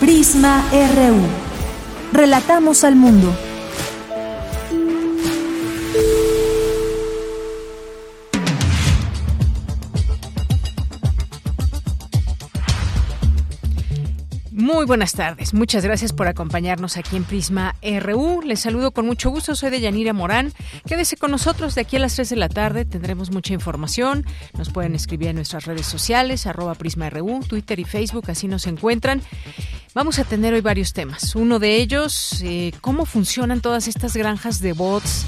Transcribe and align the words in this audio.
Prisma 0.00 0.62
RU. 0.70 1.16
Relatamos 2.12 2.84
al 2.84 2.96
mundo. 2.96 3.34
Muy 14.52 14.84
buenas 14.84 15.12
tardes. 15.12 15.54
Muchas 15.54 15.84
gracias 15.84 16.12
por 16.12 16.26
acompañarnos 16.28 16.98
aquí 16.98 17.16
en 17.16 17.24
Prisma 17.24 17.74
RU. 18.00 18.42
Les 18.42 18.60
saludo 18.60 18.90
con 18.90 19.06
mucho 19.06 19.30
gusto. 19.30 19.54
Soy 19.54 19.70
de 19.70 19.80
Yanira 19.80 20.12
Morán. 20.12 20.52
Quédese 20.86 21.16
con 21.16 21.30
nosotros 21.30 21.74
de 21.74 21.80
aquí 21.80 21.96
a 21.96 22.00
las 22.00 22.14
3 22.16 22.28
de 22.28 22.36
la 22.36 22.50
tarde. 22.50 22.84
Tendremos 22.84 23.30
mucha 23.30 23.54
información. 23.54 24.26
Nos 24.58 24.68
pueden 24.68 24.94
escribir 24.94 25.28
en 25.28 25.36
nuestras 25.36 25.64
redes 25.64 25.86
sociales, 25.86 26.46
arroba 26.46 26.74
Prisma 26.74 27.08
RU, 27.08 27.40
Twitter 27.48 27.80
y 27.80 27.84
Facebook. 27.84 28.24
Así 28.28 28.48
nos 28.48 28.66
encuentran. 28.66 29.22
Vamos 29.96 30.18
a 30.18 30.24
tener 30.24 30.52
hoy 30.52 30.60
varios 30.60 30.92
temas. 30.92 31.34
Uno 31.34 31.58
de 31.58 31.76
ellos, 31.76 32.42
eh, 32.42 32.70
cómo 32.82 33.06
funcionan 33.06 33.62
todas 33.62 33.88
estas 33.88 34.14
granjas 34.14 34.60
de 34.60 34.74
bots 34.74 35.24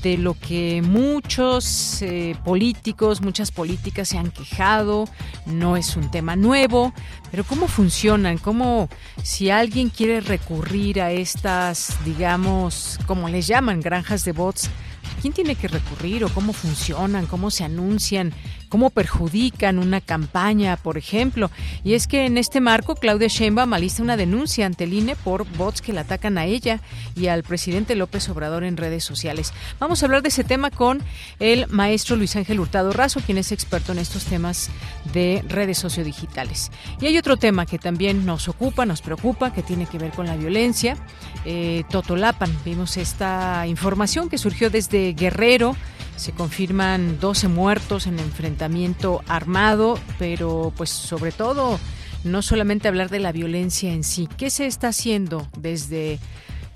de 0.00 0.16
lo 0.16 0.34
que 0.34 0.80
muchos 0.80 2.00
eh, 2.02 2.36
políticos, 2.44 3.20
muchas 3.20 3.50
políticas 3.50 4.10
se 4.10 4.18
han 4.18 4.30
quejado, 4.30 5.08
no 5.46 5.76
es 5.76 5.96
un 5.96 6.08
tema 6.12 6.36
nuevo, 6.36 6.94
pero 7.32 7.42
cómo 7.42 7.66
funcionan, 7.66 8.38
cómo 8.38 8.88
si 9.24 9.50
alguien 9.50 9.88
quiere 9.88 10.20
recurrir 10.20 11.02
a 11.02 11.10
estas, 11.10 11.96
digamos, 12.04 13.00
como 13.08 13.28
les 13.28 13.48
llaman, 13.48 13.80
granjas 13.80 14.24
de 14.24 14.30
bots, 14.30 14.66
¿a 14.68 15.20
quién 15.20 15.32
tiene 15.32 15.56
que 15.56 15.66
recurrir 15.66 16.24
o 16.24 16.28
cómo 16.28 16.52
funcionan, 16.52 17.26
cómo 17.26 17.50
se 17.50 17.64
anuncian? 17.64 18.32
Cómo 18.72 18.88
perjudican 18.88 19.78
una 19.78 20.00
campaña, 20.00 20.78
por 20.78 20.96
ejemplo. 20.96 21.50
Y 21.84 21.92
es 21.92 22.06
que 22.06 22.24
en 22.24 22.38
este 22.38 22.62
marco, 22.62 22.94
Claudia 22.94 23.28
Sheinbaum 23.28 23.74
alista 23.74 24.02
una 24.02 24.16
denuncia 24.16 24.64
ante 24.64 24.84
el 24.84 24.94
INE 24.94 25.14
por 25.14 25.44
bots 25.58 25.82
que 25.82 25.92
le 25.92 26.00
atacan 26.00 26.38
a 26.38 26.46
ella 26.46 26.80
y 27.14 27.26
al 27.26 27.42
presidente 27.42 27.94
López 27.96 28.30
Obrador 28.30 28.64
en 28.64 28.78
redes 28.78 29.04
sociales. 29.04 29.52
Vamos 29.78 30.02
a 30.02 30.06
hablar 30.06 30.22
de 30.22 30.30
ese 30.30 30.42
tema 30.42 30.70
con 30.70 31.02
el 31.38 31.66
maestro 31.68 32.16
Luis 32.16 32.34
Ángel 32.34 32.60
Hurtado 32.60 32.94
Razo, 32.94 33.20
quien 33.20 33.36
es 33.36 33.52
experto 33.52 33.92
en 33.92 33.98
estos 33.98 34.24
temas 34.24 34.70
de 35.12 35.44
redes 35.48 35.76
sociodigitales. 35.76 36.70
Y 36.98 37.04
hay 37.04 37.18
otro 37.18 37.36
tema 37.36 37.66
que 37.66 37.78
también 37.78 38.24
nos 38.24 38.48
ocupa, 38.48 38.86
nos 38.86 39.02
preocupa, 39.02 39.52
que 39.52 39.62
tiene 39.62 39.84
que 39.84 39.98
ver 39.98 40.12
con 40.12 40.24
la 40.26 40.36
violencia. 40.36 40.96
Eh, 41.44 41.84
Totolapan, 41.90 42.50
vimos 42.64 42.96
esta 42.96 43.66
información 43.66 44.30
que 44.30 44.38
surgió 44.38 44.70
desde 44.70 45.12
Guerrero 45.12 45.76
se 46.16 46.32
confirman 46.32 47.18
12 47.20 47.48
muertos 47.48 48.06
en 48.06 48.18
enfrentamiento 48.18 49.22
armado, 49.28 49.98
pero 50.18 50.72
pues 50.76 50.90
sobre 50.90 51.32
todo 51.32 51.78
no 52.24 52.42
solamente 52.42 52.88
hablar 52.88 53.10
de 53.10 53.18
la 53.18 53.32
violencia 53.32 53.92
en 53.92 54.04
sí. 54.04 54.28
¿Qué 54.36 54.50
se 54.50 54.66
está 54.66 54.88
haciendo 54.88 55.48
desde 55.58 56.18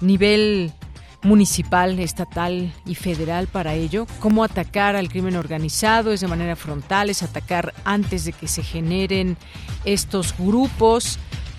nivel 0.00 0.72
municipal, 1.22 1.98
estatal 1.98 2.72
y 2.86 2.94
federal 2.94 3.48
para 3.48 3.74
ello. 3.74 4.06
Cómo 4.20 4.44
atacar 4.44 4.96
al 4.96 5.08
crimen 5.08 5.36
organizado 5.36 6.12
es 6.12 6.20
de 6.20 6.28
manera 6.28 6.56
frontal, 6.56 7.10
es 7.10 7.22
atacar 7.22 7.74
antes 7.84 8.24
de 8.24 8.32
que 8.32 8.48
se 8.48 8.62
generen 8.62 9.36
estos 9.84 10.34
grupos. 10.38 11.18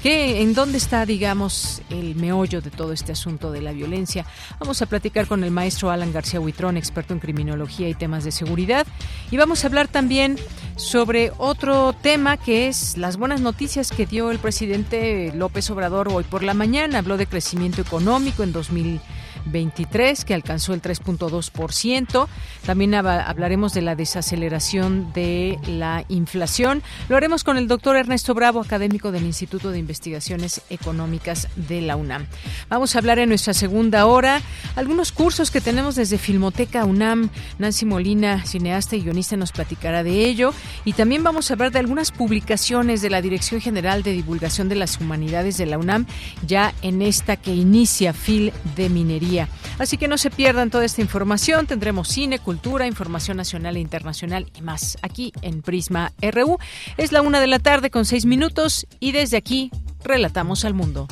¿En 0.09 0.53
dónde 0.53 0.77
está, 0.77 1.05
digamos, 1.05 1.81
el 1.89 2.15
meollo 2.15 2.61
de 2.61 2.71
todo 2.71 2.93
este 2.93 3.11
asunto 3.11 3.51
de 3.51 3.61
la 3.61 3.73
violencia? 3.73 4.25
Vamos 4.57 4.81
a 4.81 4.85
platicar 4.85 5.27
con 5.27 5.43
el 5.43 5.51
maestro 5.51 5.91
Alan 5.91 6.13
García 6.13 6.39
Huitrón, 6.39 6.77
experto 6.77 7.13
en 7.13 7.19
criminología 7.19 7.89
y 7.89 7.93
temas 7.93 8.23
de 8.23 8.31
seguridad. 8.31 8.87
Y 9.31 9.37
vamos 9.37 9.63
a 9.63 9.67
hablar 9.67 9.89
también 9.89 10.37
sobre 10.77 11.33
otro 11.37 11.91
tema 11.91 12.37
que 12.37 12.69
es 12.69 12.95
las 12.95 13.17
buenas 13.17 13.41
noticias 13.41 13.91
que 13.91 14.05
dio 14.05 14.31
el 14.31 14.39
presidente 14.39 15.33
López 15.35 15.69
Obrador 15.71 16.07
hoy 16.07 16.23
por 16.23 16.41
la 16.41 16.53
mañana. 16.53 16.99
Habló 16.99 17.17
de 17.17 17.27
crecimiento 17.27 17.81
económico 17.81 18.43
en 18.43 18.53
2020 18.53 19.26
23, 19.47 20.25
que 20.25 20.33
alcanzó 20.33 20.73
el 20.73 20.81
3.2%. 20.81 22.27
También 22.65 22.95
hablaremos 22.95 23.73
de 23.73 23.81
la 23.81 23.95
desaceleración 23.95 25.11
de 25.13 25.57
la 25.67 26.05
inflación. 26.09 26.83
Lo 27.09 27.17
haremos 27.17 27.43
con 27.43 27.57
el 27.57 27.67
doctor 27.67 27.95
Ernesto 27.95 28.33
Bravo, 28.33 28.61
académico 28.61 29.11
del 29.11 29.23
Instituto 29.23 29.71
de 29.71 29.79
Investigaciones 29.79 30.61
Económicas 30.69 31.47
de 31.55 31.81
la 31.81 31.95
UNAM. 31.95 32.27
Vamos 32.69 32.95
a 32.95 32.99
hablar 32.99 33.19
en 33.19 33.29
nuestra 33.29 33.53
segunda 33.53 34.05
hora 34.05 34.41
algunos 34.75 35.11
cursos 35.11 35.51
que 35.51 35.61
tenemos 35.61 35.95
desde 35.95 36.17
Filmoteca 36.17 36.85
UNAM. 36.85 37.29
Nancy 37.59 37.85
Molina, 37.85 38.45
cineasta 38.45 38.95
y 38.95 39.01
guionista, 39.01 39.37
nos 39.37 39.51
platicará 39.51 40.03
de 40.03 40.25
ello. 40.25 40.53
Y 40.85 40.93
también 40.93 41.23
vamos 41.23 41.49
a 41.49 41.53
hablar 41.53 41.71
de 41.71 41.79
algunas 41.79 42.11
publicaciones 42.11 43.01
de 43.01 43.09
la 43.09 43.21
Dirección 43.21 43.61
General 43.61 44.03
de 44.03 44.11
Divulgación 44.13 44.69
de 44.69 44.75
las 44.75 44.99
Humanidades 44.99 45.57
de 45.57 45.65
la 45.65 45.77
UNAM, 45.77 46.05
ya 46.45 46.73
en 46.81 47.01
esta 47.01 47.37
que 47.37 47.53
inicia 47.53 48.13
FIL 48.13 48.53
de 48.75 48.89
Minería 48.89 49.36
Así 49.77 49.97
que 49.97 50.07
no 50.07 50.17
se 50.17 50.31
pierdan 50.31 50.69
toda 50.69 50.85
esta 50.85 51.01
información. 51.01 51.67
Tendremos 51.67 52.07
cine, 52.07 52.39
cultura, 52.39 52.87
información 52.87 53.37
nacional 53.37 53.77
e 53.77 53.79
internacional 53.79 54.51
y 54.57 54.61
más 54.61 54.97
aquí 55.01 55.33
en 55.41 55.61
Prisma 55.61 56.11
RU. 56.21 56.57
Es 56.97 57.11
la 57.11 57.21
una 57.21 57.39
de 57.39 57.47
la 57.47 57.59
tarde 57.59 57.89
con 57.89 58.05
seis 58.05 58.25
minutos 58.25 58.87
y 58.99 59.11
desde 59.11 59.37
aquí 59.37 59.71
relatamos 60.03 60.65
al 60.65 60.73
mundo. 60.73 61.07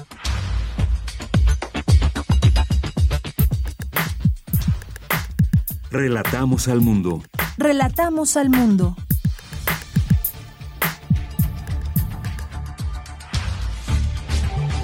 Relatamos 5.91 6.67
al 6.67 6.81
mundo. 6.81 7.23
Relatamos 7.57 8.35
al 8.35 8.49
mundo. 8.49 8.97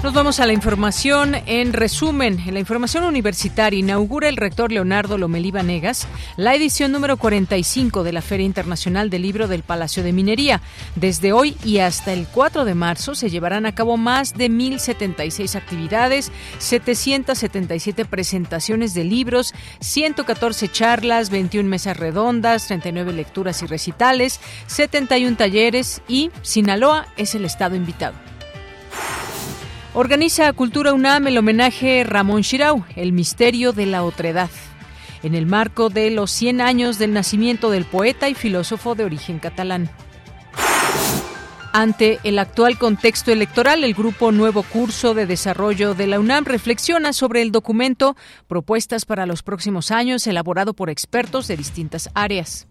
Nos 0.02 0.14
vamos 0.14 0.40
a 0.40 0.46
la 0.46 0.52
información 0.52 1.36
en 1.46 1.72
resumen. 1.72 2.40
En 2.44 2.54
la 2.54 2.60
información 2.60 3.04
universitaria 3.04 3.78
inaugura 3.78 4.28
el 4.28 4.36
rector 4.36 4.72
Leonardo 4.72 5.16
Lomelí 5.16 5.52
Vanegas 5.52 6.08
la 6.36 6.56
edición 6.56 6.90
número 6.90 7.18
45 7.18 8.02
de 8.02 8.12
la 8.12 8.20
Feria 8.20 8.44
Internacional 8.44 9.10
del 9.10 9.22
Libro 9.22 9.46
del 9.46 9.62
Palacio 9.62 10.02
de 10.02 10.12
Minería. 10.12 10.60
Desde 10.96 11.32
hoy 11.32 11.56
y 11.64 11.78
hasta 11.78 12.12
el 12.12 12.26
4 12.26 12.64
de 12.64 12.74
marzo 12.74 13.14
se 13.14 13.30
llevarán 13.30 13.64
a 13.64 13.76
cabo 13.76 13.96
más 13.96 14.34
de 14.34 14.50
1.076 14.50 15.54
actividades, 15.54 16.32
777 16.58 18.04
presentaciones 18.04 18.94
de 18.94 19.04
libros, 19.04 19.54
114 19.78 20.68
charlas, 20.68 21.30
21 21.30 21.68
mesas 21.68 21.96
redondas, 21.96 22.66
39 22.66 23.12
lecturas 23.12 23.62
y 23.62 23.66
recitales, 23.66 24.40
71 24.66 25.36
talleres 25.36 26.02
y 26.08 26.32
Sinaloa 26.42 27.06
es 27.16 27.36
el 27.36 27.44
estado 27.44 27.76
invitado. 27.76 28.16
Organiza 29.94 30.50
Cultura 30.54 30.94
UNAM 30.94 31.26
el 31.26 31.36
homenaje 31.36 32.02
Ramón 32.02 32.40
Shirau, 32.40 32.82
el 32.96 33.12
misterio 33.12 33.74
de 33.74 33.84
la 33.84 34.04
otredad, 34.04 34.48
en 35.22 35.34
el 35.34 35.44
marco 35.44 35.90
de 35.90 36.10
los 36.10 36.30
100 36.30 36.62
años 36.62 36.98
del 36.98 37.12
nacimiento 37.12 37.70
del 37.70 37.84
poeta 37.84 38.30
y 38.30 38.34
filósofo 38.34 38.94
de 38.94 39.04
origen 39.04 39.38
catalán. 39.38 39.90
Ante 41.74 42.20
el 42.24 42.38
actual 42.38 42.78
contexto 42.78 43.32
electoral, 43.32 43.84
el 43.84 43.92
Grupo 43.92 44.32
Nuevo 44.32 44.62
Curso 44.62 45.12
de 45.12 45.26
Desarrollo 45.26 45.94
de 45.94 46.06
la 46.06 46.20
UNAM 46.20 46.46
reflexiona 46.46 47.12
sobre 47.12 47.42
el 47.42 47.52
documento 47.52 48.16
Propuestas 48.48 49.04
para 49.04 49.26
los 49.26 49.42
próximos 49.42 49.90
años 49.90 50.26
elaborado 50.26 50.72
por 50.72 50.88
expertos 50.88 51.48
de 51.48 51.58
distintas 51.58 52.08
áreas. 52.14 52.66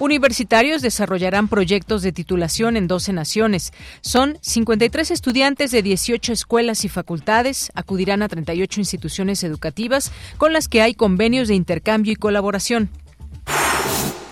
Universitarios 0.00 0.80
desarrollarán 0.80 1.48
proyectos 1.48 2.02
de 2.02 2.12
titulación 2.12 2.76
en 2.76 2.86
12 2.86 3.12
naciones. 3.12 3.72
Son 4.00 4.38
53 4.42 5.10
estudiantes 5.10 5.72
de 5.72 5.82
18 5.82 6.32
escuelas 6.32 6.84
y 6.84 6.88
facultades. 6.88 7.72
Acudirán 7.74 8.22
a 8.22 8.28
38 8.28 8.80
instituciones 8.80 9.42
educativas 9.42 10.12
con 10.36 10.52
las 10.52 10.68
que 10.68 10.82
hay 10.82 10.94
convenios 10.94 11.48
de 11.48 11.56
intercambio 11.56 12.12
y 12.12 12.16
colaboración. 12.16 12.90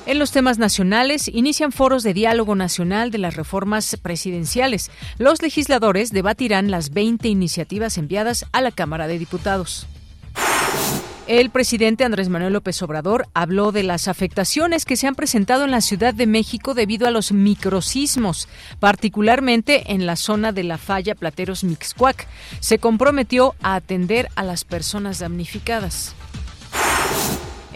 En 0.07 0.21
los 0.21 0.31
temas 0.31 0.59
nacionales, 0.59 1.27
inician 1.27 1.73
foros 1.73 2.05
de 2.05 2.15
diálogo 2.15 2.55
nacional 2.55 3.11
de 3.11 3.19
las 3.19 3.35
reformas 3.35 3.97
presidenciales. 4.01 4.93
Los 5.19 5.43
legisladores 5.43 6.13
debatirán 6.13 6.71
las 6.71 6.91
20 6.91 7.27
iniciativas 7.27 7.99
enviadas 7.99 8.47
a 8.53 8.61
la 8.61 8.71
Cámara 8.71 9.09
de 9.09 9.19
Diputados. 9.19 9.89
El 11.27 11.51
presidente 11.51 12.05
Andrés 12.05 12.29
Manuel 12.29 12.53
López 12.53 12.81
Obrador 12.83 13.27
habló 13.35 13.73
de 13.73 13.83
las 13.83 14.07
afectaciones 14.07 14.85
que 14.85 14.95
se 14.95 15.09
han 15.09 15.17
presentado 15.17 15.65
en 15.65 15.73
la 15.73 15.81
Ciudad 15.81 16.15
de 16.15 16.29
México 16.29 16.73
debido 16.73 17.09
a 17.09 17.11
los 17.11 17.33
microsismos, 17.33 18.49
particularmente 18.79 19.93
en 19.93 20.07
la 20.07 20.15
zona 20.15 20.53
de 20.53 20.63
la 20.63 20.79
falla 20.79 21.17
Plateros 21.17 21.65
Mixcuac. 21.65 22.29
Se 22.61 22.79
comprometió 22.79 23.57
a 23.61 23.75
atender 23.75 24.29
a 24.37 24.45
las 24.45 24.63
personas 24.63 25.19
damnificadas. 25.19 26.15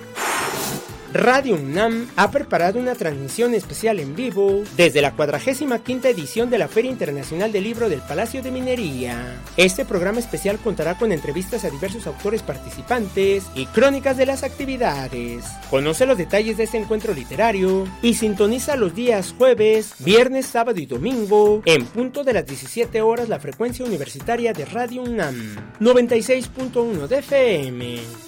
Radio 1.14 1.54
UNAM 1.54 2.06
ha 2.16 2.30
preparado 2.30 2.78
una 2.78 2.94
transmisión 2.94 3.54
especial 3.54 3.98
en 3.98 4.14
vivo 4.14 4.62
desde 4.76 5.00
la 5.00 5.12
45 5.12 6.06
edición 6.06 6.50
de 6.50 6.58
la 6.58 6.68
Feria 6.68 6.90
Internacional 6.90 7.50
del 7.50 7.64
Libro 7.64 7.88
del 7.88 8.02
Palacio 8.02 8.42
de 8.42 8.50
Minería. 8.50 9.42
Este 9.56 9.86
programa 9.86 10.18
especial 10.18 10.58
contará 10.58 10.98
con 10.98 11.10
entrevistas 11.10 11.64
a 11.64 11.70
diversos 11.70 12.06
autores 12.06 12.42
participantes 12.42 13.44
y 13.54 13.64
crónicas 13.66 14.18
de 14.18 14.26
las 14.26 14.42
actividades. 14.42 15.46
Conoce 15.70 16.04
los 16.04 16.18
detalles 16.18 16.58
de 16.58 16.64
este 16.64 16.76
encuentro 16.76 17.14
literario 17.14 17.88
y 18.02 18.12
sintoniza 18.12 18.76
los 18.76 18.94
días 18.94 19.34
jueves, 19.36 19.94
viernes, 20.00 20.44
sábado 20.44 20.78
y 20.78 20.84
domingo 20.84 21.62
en 21.64 21.86
punto 21.86 22.22
de 22.22 22.34
las 22.34 22.44
17 22.44 23.00
horas 23.00 23.30
la 23.30 23.40
frecuencia 23.40 23.86
universitaria 23.86 24.52
de 24.52 24.66
Radio 24.66 25.02
UNAM 25.02 25.56
96.1 25.80 27.06
de 27.06 27.18
FM. 27.18 28.27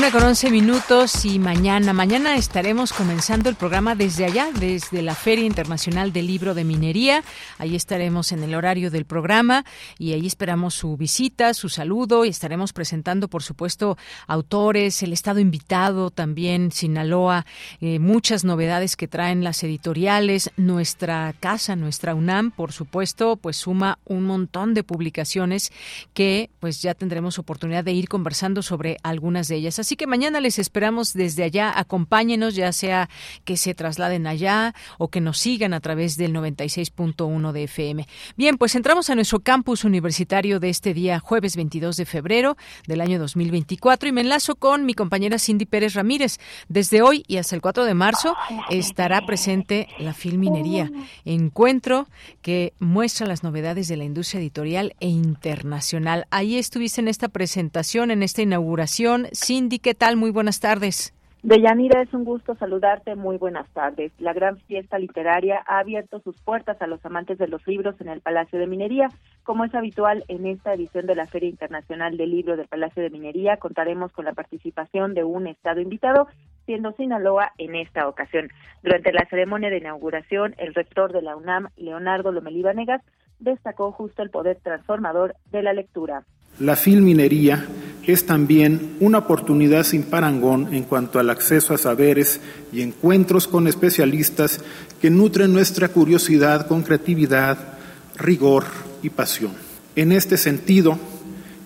Una 0.00 0.12
con 0.12 0.22
11 0.22 0.50
minutos 0.50 1.26
y 1.26 1.38
mañana, 1.38 1.92
mañana 1.92 2.36
estaremos 2.36 2.94
comenzando 2.94 3.50
el 3.50 3.54
programa 3.54 3.94
desde 3.94 4.24
allá, 4.24 4.48
desde 4.50 5.02
la 5.02 5.14
Feria 5.14 5.44
Internacional 5.44 6.10
del 6.10 6.26
Libro 6.26 6.54
de 6.54 6.64
Minería. 6.64 7.22
Ahí 7.58 7.76
estaremos 7.76 8.32
en 8.32 8.42
el 8.42 8.54
horario 8.54 8.90
del 8.90 9.04
programa 9.04 9.66
y 9.98 10.14
ahí 10.14 10.26
esperamos 10.26 10.72
su 10.72 10.96
visita, 10.96 11.52
su 11.52 11.68
saludo 11.68 12.24
y 12.24 12.30
estaremos 12.30 12.72
presentando, 12.72 13.28
por 13.28 13.42
supuesto, 13.42 13.98
autores, 14.26 15.02
el 15.02 15.12
estado 15.12 15.38
invitado 15.38 16.10
también, 16.10 16.72
Sinaloa, 16.72 17.44
eh, 17.82 17.98
muchas 17.98 18.42
novedades 18.42 18.96
que 18.96 19.06
traen 19.06 19.44
las 19.44 19.62
editoriales, 19.64 20.50
nuestra 20.56 21.34
casa, 21.40 21.76
nuestra 21.76 22.14
UNAM, 22.14 22.52
por 22.52 22.72
supuesto, 22.72 23.36
pues 23.36 23.58
suma 23.58 23.98
un 24.06 24.24
montón 24.24 24.72
de 24.72 24.82
publicaciones 24.82 25.70
que 26.14 26.48
pues 26.58 26.80
ya 26.80 26.94
tendremos 26.94 27.38
oportunidad 27.38 27.84
de 27.84 27.92
ir 27.92 28.08
conversando 28.08 28.62
sobre 28.62 28.96
algunas 29.02 29.46
de 29.48 29.56
ellas. 29.56 29.78
Así 29.89 29.89
que 29.96 30.06
mañana 30.06 30.40
les 30.40 30.58
esperamos 30.58 31.12
desde 31.12 31.44
allá. 31.44 31.72
Acompáñenos, 31.78 32.54
ya 32.54 32.72
sea 32.72 33.08
que 33.44 33.56
se 33.56 33.74
trasladen 33.74 34.26
allá 34.26 34.74
o 34.98 35.08
que 35.08 35.20
nos 35.20 35.38
sigan 35.38 35.74
a 35.74 35.80
través 35.80 36.16
del 36.16 36.32
96.1 36.32 37.52
de 37.52 37.64
FM. 37.64 38.06
Bien, 38.36 38.58
pues 38.58 38.74
entramos 38.74 39.10
a 39.10 39.14
nuestro 39.14 39.40
campus 39.40 39.84
universitario 39.84 40.60
de 40.60 40.70
este 40.70 40.94
día, 40.94 41.18
jueves 41.18 41.56
22 41.56 41.96
de 41.96 42.06
febrero 42.06 42.56
del 42.86 43.00
año 43.00 43.18
2024, 43.18 44.08
y 44.08 44.12
me 44.12 44.20
enlazo 44.20 44.54
con 44.54 44.86
mi 44.86 44.94
compañera 44.94 45.38
Cindy 45.38 45.66
Pérez 45.66 45.94
Ramírez. 45.94 46.38
Desde 46.68 47.02
hoy 47.02 47.24
y 47.26 47.36
hasta 47.36 47.54
el 47.54 47.62
4 47.62 47.84
de 47.84 47.94
marzo 47.94 48.36
estará 48.70 49.26
presente 49.26 49.88
la 49.98 50.14
Filminería, 50.14 50.90
encuentro 51.24 52.08
que 52.42 52.72
muestra 52.78 53.26
las 53.26 53.42
novedades 53.42 53.88
de 53.88 53.96
la 53.96 54.04
industria 54.04 54.40
editorial 54.40 54.94
e 55.00 55.08
internacional. 55.08 56.26
Ahí 56.30 56.56
estuviste 56.56 57.00
en 57.00 57.08
esta 57.08 57.28
presentación, 57.28 58.10
en 58.10 58.22
esta 58.22 58.42
inauguración. 58.42 59.28
Cindy, 59.34 59.79
¿qué 59.82 59.94
tal? 59.94 60.16
Muy 60.16 60.30
buenas 60.30 60.60
tardes. 60.60 61.14
Deyanira, 61.42 62.02
es 62.02 62.12
un 62.12 62.24
gusto 62.24 62.54
saludarte. 62.56 63.14
Muy 63.14 63.38
buenas 63.38 63.66
tardes. 63.70 64.12
La 64.18 64.34
gran 64.34 64.58
fiesta 64.58 64.98
literaria 64.98 65.62
ha 65.66 65.78
abierto 65.78 66.20
sus 66.20 66.38
puertas 66.42 66.80
a 66.82 66.86
los 66.86 67.04
amantes 67.06 67.38
de 67.38 67.48
los 67.48 67.66
libros 67.66 67.98
en 68.00 68.08
el 68.08 68.20
Palacio 68.20 68.58
de 68.58 68.66
Minería. 68.66 69.08
Como 69.42 69.64
es 69.64 69.74
habitual 69.74 70.22
en 70.28 70.46
esta 70.46 70.74
edición 70.74 71.06
de 71.06 71.14
la 71.14 71.26
Feria 71.26 71.48
Internacional 71.48 72.18
del 72.18 72.30
Libro 72.30 72.58
del 72.58 72.68
Palacio 72.68 73.02
de 73.02 73.08
Minería, 73.08 73.56
contaremos 73.56 74.12
con 74.12 74.26
la 74.26 74.34
participación 74.34 75.14
de 75.14 75.24
un 75.24 75.46
Estado 75.46 75.80
invitado, 75.80 76.28
siendo 76.66 76.92
Sinaloa 76.92 77.52
en 77.56 77.74
esta 77.74 78.06
ocasión. 78.06 78.48
Durante 78.82 79.10
la 79.10 79.26
ceremonia 79.30 79.70
de 79.70 79.78
inauguración, 79.78 80.54
el 80.58 80.74
rector 80.74 81.10
de 81.10 81.22
la 81.22 81.36
UNAM, 81.36 81.68
Leonardo 81.76 82.32
Lomelí 82.32 82.62
Vanegas, 82.62 83.00
destacó 83.38 83.92
justo 83.92 84.22
el 84.22 84.28
poder 84.28 84.58
transformador 84.62 85.34
de 85.50 85.62
la 85.62 85.72
lectura. 85.72 86.24
La 86.60 86.76
filminería 86.76 87.66
es 88.06 88.26
también 88.26 88.96
una 89.00 89.18
oportunidad 89.18 89.82
sin 89.82 90.02
parangón 90.02 90.74
en 90.74 90.84
cuanto 90.84 91.18
al 91.18 91.30
acceso 91.30 91.72
a 91.72 91.78
saberes 91.78 92.38
y 92.70 92.82
encuentros 92.82 93.48
con 93.48 93.66
especialistas 93.66 94.60
que 95.00 95.08
nutren 95.08 95.54
nuestra 95.54 95.88
curiosidad 95.88 96.66
con 96.66 96.82
creatividad, 96.82 97.78
rigor 98.16 98.64
y 99.02 99.08
pasión. 99.08 99.52
En 99.96 100.12
este 100.12 100.36
sentido, 100.36 100.98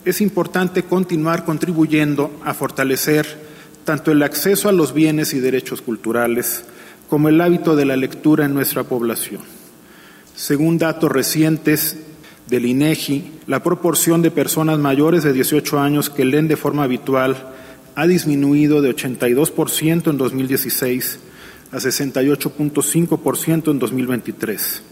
es 0.05 0.21
importante 0.21 0.85
continuar 0.85 1.45
contribuyendo 1.45 2.31
a 2.45 2.55
fortalecer 2.55 3.27
tanto 3.85 4.13
el 4.13 4.23
acceso 4.23 4.69
a 4.69 4.73
los 4.73 4.95
bienes 4.95 5.35
y 5.35 5.41
derechos 5.41 5.83
culturales 5.83 6.65
como 7.09 7.29
el 7.29 7.41
hábito 7.41 7.75
de 7.75 7.85
la 7.85 7.97
lectura 7.97 8.45
en 8.45 8.55
nuestra 8.55 8.85
población. 8.85 9.41
Según 10.37 10.79
datos 10.79 11.11
recientes 11.11 11.97
del 12.47 12.67
INEGI, 12.67 13.33
la 13.47 13.63
proporción 13.63 14.23
de 14.23 14.31
personas 14.31 14.79
mayores 14.79 15.23
de 15.23 15.33
18 15.33 15.81
años 15.81 16.11
que 16.11 16.25
leen 16.25 16.49
de 16.49 16.57
forma 16.57 16.85
habitual 16.85 17.55
ha 17.95 18.07
disminuido 18.07 18.83
de 18.83 18.95
82% 18.95 20.11
en 20.11 20.19
2016 20.19 21.19
a 21.73 21.77
68.5% 21.77 23.71
en 23.71 23.79
2023, 23.79 24.83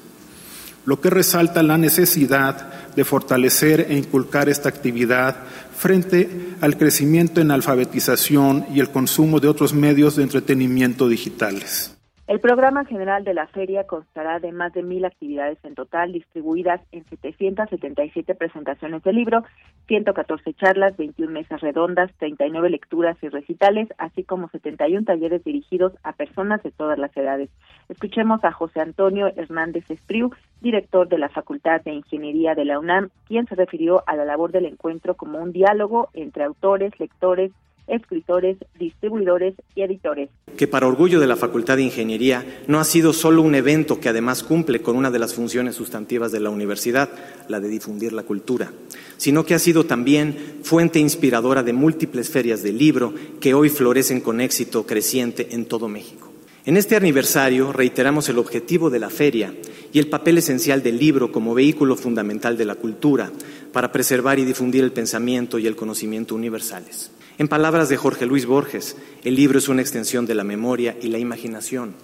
lo 0.86 1.00
que 1.00 1.10
resalta 1.10 1.62
la 1.62 1.78
necesidad 1.78 2.92
de 2.96 3.04
fortalecer 3.04 3.86
e 3.88 3.96
inculcar 3.96 4.48
esta 4.48 4.68
actividad 4.68 5.36
frente 5.76 6.54
al 6.60 6.76
crecimiento 6.76 7.40
en 7.40 7.50
alfabetización 7.50 8.66
y 8.74 8.80
el 8.80 8.90
consumo 8.90 9.40
de 9.40 9.48
otros 9.48 9.72
medios 9.74 10.16
de 10.16 10.24
entretenimiento 10.24 11.08
digitales. 11.08 11.91
El 12.28 12.38
programa 12.38 12.84
general 12.84 13.24
de 13.24 13.34
la 13.34 13.48
feria 13.48 13.84
constará 13.84 14.38
de 14.38 14.52
más 14.52 14.72
de 14.72 14.84
mil 14.84 15.04
actividades 15.04 15.58
en 15.64 15.74
total, 15.74 16.12
distribuidas 16.12 16.80
en 16.92 17.04
777 17.04 18.36
presentaciones 18.36 19.02
de 19.02 19.12
libro, 19.12 19.42
114 19.88 20.54
charlas, 20.54 20.96
21 20.96 21.32
mesas 21.32 21.60
redondas, 21.60 22.12
39 22.18 22.70
lecturas 22.70 23.16
y 23.22 23.28
recitales, 23.28 23.88
así 23.98 24.22
como 24.22 24.48
71 24.50 25.04
talleres 25.04 25.42
dirigidos 25.42 25.94
a 26.04 26.12
personas 26.12 26.62
de 26.62 26.70
todas 26.70 26.96
las 26.96 27.14
edades. 27.16 27.50
Escuchemos 27.88 28.44
a 28.44 28.52
José 28.52 28.80
Antonio 28.80 29.26
Hernández 29.36 29.90
Espriu, 29.90 30.30
director 30.60 31.08
de 31.08 31.18
la 31.18 31.28
Facultad 31.28 31.80
de 31.82 31.92
Ingeniería 31.92 32.54
de 32.54 32.64
la 32.64 32.78
UNAM, 32.78 33.10
quien 33.26 33.48
se 33.48 33.56
refirió 33.56 34.04
a 34.06 34.14
la 34.14 34.24
labor 34.24 34.52
del 34.52 34.66
encuentro 34.66 35.16
como 35.16 35.40
un 35.40 35.50
diálogo 35.50 36.08
entre 36.14 36.44
autores, 36.44 36.98
lectores, 37.00 37.50
escritores, 37.86 38.56
distribuidores 38.78 39.54
y 39.74 39.82
editores. 39.82 40.30
Que 40.56 40.66
para 40.66 40.86
orgullo 40.86 41.20
de 41.20 41.26
la 41.26 41.36
Facultad 41.36 41.76
de 41.76 41.82
Ingeniería 41.82 42.44
no 42.66 42.80
ha 42.80 42.84
sido 42.84 43.12
solo 43.12 43.42
un 43.42 43.54
evento 43.54 44.00
que 44.00 44.08
además 44.08 44.42
cumple 44.42 44.80
con 44.82 44.96
una 44.96 45.10
de 45.10 45.18
las 45.18 45.34
funciones 45.34 45.74
sustantivas 45.74 46.32
de 46.32 46.40
la 46.40 46.50
universidad, 46.50 47.10
la 47.48 47.60
de 47.60 47.68
difundir 47.68 48.12
la 48.12 48.22
cultura, 48.22 48.72
sino 49.16 49.44
que 49.44 49.54
ha 49.54 49.58
sido 49.58 49.84
también 49.84 50.60
fuente 50.62 50.98
inspiradora 50.98 51.62
de 51.62 51.72
múltiples 51.72 52.30
ferias 52.30 52.62
de 52.62 52.72
libro 52.72 53.14
que 53.40 53.54
hoy 53.54 53.68
florecen 53.68 54.20
con 54.20 54.40
éxito 54.40 54.86
creciente 54.86 55.48
en 55.52 55.66
todo 55.66 55.88
México. 55.88 56.32
En 56.64 56.76
este 56.76 56.94
aniversario 56.94 57.72
reiteramos 57.72 58.28
el 58.28 58.38
objetivo 58.38 58.88
de 58.88 59.00
la 59.00 59.10
feria 59.10 59.52
y 59.92 59.98
el 59.98 60.06
papel 60.06 60.38
esencial 60.38 60.80
del 60.82 60.96
libro 60.96 61.32
como 61.32 61.54
vehículo 61.54 61.96
fundamental 61.96 62.56
de 62.56 62.64
la 62.64 62.76
cultura 62.76 63.32
para 63.72 63.90
preservar 63.90 64.38
y 64.38 64.44
difundir 64.44 64.84
el 64.84 64.92
pensamiento 64.92 65.58
y 65.58 65.66
el 65.66 65.74
conocimiento 65.74 66.36
universales. 66.36 67.10
En 67.38 67.48
palabras 67.48 67.88
de 67.88 67.96
Jorge 67.96 68.26
Luis 68.26 68.44
Borges, 68.44 68.96
el 69.24 69.36
libro 69.36 69.58
es 69.58 69.68
una 69.68 69.80
extensión 69.80 70.26
de 70.26 70.34
la 70.34 70.44
memoria 70.44 70.96
y 71.00 71.08
la 71.08 71.18
imaginación. 71.18 71.94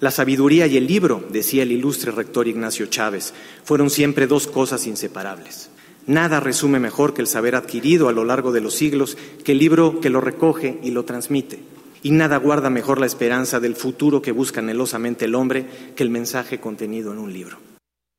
La 0.00 0.10
sabiduría 0.10 0.66
y 0.66 0.76
el 0.76 0.86
libro, 0.86 1.22
decía 1.30 1.62
el 1.62 1.72
ilustre 1.72 2.10
rector 2.10 2.48
Ignacio 2.48 2.86
Chávez, 2.86 3.34
fueron 3.64 3.90
siempre 3.90 4.26
dos 4.26 4.46
cosas 4.46 4.86
inseparables. 4.86 5.70
Nada 6.06 6.40
resume 6.40 6.78
mejor 6.78 7.12
que 7.12 7.20
el 7.20 7.26
saber 7.26 7.54
adquirido 7.54 8.08
a 8.08 8.12
lo 8.12 8.24
largo 8.24 8.50
de 8.50 8.62
los 8.62 8.74
siglos 8.74 9.18
que 9.44 9.52
el 9.52 9.58
libro 9.58 10.00
que 10.00 10.08
lo 10.08 10.22
recoge 10.22 10.78
y 10.82 10.90
lo 10.90 11.04
transmite. 11.04 11.58
Y 12.02 12.12
nada 12.12 12.38
guarda 12.38 12.70
mejor 12.70 12.98
la 12.98 13.06
esperanza 13.06 13.60
del 13.60 13.76
futuro 13.76 14.22
que 14.22 14.32
busca 14.32 14.60
anhelosamente 14.60 15.26
el 15.26 15.34
hombre 15.34 15.66
que 15.96 16.02
el 16.02 16.10
mensaje 16.10 16.60
contenido 16.60 17.12
en 17.12 17.18
un 17.18 17.32
libro. 17.32 17.58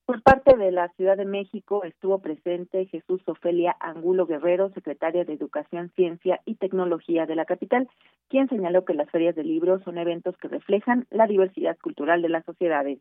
Por 0.09 0.23
parte 0.23 0.57
de 0.57 0.71
la 0.71 0.89
Ciudad 0.97 1.17
de 1.17 1.25
México 1.25 1.83
estuvo 1.83 2.17
presente 2.17 2.87
Jesús 2.87 3.21
Ofelia 3.27 3.75
Angulo 3.79 4.25
Guerrero, 4.25 4.71
secretaria 4.73 5.23
de 5.23 5.33
Educación, 5.33 5.91
Ciencia 5.95 6.41
y 6.45 6.55
Tecnología 6.55 7.27
de 7.27 7.35
la 7.35 7.45
capital, 7.45 7.87
quien 8.27 8.49
señaló 8.49 8.85
que 8.85 8.95
las 8.95 9.07
ferias 9.11 9.35
de 9.35 9.43
libros 9.43 9.83
son 9.83 9.99
eventos 9.99 10.35
que 10.37 10.47
reflejan 10.47 11.05
la 11.11 11.27
diversidad 11.27 11.77
cultural 11.77 12.23
de 12.23 12.29
las 12.29 12.43
sociedades. 12.43 12.97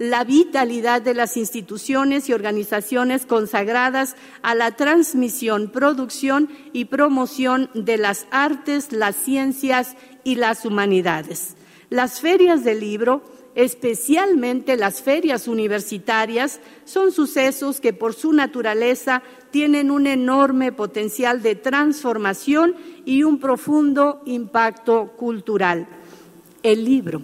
La 0.00 0.24
vitalidad 0.24 1.00
de 1.00 1.14
las 1.14 1.36
instituciones 1.36 2.28
y 2.28 2.32
organizaciones 2.32 3.26
consagradas 3.26 4.16
a 4.42 4.56
la 4.56 4.72
transmisión, 4.72 5.70
producción 5.70 6.48
y 6.72 6.86
promoción 6.86 7.70
de 7.74 7.96
las 7.96 8.26
artes, 8.32 8.92
las 8.92 9.14
ciencias 9.14 9.96
y 10.24 10.34
las 10.34 10.66
humanidades. 10.66 11.56
Las 11.90 12.20
ferias 12.20 12.64
del 12.64 12.80
libro 12.80 13.22
especialmente 13.54 14.76
las 14.76 15.02
ferias 15.02 15.48
universitarias, 15.48 16.60
son 16.84 17.12
sucesos 17.12 17.80
que 17.80 17.92
por 17.92 18.14
su 18.14 18.32
naturaleza 18.32 19.22
tienen 19.50 19.90
un 19.90 20.06
enorme 20.06 20.72
potencial 20.72 21.42
de 21.42 21.56
transformación 21.56 22.74
y 23.04 23.22
un 23.22 23.38
profundo 23.38 24.22
impacto 24.26 25.12
cultural. 25.16 25.86
El 26.62 26.84
libro, 26.84 27.22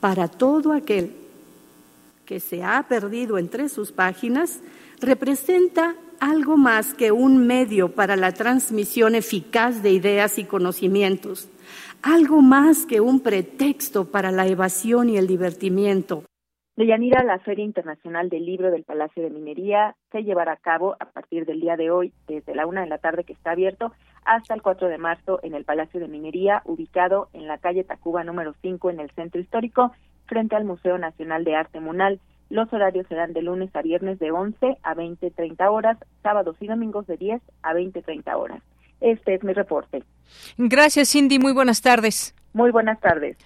para 0.00 0.28
todo 0.28 0.72
aquel 0.72 1.12
que 2.26 2.40
se 2.40 2.62
ha 2.62 2.82
perdido 2.88 3.38
entre 3.38 3.68
sus 3.68 3.92
páginas, 3.92 4.60
representa 5.00 5.94
algo 6.18 6.56
más 6.56 6.94
que 6.94 7.12
un 7.12 7.46
medio 7.46 7.92
para 7.92 8.16
la 8.16 8.32
transmisión 8.32 9.14
eficaz 9.14 9.82
de 9.82 9.92
ideas 9.92 10.38
y 10.38 10.44
conocimientos 10.44 11.48
algo 12.02 12.42
más 12.42 12.86
que 12.86 13.00
un 13.00 13.20
pretexto 13.20 14.10
para 14.10 14.30
la 14.30 14.46
evasión 14.46 15.08
y 15.08 15.16
el 15.16 15.26
divertimiento. 15.26 16.24
Deyanira, 16.76 17.22
la 17.24 17.38
Feria 17.40 17.64
Internacional 17.64 18.30
del 18.30 18.46
Libro 18.46 18.70
del 18.70 18.84
Palacio 18.84 19.22
de 19.22 19.28
Minería 19.28 19.96
se 20.12 20.22
llevará 20.22 20.52
a 20.52 20.56
cabo 20.56 20.96
a 20.98 21.04
partir 21.06 21.44
del 21.44 21.60
día 21.60 21.76
de 21.76 21.90
hoy, 21.90 22.12
desde 22.26 22.54
la 22.54 22.66
una 22.66 22.80
de 22.80 22.86
la 22.86 22.98
tarde 22.98 23.24
que 23.24 23.34
está 23.34 23.50
abierto, 23.50 23.92
hasta 24.24 24.54
el 24.54 24.62
4 24.62 24.88
de 24.88 24.96
marzo 24.96 25.40
en 25.42 25.54
el 25.54 25.64
Palacio 25.64 26.00
de 26.00 26.08
Minería, 26.08 26.62
ubicado 26.64 27.28
en 27.34 27.46
la 27.48 27.58
calle 27.58 27.84
Tacuba 27.84 28.24
número 28.24 28.54
5 28.62 28.90
en 28.90 29.00
el 29.00 29.10
centro 29.10 29.40
histórico, 29.40 29.92
frente 30.26 30.56
al 30.56 30.64
Museo 30.64 30.96
Nacional 30.96 31.44
de 31.44 31.54
Arte 31.54 31.80
Munal. 31.80 32.18
Los 32.48 32.72
horarios 32.72 33.06
serán 33.08 33.34
de 33.34 33.42
lunes 33.42 33.74
a 33.76 33.82
viernes 33.82 34.18
de 34.18 34.30
11 34.30 34.78
a 34.82 34.94
20.30 34.94 35.70
horas, 35.70 35.98
sábados 36.22 36.56
y 36.60 36.66
domingos 36.66 37.06
de 37.06 37.16
10 37.16 37.42
a 37.62 37.74
20.30 37.74 38.34
horas. 38.36 38.62
Este 39.00 39.34
es 39.34 39.42
mi 39.42 39.52
reporte. 39.52 40.02
Gracias, 40.56 41.10
Cindy. 41.10 41.38
Muy 41.38 41.52
buenas 41.52 41.80
tardes. 41.82 42.34
Muy 42.52 42.70
buenas 42.70 43.00
tardes. 43.00 43.36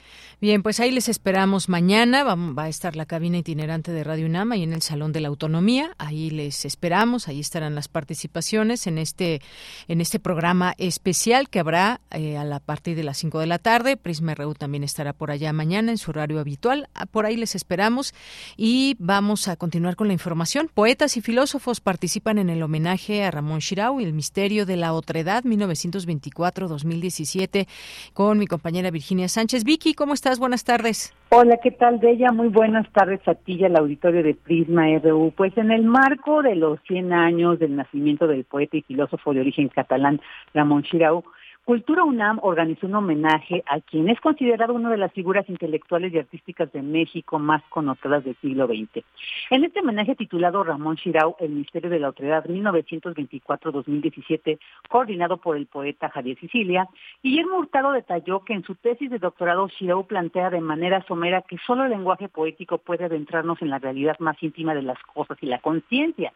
Bien, 0.44 0.62
pues 0.62 0.78
ahí 0.78 0.90
les 0.90 1.08
esperamos 1.08 1.70
mañana. 1.70 2.22
Va, 2.22 2.64
a 2.64 2.68
estar 2.68 2.96
la 2.96 3.06
cabina 3.06 3.38
itinerante 3.38 3.92
de 3.92 4.04
Radio 4.04 4.26
UNAM 4.26 4.52
y 4.52 4.62
en 4.62 4.74
el 4.74 4.82
Salón 4.82 5.10
de 5.10 5.20
la 5.20 5.28
Autonomía. 5.28 5.94
Ahí 5.96 6.28
les 6.28 6.66
esperamos. 6.66 7.28
Ahí 7.28 7.40
estarán 7.40 7.74
las 7.74 7.88
participaciones 7.88 8.86
en 8.86 8.98
este 8.98 9.40
en 9.88 10.02
este 10.02 10.20
programa 10.20 10.74
especial 10.76 11.48
que 11.48 11.60
habrá 11.60 12.02
eh, 12.10 12.36
a 12.36 12.44
la 12.44 12.60
partir 12.60 12.94
de 12.94 13.04
las 13.04 13.16
5 13.16 13.40
de 13.40 13.46
la 13.46 13.58
tarde. 13.58 13.96
Prisma 13.96 14.34
RU 14.34 14.52
también 14.52 14.84
estará 14.84 15.14
por 15.14 15.30
allá 15.30 15.50
mañana 15.54 15.92
en 15.92 15.96
su 15.96 16.10
horario 16.10 16.40
habitual. 16.40 16.90
Ah, 16.92 17.06
por 17.06 17.24
ahí 17.24 17.38
les 17.38 17.54
esperamos 17.54 18.12
y 18.54 18.96
vamos 18.98 19.48
a 19.48 19.56
continuar 19.56 19.96
con 19.96 20.08
la 20.08 20.12
información. 20.12 20.70
Poetas 20.74 21.16
y 21.16 21.22
filósofos 21.22 21.80
participan 21.80 22.36
en 22.36 22.50
el 22.50 22.62
homenaje 22.62 23.24
a 23.24 23.30
Ramón 23.30 23.60
Shirau 23.60 23.98
y 23.98 24.04
el 24.04 24.12
misterio 24.12 24.66
de 24.66 24.76
la 24.76 24.92
otredad 24.92 25.42
1924-2017 25.44 27.66
con 28.12 28.38
mi 28.38 28.46
compañera 28.46 28.90
Virginia 28.90 29.30
Sánchez. 29.30 29.64
Vicky, 29.64 29.94
¿cómo 29.94 30.12
estás? 30.12 30.34
Buenas 30.38 30.64
tardes. 30.64 31.14
Hola, 31.31 31.59
¿qué 31.62 31.71
tal, 31.71 31.99
Bella? 31.99 32.31
Muy 32.31 32.49
buenas 32.49 32.88
tardes 32.93 33.21
a 33.26 33.35
ti 33.35 33.55
y 33.55 33.64
al 33.64 33.76
auditorio 33.76 34.23
de 34.23 34.35
Prisma 34.35 34.87
RU. 34.99 35.33
Pues 35.37 35.57
en 35.59 35.71
el 35.73 35.83
marco 35.83 36.43
de 36.43 36.55
los 36.55 36.79
100 36.87 37.12
años 37.12 37.59
del 37.59 37.75
nacimiento 37.76 38.26
del 38.26 38.45
poeta 38.45 38.76
y 38.76 38.83
filósofo 38.83 39.35
de 39.35 39.41
origen 39.41 39.69
catalán 39.69 40.21
Ramón 40.53 40.85
Xirau, 40.85 41.25
Cultura 41.64 42.04
UNAM 42.04 42.38
organizó 42.42 42.87
un 42.87 42.97
homenaje 42.97 43.64
a 43.66 43.80
quien 43.80 44.11
es 44.11 44.21
considerado 44.21 44.75
una 44.75 44.90
de 44.90 44.99
las 44.99 45.14
figuras 45.14 45.49
intelectuales 45.49 46.12
y 46.12 46.18
artísticas 46.18 46.71
de 46.73 46.83
México 46.83 47.38
más 47.38 47.62
connotadas 47.71 48.23
del 48.23 48.37
siglo 48.42 48.66
XX. 48.66 49.02
En 49.49 49.64
este 49.64 49.80
homenaje 49.80 50.14
titulado 50.14 50.62
Ramón 50.62 50.97
Chirau, 50.97 51.37
el 51.40 51.52
Misterio 51.52 51.88
de 51.88 52.00
la 52.00 52.09
Autoridad 52.09 52.44
1924-2017, 52.44 54.59
coordinado 54.90 55.38
por 55.38 55.56
el 55.56 55.64
poeta 55.64 56.11
Javier 56.11 56.38
Sicilia, 56.38 56.87
Guillermo 57.23 57.56
Hurtado 57.56 57.92
detalló 57.92 58.44
que 58.44 58.52
en 58.52 58.64
su 58.64 58.75
tesis 58.75 59.09
de 59.09 59.18
doctorado 59.18 59.66
Chirau 59.71 60.06
plantea 60.06 60.50
de 60.50 60.61
manera 60.61 61.02
somera 61.09 61.40
que 61.40 61.56
solo 61.66 61.85
el 61.85 61.90
lenguaje 61.92 62.28
poético 62.28 62.76
puede 62.76 63.06
adentrarnos 63.06 63.62
en 63.62 63.71
la 63.71 63.78
realidad 63.78 64.18
más 64.18 64.37
íntima 64.42 64.75
de 64.75 64.83
las 64.83 64.99
cosas 65.14 65.38
y 65.40 65.47
la 65.47 65.61
conciencia. 65.61 66.30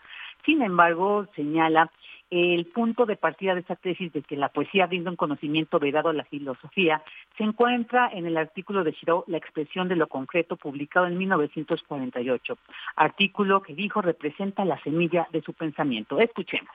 Sin 0.44 0.62
embargo, 0.62 1.26
señala 1.34 1.90
el 2.30 2.66
punto 2.66 3.06
de 3.06 3.16
partida 3.16 3.54
de 3.54 3.60
esta 3.60 3.76
tesis 3.76 4.12
de 4.12 4.22
que 4.22 4.36
la 4.36 4.50
poesía 4.50 4.86
brinda 4.86 5.10
un 5.10 5.16
conocimiento 5.16 5.78
vedado 5.78 6.10
a 6.10 6.12
la 6.12 6.24
filosofía 6.24 7.02
se 7.38 7.44
encuentra 7.44 8.10
en 8.12 8.26
el 8.26 8.36
artículo 8.36 8.84
de 8.84 8.92
Shirao 8.92 9.24
La 9.28 9.38
expresión 9.38 9.88
de 9.88 9.96
lo 9.96 10.08
concreto 10.08 10.56
publicado 10.56 11.06
en 11.06 11.16
1948, 11.16 12.58
artículo 12.96 13.62
que 13.62 13.74
dijo 13.74 14.02
representa 14.02 14.64
la 14.64 14.80
semilla 14.82 15.26
de 15.32 15.40
su 15.42 15.54
pensamiento. 15.54 16.20
Escuchemos. 16.20 16.74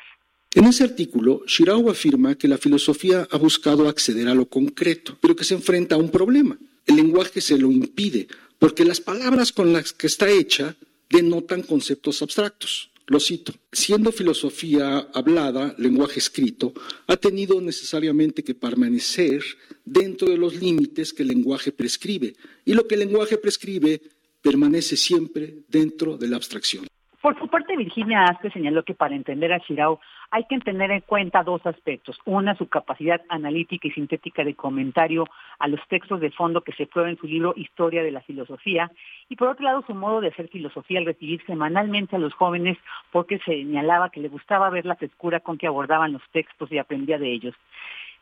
En 0.55 0.65
ese 0.65 0.83
artículo, 0.83 1.41
Shirao 1.45 1.89
afirma 1.89 2.35
que 2.35 2.47
la 2.47 2.57
filosofía 2.57 3.27
ha 3.31 3.37
buscado 3.37 3.87
acceder 3.87 4.27
a 4.27 4.35
lo 4.35 4.45
concreto, 4.45 5.17
pero 5.19 5.35
que 5.35 5.43
se 5.43 5.55
enfrenta 5.55 5.95
a 5.95 5.99
un 5.99 6.11
problema. 6.11 6.57
El 6.85 6.95
lenguaje 6.95 7.41
se 7.41 7.57
lo 7.57 7.71
impide, 7.71 8.27
porque 8.59 8.85
las 8.85 9.01
palabras 9.01 9.51
con 9.51 9.73
las 9.73 9.93
que 9.93 10.07
está 10.07 10.29
hecha 10.29 10.75
denotan 11.09 11.63
conceptos 11.63 12.21
abstractos. 12.21 12.92
Lo 13.07 13.19
cito, 13.19 13.53
siendo 13.71 14.11
filosofía 14.11 15.09
hablada, 15.13 15.75
lenguaje 15.77 16.19
escrito, 16.19 16.73
ha 17.07 17.17
tenido 17.17 17.59
necesariamente 17.59 18.43
que 18.43 18.55
permanecer 18.55 19.43
dentro 19.83 20.29
de 20.29 20.37
los 20.37 20.55
límites 20.55 21.11
que 21.11 21.23
el 21.23 21.29
lenguaje 21.29 21.73
prescribe, 21.73 22.33
y 22.63 22.73
lo 22.73 22.87
que 22.87 22.95
el 22.95 23.01
lenguaje 23.01 23.37
prescribe 23.37 24.01
permanece 24.41 24.95
siempre 24.95 25.63
dentro 25.67 26.17
de 26.17 26.27
la 26.27 26.37
abstracción. 26.37 26.85
Por 27.23 27.39
su 27.39 27.47
parte, 27.47 27.77
Virginia 27.77 28.25
Aspe 28.25 28.51
señaló 28.51 28.83
que 28.83 28.95
para 28.95 29.15
entender 29.15 29.53
a 29.53 29.57
Shirao 29.59 30.01
hay 30.29 30.43
que 30.43 30.59
tener 30.59 30.91
en 30.91 30.99
cuenta 30.99 31.41
dos 31.41 31.65
aspectos. 31.65 32.19
Una, 32.25 32.53
su 32.55 32.67
capacidad 32.67 33.21
analítica 33.29 33.87
y 33.87 33.91
sintética 33.91 34.43
de 34.43 34.55
comentario 34.55 35.25
a 35.57 35.69
los 35.69 35.79
textos 35.87 36.19
de 36.19 36.31
fondo 36.31 36.65
que 36.65 36.73
se 36.73 36.85
prueba 36.85 37.09
en 37.09 37.17
su 37.17 37.25
libro 37.25 37.53
Historia 37.55 38.03
de 38.03 38.11
la 38.11 38.19
Filosofía. 38.19 38.91
Y 39.29 39.37
por 39.37 39.47
otro 39.47 39.63
lado, 39.63 39.85
su 39.87 39.93
modo 39.95 40.19
de 40.19 40.27
hacer 40.27 40.49
filosofía 40.49 40.99
al 40.99 41.05
recibir 41.05 41.41
semanalmente 41.45 42.17
a 42.17 42.19
los 42.19 42.33
jóvenes 42.33 42.77
porque 43.09 43.39
señalaba 43.45 44.09
que 44.09 44.19
le 44.19 44.27
gustaba 44.27 44.69
ver 44.69 44.85
la 44.85 44.97
frescura 44.97 45.39
con 45.39 45.57
que 45.57 45.67
abordaban 45.67 46.11
los 46.11 46.23
textos 46.33 46.69
y 46.73 46.77
aprendía 46.77 47.19
de 47.19 47.31
ellos. 47.31 47.55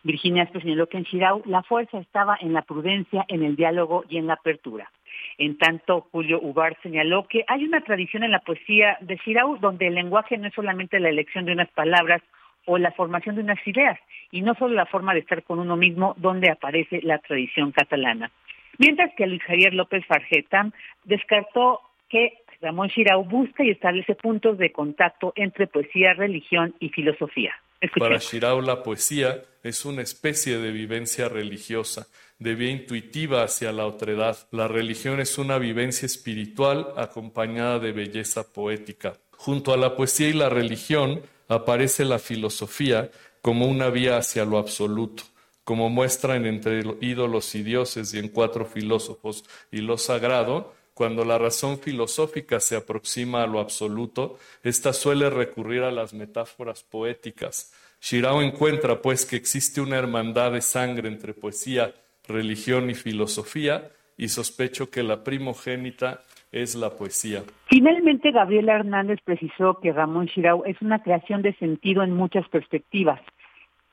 Virginia 0.04 0.44
Aspe 0.44 0.62
señaló 0.62 0.88
que 0.88 0.98
en 0.98 1.04
Shirao 1.04 1.42
la 1.46 1.64
fuerza 1.64 2.00
estaba 2.00 2.38
en 2.42 2.54
la 2.54 2.64
prudencia, 2.64 3.26
en 3.28 3.44
el 3.44 3.56
diálogo 3.56 4.04
y 4.10 4.18
en 4.18 4.28
la 4.28 4.34
apertura. 4.34 4.90
En 5.38 5.58
tanto, 5.58 6.08
Julio 6.12 6.40
Ubar 6.42 6.78
señaló 6.82 7.28
que 7.28 7.44
hay 7.48 7.64
una 7.64 7.82
tradición 7.82 8.24
en 8.24 8.32
la 8.32 8.40
poesía 8.40 8.98
de 9.02 9.18
Shirau 9.18 9.58
donde 9.58 9.88
el 9.88 9.96
lenguaje 9.96 10.38
no 10.38 10.48
es 10.48 10.54
solamente 10.54 11.00
la 11.00 11.10
elección 11.10 11.46
de 11.46 11.54
unas 11.54 11.70
palabras 11.70 12.22
o 12.66 12.78
la 12.78 12.92
formación 12.92 13.36
de 13.36 13.42
unas 13.42 13.66
ideas, 13.68 14.00
y 14.32 14.42
no 14.42 14.54
solo 14.56 14.76
la 14.76 14.86
forma 14.86 15.14
de 15.14 15.22
estar 15.22 15.44
con 15.44 15.60
uno 15.60 15.76
mismo, 15.76 16.14
donde 16.18 16.52
aparece 16.52 17.02
la 17.02 17.18
tradición 17.18 17.72
catalana. 17.72 18.32
Mientras 18.78 19.14
que 19.16 19.28
Luis 19.28 19.42
Javier 19.44 19.74
López 19.74 20.06
Fargeta 20.06 20.70
descartó 21.04 21.82
que 22.08 22.34
Ramón 22.62 22.90
Shirau 22.90 23.24
busca 23.24 23.64
y 23.64 23.72
establece 23.72 24.16
puntos 24.16 24.58
de 24.58 24.72
contacto 24.72 25.34
entre 25.36 25.68
poesía, 25.68 26.14
religión 26.14 26.76
y 26.80 26.90
filosofía. 26.90 27.54
Para 27.98 28.20
Shirao 28.20 28.62
la 28.62 28.84
poesía 28.84 29.44
es 29.64 29.86
una 29.86 30.02
especie 30.02 30.58
de 30.60 30.72
vivencia 30.72 31.30
religiosa 31.30 32.08
de 32.38 32.56
vía 32.56 32.72
intuitiva 32.72 33.44
hacia 33.44 33.72
la 33.72 33.86
otredad. 33.86 34.38
La 34.52 34.68
religión 34.68 35.20
es 35.20 35.38
una 35.38 35.58
vivencia 35.58 36.06
espiritual 36.06 36.94
acompañada 36.98 37.80
de 37.80 37.92
belleza 37.92 38.52
poética. 38.52 39.18
Junto 39.32 39.74
a 39.74 39.78
la 39.78 39.96
poesía 39.96 40.30
y 40.30 40.34
la 40.34 40.50
religión 40.50 41.22
aparece 41.48 42.06
la 42.06 42.20
filosofía 42.20 43.12
como 43.42 43.68
una 43.68 43.90
vía 43.90 44.18
hacia 44.18 44.46
lo 44.46 44.58
absoluto, 44.58 45.24
como 45.64 45.90
muestran 45.90 46.46
entre 46.46 46.84
ídolos 47.02 47.54
y 47.56 47.64
dioses 47.64 48.14
y 48.14 48.20
en 48.20 48.30
cuatro 48.30 48.66
filósofos 48.66 49.44
y 49.72 49.82
lo 49.82 49.98
sagrado, 49.98 50.74
cuando 50.94 51.26
la 51.26 51.38
razón 51.38 51.80
filosófica 51.80 52.60
se 52.60 52.76
aproxima 52.76 53.44
a 53.44 53.48
lo 53.48 53.60
absoluto, 53.60 54.38
ésta 54.64 54.94
suele 54.94 55.30
recurrir 55.30 55.84
a 55.84 55.92
las 55.92 56.14
metáforas 56.14 56.84
poéticas. 56.84 57.74
Shirao 58.02 58.42
encuentra, 58.42 59.02
pues, 59.02 59.26
que 59.26 59.36
existe 59.36 59.80
una 59.80 59.98
hermandad 59.98 60.52
de 60.52 60.62
sangre 60.62 61.08
entre 61.08 61.34
poesía 61.34 61.94
religión 62.28 62.90
y 62.90 62.96
filosofía, 62.96 63.92
y 64.18 64.28
sospecho 64.28 64.92
que 64.92 65.04
la 65.04 65.24
primogénita 65.24 66.22
es 66.52 66.76
la 66.76 66.92
poesía. 66.92 67.44
Finalmente, 67.66 68.32
Gabriela 68.32 68.76
Hernández 68.76 69.20
precisó 69.24 69.80
que 69.82 69.92
Ramón 69.92 70.28
Shirau 70.28 70.64
es 70.66 70.82
una 70.82 71.02
creación 71.02 71.42
de 71.42 71.54
sentido 71.56 72.04
en 72.04 72.12
muchas 72.12 72.48
perspectivas. 72.50 73.22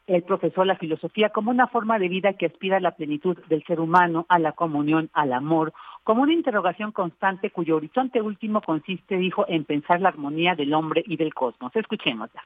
Él 0.07 0.23
profesó 0.23 0.65
la 0.65 0.77
filosofía 0.77 1.29
como 1.29 1.51
una 1.51 1.69
forma 1.69 1.99
de 1.99 2.09
vida 2.09 2.33
que 2.33 2.47
aspira 2.47 2.79
a 2.79 2.81
la 2.81 2.97
plenitud 2.97 3.37
del 3.49 3.63
ser 3.65 3.79
humano, 3.79 4.27
a 4.29 4.39
la 4.39 4.53
comunión, 4.53 5.11
al 5.13 5.35
amor, 5.35 5.73
como 6.09 6.23
una 6.23 6.33
interrogación 6.33 6.91
constante 6.91 7.51
cuyo 7.51 7.77
horizonte 7.77 8.23
último 8.23 8.63
consiste, 8.63 9.19
dijo, 9.19 9.45
en 9.47 9.67
pensar 9.67 10.01
la 10.01 10.09
armonía 10.09 10.55
del 10.55 10.73
hombre 10.73 11.05
y 11.07 11.19
del 11.19 11.35
cosmos. 11.35 11.71
Escuchémosla. 11.77 12.43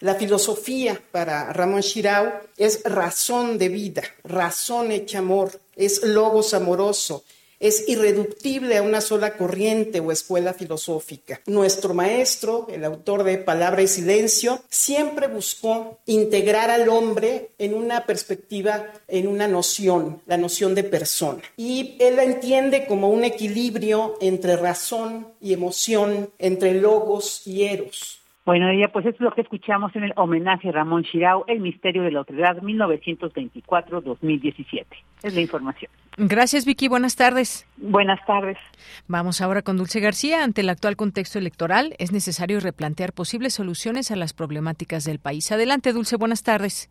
La 0.00 0.14
filosofía 0.14 0.98
para 1.12 1.52
Ramón 1.52 1.82
Shirao 1.82 2.32
es 2.56 2.82
razón 2.90 3.58
de 3.58 3.68
vida, 3.68 4.00
razón 4.24 4.92
hecha 4.92 5.18
amor, 5.18 5.50
es 5.76 6.06
logos 6.06 6.54
amoroso, 6.54 7.22
es 7.60 7.88
irreductible 7.88 8.76
a 8.76 8.82
una 8.82 9.00
sola 9.00 9.36
corriente 9.36 10.00
o 10.00 10.12
escuela 10.12 10.52
filosófica. 10.54 11.40
Nuestro 11.46 11.94
maestro, 11.94 12.66
el 12.70 12.84
autor 12.84 13.24
de 13.24 13.38
Palabra 13.38 13.82
y 13.82 13.88
Silencio, 13.88 14.62
siempre 14.68 15.26
buscó 15.26 15.98
integrar 16.06 16.70
al 16.70 16.88
hombre 16.88 17.50
en 17.58 17.74
una 17.74 18.04
perspectiva, 18.06 18.92
en 19.08 19.28
una 19.28 19.48
noción, 19.48 20.20
la 20.26 20.36
noción 20.36 20.74
de 20.74 20.84
persona. 20.84 21.42
Y 21.56 21.96
él 22.00 22.16
la 22.16 22.24
entiende 22.24 22.86
como 22.86 23.10
un 23.10 23.24
equilibrio 23.24 24.16
entre 24.20 24.56
razón 24.56 25.28
y 25.40 25.52
emoción, 25.52 26.30
entre 26.38 26.74
logos 26.74 27.42
y 27.46 27.64
eros. 27.64 28.20
Bueno, 28.46 28.70
ella, 28.70 28.88
pues 28.92 29.04
es 29.06 29.18
lo 29.18 29.32
que 29.32 29.40
escuchamos 29.40 29.96
en 29.96 30.04
el 30.04 30.12
homenaje 30.14 30.68
a 30.68 30.72
Ramón 30.72 31.02
Chirao, 31.02 31.44
El 31.48 31.58
misterio 31.58 32.04
de 32.04 32.12
la 32.12 32.20
autoridad 32.20 32.58
1924-2017. 32.58 34.86
Es 35.24 35.34
la 35.34 35.40
información. 35.40 35.90
Gracias, 36.16 36.64
Vicky. 36.64 36.86
Buenas 36.86 37.16
tardes. 37.16 37.68
Buenas 37.76 38.24
tardes. 38.24 38.56
Vamos 39.08 39.40
ahora 39.40 39.62
con 39.62 39.76
Dulce 39.76 39.98
García. 39.98 40.44
Ante 40.44 40.60
el 40.60 40.68
actual 40.68 40.94
contexto 40.94 41.40
electoral, 41.40 41.96
es 41.98 42.12
necesario 42.12 42.60
replantear 42.60 43.12
posibles 43.12 43.52
soluciones 43.52 44.12
a 44.12 44.16
las 44.16 44.32
problemáticas 44.32 45.04
del 45.04 45.18
país. 45.18 45.50
Adelante, 45.50 45.92
Dulce. 45.92 46.16
Buenas 46.16 46.44
tardes. 46.44 46.88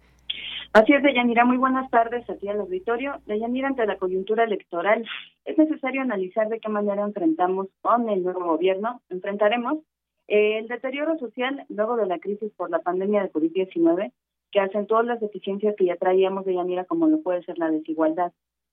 Así 0.74 0.91
es, 0.91 1.02
Deyanira. 1.04 1.46
Muy 1.46 1.56
buenas 1.56 1.89
tardes 1.89 2.30
aquí 2.30 2.50
al 2.50 2.60
auditorio. 2.60 3.22
Deyanira, 3.28 3.70
ante 3.70 3.86
la 3.86 3.96
coyuntura 3.96 4.44
electoral, 4.44 5.06
es 5.46 5.58
necesario 5.58 6.02
analizar 6.02 6.50
de 6.50 6.60
qué 6.60 6.68
manera 6.68 7.02
enfrentamos 7.02 7.68
con 7.82 8.10
el 8.10 8.24
nuevo 8.24 8.44
gobierno, 8.44 9.00
enfrentaremos 9.10 9.78
el 10.28 10.68
deterioro 10.68 11.18
social 11.18 11.66
luego 11.70 11.98
de 11.98 12.08
la 12.08 12.20
crisis 12.20 12.52
por 12.56 12.70
la 12.70 12.80
pandemia 12.80 13.24
de 13.24 13.32
COVID-19, 13.32 14.12
que 14.52 14.60
acentuó 14.60 15.04
las 15.04 15.20
deficiencias 15.20 15.76
que 15.76 15.86
ya 15.86 15.98
traíamos 15.98 16.46
de 16.46 16.56
Yanira, 16.56 16.86
como 16.86 17.08
lo 17.08 17.22
puede 17.22 17.44
ser 17.44 17.58
la 17.58 17.70
desigualdad. 17.70 18.32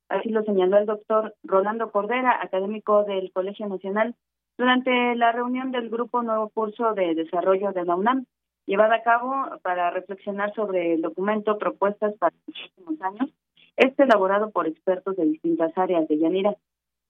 Así 0.08 0.28
lo 0.28 0.42
señaló 0.44 0.78
el 0.78 0.86
doctor 0.86 1.34
Rolando 1.42 1.90
Cordera, 1.90 2.38
académico 2.42 3.04
del 3.04 3.32
Colegio 3.32 3.66
Nacional, 3.66 4.14
durante 4.58 5.16
la 5.16 5.32
reunión 5.32 5.72
del 5.72 5.88
Grupo 5.88 6.22
Nuevo 6.22 6.50
Curso 6.50 6.94
de 6.94 7.14
Desarrollo 7.14 7.72
de 7.72 7.84
la 7.84 7.96
UNAM, 7.96 8.26
llevada 8.66 8.96
a 8.96 9.02
cabo 9.02 9.32
para 9.62 9.90
reflexionar 9.90 10.54
sobre 10.54 10.94
el 10.94 11.02
documento 11.02 11.58
Propuestas 11.58 12.14
para 12.18 12.34
los 12.46 12.56
próximos 12.56 13.02
años, 13.02 13.34
este 13.76 14.04
elaborado 14.04 14.50
por 14.50 14.66
expertos 14.66 15.16
de 15.16 15.24
distintas 15.24 15.76
áreas 15.76 16.06
de 16.08 16.18
Yanira. 16.18 16.56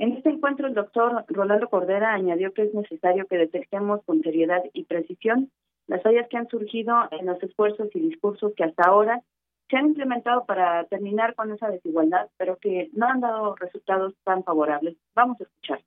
En 0.03 0.15
este 0.15 0.31
encuentro, 0.31 0.67
el 0.67 0.75
doctor 0.75 1.25
Rolando 1.29 1.69
Cordera 1.69 2.13
añadió 2.13 2.53
que 2.53 2.63
es 2.63 2.75
necesario 2.75 3.25
que 3.29 3.37
detectemos 3.37 4.03
con 4.05 4.21
seriedad 4.21 4.61
y 4.73 4.83
precisión 4.83 5.53
las 5.87 6.03
fallas 6.03 6.27
que 6.29 6.37
han 6.37 6.49
surgido 6.49 6.93
en 7.13 7.27
los 7.27 7.41
esfuerzos 7.41 7.89
y 7.95 8.01
discursos 8.01 8.53
que 8.57 8.65
hasta 8.65 8.83
ahora 8.83 9.23
se 9.71 9.77
han 9.77 9.87
implementado 9.87 10.45
para 10.45 10.87
terminar 10.87 11.37
con 11.37 11.53
esa 11.53 11.69
desigualdad, 11.71 12.29
pero 12.37 12.59
que 12.59 12.91
no 12.95 13.07
han 13.07 13.21
dado 13.21 13.55
resultados 13.55 14.13
tan 14.25 14.43
favorables. 14.43 14.97
Vamos 15.15 15.41
a 15.41 15.45
escuchar. 15.45 15.81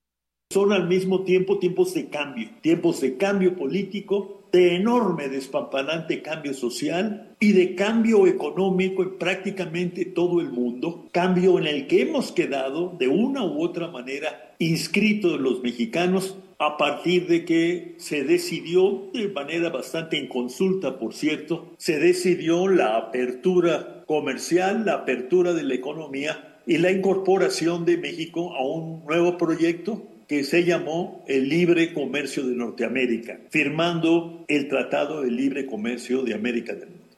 Son 0.52 0.72
al 0.72 0.88
mismo 0.88 1.24
tiempo 1.24 1.58
tiempos 1.58 1.94
de 1.94 2.10
cambio, 2.10 2.50
tiempos 2.62 3.02
de 3.02 3.18
cambio 3.18 3.56
político, 3.56 4.44
de 4.52 4.76
enorme 4.76 5.28
despampanante 5.28 6.22
cambio 6.22 6.54
social 6.54 7.36
y 7.40 7.52
de 7.52 7.76
cambio 7.76 8.26
económico 8.28 9.04
en 9.04 9.18
prácticamente 9.18 10.06
todo 10.06 10.40
el 10.40 10.50
mundo, 10.50 11.08
cambio 11.12 11.60
en 11.60 11.68
el 11.68 11.88
que 11.88 12.04
hemos 12.04 12.32
quedado 12.32 12.96
de 12.98 13.08
una 13.08 13.44
u 13.44 13.62
otra 13.62 13.90
manera 13.90 14.56
inscritos 14.60 15.42
los 15.42 15.62
mexicanos 15.62 16.38
a 16.58 16.78
partir 16.78 17.28
de 17.28 17.44
que 17.44 17.96
se 17.98 18.24
decidió, 18.24 19.10
de 19.14 19.28
manera 19.28 19.70
bastante 19.70 20.18
inconsulta, 20.18 21.00
por 21.00 21.14
cierto, 21.14 21.74
se 21.78 22.00
decidió 22.00 22.70
la 22.70 22.96
apertura 22.96 24.06
comercial, 24.08 24.86
la 24.86 24.94
apertura 24.94 25.54
de 25.54 25.64
la 25.64 25.74
economía 25.74 26.60
y 26.66 26.78
la 26.78 26.92
incorporación 26.92 27.84
de 27.84 27.98
México 27.98 28.56
a 28.56 28.66
un 28.66 29.04
nuevo 29.06 29.38
proyecto 29.38 30.15
que 30.28 30.44
se 30.44 30.64
llamó 30.64 31.24
el 31.28 31.50
Libre 31.50 31.94
Comercio 31.94 32.46
de 32.46 32.56
Norteamérica, 32.56 33.40
firmando 33.50 34.44
el 34.48 34.68
Tratado 34.68 35.22
de 35.22 35.32
Libre 35.32 35.66
Comercio 35.66 36.24
de 36.24 36.34
América 36.34 36.74
del 36.74 36.90
Norte. 36.90 37.18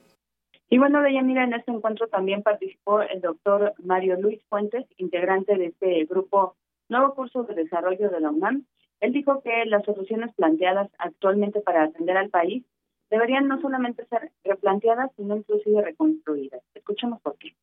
Y 0.69 0.77
bueno, 0.77 1.01
Deyanira, 1.01 1.45
en 1.45 1.53
este 1.53 1.71
encuentro 1.71 2.07
también 2.07 2.43
participó 2.43 3.01
el 3.01 3.21
doctor 3.21 3.73
Mario 3.83 4.19
Luis 4.19 4.41
Fuentes, 4.49 4.85
integrante 4.97 5.55
de 5.55 5.67
este 5.67 6.03
grupo 6.05 6.55
Nuevo 6.89 7.15
Curso 7.15 7.43
de 7.43 7.55
Desarrollo 7.55 8.09
de 8.09 8.19
la 8.19 8.31
UNAM. 8.31 8.65
Él 8.99 9.13
dijo 9.13 9.41
que 9.41 9.65
las 9.65 9.85
soluciones 9.85 10.33
planteadas 10.35 10.89
actualmente 10.97 11.61
para 11.61 11.83
atender 11.83 12.17
al 12.17 12.29
país 12.29 12.65
deberían 13.09 13.47
no 13.47 13.61
solamente 13.61 14.05
ser 14.07 14.31
replanteadas, 14.43 15.11
sino 15.15 15.37
inclusive 15.37 15.81
reconstruidas. 15.81 16.61
Escuchemos 16.73 17.21
por 17.21 17.37
qué. 17.37 17.53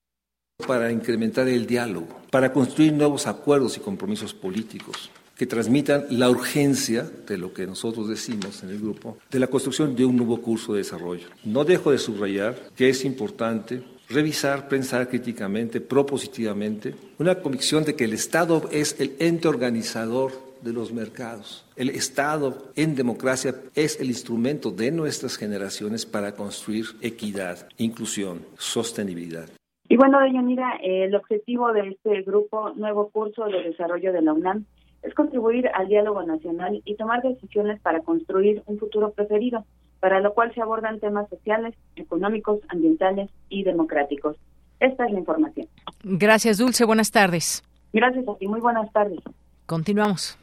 Para 0.66 0.90
incrementar 0.90 1.48
el 1.48 1.66
diálogo, 1.66 2.06
para 2.30 2.52
construir 2.52 2.92
nuevos 2.92 3.26
acuerdos 3.26 3.76
y 3.76 3.80
compromisos 3.80 4.32
políticos, 4.32 5.10
que 5.36 5.46
transmitan 5.46 6.06
la 6.10 6.30
urgencia 6.30 7.04
de 7.26 7.38
lo 7.38 7.52
que 7.52 7.66
nosotros 7.66 8.08
decimos 8.08 8.62
en 8.62 8.70
el 8.70 8.78
grupo, 8.78 9.18
de 9.30 9.38
la 9.38 9.48
construcción 9.48 9.96
de 9.96 10.04
un 10.04 10.16
nuevo 10.16 10.40
curso 10.40 10.72
de 10.72 10.78
desarrollo. 10.78 11.28
No 11.44 11.64
dejo 11.64 11.90
de 11.90 11.98
subrayar 11.98 12.56
que 12.76 12.88
es 12.88 13.04
importante 13.04 13.82
revisar, 14.08 14.68
pensar 14.68 15.08
críticamente, 15.08 15.80
propositivamente, 15.80 16.94
una 17.18 17.36
convicción 17.36 17.84
de 17.84 17.96
que 17.96 18.04
el 18.04 18.12
Estado 18.12 18.68
es 18.70 19.00
el 19.00 19.14
ente 19.18 19.48
organizador 19.48 20.32
de 20.62 20.72
los 20.72 20.92
mercados. 20.92 21.64
El 21.76 21.90
Estado 21.90 22.72
en 22.76 22.94
democracia 22.94 23.54
es 23.74 24.00
el 24.00 24.08
instrumento 24.08 24.70
de 24.70 24.90
nuestras 24.90 25.36
generaciones 25.36 26.06
para 26.06 26.34
construir 26.34 26.86
equidad, 27.02 27.68
inclusión, 27.76 28.46
sostenibilidad. 28.56 29.48
Y 29.88 29.96
bueno, 29.96 30.18
Deyanira, 30.20 30.78
el 30.82 31.14
objetivo 31.14 31.72
de 31.72 31.90
este 31.90 32.22
grupo, 32.22 32.70
nuevo 32.74 33.10
curso 33.10 33.44
de 33.44 33.62
desarrollo 33.64 34.12
de 34.12 34.22
la 34.22 34.32
UNAM, 34.32 34.64
es 35.04 35.14
contribuir 35.14 35.68
al 35.74 35.88
diálogo 35.88 36.22
nacional 36.22 36.80
y 36.84 36.96
tomar 36.96 37.22
decisiones 37.22 37.80
para 37.80 38.00
construir 38.00 38.62
un 38.66 38.78
futuro 38.78 39.12
preferido, 39.12 39.64
para 40.00 40.20
lo 40.20 40.34
cual 40.34 40.52
se 40.54 40.62
abordan 40.62 40.98
temas 40.98 41.28
sociales, 41.28 41.74
económicos, 41.96 42.60
ambientales 42.68 43.30
y 43.48 43.62
democráticos. 43.64 44.36
Esta 44.80 45.06
es 45.06 45.12
la 45.12 45.18
información. 45.18 45.68
Gracias, 46.02 46.58
Dulce. 46.58 46.84
Buenas 46.84 47.10
tardes. 47.10 47.62
Gracias 47.92 48.26
a 48.26 48.34
ti. 48.36 48.48
Muy 48.48 48.60
buenas 48.60 48.90
tardes. 48.92 49.20
Continuamos. 49.66 50.38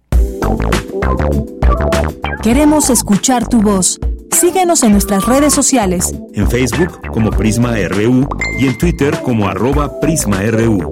Queremos 2.42 2.90
escuchar 2.90 3.48
tu 3.48 3.62
voz. 3.62 4.00
Síguenos 4.32 4.82
en 4.84 4.94
nuestras 4.94 5.28
redes 5.28 5.54
sociales. 5.54 6.16
En 6.34 6.50
Facebook 6.50 7.00
como 7.12 7.30
Prisma 7.30 7.76
RU 7.90 8.28
y 8.60 8.68
en 8.68 8.78
Twitter 8.78 9.14
como 9.24 9.48
arroba 9.48 10.00
PrismaRU. 10.00 10.92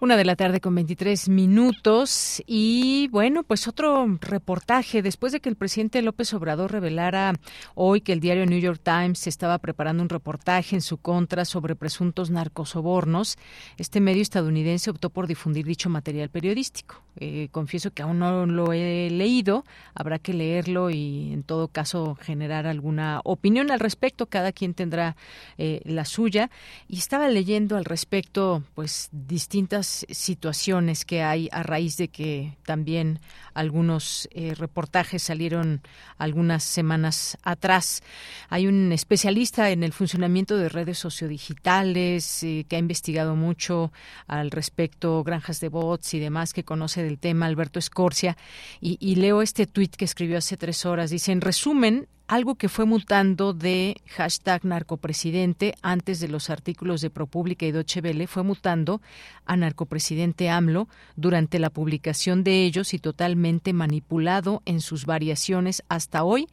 Una 0.00 0.16
de 0.16 0.24
la 0.24 0.36
tarde 0.36 0.60
con 0.60 0.76
23 0.76 1.28
minutos 1.28 2.40
y 2.46 3.08
bueno, 3.08 3.42
pues 3.42 3.66
otro 3.66 4.06
reportaje 4.20 5.02
después 5.02 5.32
de 5.32 5.40
que 5.40 5.48
el 5.48 5.56
presidente 5.56 6.02
López 6.02 6.32
Obrador 6.34 6.70
revelara 6.70 7.34
hoy 7.74 8.00
que 8.00 8.12
el 8.12 8.20
diario 8.20 8.46
New 8.46 8.60
York 8.60 8.80
Times 8.80 9.26
estaba 9.26 9.58
preparando 9.58 10.04
un 10.04 10.08
reportaje 10.08 10.76
en 10.76 10.82
su 10.82 10.98
contra 10.98 11.44
sobre 11.44 11.74
presuntos 11.74 12.30
narcosobornos, 12.30 13.38
este 13.76 14.00
medio 14.00 14.22
estadounidense 14.22 14.88
optó 14.88 15.10
por 15.10 15.26
difundir 15.26 15.66
dicho 15.66 15.90
material 15.90 16.28
periodístico. 16.28 17.02
Eh, 17.20 17.48
confieso 17.50 17.90
que 17.90 18.02
aún 18.02 18.20
no 18.20 18.46
lo 18.46 18.72
he 18.72 19.10
leído, 19.10 19.64
habrá 19.94 20.20
que 20.20 20.32
leerlo 20.32 20.90
y 20.90 21.32
en 21.32 21.42
todo 21.42 21.66
caso 21.66 22.14
generar 22.14 22.68
alguna 22.68 23.20
opinión 23.24 23.72
al 23.72 23.80
respecto, 23.80 24.26
cada 24.26 24.52
quien 24.52 24.74
tendrá 24.74 25.16
eh, 25.56 25.80
la 25.84 26.04
suya. 26.04 26.48
Y 26.86 26.98
estaba 26.98 27.28
leyendo 27.28 27.76
al 27.76 27.84
respecto 27.84 28.62
pues 28.74 29.08
distintas 29.10 29.87
situaciones 30.10 31.04
que 31.04 31.22
hay 31.22 31.48
a 31.52 31.62
raíz 31.62 31.96
de 31.96 32.08
que 32.08 32.56
también 32.64 33.20
algunos 33.54 34.28
eh, 34.32 34.54
reportajes 34.54 35.22
salieron 35.22 35.82
algunas 36.16 36.62
semanas 36.62 37.36
atrás. 37.42 38.02
Hay 38.48 38.66
un 38.66 38.92
especialista 38.92 39.70
en 39.70 39.82
el 39.82 39.92
funcionamiento 39.92 40.56
de 40.56 40.68
redes 40.68 40.98
sociodigitales 40.98 42.42
eh, 42.42 42.66
que 42.68 42.76
ha 42.76 42.78
investigado 42.78 43.34
mucho 43.34 43.92
al 44.26 44.50
respecto, 44.50 45.24
granjas 45.24 45.60
de 45.60 45.68
bots 45.68 46.14
y 46.14 46.18
demás, 46.18 46.52
que 46.52 46.64
conoce 46.64 47.02
del 47.02 47.18
tema, 47.18 47.46
Alberto 47.46 47.78
Escorcia, 47.78 48.36
y, 48.80 49.16
leo 49.16 49.42
este 49.42 49.66
tuit 49.66 49.96
que 49.96 50.04
escribió 50.04 50.38
hace 50.38 50.56
tres 50.56 50.86
horas. 50.86 51.10
Dice, 51.10 51.32
en 51.32 51.40
resumen, 51.40 52.06
algo 52.28 52.56
que 52.56 52.68
fue 52.68 52.84
mutando 52.84 53.54
de 53.54 53.96
hashtag 54.06 54.64
narcopresidente 54.64 55.74
antes 55.80 56.20
de 56.20 56.28
los 56.28 56.50
artículos 56.50 57.00
de 57.00 57.08
ProPublica 57.08 57.64
y 57.64 57.72
Deutsche 57.72 58.00
Welle 58.00 58.26
fue 58.26 58.42
mutando 58.42 59.00
a 59.46 59.56
narcopresidente 59.56 60.50
AMLO 60.50 60.88
durante 61.16 61.58
la 61.58 61.70
publicación 61.70 62.44
de 62.44 62.64
ellos 62.64 62.92
y 62.92 62.98
totalmente 62.98 63.72
manipulado 63.72 64.62
en 64.66 64.82
sus 64.82 65.06
variaciones 65.06 65.82
hasta 65.88 66.22
hoy 66.22 66.48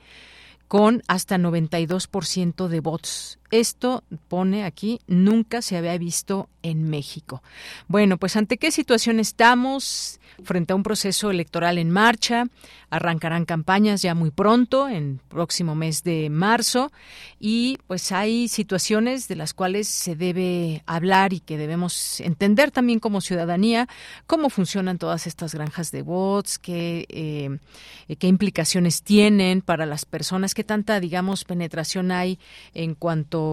con 0.69 1.03
hasta 1.07 1.37
92% 1.37 2.67
de 2.67 2.79
votos. 2.79 3.37
Esto 3.59 4.03
pone 4.27 4.65
aquí, 4.65 4.99
nunca 5.07 5.61
se 5.61 5.77
había 5.77 5.97
visto 5.97 6.49
en 6.61 6.89
México. 6.89 7.41
Bueno, 7.87 8.17
pues 8.17 8.35
ante 8.35 8.57
qué 8.57 8.71
situación 8.71 9.19
estamos 9.19 10.19
frente 10.43 10.73
a 10.73 10.75
un 10.75 10.83
proceso 10.83 11.31
electoral 11.31 11.77
en 11.77 11.91
marcha, 11.91 12.47
arrancarán 12.89 13.45
campañas 13.45 14.01
ya 14.01 14.15
muy 14.15 14.31
pronto, 14.31 14.89
en 14.89 15.21
próximo 15.29 15.75
mes 15.75 16.03
de 16.03 16.29
marzo, 16.29 16.91
y 17.39 17.77
pues 17.87 18.11
hay 18.11 18.47
situaciones 18.47 19.27
de 19.27 19.35
las 19.35 19.53
cuales 19.53 19.87
se 19.87 20.15
debe 20.15 20.83
hablar 20.85 21.33
y 21.33 21.39
que 21.39 21.57
debemos 21.57 22.19
entender 22.19 22.71
también 22.71 22.99
como 22.99 23.21
ciudadanía 23.21 23.87
cómo 24.27 24.49
funcionan 24.49 24.97
todas 24.97 25.27
estas 25.27 25.53
granjas 25.53 25.91
de 25.91 26.01
bots, 26.01 26.59
qué, 26.59 27.05
eh, 27.09 28.15
qué 28.17 28.27
implicaciones 28.27 29.03
tienen 29.03 29.61
para 29.61 29.85
las 29.85 30.05
personas, 30.05 30.53
qué 30.53 30.63
tanta, 30.63 30.99
digamos, 30.99 31.45
penetración 31.45 32.11
hay 32.11 32.39
en 32.73 32.95
cuanto 32.95 33.44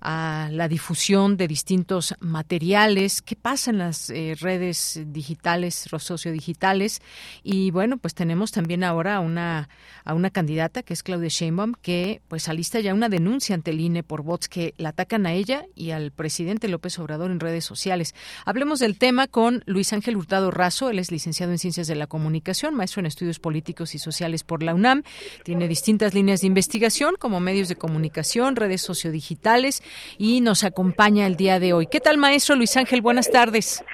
a 0.00 0.48
la 0.52 0.68
difusión 0.68 1.36
de 1.36 1.48
distintos 1.48 2.14
materiales, 2.20 3.22
qué 3.22 3.34
pasa 3.34 3.70
en 3.70 3.78
las 3.78 4.10
eh, 4.10 4.36
redes 4.38 5.00
digitales, 5.06 5.88
sociodigitales, 5.98 7.02
y 7.42 7.70
bueno, 7.70 7.96
pues 7.98 8.14
tenemos 8.14 8.52
también 8.52 8.84
ahora 8.84 9.16
a 9.16 9.20
una, 9.20 9.68
a 10.04 10.14
una 10.14 10.30
candidata 10.30 10.82
que 10.82 10.92
es 10.92 11.02
Claudia 11.02 11.28
Sheinbaum, 11.28 11.74
que 11.82 12.20
pues 12.28 12.48
alista 12.48 12.78
ya 12.80 12.94
una 12.94 13.08
denuncia 13.08 13.54
ante 13.54 13.72
el 13.72 13.80
INE 13.80 14.02
por 14.02 14.22
bots 14.22 14.48
que 14.48 14.74
la 14.78 14.90
atacan 14.90 15.26
a 15.26 15.32
ella 15.32 15.66
y 15.74 15.90
al 15.90 16.12
presidente 16.12 16.68
López 16.68 16.98
Obrador 16.98 17.30
en 17.30 17.40
redes 17.40 17.64
sociales. 17.64 18.14
Hablemos 18.44 18.78
del 18.78 18.98
tema 18.98 19.26
con 19.26 19.64
Luis 19.66 19.92
Ángel 19.92 20.16
Hurtado 20.16 20.50
Razo, 20.50 20.90
él 20.90 20.98
es 20.98 21.10
licenciado 21.10 21.52
en 21.52 21.58
Ciencias 21.58 21.88
de 21.88 21.96
la 21.96 22.06
Comunicación, 22.06 22.74
maestro 22.74 23.00
en 23.00 23.06
Estudios 23.06 23.40
Políticos 23.40 23.94
y 23.94 23.98
Sociales 23.98 24.44
por 24.44 24.62
la 24.62 24.74
UNAM, 24.74 25.02
tiene 25.42 25.66
distintas 25.66 26.14
líneas 26.14 26.42
de 26.42 26.46
investigación 26.46 27.16
como 27.18 27.40
medios 27.40 27.68
de 27.68 27.76
comunicación, 27.76 28.54
redes 28.54 28.82
sociodigitales 28.82 29.25
y 30.18 30.40
nos 30.40 30.64
acompaña 30.64 31.26
el 31.26 31.36
día 31.36 31.58
de 31.58 31.72
hoy. 31.72 31.86
¿Qué 31.86 32.00
tal, 32.00 32.18
maestro 32.18 32.56
Luis 32.56 32.76
Ángel? 32.76 33.02
Buenas 33.02 33.30
tardes. 33.30 33.84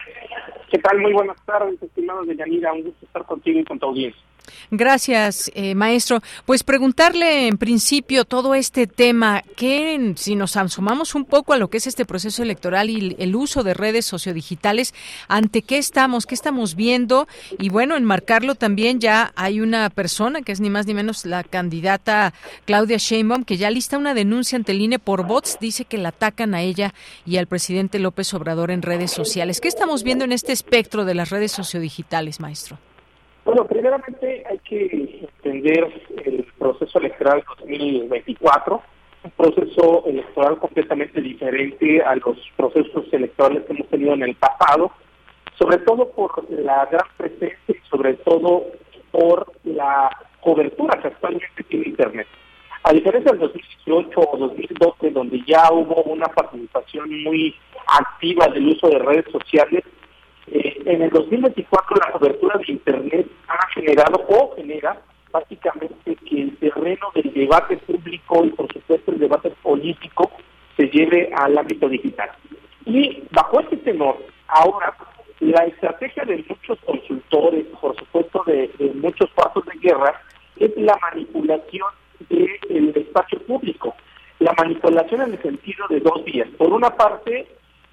¿Qué 0.71 0.79
tal? 0.79 0.99
Muy 1.01 1.13
buenas 1.13 1.37
tardes, 1.45 1.83
estimados 1.83 2.27
de 2.27 2.37
Yanira. 2.37 2.73
Un 2.73 2.85
gusto 2.85 3.05
estar 3.05 3.25
contigo 3.27 3.61
y 3.61 3.65
con 3.65 3.79
tu 3.79 3.87
audiencia. 3.87 4.23
Gracias, 4.71 5.51
eh, 5.55 5.75
maestro. 5.75 6.23
Pues 6.47 6.63
preguntarle 6.63 7.47
en 7.47 7.59
principio 7.59 8.25
todo 8.25 8.55
este 8.55 8.87
tema, 8.87 9.43
que 9.57 10.15
si 10.17 10.35
nos 10.35 10.57
asomamos 10.57 11.15
un 11.15 11.25
poco 11.25 11.53
a 11.53 11.59
lo 11.59 11.69
que 11.69 11.79
es 11.79 11.87
este 11.87 12.05
proceso 12.05 12.43
electoral 12.43 12.91
y 12.91 13.17
el 13.19 13.37
uso 13.37 13.63
de 13.63 13.75
redes 13.75 14.07
sociodigitales, 14.07 14.95
¿ante 15.29 15.63
qué 15.63 15.79
estamos? 15.79 16.27
¿Qué 16.27 16.35
estamos 16.35 16.75
viendo? 16.75 17.29
Y 17.59 17.69
bueno, 17.69 17.97
enmarcarlo 17.97 18.55
también 18.55 19.01
ya 19.01 19.33
hay 19.37 19.61
una 19.61 19.91
persona 19.91 20.43
que 20.43 20.53
es 20.53 20.61
ni 20.61 20.71
más 20.71 20.87
ni 20.87 20.95
menos 20.95 21.25
la 21.27 21.45
candidata 21.45 22.33
Claudia 22.65 22.97
Sheinbaum 22.99 23.45
que 23.45 23.57
ya 23.57 23.71
lista 23.71 23.99
una 23.99 24.15
denuncia 24.15 24.57
ante 24.57 24.73
el 24.73 24.81
INE 24.81 24.99
por 24.99 25.27
bots, 25.27 25.59
dice 25.61 25.85
que 25.85 25.99
la 25.99 26.11
atacan 26.11 26.55
a 26.55 26.63
ella 26.63 26.95
y 27.27 27.37
al 27.37 27.47
presidente 27.47 27.99
López 27.99 28.33
Obrador 28.35 28.71
en 28.71 28.83
redes 28.83 29.11
sociales. 29.11 29.61
¿Qué 29.61 29.69
estamos 29.69 30.03
viendo 30.03 30.25
en 30.25 30.33
este 30.33 30.53
espectro 30.53 31.05
de 31.05 31.15
las 31.15 31.31
redes 31.31 31.53
sociodigitales, 31.53 32.41
maestro? 32.41 32.79
Bueno, 33.45 33.67
primeramente 33.67 34.45
hay 34.49 34.59
que 34.61 35.19
entender 35.45 35.93
el 36.25 36.45
proceso 36.59 36.99
electoral 37.01 37.43
2024, 37.59 38.83
un 39.25 39.31
proceso 39.33 40.05
electoral 40.07 40.59
completamente 40.59 41.21
diferente 41.21 42.03
a 42.03 42.15
los 42.17 42.39
procesos 42.57 43.05
electorales 43.13 43.65
que 43.65 43.73
hemos 43.73 43.89
tenido 43.89 44.15
en 44.15 44.23
el 44.23 44.37
pasado, 44.37 44.93
sobre 45.59 45.79
todo 45.79 46.11
por 46.11 46.49
la 46.51 46.87
gran 46.87 47.07
presencia 47.17 47.59
y 47.69 47.89
sobre 47.89 48.15
todo 48.15 48.65
por 49.11 49.53
la 49.65 50.09
cobertura 50.41 51.01
que 51.01 51.09
actualmente 51.09 51.65
tiene 51.69 51.89
Internet. 51.89 52.29
A 52.85 52.93
diferencia 52.93 53.33
del 53.33 53.41
2018 53.41 54.21
o 54.21 54.37
2012, 54.37 55.11
donde 55.11 55.43
ya 55.47 55.73
hubo 55.73 56.03
una 56.05 56.27
participación 56.27 57.23
muy 57.23 57.55
activa 57.87 58.47
del 58.49 58.69
uso 58.69 58.89
de 58.89 58.99
redes 58.99 59.27
sociales, 59.31 59.85
eh, 60.49 60.83
en 60.85 61.03
el 61.03 61.11
2024 61.11 61.97
la 61.97 62.13
cobertura 62.13 62.59
de 62.59 62.73
Internet 62.73 63.27
ha 63.49 63.67
generado 63.75 64.25
o 64.29 64.55
genera 64.57 65.01
básicamente 65.31 66.17
que 66.17 66.43
el 66.43 66.57
terreno 66.59 67.09
del 67.15 67.33
debate 67.33 67.77
público 67.79 68.45
y 68.45 68.51
por 68.51 68.73
supuesto 68.73 69.13
el 69.13 69.19
debate 69.19 69.51
político 69.63 70.31
se 70.77 70.87
lleve 70.89 71.31
al 71.35 71.57
ámbito 71.57 71.89
digital. 71.89 72.31
Y 72.85 73.23
bajo 73.31 73.61
este 73.61 73.77
tenor, 73.79 74.19
ahora 74.49 74.95
la 75.41 75.65
estrategia 75.65 76.25
de 76.25 76.45
muchos 76.49 76.79
consultores, 76.85 77.67
por 77.81 77.97
supuesto 77.97 78.45
de, 78.47 78.71
muchos 78.95 79.29
pasos 79.31 79.65
de 79.67 79.79
guerra, 79.79 80.21
es 80.57 80.71
la 80.77 80.97
manipulación 80.99 81.89
del 82.29 82.93
espacio 82.95 83.41
público. 83.41 83.95
La 84.39 84.53
manipulación 84.57 85.23
en 85.23 85.33
el 85.33 85.43
sentido 85.43 85.87
de 85.89 86.01
dos 86.01 86.25
vías. 86.25 86.49
Por 86.59 86.73
una 86.73 86.91
parte, 86.91 87.49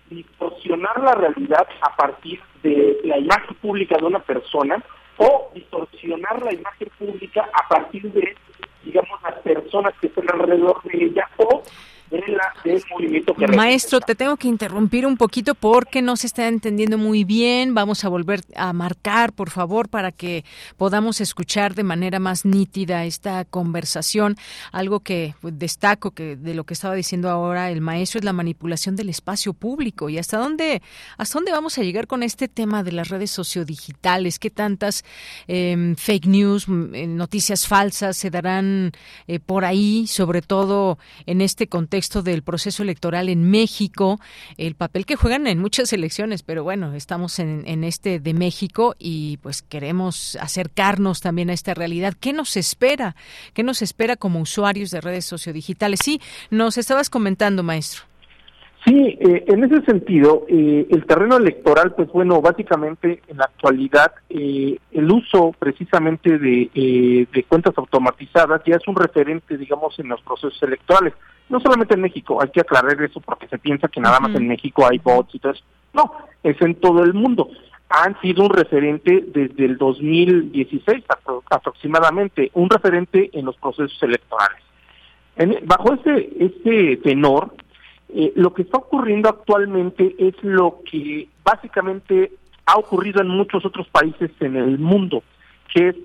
distorsionar 0.09 1.01
la 1.01 1.13
realidad 1.13 1.67
a 1.81 1.95
partir 1.95 2.39
de 2.63 2.99
la 3.03 3.17
imagen 3.17 3.55
pública 3.55 3.97
de 3.97 4.05
una 4.05 4.19
persona 4.19 4.83
o 5.17 5.51
distorsionar 5.53 6.41
la 6.43 6.53
imagen 6.53 6.89
pública 6.97 7.49
a 7.53 7.67
partir 7.67 8.11
de, 8.11 8.35
digamos, 8.83 9.21
las 9.21 9.35
personas 9.39 9.93
que 9.99 10.07
están 10.07 10.29
alrededor 10.31 10.81
de 10.83 11.05
ella 11.05 11.29
o 11.37 11.63
del 12.09 12.83
movimiento 12.91 13.33
que 13.35 13.47
Maestro, 13.47 13.99
te 13.99 14.15
tengo 14.15 14.37
que 14.37 14.47
interrumpir 14.47 15.05
un 15.05 15.17
poquito 15.17 15.53
porque 15.55 16.01
no 16.01 16.15
se 16.15 16.27
está 16.27 16.47
entendiendo 16.47 16.97
muy 16.97 17.23
bien. 17.23 17.73
Vamos 17.73 18.03
a 18.03 18.09
volver 18.09 18.41
a 18.55 18.73
marcar, 18.73 19.33
por 19.33 19.49
favor, 19.49 19.89
para 19.89 20.11
que 20.11 20.43
podamos 20.77 21.21
escuchar 21.21 21.75
de 21.75 21.83
manera 21.83 22.19
más 22.19 22.45
nítida 22.45 23.05
esta 23.05 23.45
conversación. 23.45 24.37
Algo 24.71 25.01
que 25.01 25.35
destaco 25.41 26.11
que 26.11 26.35
de 26.35 26.53
lo 26.53 26.63
que 26.63 26.73
estaba 26.73 26.95
diciendo 26.95 27.29
ahora 27.29 27.69
el 27.69 27.81
maestro 27.81 28.19
es 28.19 28.25
la 28.25 28.33
manipulación 28.33 28.95
del 28.95 29.09
espacio 29.09 29.53
público 29.53 30.09
y 30.09 30.17
hasta 30.17 30.37
dónde 30.37 30.81
hasta 31.17 31.37
dónde 31.37 31.51
vamos 31.51 31.77
a 31.77 31.83
llegar 31.83 32.07
con 32.07 32.23
este 32.23 32.47
tema 32.47 32.83
de 32.83 32.91
las 32.91 33.09
redes 33.09 33.31
sociodigitales, 33.31 34.39
qué 34.39 34.49
tantas 34.49 35.03
em, 35.47 35.95
fake 35.95 36.25
news, 36.25 36.67
noticias 36.67 37.67
falsas 37.67 38.17
se 38.17 38.29
darán 38.29 38.91
eh, 39.27 39.39
por 39.39 39.65
ahí, 39.65 40.07
sobre 40.07 40.41
todo 40.41 40.97
en 41.25 41.41
este 41.41 41.67
contexto 41.67 41.98
del 41.99 42.43
proceso 42.43 42.83
electoral 42.83 43.29
en 43.29 43.49
México, 43.49 44.19
el 44.57 44.75
papel 44.75 45.05
que 45.05 45.15
juegan 45.15 45.47
en 45.47 45.59
muchas 45.59 45.91
elecciones, 45.91 46.43
pero 46.43 46.63
bueno, 46.63 46.93
estamos 46.93 47.39
en, 47.39 47.63
en 47.67 47.83
este 47.83 48.19
de 48.19 48.33
México 48.33 48.95
y 48.97 49.37
pues 49.37 49.61
queremos 49.61 50.37
acercarnos 50.39 51.19
también 51.19 51.49
a 51.49 51.53
esta 51.53 51.73
realidad. 51.73 52.13
¿Qué 52.19 52.31
nos 52.33 52.55
espera? 52.57 53.15
¿Qué 53.53 53.63
nos 53.63 53.81
espera 53.81 54.15
como 54.15 54.39
usuarios 54.39 54.91
de 54.91 55.01
redes 55.01 55.25
sociodigitales? 55.25 55.99
Sí, 56.03 56.21
nos 56.49 56.77
estabas 56.77 57.09
comentando, 57.09 57.63
maestro. 57.63 58.08
Sí, 58.85 59.17
eh, 59.19 59.43
en 59.47 59.63
ese 59.65 59.81
sentido, 59.81 60.45
eh, 60.47 60.87
el 60.89 61.05
terreno 61.05 61.35
electoral, 61.35 61.93
pues 61.95 62.09
bueno, 62.09 62.41
básicamente 62.41 63.21
en 63.27 63.37
la 63.37 63.45
actualidad, 63.45 64.13
eh, 64.29 64.77
el 64.91 65.11
uso 65.11 65.53
precisamente 65.59 66.37
de, 66.37 67.27
de 67.29 67.43
cuentas 67.43 67.77
automatizadas 67.77 68.61
ya 68.65 68.75
es 68.77 68.87
un 68.87 68.95
referente, 68.95 69.57
digamos, 69.57 69.99
en 69.99 70.07
los 70.07 70.21
procesos 70.21 70.61
electorales. 70.63 71.13
No 71.49 71.59
solamente 71.59 71.95
en 71.95 72.01
México, 72.01 72.41
hay 72.41 72.49
que 72.49 72.61
aclarar 72.61 73.01
eso 73.01 73.19
porque 73.19 73.47
se 73.47 73.57
piensa 73.57 73.89
que 73.89 73.99
nada 73.99 74.19
más 74.19 74.33
en 74.35 74.47
México 74.47 74.87
hay 74.89 74.99
bots 74.99 75.35
y 75.35 75.39
todo 75.39 75.51
eso. 75.51 75.63
No, 75.93 76.13
es 76.43 76.61
en 76.61 76.75
todo 76.75 77.03
el 77.03 77.13
mundo. 77.13 77.49
Han 77.89 78.19
sido 78.21 78.43
un 78.43 78.51
referente 78.51 79.25
desde 79.27 79.65
el 79.65 79.77
2016 79.77 81.03
aproximadamente, 81.49 82.51
un 82.53 82.69
referente 82.69 83.29
en 83.33 83.45
los 83.45 83.57
procesos 83.57 84.01
electorales. 84.03 84.61
bajo 85.63 85.95
ese, 85.95 86.29
ese 86.39 86.97
tenor, 86.97 87.51
eh, 88.13 88.33
lo 88.35 88.53
que 88.53 88.63
está 88.63 88.77
ocurriendo 88.77 89.29
actualmente 89.29 90.15
es 90.17 90.35
lo 90.41 90.81
que 90.89 91.27
básicamente 91.43 92.31
ha 92.65 92.77
ocurrido 92.77 93.21
en 93.21 93.27
muchos 93.27 93.65
otros 93.65 93.87
países 93.89 94.31
en 94.39 94.55
el 94.55 94.79
mundo, 94.79 95.23
que 95.73 95.89
es 95.89 95.95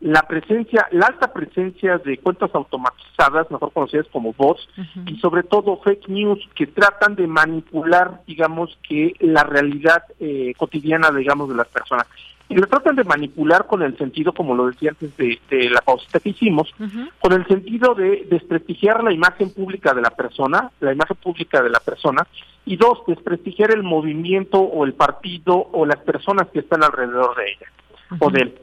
la 0.00 0.22
presencia, 0.22 0.86
la 0.90 1.06
alta 1.06 1.32
presencia 1.32 1.96
de 1.98 2.18
cuentas 2.18 2.50
automatizadas, 2.54 3.50
mejor 3.50 3.72
conocidas 3.72 4.06
como 4.12 4.34
bots, 4.34 4.68
y 5.06 5.16
sobre 5.18 5.42
todo 5.42 5.80
fake 5.82 6.08
news 6.08 6.38
que 6.54 6.66
tratan 6.66 7.14
de 7.14 7.26
manipular, 7.26 8.20
digamos, 8.26 8.78
que 8.86 9.14
la 9.20 9.44
realidad 9.44 10.04
eh, 10.20 10.52
cotidiana, 10.58 11.10
digamos, 11.10 11.48
de 11.48 11.54
las 11.54 11.68
personas 11.68 12.06
y 12.48 12.56
lo 12.56 12.66
tratan 12.66 12.96
de 12.96 13.04
manipular 13.04 13.66
con 13.66 13.82
el 13.82 13.96
sentido, 13.96 14.32
como 14.32 14.54
lo 14.54 14.66
decía 14.66 14.90
antes 14.90 15.16
de, 15.16 15.70
la 15.70 15.80
pausita 15.80 16.20
que 16.20 16.30
hicimos, 16.30 16.72
con 17.20 17.32
el 17.32 17.46
sentido 17.46 17.94
de 17.94 18.26
desprestigiar 18.30 19.02
la 19.02 19.12
imagen 19.12 19.50
pública 19.50 19.94
de 19.94 20.02
la 20.02 20.10
persona, 20.10 20.70
la 20.80 20.92
imagen 20.92 21.16
pública 21.16 21.62
de 21.62 21.70
la 21.70 21.80
persona, 21.80 22.26
y 22.66 22.76
dos, 22.76 23.00
desprestigiar 23.06 23.70
el 23.72 23.82
movimiento 23.82 24.58
o 24.58 24.84
el 24.84 24.94
partido 24.94 25.68
o 25.72 25.86
las 25.86 25.98
personas 25.98 26.48
que 26.48 26.60
están 26.60 26.82
alrededor 26.82 27.36
de 27.36 27.44
ella 27.44 27.66
o 28.20 28.30
de 28.30 28.42
él. 28.42 28.54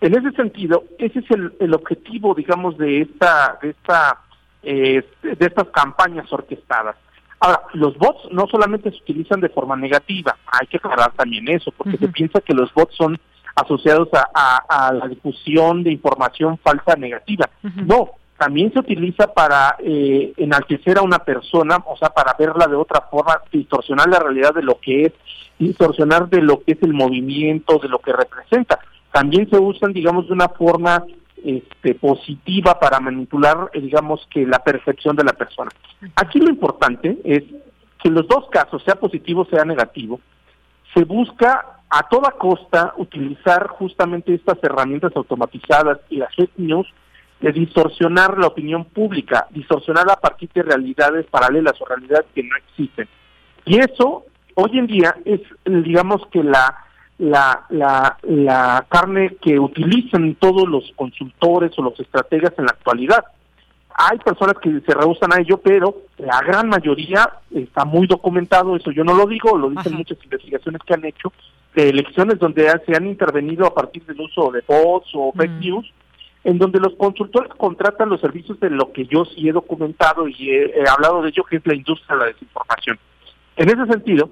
En 0.00 0.14
ese 0.14 0.30
sentido, 0.32 0.84
ese 0.98 1.20
es 1.20 1.30
el, 1.30 1.52
el 1.60 1.74
objetivo, 1.74 2.34
digamos, 2.34 2.76
de 2.76 3.02
esta, 3.02 3.58
de 3.62 3.70
esta, 3.70 4.20
eh, 4.62 5.02
de 5.22 5.46
estas 5.46 5.68
campañas 5.68 6.30
orquestadas. 6.32 6.96
Ahora, 7.40 7.62
los 7.74 7.96
bots 7.98 8.32
no 8.32 8.46
solamente 8.46 8.90
se 8.90 8.96
utilizan 8.96 9.40
de 9.40 9.50
forma 9.50 9.76
negativa, 9.76 10.36
hay 10.46 10.66
que 10.66 10.78
aclarar 10.78 11.12
también 11.12 11.48
eso, 11.48 11.70
porque 11.76 11.98
se 11.98 12.08
piensa 12.08 12.40
que 12.40 12.54
los 12.54 12.72
bots 12.72 12.94
son 12.96 13.18
asociados 13.54 14.08
a, 14.12 14.92
la 14.92 15.08
difusión 15.08 15.82
de 15.82 15.92
información 15.92 16.58
falsa 16.58 16.94
negativa. 16.96 17.48
No, 17.62 18.10
también 18.38 18.72
se 18.72 18.80
utiliza 18.80 19.32
para 19.32 19.76
eh, 19.78 20.32
enaltecer 20.36 20.98
a 20.98 21.02
una 21.02 21.18
persona, 21.18 21.82
o 21.86 21.96
sea, 21.96 22.10
para 22.10 22.34
verla 22.38 22.66
de 22.66 22.76
otra 22.76 23.02
forma, 23.10 23.40
distorsionar 23.50 24.08
la 24.08 24.18
realidad 24.18 24.54
de 24.54 24.62
lo 24.62 24.78
que 24.78 25.06
es, 25.06 25.12
distorsionar 25.58 26.28
de 26.28 26.42
lo 26.42 26.62
que 26.62 26.72
es 26.72 26.82
el 26.82 26.92
movimiento, 26.92 27.78
de 27.78 27.88
lo 27.88 27.98
que 27.98 28.12
representa. 28.12 28.78
También 29.10 29.48
se 29.48 29.58
usan, 29.58 29.92
digamos, 29.92 30.26
de 30.26 30.34
una 30.34 30.50
forma 30.50 31.04
este, 31.44 31.94
positiva 31.94 32.78
para 32.78 33.00
manipular, 33.00 33.70
eh, 33.72 33.80
digamos, 33.80 34.26
que 34.30 34.46
la 34.46 34.58
percepción 34.60 35.16
de 35.16 35.24
la 35.24 35.32
persona. 35.32 35.70
Aquí 36.16 36.38
lo 36.38 36.50
importante 36.50 37.18
es 37.24 37.42
que 38.02 38.08
en 38.08 38.14
los 38.14 38.26
dos 38.28 38.48
casos, 38.50 38.82
sea 38.82 38.96
positivo, 38.96 39.46
sea 39.46 39.64
negativo, 39.64 40.20
se 40.94 41.04
busca 41.04 41.80
a 41.88 42.08
toda 42.08 42.32
costa 42.32 42.94
utilizar 42.96 43.68
justamente 43.68 44.34
estas 44.34 44.58
herramientas 44.62 45.12
automatizadas 45.14 45.98
y 46.10 46.16
las 46.16 46.34
fake 46.34 46.58
news 46.58 46.86
de 47.40 47.52
distorsionar 47.52 48.38
la 48.38 48.46
opinión 48.46 48.86
pública, 48.86 49.46
distorsionar 49.50 50.10
a 50.10 50.16
partir 50.16 50.50
de 50.54 50.62
realidades 50.62 51.26
paralelas 51.26 51.80
o 51.80 51.84
realidades 51.84 52.26
que 52.34 52.42
no 52.42 52.56
existen. 52.56 53.08
Y 53.66 53.78
eso, 53.78 54.24
hoy 54.54 54.78
en 54.78 54.86
día, 54.86 55.16
es, 55.24 55.40
digamos 55.64 56.26
que 56.30 56.42
la 56.42 56.85
la, 57.18 57.64
la, 57.70 58.18
la 58.22 58.86
carne 58.88 59.36
que 59.40 59.58
utilizan 59.58 60.34
todos 60.34 60.68
los 60.68 60.92
consultores 60.96 61.72
o 61.78 61.82
los 61.82 61.98
estrategas 61.98 62.52
en 62.58 62.66
la 62.66 62.72
actualidad. 62.72 63.24
Hay 63.98 64.18
personas 64.18 64.56
que 64.60 64.80
se 64.80 64.92
rehusan 64.92 65.32
a 65.32 65.40
ello, 65.40 65.58
pero 65.58 66.02
la 66.18 66.40
gran 66.40 66.68
mayoría 66.68 67.30
está 67.54 67.86
muy 67.86 68.06
documentado, 68.06 68.76
eso 68.76 68.90
yo 68.90 69.04
no 69.04 69.14
lo 69.14 69.26
digo, 69.26 69.56
lo 69.56 69.70
dicen 69.70 69.94
muchas 69.94 70.22
investigaciones 70.22 70.82
que 70.86 70.92
han 70.92 71.04
hecho, 71.06 71.32
de 71.74 71.88
elecciones 71.88 72.38
donde 72.38 72.70
se 72.84 72.94
han 72.94 73.06
intervenido 73.06 73.66
a 73.66 73.74
partir 73.74 74.04
del 74.04 74.20
uso 74.20 74.50
de 74.50 74.62
bots 74.66 75.08
o 75.14 75.32
fake 75.32 75.50
mm. 75.50 75.60
news, 75.60 75.92
en 76.44 76.58
donde 76.58 76.78
los 76.78 76.94
consultores 76.96 77.50
contratan 77.56 78.10
los 78.10 78.20
servicios 78.20 78.60
de 78.60 78.70
lo 78.70 78.92
que 78.92 79.06
yo 79.06 79.24
sí 79.24 79.48
he 79.48 79.52
documentado 79.52 80.28
y 80.28 80.50
he 80.50 80.84
hablado 80.88 81.22
de 81.22 81.30
ello, 81.30 81.44
que 81.44 81.56
es 81.56 81.66
la 81.66 81.74
industria 81.74 82.16
de 82.16 82.20
la 82.20 82.26
desinformación. 82.26 82.98
En 83.56 83.68
ese 83.70 83.86
sentido, 83.86 84.28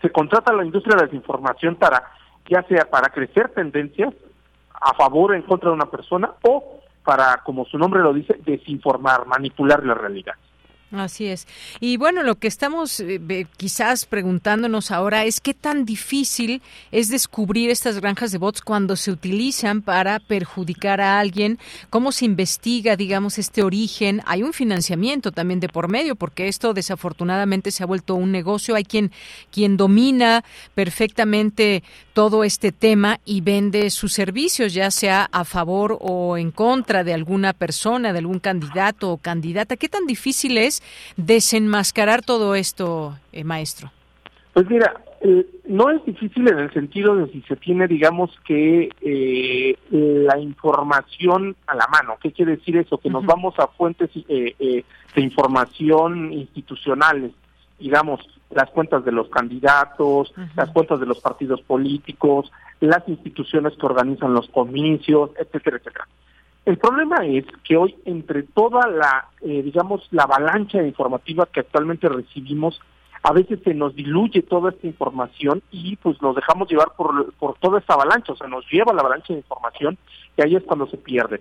se 0.00 0.10
contrata 0.10 0.50
a 0.50 0.54
la 0.54 0.64
industria 0.64 0.96
de 0.96 1.02
la 1.02 1.06
desinformación 1.06 1.76
para, 1.76 2.02
ya 2.48 2.62
sea 2.64 2.88
para 2.90 3.10
crecer 3.10 3.50
tendencias 3.50 4.14
a 4.72 4.94
favor 4.94 5.32
o 5.32 5.34
en 5.34 5.42
contra 5.42 5.70
de 5.70 5.74
una 5.74 5.90
persona 5.90 6.32
o 6.42 6.80
para, 7.04 7.38
como 7.44 7.64
su 7.64 7.78
nombre 7.78 8.00
lo 8.00 8.12
dice, 8.12 8.38
desinformar, 8.44 9.26
manipular 9.26 9.84
la 9.84 9.94
realidad. 9.94 10.34
Así 10.92 11.26
es. 11.26 11.46
Y 11.78 11.98
bueno, 11.98 12.24
lo 12.24 12.34
que 12.34 12.48
estamos 12.48 12.98
eh, 12.98 13.46
quizás 13.56 14.06
preguntándonos 14.06 14.90
ahora 14.90 15.24
es 15.24 15.40
qué 15.40 15.54
tan 15.54 15.84
difícil 15.84 16.62
es 16.90 17.08
descubrir 17.08 17.70
estas 17.70 18.00
granjas 18.00 18.32
de 18.32 18.38
bots 18.38 18.60
cuando 18.60 18.96
se 18.96 19.12
utilizan 19.12 19.82
para 19.82 20.18
perjudicar 20.18 21.00
a 21.00 21.20
alguien, 21.20 21.60
cómo 21.90 22.10
se 22.10 22.24
investiga, 22.24 22.96
digamos, 22.96 23.38
este 23.38 23.62
origen. 23.62 24.20
Hay 24.26 24.42
un 24.42 24.52
financiamiento 24.52 25.30
también 25.30 25.60
de 25.60 25.68
por 25.68 25.88
medio, 25.88 26.16
porque 26.16 26.48
esto 26.48 26.74
desafortunadamente 26.74 27.70
se 27.70 27.84
ha 27.84 27.86
vuelto 27.86 28.16
un 28.16 28.32
negocio. 28.32 28.74
Hay 28.74 28.84
quien, 28.84 29.12
quien 29.52 29.76
domina 29.76 30.42
perfectamente 30.74 31.84
todo 32.14 32.42
este 32.42 32.72
tema 32.72 33.20
y 33.24 33.42
vende 33.42 33.90
sus 33.90 34.12
servicios, 34.12 34.74
ya 34.74 34.90
sea 34.90 35.28
a 35.30 35.44
favor 35.44 35.98
o 36.00 36.36
en 36.36 36.50
contra 36.50 37.04
de 37.04 37.14
alguna 37.14 37.52
persona, 37.52 38.12
de 38.12 38.18
algún 38.18 38.40
candidato 38.40 39.12
o 39.12 39.18
candidata. 39.18 39.76
¿Qué 39.76 39.88
tan 39.88 40.06
difícil 40.08 40.58
es 40.58 40.79
desenmascarar 41.16 42.22
todo 42.22 42.54
esto, 42.54 43.16
eh, 43.32 43.44
maestro? 43.44 43.90
Pues 44.52 44.68
mira, 44.68 45.00
eh, 45.20 45.46
no 45.66 45.90
es 45.90 46.04
difícil 46.04 46.48
en 46.48 46.58
el 46.58 46.72
sentido 46.72 47.14
de 47.16 47.30
si 47.30 47.42
se 47.42 47.56
tiene, 47.56 47.86
digamos, 47.86 48.30
que 48.44 48.90
eh, 49.00 49.76
la 49.90 50.38
información 50.38 51.56
a 51.66 51.74
la 51.74 51.86
mano. 51.88 52.16
¿Qué 52.20 52.32
quiere 52.32 52.56
decir 52.56 52.76
eso? 52.76 52.98
Que 52.98 53.10
nos 53.10 53.24
vamos 53.24 53.54
a 53.58 53.68
fuentes 53.68 54.10
de 54.26 54.84
información 55.16 56.32
institucionales, 56.32 57.32
digamos, 57.78 58.20
las 58.50 58.70
cuentas 58.70 59.04
de 59.04 59.12
los 59.12 59.28
candidatos, 59.28 60.34
las 60.56 60.70
cuentas 60.70 60.98
de 61.00 61.06
los 61.06 61.20
partidos 61.20 61.60
políticos, 61.62 62.50
las 62.80 63.06
instituciones 63.08 63.74
que 63.78 63.86
organizan 63.86 64.34
los 64.34 64.48
comicios, 64.48 65.30
etcétera, 65.38 65.76
etcétera. 65.76 66.08
El 66.64 66.76
problema 66.76 67.26
es 67.26 67.44
que 67.64 67.76
hoy, 67.76 67.96
entre 68.04 68.42
toda 68.42 68.86
la, 68.88 69.28
eh, 69.40 69.62
digamos, 69.62 70.06
la 70.10 70.24
avalancha 70.24 70.82
informativa 70.82 71.46
que 71.46 71.60
actualmente 71.60 72.08
recibimos, 72.08 72.80
a 73.22 73.32
veces 73.32 73.60
se 73.64 73.74
nos 73.74 73.94
diluye 73.94 74.42
toda 74.42 74.70
esta 74.70 74.86
información 74.86 75.62
y 75.70 75.96
pues 75.96 76.20
nos 76.22 76.36
dejamos 76.36 76.70
llevar 76.70 76.92
por, 76.96 77.32
por 77.34 77.56
toda 77.58 77.78
esta 77.78 77.94
avalancha, 77.94 78.32
o 78.32 78.36
sea, 78.36 78.46
nos 78.46 78.64
lleva 78.70 78.94
la 78.94 79.00
avalancha 79.00 79.32
de 79.32 79.40
información 79.40 79.98
y 80.36 80.42
ahí 80.42 80.56
es 80.56 80.62
cuando 80.62 80.86
se 80.86 80.96
pierde. 80.96 81.40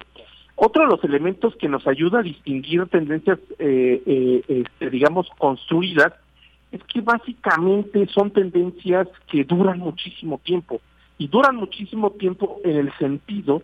Otro 0.55 0.84
de 0.84 0.89
los 0.89 1.03
elementos 1.05 1.55
que 1.55 1.69
nos 1.69 1.88
ayuda 1.88 2.19
a 2.19 2.23
distinguir 2.23 2.86
tendencias, 2.88 3.39
eh, 3.60 4.03
eh, 4.05 4.43
este, 4.47 4.89
digamos, 4.89 5.29
construidas, 5.38 6.13
es 6.71 6.84
que 6.84 6.99
básicamente 6.99 8.05
son 8.08 8.32
tendencias 8.32 9.08
que 9.32 9.45
duran 9.45 9.79
muchísimo 9.79 10.39
tiempo. 10.43 10.82
Y 11.17 11.27
duran 11.27 11.55
muchísimo 11.55 12.12
tiempo 12.12 12.60
en 12.65 12.75
el 12.75 12.93
sentido 12.97 13.62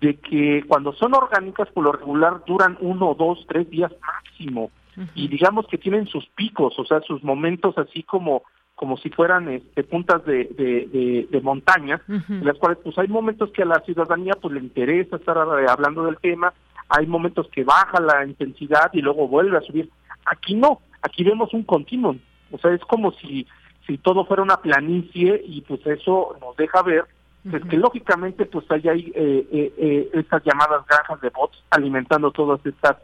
de 0.00 0.16
que 0.16 0.64
cuando 0.66 0.92
son 0.92 1.14
orgánicas 1.14 1.68
por 1.70 1.84
lo 1.84 1.92
regular 1.92 2.44
duran 2.46 2.76
uno, 2.80 3.14
dos, 3.14 3.44
tres 3.48 3.68
días 3.70 3.92
máximo. 4.00 4.70
y 5.14 5.28
digamos 5.28 5.66
que 5.68 5.78
tienen 5.78 6.06
sus 6.06 6.26
picos, 6.30 6.76
o 6.78 6.84
sea, 6.84 7.00
sus 7.02 7.22
momentos 7.22 7.76
así 7.78 8.02
como 8.02 8.42
como 8.78 8.96
si 8.96 9.10
fueran 9.10 9.48
este, 9.48 9.82
puntas 9.82 10.24
de, 10.24 10.44
de, 10.44 11.26
de, 11.28 11.40
montañas, 11.40 12.00
en 12.08 12.44
las 12.44 12.56
cuales 12.58 12.78
pues 12.84 12.96
hay 12.96 13.08
momentos 13.08 13.50
que 13.50 13.62
a 13.62 13.66
la 13.66 13.80
ciudadanía 13.80 14.34
pues 14.40 14.54
le 14.54 14.60
interesa 14.60 15.16
estar 15.16 15.36
eh, 15.36 15.66
hablando 15.68 16.04
del 16.04 16.16
tema, 16.18 16.54
hay 16.88 17.04
momentos 17.08 17.48
que 17.48 17.64
baja 17.64 18.00
la 18.00 18.24
intensidad 18.24 18.90
y 18.92 19.02
luego 19.02 19.26
vuelve 19.26 19.58
a 19.58 19.62
subir. 19.62 19.90
Aquí 20.26 20.54
no, 20.54 20.80
aquí 21.02 21.24
vemos 21.24 21.52
un 21.54 21.64
continuum, 21.64 22.20
o 22.52 22.58
sea, 22.58 22.72
es 22.72 22.80
como 22.82 23.10
si, 23.10 23.48
si 23.84 23.98
todo 23.98 24.24
fuera 24.24 24.44
una 24.44 24.58
planicie 24.58 25.42
y 25.44 25.60
pues 25.62 25.84
eso 25.84 26.36
nos 26.40 26.56
deja 26.56 26.80
ver 26.82 27.04
pues 27.48 27.64
que 27.64 27.76
lógicamente 27.76 28.46
pues 28.46 28.64
hay 28.70 28.88
ahí 28.88 29.12
eh, 29.14 29.46
eh, 29.52 29.72
eh, 29.78 30.10
estas 30.14 30.42
llamadas 30.44 30.86
granjas 30.86 31.20
de 31.20 31.30
bots 31.30 31.62
alimentando 31.70 32.30
todas 32.30 32.64
estas 32.64 32.96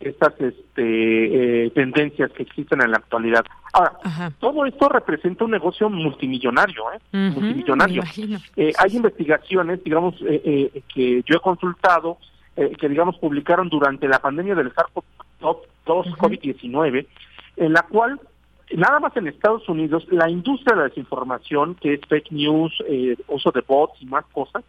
estas 0.00 0.38
este, 0.38 1.70
tendencias 1.74 2.30
que 2.32 2.42
existen 2.42 2.82
en 2.82 2.90
la 2.90 2.98
actualidad. 2.98 3.42
Ahora, 3.72 3.92
todo 4.38 4.66
esto 4.66 4.88
representa 4.88 5.44
un 5.44 5.52
negocio 5.52 5.88
multimillonario, 5.88 6.92
¿eh? 6.92 6.98
multimillonario. 7.30 8.02
hay 8.56 8.96
investigaciones, 8.96 9.82
digamos, 9.82 10.16
que 10.16 11.22
yo 11.24 11.36
he 11.36 11.40
consultado, 11.40 12.18
que 12.54 12.88
digamos 12.88 13.16
publicaron 13.16 13.70
durante 13.70 14.06
la 14.06 14.18
pandemia 14.18 14.54
del 14.54 14.74
SARS-CoV-2 14.74 16.16
COVID-19, 16.16 17.06
en 17.56 17.72
la 17.72 17.82
cual 17.82 18.20
nada 18.76 19.00
más 19.00 19.16
en 19.16 19.28
Estados 19.28 19.68
Unidos, 19.68 20.06
la 20.10 20.28
industria 20.28 20.74
de 20.74 20.82
la 20.82 20.88
desinformación, 20.88 21.74
que 21.76 21.94
es 21.94 22.00
fake 22.08 22.32
news, 22.32 22.72
eh, 22.88 23.16
uso 23.28 23.50
de 23.50 23.60
bots 23.60 24.00
y 24.00 24.06
más 24.06 24.24
cosas, 24.32 24.64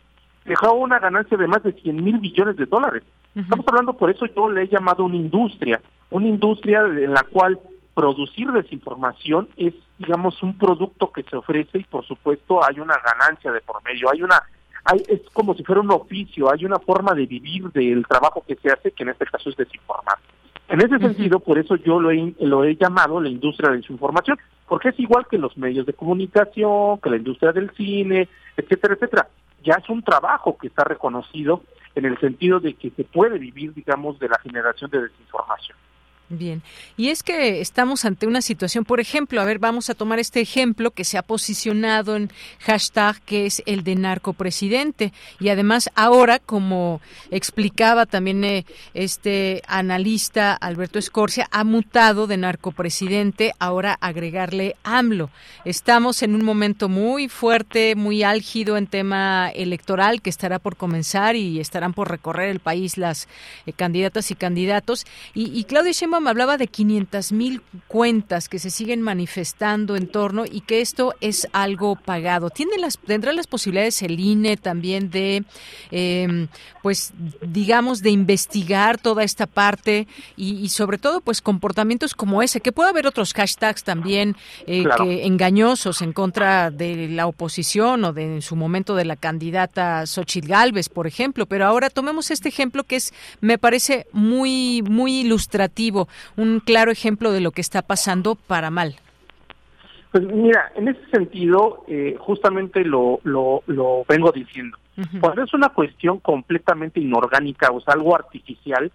dejó 0.46 0.74
una 0.74 1.00
ganancia 1.00 1.38
de 1.38 1.48
más 1.48 1.63
de 1.63 1.74
100 1.74 2.04
mil 2.04 2.20
billones 2.20 2.56
de 2.58 2.65
dólares. 2.65 3.04
Estamos 3.36 3.65
hablando, 3.68 3.94
por 3.94 4.10
eso 4.10 4.26
yo 4.28 4.50
le 4.50 4.63
he 4.63 4.68
llamado 4.68 5.04
una 5.04 5.18
industria, 5.18 5.82
una 6.10 6.28
industria 6.28 6.82
en 6.82 7.13
la 7.13 7.24
cual 7.24 7.60
producir 7.94 8.52
desinformación 8.52 9.50
es, 9.58 9.74
digamos, 9.98 10.41
un 10.44 10.58
producto 10.58 11.12
que 11.12 11.24
se 11.24 11.36
ofrece 11.36 11.80
y, 11.80 11.84
por 11.84 12.06
supuesto, 12.06 12.63
hay 12.63 12.80
una 12.80 12.96
ganancia 13.04 13.52
de 13.52 13.62
por 13.62 13.84
medio, 13.84 14.10
hay 14.12 14.22
una 14.22 14.41
hay, 14.86 15.04
es 15.08 15.22
como 15.34 15.56
si 15.56 15.63
fuera 15.63 15.82
un 15.82 15.91
oficio, 15.91 16.52
hay 16.52 16.63
una 16.63 16.78
forma 16.78 17.15
de 17.15 17.26
vivir 17.26 17.72
del 17.72 18.06
trabajo 18.06 18.44
que 18.48 18.56
se 18.56 18.72
hace, 18.72 18.91
que 18.91 19.04
en 19.04 19.10
este 19.10 19.26
caso 19.26 19.50
es 19.50 19.58
desinformar. 19.58 20.18
En 20.67 20.82
ese 20.82 20.97
sentido, 20.97 21.39
por 21.39 21.60
eso 21.60 21.75
yo 21.75 21.99
lo 21.99 22.12
he, 22.12 22.34
lo 22.39 22.63
he 22.63 22.75
llamado 22.75 23.21
la 23.21 23.30
industria 23.30 23.69
de 23.69 23.75
la 23.75 23.82
desinformación, 23.82 24.38
porque 24.67 24.89
es 24.89 24.99
igual 24.99 25.28
que 25.30 25.38
los 25.38 25.58
medios 25.58 25.86
de 25.86 25.93
comunicación, 25.93 26.99
que 26.99 27.10
la 27.10 27.17
industria 27.17 27.51
del 27.51 27.69
cine, 27.71 28.28
etcétera, 28.58 28.95
etcétera. 28.95 29.28
Ya 29.63 29.75
es 29.75 29.89
un 29.89 30.01
trabajo 30.01 30.58
que 30.58 30.67
está 30.67 30.84
reconocido 30.84 31.62
en 31.93 32.06
el 32.06 32.17
sentido 32.19 32.60
de 32.60 32.73
que 32.73 32.89
se 32.91 33.04
puede 33.04 33.38
vivir, 33.38 33.73
digamos, 33.73 34.19
de 34.19 34.30
la 34.30 34.39
generación 34.39 34.89
de 34.89 35.04
desinformación. 35.04 35.78
Bien, 36.28 36.64
y 36.98 37.10
es 37.10 37.22
que 37.22 37.62
estamos 37.62 38.04
ante 38.04 38.26
una 38.26 38.42
situación, 38.42 38.84
por 38.84 39.00
ejemplo, 39.00 39.40
a 39.40 39.46
ver, 39.46 39.60
vamos 39.60 39.92
a 39.92 39.94
tomar 39.94 40.18
este 40.18 40.42
ejemplo 40.42 40.90
que 40.90 41.04
se 41.04 41.20
ha 41.20 41.22
posicionado 41.22 42.16
en 42.16 42.32
hashtag, 42.62 43.22
que 43.22 43.46
es 43.46 43.62
el 43.68 43.84
de 43.84 43.94
narcopresidente. 43.94 45.14
Y 45.40 45.50
además 45.50 45.92
ahora, 45.94 46.40
como 46.40 47.00
explicaba 47.30 48.08
también 48.08 48.44
eh, 48.44 48.66
este 48.96 49.62
analista 49.68 50.56
Alberto 50.56 50.98
Escorcia, 50.98 51.48
ha 51.52 51.64
mutado 51.64 52.26
de 52.26 52.38
narcopresidente, 52.38 53.54
ahora 53.60 53.96
agregarle 54.02 54.78
AMLO. 54.84 55.30
Estamos 55.64 56.24
en 56.24 56.34
un 56.34 56.44
momento 56.44 56.90
muy 56.90 57.30
fuerte, 57.30 57.96
muy 57.96 58.24
álgido 58.24 58.78
en 58.78 58.88
tema 58.88 59.52
electoral 59.54 60.24
que 60.24 60.32
estará 60.32 60.58
por 60.58 60.76
comenzar 60.76 61.36
y 61.36 61.60
estarán 61.60 61.94
por 61.94 62.10
recorrer 62.10 62.50
el 62.50 62.62
país 62.62 62.98
las 62.98 63.28
eh, 63.68 63.74
candidatas 63.74 64.32
y 64.32 64.36
candidatos. 64.36 65.06
Y, 65.36 65.56
y 65.56 65.66
Claudia 65.66 65.94
me 66.19 66.30
hablaba 66.30 66.58
de 66.58 66.67
500 66.67 67.32
mil 67.32 67.62
cuentas 67.88 68.49
que 68.49 68.60
se 68.60 68.69
siguen 68.69 69.01
manifestando 69.01 69.95
en 69.95 70.08
torno 70.08 70.45
y 70.45 70.62
que 70.62 70.82
esto 70.82 71.13
es 71.21 71.47
algo 71.54 71.95
pagado. 71.95 72.49
¿Tiene 72.49 72.78
las, 72.78 72.97
¿Tendrá 72.97 73.34
las 73.34 73.47
posibilidades 73.47 74.01
el 74.01 74.19
INE 74.19 74.58
también 74.58 75.10
de, 75.10 75.43
em, 75.91 76.47
pues, 76.82 77.13
digamos, 77.41 78.01
de 78.01 78.12
investigar 78.12 78.97
toda 78.97 79.23
esta 79.23 79.47
parte 79.47 80.08
y, 80.36 80.69
sobre 80.69 80.97
todo, 80.97 81.21
pues, 81.21 81.41
comportamientos 81.41 82.13
como 82.13 82.41
ese? 82.41 82.62
Que 82.62 82.71
puede 82.71 82.89
haber 82.89 83.08
otros 83.08 83.34
hashtags 83.34 83.84
también 83.84 84.36
eh, 84.67 84.84
que, 84.97 85.25
engañosos 85.25 86.01
en 86.01 86.13
contra 86.13 86.71
de 86.71 87.08
la 87.10 87.28
oposición 87.28 88.04
o 88.04 88.13
de 88.13 88.36
en 88.36 88.41
su 88.41 88.56
momento 88.56 88.95
de 88.95 89.06
la 89.06 89.15
candidata 89.15 90.06
Xochitl 90.06 90.47
Galvez, 90.47 90.89
por 90.89 91.08
ejemplo. 91.08 91.45
Pero 91.45 91.65
ahora 91.65 91.89
tomemos 91.89 92.32
este 92.32 92.49
ejemplo 92.49 92.84
que 92.84 92.97
es, 92.97 93.13
me 93.41 93.58
parece 93.58 94.08
muy, 94.12 94.82
muy 94.82 95.21
ilustrativo 95.21 96.05
un 96.38 96.60
claro 96.60 96.91
ejemplo 96.91 97.32
de 97.32 97.41
lo 97.41 97.52
que 97.52 97.62
está 97.62 97.82
pasando 97.82 98.36
para 98.36 98.70
mal. 98.70 98.96
Pues 100.12 100.24
mira, 100.24 100.72
en 100.76 100.88
ese 100.88 101.06
sentido, 101.12 101.84
eh, 101.88 102.15
justamente 102.18 102.86
lo, 102.86 103.20
lo, 103.24 103.63
lo 103.68 104.06
vengo 104.08 104.32
diciendo. 104.32 104.78
Cuando 105.20 105.44
es 105.44 105.54
una 105.54 105.70
cuestión 105.70 106.20
completamente 106.20 107.02
inorgánica, 107.02 107.70
o 107.70 107.82
sea, 107.82 107.96
algo 107.96 108.15
artificial, 108.15 108.89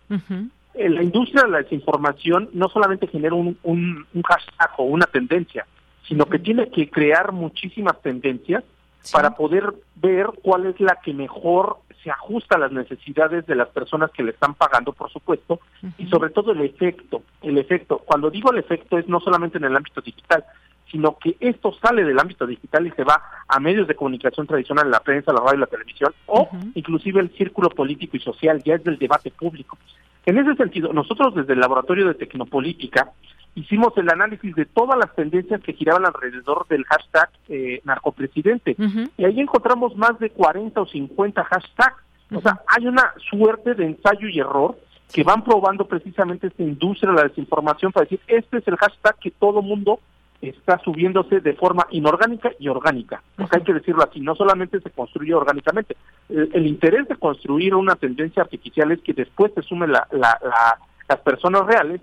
eh, 0.73 0.89
la 0.89 1.03
industria 1.03 1.43
de 1.43 1.51
la 1.51 1.59
desinformación 1.59 2.49
no 2.55 2.71
solamente 2.71 3.07
genera 3.07 3.35
un, 3.35 3.59
un, 3.65 4.23
hashtag 4.23 4.71
o 4.79 4.85
una 4.85 5.05
tendencia, 5.05 5.67
sino 6.09 6.25
que 6.25 6.39
tiene 6.39 6.71
que 6.71 6.89
crear 6.89 7.33
muchísimas 7.33 8.01
tendencias 8.01 8.65
para 9.13 9.35
poder 9.35 9.75
ver 9.97 10.27
cuál 10.43 10.67
es 10.67 10.81
la 10.81 10.99
que 11.05 11.13
mejor 11.13 11.77
se 12.03 12.11
ajusta 12.11 12.57
a 12.57 12.59
las 12.59 12.73
necesidades 12.73 13.47
de 13.47 13.55
las 13.55 13.69
personas 13.69 14.11
que 14.11 14.23
le 14.23 14.31
están 14.31 14.55
pagando, 14.55 14.93
por 14.93 15.11
supuesto, 15.11 15.61
y 15.99 16.07
sobre 16.07 16.31
todo 16.31 16.53
el 16.53 16.61
efecto. 16.63 17.23
El 17.43 17.59
efecto, 17.59 17.99
cuando 17.99 18.31
digo 18.31 18.53
el 18.53 18.59
efecto 18.59 18.99
es 18.99 19.09
no 19.09 19.21
solamente 19.21 19.59
en 19.59 19.65
el 19.65 19.77
ámbito 19.77 20.01
digital, 20.01 20.45
sino 20.91 21.17
que 21.19 21.37
esto 21.41 21.73
sale 21.81 22.05
del 22.05 22.19
ámbito 22.19 22.47
digital 22.47 22.87
y 22.87 22.91
se 22.93 23.05
va 23.05 23.23
a 23.47 23.61
medios 23.61 23.87
de 23.87 23.95
comunicación 23.95 24.47
tradicional, 24.47 24.91
la 24.91 25.01
prensa, 25.01 25.33
la 25.33 25.41
radio 25.41 25.61
la 25.61 25.67
televisión, 25.67 26.13
o 26.27 26.49
inclusive 26.75 27.21
el 27.21 27.31
círculo 27.31 27.71
político 27.71 28.17
y 28.17 28.21
social, 28.21 28.63
ya 28.65 28.75
es 28.75 28.85
del 28.85 28.99
debate 28.99 29.31
público. 29.31 29.79
En 30.27 30.39
ese 30.39 30.55
sentido, 30.55 30.93
nosotros 30.93 31.35
desde 31.35 31.53
el 31.53 31.61
Laboratorio 31.61 32.07
de 32.09 32.15
Tecnopolítica 32.15 33.13
hicimos 33.55 33.97
el 33.97 34.09
análisis 34.09 34.55
de 34.55 34.65
todas 34.65 34.99
las 34.99 35.15
tendencias 35.15 35.61
que 35.63 35.73
giraban 35.73 36.07
alrededor 36.07 36.67
del 36.69 36.85
hashtag 36.85 37.31
eh, 37.49 37.81
narcopresidente. 37.85 38.77
Y 39.17 39.25
ahí 39.25 39.41
encontramos 39.41 39.97
más 39.97 40.19
de 40.19 40.31
40 40.31 40.81
o 40.81 40.87
50 40.87 41.45
hashtags. 41.45 42.03
O 42.33 42.41
sea, 42.41 42.61
hay 42.67 42.87
una 42.87 43.13
suerte 43.31 43.75
de 43.75 43.87
ensayo 43.87 44.29
y 44.29 44.39
error 44.39 44.77
que 45.13 45.25
van 45.25 45.43
probando 45.43 45.87
precisamente 45.87 46.47
esta 46.47 46.63
industria 46.63 47.11
de 47.11 47.17
la 47.17 47.29
desinformación 47.29 47.91
para 47.91 48.05
decir, 48.05 48.21
este 48.29 48.59
es 48.59 48.69
el 48.69 48.77
hashtag 48.77 49.17
que 49.19 49.33
todo 49.33 49.61
mundo 49.61 49.99
está 50.41 50.79
subiéndose 50.79 51.41
de 51.41 51.53
forma 51.55 51.87
inorgánica 51.91 52.51
y 52.59 52.69
orgánica. 52.69 53.23
Porque 53.37 53.59
hay 53.59 53.65
que 53.65 53.75
decirlo 53.75 54.05
así, 54.05 54.21
no 54.21 54.35
solamente 54.37 54.81
se 54.81 54.91
construye 54.91 55.35
orgánicamente. 55.35 55.97
El, 56.29 56.67
interés 56.67 57.09
de 57.09 57.17
construir 57.17 57.75
una 57.75 57.97
tendencia 57.97 58.43
artificial 58.43 58.93
es 58.93 59.01
que 59.01 59.13
después 59.13 59.53
se 59.55 59.63
sume 59.63 59.89
la, 59.89 60.07
las 60.13 61.21
personas 61.21 61.67
reales 61.67 62.01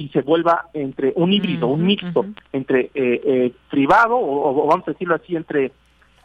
y 0.00 0.08
se 0.08 0.22
vuelva 0.22 0.70
entre 0.72 1.12
un 1.14 1.30
híbrido, 1.30 1.66
un 1.66 1.84
mixto 1.84 2.24
entre 2.54 2.90
eh, 2.94 3.20
eh, 3.24 3.52
privado 3.68 4.16
o, 4.18 4.66
vamos 4.66 4.88
a 4.88 4.92
decirlo 4.92 5.14
así 5.14 5.36
entre 5.36 5.72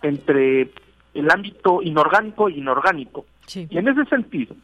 entre 0.01 0.69
el 1.13 1.29
ámbito 1.29 1.81
inorgánico 1.81 2.49
y 2.49 2.59
inorgánico. 2.59 3.25
Y 3.53 3.77
en 3.77 3.87
ese 3.87 4.05
sentido, 4.05 4.55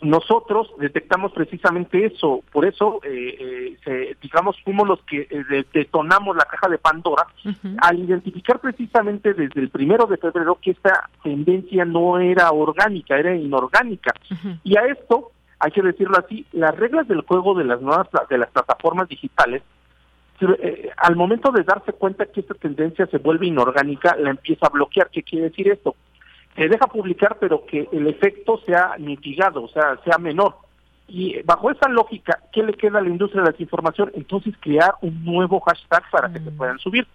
nosotros 0.00 0.68
detectamos 0.78 1.32
precisamente 1.32 2.06
eso, 2.06 2.42
por 2.50 2.64
eso, 2.64 3.00
eh, 3.04 3.76
eh 3.84 4.16
digamos, 4.22 4.56
fuimos 4.62 4.88
los 4.88 5.02
que 5.02 5.28
detonamos 5.72 6.34
la 6.36 6.44
caja 6.44 6.68
de 6.68 6.78
Pandora 6.78 7.26
al 7.78 7.98
identificar 7.98 8.58
precisamente 8.60 9.34
desde 9.34 9.60
el 9.60 9.68
primero 9.68 10.06
de 10.06 10.16
febrero 10.16 10.58
que 10.62 10.70
esta 10.70 11.10
tendencia 11.22 11.84
no 11.84 12.18
era 12.18 12.50
orgánica, 12.52 13.18
era 13.18 13.34
inorgánica. 13.34 14.14
Y 14.64 14.78
a 14.78 14.86
esto 14.86 15.32
hay 15.58 15.70
que 15.70 15.82
decirlo 15.82 16.18
así, 16.18 16.46
las 16.52 16.76
reglas 16.76 17.08
del 17.08 17.22
juego 17.22 17.54
de 17.54 17.64
las 17.64 17.80
nuevas 17.80 18.08
de 18.28 18.38
las 18.38 18.50
plataformas 18.50 19.08
digitales, 19.08 19.62
eh, 20.40 20.90
al 20.98 21.16
momento 21.16 21.50
de 21.50 21.62
darse 21.62 21.92
cuenta 21.92 22.26
que 22.26 22.40
esta 22.40 22.54
tendencia 22.54 23.06
se 23.06 23.18
vuelve 23.18 23.46
inorgánica, 23.46 24.16
la 24.16 24.30
empieza 24.30 24.66
a 24.66 24.70
bloquear. 24.70 25.08
¿Qué 25.10 25.22
quiere 25.22 25.48
decir 25.48 25.68
esto? 25.70 25.96
Que 26.54 26.68
deja 26.68 26.86
publicar, 26.86 27.38
pero 27.40 27.64
que 27.64 27.88
el 27.90 28.06
efecto 28.06 28.60
sea 28.66 28.96
mitigado, 28.98 29.62
o 29.62 29.68
sea, 29.68 29.98
sea 30.04 30.18
menor. 30.18 30.56
Y 31.08 31.40
bajo 31.42 31.70
esa 31.70 31.88
lógica, 31.88 32.40
¿qué 32.52 32.64
le 32.64 32.74
queda 32.74 32.98
a 32.98 33.02
la 33.02 33.08
industria 33.08 33.42
de 33.42 33.46
la 33.46 33.52
desinformación? 33.52 34.10
Entonces 34.14 34.54
crear 34.58 34.94
un 35.02 35.24
nuevo 35.24 35.60
hashtag 35.60 36.02
para 36.10 36.32
que 36.32 36.40
se 36.40 36.50
mm. 36.50 36.56
puedan 36.56 36.78
subir. 36.78 37.06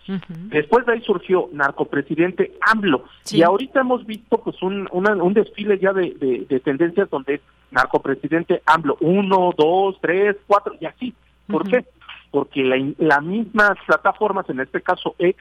Después 0.50 0.86
de 0.86 0.94
ahí 0.94 1.02
surgió 1.02 1.50
narcopresidente 1.52 2.54
AMLO. 2.62 3.04
Y 3.32 3.44
ahorita 3.44 3.82
hemos 3.82 4.06
visto 4.06 4.38
pues 4.38 4.62
un, 4.62 4.88
un 4.92 5.34
desfile 5.34 5.78
ya 5.78 5.92
de, 5.92 6.46
de, 6.48 6.60
tendencias 6.62 7.10
donde 7.10 7.36
es 7.36 7.42
narcopresidente 7.72 8.62
AMLO 8.66 8.98
uno, 9.02 9.52
dos, 9.58 9.98
tres, 10.02 10.38
cuatro 10.48 10.74
y 10.80 10.86
así. 10.86 11.14
¿Por 11.48 11.70
qué? 11.70 11.86
Porque 12.32 12.64
la, 12.64 12.78
las 12.98 13.22
mismas 13.22 13.72
plataformas, 13.86 14.50
en 14.50 14.62
este 14.62 14.82
caso 14.82 15.16
X, 15.20 15.36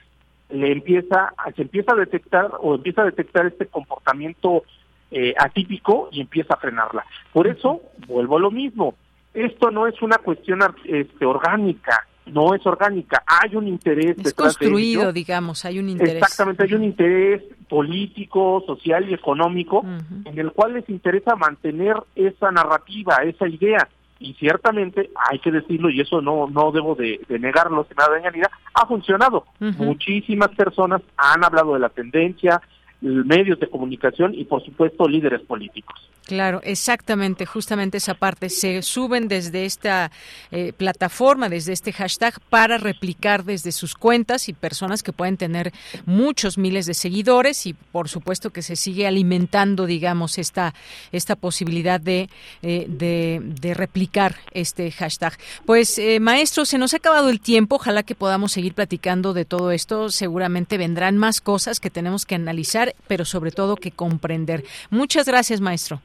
le 0.50 0.72
empieza, 0.72 1.32
se 1.54 1.62
empieza 1.62 1.92
a 1.92 1.96
detectar 1.96 2.50
o 2.60 2.74
empieza 2.74 3.02
a 3.02 3.06
detectar 3.06 3.46
este 3.46 3.66
comportamiento 3.66 4.64
eh, 5.10 5.34
atípico 5.38 6.08
y 6.12 6.20
empieza 6.20 6.54
a 6.54 6.56
frenarla. 6.58 7.04
Por 7.32 7.46
eso, 7.46 7.80
vuelvo 8.06 8.36
a 8.36 8.40
lo 8.40 8.50
mismo, 8.50 8.94
esto 9.34 9.70
no 9.70 9.86
es 9.86 10.00
una 10.02 10.18
cuestión 10.18 10.60
este, 10.84 11.24
orgánica, 11.24 12.06
no 12.26 12.54
es 12.54 12.64
orgánica, 12.66 13.22
hay 13.26 13.56
un 13.56 13.68
interés. 13.68 14.16
Es 14.24 14.34
construido, 14.34 15.12
digamos, 15.12 15.64
hay 15.64 15.78
un 15.78 15.88
interés. 15.88 16.22
Exactamente, 16.22 16.64
hay 16.64 16.74
un 16.74 16.84
interés 16.84 17.42
político, 17.68 18.62
social 18.66 19.08
y 19.08 19.14
económico 19.14 19.84
en 20.24 20.38
el 20.38 20.52
cual 20.52 20.74
les 20.74 20.88
interesa 20.88 21.36
mantener 21.36 21.96
esa 22.14 22.50
narrativa, 22.50 23.16
esa 23.24 23.48
idea. 23.48 23.88
Y 24.18 24.34
ciertamente, 24.34 25.10
hay 25.30 25.38
que 25.38 25.50
decirlo, 25.50 25.88
y 25.88 26.00
eso 26.00 26.20
no 26.20 26.46
no 26.46 26.72
debo 26.72 26.94
de, 26.94 27.20
negarlo, 27.28 27.86
nada 27.96 28.20
Yanira, 28.22 28.50
ha 28.74 28.86
funcionado. 28.86 29.46
Muchísimas 29.58 30.50
personas 30.50 31.00
han 31.16 31.42
hablado 31.42 31.74
de 31.74 31.80
la 31.80 31.88
tendencia, 31.88 32.60
medios 33.00 33.58
de 33.58 33.68
comunicación 33.68 34.34
y, 34.34 34.44
por 34.44 34.64
supuesto, 34.64 35.08
líderes 35.08 35.40
políticos. 35.42 36.10
Claro, 36.26 36.60
exactamente, 36.62 37.44
justamente 37.44 37.96
esa 37.96 38.14
parte. 38.14 38.50
Se 38.50 38.82
suben 38.82 39.26
desde 39.26 39.64
esta 39.64 40.12
eh, 40.52 40.72
plataforma, 40.72 41.48
desde 41.48 41.72
este 41.72 41.92
hashtag, 41.92 42.38
para 42.50 42.78
replicar 42.78 43.44
desde 43.44 43.72
sus 43.72 43.94
cuentas 43.94 44.48
y 44.48 44.52
personas 44.52 45.02
que 45.02 45.12
pueden 45.12 45.36
tener 45.36 45.72
muchos 46.06 46.56
miles 46.56 46.86
de 46.86 46.94
seguidores 46.94 47.66
y, 47.66 47.74
por 47.74 48.08
supuesto, 48.08 48.50
que 48.50 48.62
se 48.62 48.76
sigue 48.76 49.06
alimentando, 49.06 49.86
digamos, 49.86 50.38
esta, 50.38 50.74
esta 51.10 51.36
posibilidad 51.36 52.00
de, 52.00 52.28
eh, 52.62 52.86
de, 52.88 53.74
replicar 53.74 54.36
este 54.52 54.90
hashtag. 54.92 55.32
Pues, 55.64 55.98
eh, 55.98 56.20
maestro, 56.20 56.64
se 56.64 56.78
nos 56.78 56.92
ha 56.94 56.98
acabado 56.98 57.30
el 57.30 57.40
tiempo. 57.40 57.76
Ojalá 57.76 58.02
que 58.02 58.14
podamos 58.14 58.52
seguir 58.52 58.74
platicando 58.74 59.32
de 59.32 59.44
todo 59.44 59.72
esto. 59.72 60.10
Seguramente 60.10 60.78
vendrán 60.78 61.16
más 61.16 61.40
cosas 61.40 61.80
que 61.80 61.90
tenemos 61.90 62.24
que 62.24 62.34
analizar, 62.36 62.89
pero 63.06 63.24
sobre 63.24 63.50
todo 63.50 63.76
que 63.76 63.90
comprender. 63.90 64.64
Muchas 64.90 65.26
gracias, 65.26 65.60
maestro. 65.60 66.00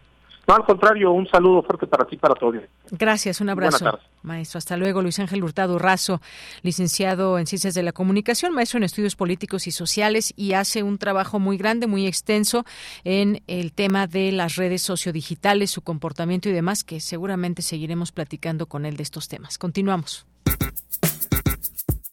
No, 0.48 0.54
al 0.54 0.64
contrario, 0.64 1.12
un 1.12 1.28
saludo 1.28 1.64
fuerte 1.64 1.88
para 1.88 2.06
ti, 2.06 2.18
para 2.18 2.36
todos. 2.36 2.62
Gracias, 2.92 3.42
un 3.42 3.50
abrazo. 3.50 4.00
Maestro, 4.22 4.60
hasta 4.60 4.78
luego. 4.78 5.02
Luis 5.02 5.18
Ángel 5.18 5.44
Hurtado 5.44 5.80
Razo, 5.80 6.22
licenciado 6.62 7.40
en 7.40 7.48
Ciencias 7.48 7.74
de 7.74 7.82
la 7.82 7.92
Comunicación, 7.92 8.54
maestro 8.54 8.78
en 8.78 8.84
Estudios 8.84 9.16
Políticos 9.16 9.66
y 9.66 9.72
Sociales 9.72 10.34
y 10.36 10.54
hace 10.54 10.84
un 10.84 11.00
trabajo 11.00 11.40
muy 11.40 11.58
grande, 11.58 11.88
muy 11.88 12.06
extenso 12.06 12.64
en 13.04 13.42
el 13.48 13.74
tema 13.74 14.06
de 14.06 14.32
las 14.32 14.56
redes 14.56 14.84
sociodigitales, 14.84 15.72
su 15.72 15.82
comportamiento 15.82 16.48
y 16.48 16.52
demás, 16.52 16.84
que 16.84 17.00
seguramente 17.00 17.64
seguiremos 17.64 18.12
platicando 18.12 18.68
con 18.68 18.86
él 18.86 18.98
de 18.98 19.04
estos 19.04 19.28
temas. 19.28 19.58
Continuamos. 19.58 20.28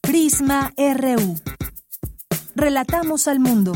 Prisma 0.01 0.73
RU. 0.77 1.37
Relatamos 2.55 3.29
al 3.29 3.41
mundo. 3.41 3.73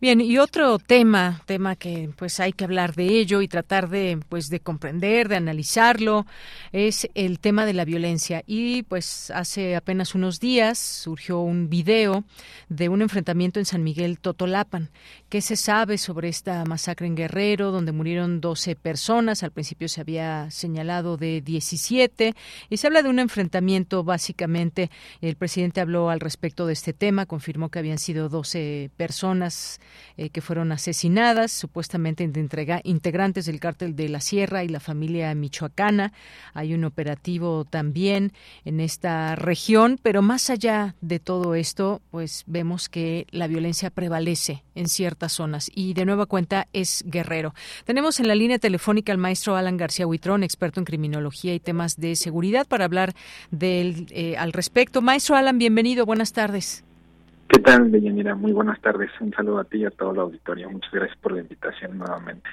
Bien, 0.00 0.20
y 0.20 0.38
otro 0.38 0.78
tema, 0.78 1.42
tema 1.44 1.74
que 1.74 2.08
pues 2.16 2.38
hay 2.38 2.52
que 2.52 2.62
hablar 2.62 2.94
de 2.94 3.18
ello 3.18 3.42
y 3.42 3.48
tratar 3.48 3.88
de 3.88 4.20
pues 4.28 4.48
de 4.48 4.60
comprender, 4.60 5.28
de 5.28 5.34
analizarlo, 5.34 6.24
es 6.70 7.08
el 7.14 7.40
tema 7.40 7.66
de 7.66 7.72
la 7.74 7.84
violencia. 7.84 8.44
Y 8.46 8.84
pues 8.84 9.32
hace 9.32 9.74
apenas 9.74 10.14
unos 10.14 10.38
días 10.38 10.78
surgió 10.78 11.40
un 11.40 11.68
video 11.68 12.22
de 12.68 12.88
un 12.88 13.02
enfrentamiento 13.02 13.58
en 13.58 13.66
San 13.66 13.82
Miguel 13.82 14.20
Totolapan. 14.20 14.88
¿Qué 15.28 15.40
se 15.40 15.56
sabe 15.56 15.98
sobre 15.98 16.28
esta 16.28 16.64
masacre 16.64 17.08
en 17.08 17.16
Guerrero, 17.16 17.72
donde 17.72 17.90
murieron 17.90 18.40
12 18.40 18.76
personas? 18.76 19.42
Al 19.42 19.50
principio 19.50 19.88
se 19.88 20.00
había 20.00 20.48
señalado 20.52 21.16
de 21.16 21.40
17 21.40 22.36
y 22.70 22.76
se 22.76 22.86
habla 22.86 23.02
de 23.02 23.08
un 23.08 23.18
enfrentamiento 23.18 24.04
básicamente. 24.04 24.92
El 25.20 25.34
presidente 25.34 25.80
habló 25.80 26.08
al 26.08 26.20
respecto 26.20 26.66
de 26.66 26.74
este 26.74 26.92
tema, 26.92 27.26
confirmó 27.26 27.68
que 27.68 27.80
habían 27.80 27.98
sido 27.98 28.28
12 28.28 28.92
personas 28.96 29.80
eh, 30.16 30.30
que 30.30 30.40
fueron 30.40 30.72
asesinadas, 30.72 31.52
supuestamente 31.52 32.28
integrantes 32.84 33.46
del 33.46 33.60
cártel 33.60 33.96
de 33.96 34.08
la 34.08 34.20
Sierra 34.20 34.64
y 34.64 34.68
la 34.68 34.80
familia 34.80 35.34
michoacana. 35.34 36.12
Hay 36.54 36.74
un 36.74 36.84
operativo 36.84 37.64
también 37.64 38.32
en 38.64 38.80
esta 38.80 39.36
región, 39.36 39.98
pero 40.02 40.22
más 40.22 40.50
allá 40.50 40.94
de 41.00 41.18
todo 41.20 41.54
esto, 41.54 42.00
pues 42.10 42.44
vemos 42.46 42.88
que 42.88 43.26
la 43.30 43.46
violencia 43.46 43.90
prevalece 43.90 44.64
en 44.74 44.88
ciertas 44.88 45.32
zonas 45.32 45.70
y 45.74 45.94
de 45.94 46.04
nueva 46.04 46.26
cuenta 46.26 46.68
es 46.72 47.04
guerrero. 47.06 47.54
Tenemos 47.84 48.20
en 48.20 48.28
la 48.28 48.34
línea 48.34 48.58
telefónica 48.58 49.12
al 49.12 49.18
maestro 49.18 49.56
Alan 49.56 49.76
García 49.76 50.06
Huitrón, 50.06 50.42
experto 50.42 50.80
en 50.80 50.86
criminología 50.86 51.54
y 51.54 51.60
temas 51.60 51.96
de 51.96 52.16
seguridad, 52.16 52.66
para 52.66 52.84
hablar 52.84 53.14
del, 53.50 54.06
eh, 54.10 54.36
al 54.36 54.52
respecto. 54.52 55.02
Maestro 55.02 55.36
Alan, 55.36 55.58
bienvenido, 55.58 56.06
buenas 56.06 56.32
tardes. 56.32 56.84
¿Qué 57.48 57.60
tal, 57.60 57.90
Deyanira? 57.90 58.34
Muy 58.34 58.52
buenas 58.52 58.78
tardes. 58.82 59.10
Un 59.20 59.32
saludo 59.32 59.60
a 59.60 59.64
ti 59.64 59.78
y 59.78 59.84
a 59.86 59.90
todo 59.90 60.12
el 60.12 60.18
auditorio. 60.18 60.68
Muchas 60.68 60.92
gracias 60.92 61.16
por 61.18 61.32
la 61.32 61.40
invitación 61.40 61.96
nuevamente. 61.96 62.46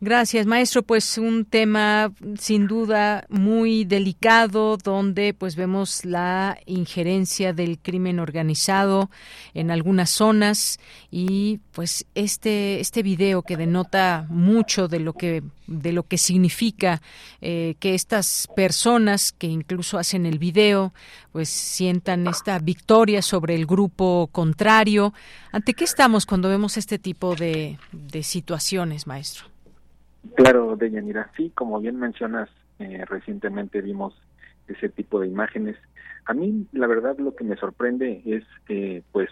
Gracias, 0.00 0.44
maestro. 0.44 0.82
Pues 0.82 1.18
un 1.18 1.44
tema 1.44 2.12
sin 2.36 2.66
duda 2.66 3.24
muy 3.28 3.84
delicado 3.84 4.76
donde 4.76 5.34
pues 5.34 5.54
vemos 5.54 6.04
la 6.04 6.58
injerencia 6.66 7.52
del 7.52 7.78
crimen 7.78 8.18
organizado 8.18 9.08
en 9.54 9.70
algunas 9.70 10.10
zonas 10.10 10.80
y 11.12 11.60
pues 11.70 12.06
este 12.16 12.80
este 12.80 13.04
video 13.04 13.42
que 13.42 13.56
denota 13.56 14.26
mucho 14.30 14.88
de 14.88 14.98
lo 14.98 15.12
que 15.12 15.44
de 15.70 15.92
lo 15.92 16.02
que 16.02 16.18
significa 16.18 17.00
eh, 17.40 17.76
que 17.78 17.94
estas 17.94 18.48
personas 18.54 19.32
que 19.32 19.46
incluso 19.46 19.98
hacen 19.98 20.26
el 20.26 20.38
video 20.38 20.92
pues 21.32 21.48
sientan 21.48 22.26
esta 22.26 22.58
victoria 22.58 23.22
sobre 23.22 23.54
el 23.54 23.64
grupo 23.64 24.28
contrario. 24.32 25.14
¿Ante 25.52 25.74
qué 25.74 25.84
estamos 25.84 26.26
cuando 26.26 26.48
vemos 26.48 26.76
este 26.76 26.98
tipo 26.98 27.36
de, 27.36 27.78
de 27.92 28.22
situaciones, 28.22 29.06
maestro? 29.06 29.46
Claro, 30.34 30.76
Deyanira, 30.76 31.30
sí, 31.36 31.50
como 31.54 31.80
bien 31.80 31.98
mencionas, 31.98 32.50
eh, 32.78 33.04
recientemente 33.06 33.80
vimos 33.80 34.14
ese 34.66 34.88
tipo 34.88 35.20
de 35.20 35.28
imágenes. 35.28 35.76
A 36.26 36.34
mí, 36.34 36.66
la 36.72 36.86
verdad, 36.86 37.16
lo 37.18 37.34
que 37.34 37.44
me 37.44 37.56
sorprende 37.56 38.20
es, 38.26 38.44
eh, 38.68 39.02
pues, 39.12 39.30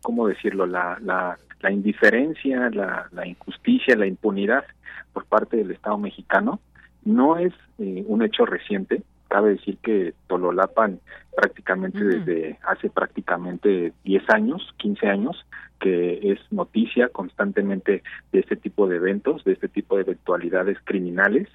¿cómo 0.00 0.28
decirlo? 0.28 0.66
La, 0.66 0.98
la, 1.02 1.38
la 1.60 1.70
indiferencia, 1.70 2.70
la, 2.70 3.08
la 3.12 3.26
injusticia, 3.26 3.96
la 3.96 4.06
impunidad 4.06 4.64
por 5.12 5.26
parte 5.26 5.56
del 5.56 5.70
Estado 5.70 5.98
mexicano. 5.98 6.60
No 7.04 7.36
es 7.38 7.52
eh, 7.78 8.04
un 8.06 8.22
hecho 8.22 8.46
reciente, 8.46 9.02
cabe 9.28 9.50
decir 9.50 9.78
que 9.78 10.14
Tololapan 10.26 11.00
prácticamente 11.34 12.04
desde 12.04 12.58
hace 12.66 12.90
prácticamente 12.90 13.92
10 14.04 14.30
años, 14.30 14.74
15 14.76 15.06
años, 15.08 15.46
que 15.80 16.32
es 16.32 16.38
noticia 16.50 17.08
constantemente 17.08 18.02
de 18.30 18.38
este 18.38 18.56
tipo 18.56 18.86
de 18.86 18.96
eventos, 18.96 19.42
de 19.44 19.52
este 19.52 19.68
tipo 19.68 19.96
de 19.96 20.02
eventualidades 20.02 20.78
criminales. 20.84 21.48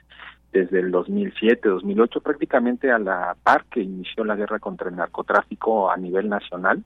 Desde 0.58 0.80
el 0.80 0.90
2007, 0.90 1.70
2008, 1.70 2.20
prácticamente 2.22 2.92
a 2.92 2.98
la 2.98 3.36
par 3.44 3.66
que 3.66 3.80
inició 3.80 4.24
la 4.24 4.36
guerra 4.36 4.58
contra 4.58 4.90
el 4.90 4.96
narcotráfico 4.96 5.92
a 5.92 5.98
nivel 5.98 6.30
nacional, 6.30 6.84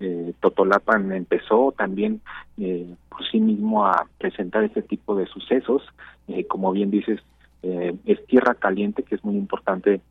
eh, 0.00 0.34
Totolapan 0.40 1.10
empezó 1.12 1.72
también 1.72 2.20
eh, 2.58 2.94
por 3.08 3.26
sí 3.30 3.40
mismo 3.40 3.86
a 3.86 4.06
presentar 4.18 4.64
este 4.64 4.82
tipo 4.82 5.16
de 5.16 5.24
sucesos. 5.28 5.82
Eh, 6.28 6.46
como 6.46 6.72
bien 6.72 6.90
dices, 6.90 7.20
eh, 7.62 7.96
es 8.04 8.22
tierra 8.26 8.54
caliente, 8.54 9.02
que 9.02 9.14
es 9.14 9.24
muy 9.24 9.36
importante 9.36 10.02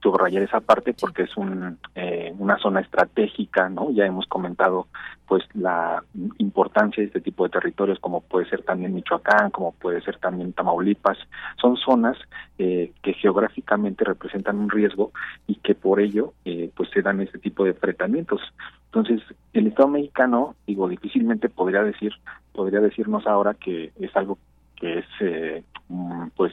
subrayar 0.00 0.42
esa 0.42 0.60
parte 0.60 0.94
porque 0.94 1.22
es 1.22 1.36
un, 1.36 1.78
eh, 1.94 2.32
una 2.38 2.56
zona 2.58 2.80
estratégica, 2.80 3.68
¿no? 3.68 3.90
Ya 3.90 4.06
hemos 4.06 4.26
comentado 4.26 4.86
pues 5.26 5.44
la 5.54 6.02
importancia 6.38 7.02
de 7.02 7.08
este 7.08 7.20
tipo 7.20 7.44
de 7.44 7.50
territorios 7.50 7.98
como 7.98 8.22
puede 8.22 8.48
ser 8.48 8.62
también 8.62 8.94
Michoacán, 8.94 9.50
como 9.50 9.72
puede 9.72 10.00
ser 10.00 10.16
también 10.18 10.52
Tamaulipas, 10.52 11.18
son 11.60 11.76
zonas 11.76 12.16
eh, 12.58 12.92
que 13.02 13.12
geográficamente 13.14 14.04
representan 14.04 14.58
un 14.58 14.70
riesgo 14.70 15.12
y 15.46 15.56
que 15.56 15.74
por 15.74 16.00
ello 16.00 16.32
eh, 16.44 16.70
pues 16.74 16.88
se 16.90 17.02
dan 17.02 17.20
este 17.20 17.38
tipo 17.38 17.64
de 17.64 17.70
enfrentamientos. 17.70 18.40
Entonces, 18.86 19.20
el 19.52 19.66
Estado 19.66 19.88
mexicano, 19.88 20.54
digo, 20.66 20.88
difícilmente 20.88 21.48
podría 21.48 21.82
decir, 21.82 22.12
podría 22.52 22.80
decirnos 22.80 23.26
ahora 23.26 23.54
que 23.54 23.92
es 24.00 24.16
algo 24.16 24.38
que 24.76 25.00
es 25.00 25.06
eh, 25.20 25.62
mm, 25.88 26.28
pues 26.36 26.52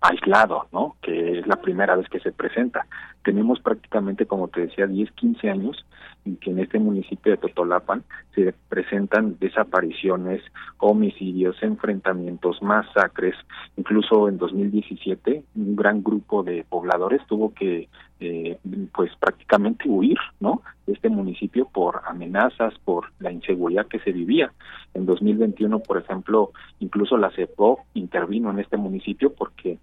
aislado, 0.00 0.66
¿no? 0.72 0.96
Que 1.02 1.38
es 1.38 1.46
la 1.46 1.56
primera 1.56 1.96
vez 1.96 2.08
que 2.08 2.20
se 2.20 2.32
presenta. 2.32 2.86
Tenemos 3.22 3.60
prácticamente, 3.60 4.26
como 4.26 4.48
te 4.48 4.62
decía, 4.62 4.86
10, 4.86 5.10
15 5.12 5.50
años 5.50 5.84
en 6.24 6.36
que 6.36 6.50
en 6.50 6.58
este 6.58 6.78
municipio 6.78 7.32
de 7.32 7.38
Totolapan 7.38 8.02
se 8.34 8.54
presentan 8.68 9.36
desapariciones, 9.38 10.42
homicidios, 10.78 11.62
enfrentamientos, 11.62 12.62
masacres. 12.62 13.34
Incluso 13.76 14.28
en 14.28 14.38
2017 14.38 15.44
un 15.54 15.76
gran 15.76 16.02
grupo 16.02 16.42
de 16.42 16.64
pobladores 16.68 17.24
tuvo 17.26 17.52
que, 17.54 17.88
eh, 18.20 18.58
pues 18.94 19.10
prácticamente 19.18 19.88
huir, 19.88 20.18
¿no? 20.40 20.62
De 20.86 20.92
este 20.92 21.08
municipio 21.08 21.66
por 21.66 22.02
amenazas, 22.06 22.74
por 22.84 23.12
la 23.18 23.32
inseguridad 23.32 23.86
que 23.86 23.98
se 24.00 24.12
vivía. 24.12 24.52
En 24.92 25.06
2021, 25.06 25.80
por 25.80 25.98
ejemplo, 25.98 26.52
incluso 26.80 27.16
la 27.16 27.30
CEPO 27.30 27.80
intervino 27.94 28.50
en 28.50 28.58
este 28.58 28.76
municipio 28.76 29.32
porque 29.32 29.78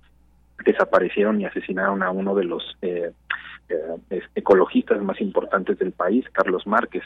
desaparecieron 0.63 1.41
y 1.41 1.45
asesinaron 1.45 2.03
a 2.03 2.11
uno 2.11 2.35
de 2.35 2.43
los 2.43 2.77
eh, 2.81 3.11
eh, 3.69 4.21
ecologistas 4.35 5.01
más 5.01 5.19
importantes 5.19 5.79
del 5.79 5.91
país, 5.91 6.25
Carlos 6.31 6.67
Márquez. 6.67 7.03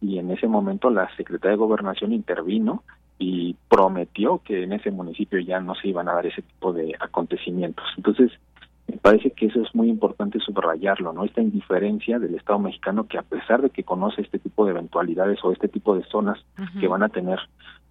Y 0.00 0.18
en 0.18 0.30
ese 0.30 0.46
momento 0.46 0.88
la 0.88 1.14
Secretaría 1.16 1.52
de 1.52 1.56
Gobernación 1.56 2.12
intervino 2.12 2.84
y 3.18 3.54
prometió 3.68 4.40
que 4.42 4.62
en 4.62 4.72
ese 4.72 4.90
municipio 4.90 5.38
ya 5.40 5.60
no 5.60 5.74
se 5.74 5.88
iban 5.88 6.08
a 6.08 6.14
dar 6.14 6.26
ese 6.26 6.40
tipo 6.40 6.72
de 6.72 6.94
acontecimientos. 6.98 7.84
Entonces, 7.98 8.32
me 8.90 8.96
parece 8.96 9.30
que 9.30 9.46
eso 9.46 9.62
es 9.62 9.74
muy 9.74 9.88
importante 9.88 10.40
subrayarlo, 10.40 11.12
¿no? 11.12 11.24
Esta 11.24 11.40
indiferencia 11.40 12.18
del 12.18 12.34
Estado 12.34 12.58
mexicano 12.58 13.06
que 13.06 13.18
a 13.18 13.22
pesar 13.22 13.62
de 13.62 13.70
que 13.70 13.84
conoce 13.84 14.22
este 14.22 14.38
tipo 14.38 14.64
de 14.64 14.72
eventualidades 14.72 15.38
o 15.44 15.52
este 15.52 15.68
tipo 15.68 15.94
de 15.94 16.04
zonas 16.04 16.38
que 16.80 16.88
van 16.88 17.02
a 17.02 17.08
tener 17.08 17.38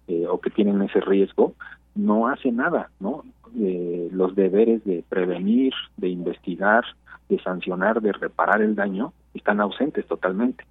eh, 0.08 0.26
o 0.28 0.40
que 0.40 0.50
tienen 0.50 0.82
ese 0.82 1.00
riesgo, 1.00 1.54
no 1.94 2.28
hace 2.28 2.52
nada, 2.52 2.90
¿no? 3.00 3.24
Eh, 3.58 4.08
los 4.12 4.34
deberes 4.34 4.84
de 4.84 5.02
prevenir, 5.08 5.72
de 5.96 6.08
investigar, 6.08 6.84
de 7.28 7.40
sancionar, 7.42 8.02
de 8.02 8.12
reparar 8.12 8.60
el 8.60 8.74
daño, 8.74 9.12
están 9.32 9.60
ausentes 9.60 10.06
totalmente. 10.06 10.64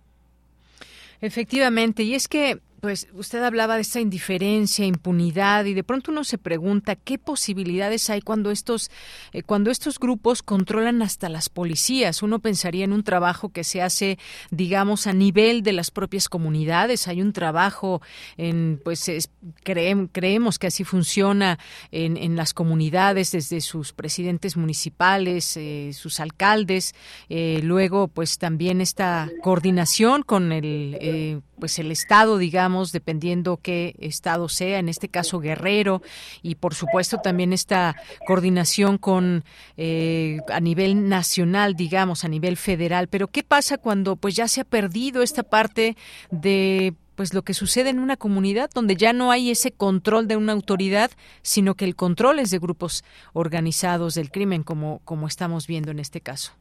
Efectivamente, 1.22 2.04
y 2.04 2.14
es 2.14 2.28
que 2.28 2.60
pues 2.82 3.08
usted 3.14 3.44
hablaba 3.44 3.76
de 3.76 3.82
esta 3.82 4.00
indiferencia, 4.00 4.86
impunidad 4.86 5.66
y 5.66 5.74
de 5.74 5.84
pronto 5.84 6.12
uno 6.12 6.24
se 6.24 6.38
pregunta 6.38 6.96
qué 6.96 7.18
posibilidades 7.18 8.10
hay 8.10 8.22
cuando 8.22 8.52
estos 8.52 8.90
eh, 9.34 9.44
cuando 9.44 9.72
estos 9.72 10.00
grupos 10.00 10.44
controlan 10.44 11.02
hasta 11.02 11.30
las 11.30 11.50
policías. 11.50 12.24
Uno 12.24 12.40
pensaría 12.40 12.86
en 12.86 12.94
un 12.94 13.04
trabajo 13.04 13.50
que 13.50 13.64
se 13.64 13.82
hace, 13.82 14.18
digamos, 14.52 15.08
a 15.08 15.14
nivel 15.14 15.64
de 15.64 15.74
las 15.74 15.92
propias 15.92 16.30
comunidades. 16.30 17.08
Hay 17.08 17.22
un 17.22 17.34
trabajo 17.34 18.02
en, 18.38 18.82
pues 18.84 19.30
creemos 19.64 20.60
que 20.60 20.68
así 20.68 20.84
funciona 20.84 21.60
en, 21.92 22.18
en, 22.18 22.36
las 22.36 22.54
comunidades 22.54 23.32
desde 23.32 23.62
sus 23.62 23.94
presidentes 23.94 24.56
municipales, 24.56 25.58
eh, 25.58 25.92
sus 25.94 26.20
alcaldes, 26.20 26.94
eh, 27.30 27.60
luego 27.64 28.08
pues 28.08 28.38
también 28.38 28.82
esta 28.82 29.30
coordinación 29.42 30.24
con 30.24 30.52
el 30.52 31.42
pues 31.60 31.78
el 31.78 31.92
estado, 31.92 32.38
digamos, 32.38 32.69
dependiendo 32.92 33.58
qué 33.58 33.96
estado 34.00 34.50
sea, 34.50 34.80
en 34.80 34.90
este 34.90 35.10
caso 35.10 35.40
Guerrero, 35.40 36.02
y 36.42 36.56
por 36.56 36.74
supuesto 36.76 37.18
también 37.18 37.54
esta 37.54 37.96
coordinación 38.28 38.98
con 38.98 39.44
eh, 39.78 40.40
a 40.50 40.60
nivel 40.60 41.10
nacional, 41.10 41.76
digamos, 41.76 42.24
a 42.24 42.28
nivel 42.28 42.58
federal. 42.58 43.08
Pero 43.08 43.28
qué 43.28 43.44
pasa 43.44 43.78
cuando 43.78 44.16
pues 44.16 44.36
ya 44.36 44.48
se 44.48 44.62
ha 44.62 44.66
perdido 44.66 45.22
esta 45.22 45.44
parte 45.44 45.96
de 46.32 46.94
pues 47.16 47.34
lo 47.34 47.42
que 47.42 47.54
sucede 47.54 47.90
en 47.90 48.00
una 48.00 48.16
comunidad 48.16 48.70
donde 48.74 48.96
ya 48.96 49.12
no 49.12 49.32
hay 49.32 49.50
ese 49.50 49.74
control 49.74 50.30
de 50.30 50.38
una 50.38 50.54
autoridad, 50.54 51.12
sino 51.42 51.76
que 51.76 51.84
el 51.84 51.98
control 51.98 52.40
es 52.40 52.50
de 52.50 52.60
grupos 52.60 53.04
organizados 53.34 54.16
del 54.16 54.32
crimen, 54.32 54.64
como, 54.64 55.02
como 55.04 55.28
estamos 55.28 55.68
viendo 55.68 55.92
en 55.92 56.00
este 56.00 56.22
caso. 56.22 56.54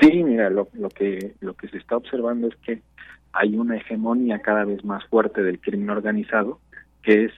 Sí, 0.00 0.24
mira, 0.24 0.50
lo, 0.50 0.68
lo 0.72 0.88
que 0.88 1.34
lo 1.40 1.54
que 1.54 1.68
se 1.68 1.78
está 1.78 1.96
observando 1.96 2.48
es 2.48 2.56
que 2.56 2.82
hay 3.36 3.56
una 3.56 3.76
hegemonía 3.76 4.40
cada 4.40 4.64
vez 4.64 4.84
más 4.84 5.04
fuerte 5.06 5.42
del 5.42 5.60
crimen 5.60 5.90
organizado 5.90 6.60
que 7.02 7.26
es 7.26 7.32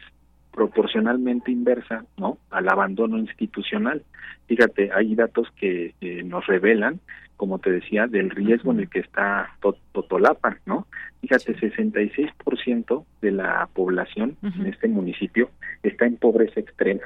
proporcionalmente 0.53 1.51
inversa 1.51 2.05
no 2.17 2.39
al 2.51 2.69
abandono 2.69 3.19
institucional. 3.19 4.03
Fíjate 4.47 4.91
hay 4.93 5.15
datos 5.15 5.49
que 5.57 5.95
nos 6.25 6.47
revelan 6.47 7.01
como 7.37 7.61
te 7.61 7.71
decía 7.71 8.09
del 8.09 8.31
riesgo 8.31 8.73
en 8.73 8.81
el 8.81 8.91
que 8.91 9.01
está 9.01 9.51
Totolapan 9.93 10.59
no 10.67 10.87
fíjate 11.21 11.57
66% 11.57 13.05
de 13.21 13.31
la 13.31 13.69
población 13.73 14.37
en 14.43 14.67
este 14.67 14.89
municipio 14.89 15.51
está 15.83 16.07
en 16.07 16.17
pobreza 16.17 16.61
extrema. 16.61 17.03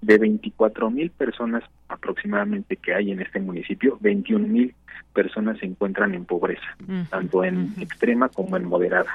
De 0.00 0.18
24 0.18 0.90
mil 0.90 1.10
personas 1.10 1.64
aproximadamente 1.88 2.76
que 2.76 2.94
hay 2.94 3.12
en 3.12 3.20
este 3.20 3.40
municipio, 3.40 3.98
21 4.00 4.46
mil 4.46 4.74
personas 5.12 5.58
se 5.58 5.66
encuentran 5.66 6.14
en 6.14 6.24
pobreza, 6.26 6.76
tanto 7.10 7.42
en 7.42 7.72
extrema 7.80 8.28
como 8.28 8.56
en 8.56 8.64
moderada. 8.64 9.10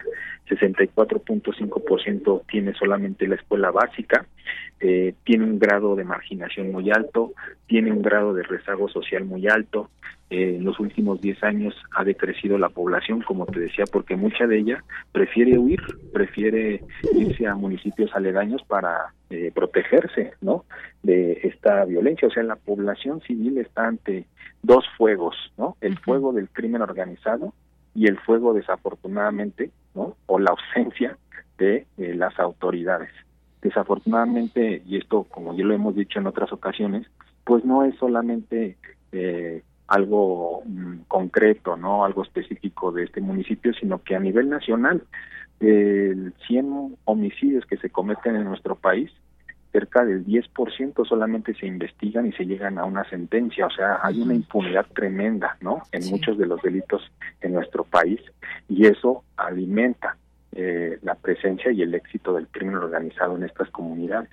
64.5% 0.49 2.41
tiene 2.47 2.73
solamente 2.73 3.27
la 3.27 3.35
escuela 3.35 3.71
básica, 3.71 4.25
eh, 4.79 5.13
tiene 5.23 5.45
un 5.45 5.59
grado 5.59 5.95
de 5.95 6.03
marginación 6.03 6.71
muy 6.71 6.89
alto, 6.89 7.33
tiene 7.67 7.91
un 7.91 8.01
grado 8.01 8.33
de 8.33 8.43
rezago 8.43 8.89
social 8.89 9.25
muy 9.25 9.47
alto. 9.47 9.89
Eh, 10.31 10.55
en 10.55 10.63
los 10.63 10.79
últimos 10.79 11.21
10 11.21 11.43
años 11.43 11.75
ha 11.93 12.03
decrecido 12.03 12.57
la 12.57 12.69
población, 12.69 13.21
como 13.21 13.45
te 13.45 13.59
decía, 13.59 13.83
porque 13.91 14.15
mucha 14.15 14.47
de 14.47 14.59
ella 14.59 14.83
prefiere 15.11 15.57
huir, 15.59 15.81
prefiere 16.13 16.81
irse 17.13 17.45
a 17.45 17.55
municipios 17.55 18.09
aledaños 18.15 18.63
para 18.63 19.13
eh, 19.29 19.51
protegerse, 19.53 20.33
¿no? 20.41 20.65
De 21.03 21.33
esta 21.43 21.85
violencia. 21.85 22.27
O 22.27 22.31
sea, 22.31 22.43
la 22.43 22.55
población 22.65 23.21
civil 23.21 23.57
está 23.57 23.87
ante 23.87 24.25
dos 24.63 24.85
fuegos, 24.97 25.35
¿no? 25.57 25.77
El 25.81 25.97
fuego 25.99 26.33
del 26.33 26.49
crimen 26.49 26.81
organizado 26.81 27.53
y 27.93 28.07
el 28.07 28.17
fuego, 28.19 28.53
desafortunadamente, 28.53 29.71
¿no? 29.95 30.15
O 30.27 30.39
la 30.39 30.51
ausencia 30.51 31.17
de 31.57 31.85
eh, 31.97 32.13
las 32.15 32.39
autoridades. 32.39 33.09
Desafortunadamente, 33.61 34.81
y 34.87 34.97
esto, 34.97 35.23
como 35.25 35.55
ya 35.55 35.63
lo 35.63 35.73
hemos 35.73 35.95
dicho 35.95 36.19
en 36.19 36.27
otras 36.27 36.51
ocasiones, 36.51 37.07
pues 37.43 37.63
no 37.65 37.83
es 37.83 37.95
solamente 37.97 38.77
eh, 39.11 39.63
algo 39.87 40.63
mm, 40.65 41.01
concreto, 41.07 41.75
no 41.77 42.05
algo 42.05 42.23
específico 42.23 42.91
de 42.91 43.03
este 43.03 43.21
municipio, 43.21 43.73
sino 43.73 44.01
que 44.01 44.15
a 44.15 44.19
nivel 44.19 44.49
nacional, 44.49 45.03
el 45.59 46.33
100 46.47 46.97
homicidios 47.05 47.65
que 47.65 47.77
se 47.77 47.89
cometen 47.89 48.35
en 48.35 48.45
nuestro 48.45 48.75
país, 48.75 49.11
cerca 49.71 50.05
del 50.05 50.25
10% 50.25 51.07
solamente 51.07 51.53
se 51.53 51.65
investigan 51.65 52.27
y 52.27 52.33
se 52.33 52.45
llegan 52.45 52.77
a 52.77 52.85
una 52.85 53.07
sentencia, 53.09 53.67
o 53.67 53.71
sea, 53.71 53.99
hay 54.03 54.21
una 54.21 54.33
impunidad 54.33 54.85
tremenda, 54.93 55.57
¿no? 55.61 55.83
En 55.91 56.09
muchos 56.09 56.37
de 56.37 56.45
los 56.45 56.61
delitos 56.61 57.01
en 57.41 57.53
nuestro 57.53 57.83
país 57.83 58.19
y 58.67 58.85
eso 58.85 59.23
alimenta 59.37 60.17
eh, 60.53 60.99
la 61.03 61.15
presencia 61.15 61.71
y 61.71 61.81
el 61.81 61.95
éxito 61.95 62.33
del 62.33 62.47
crimen 62.47 62.75
organizado 62.75 63.37
en 63.37 63.43
estas 63.43 63.69
comunidades. 63.69 64.29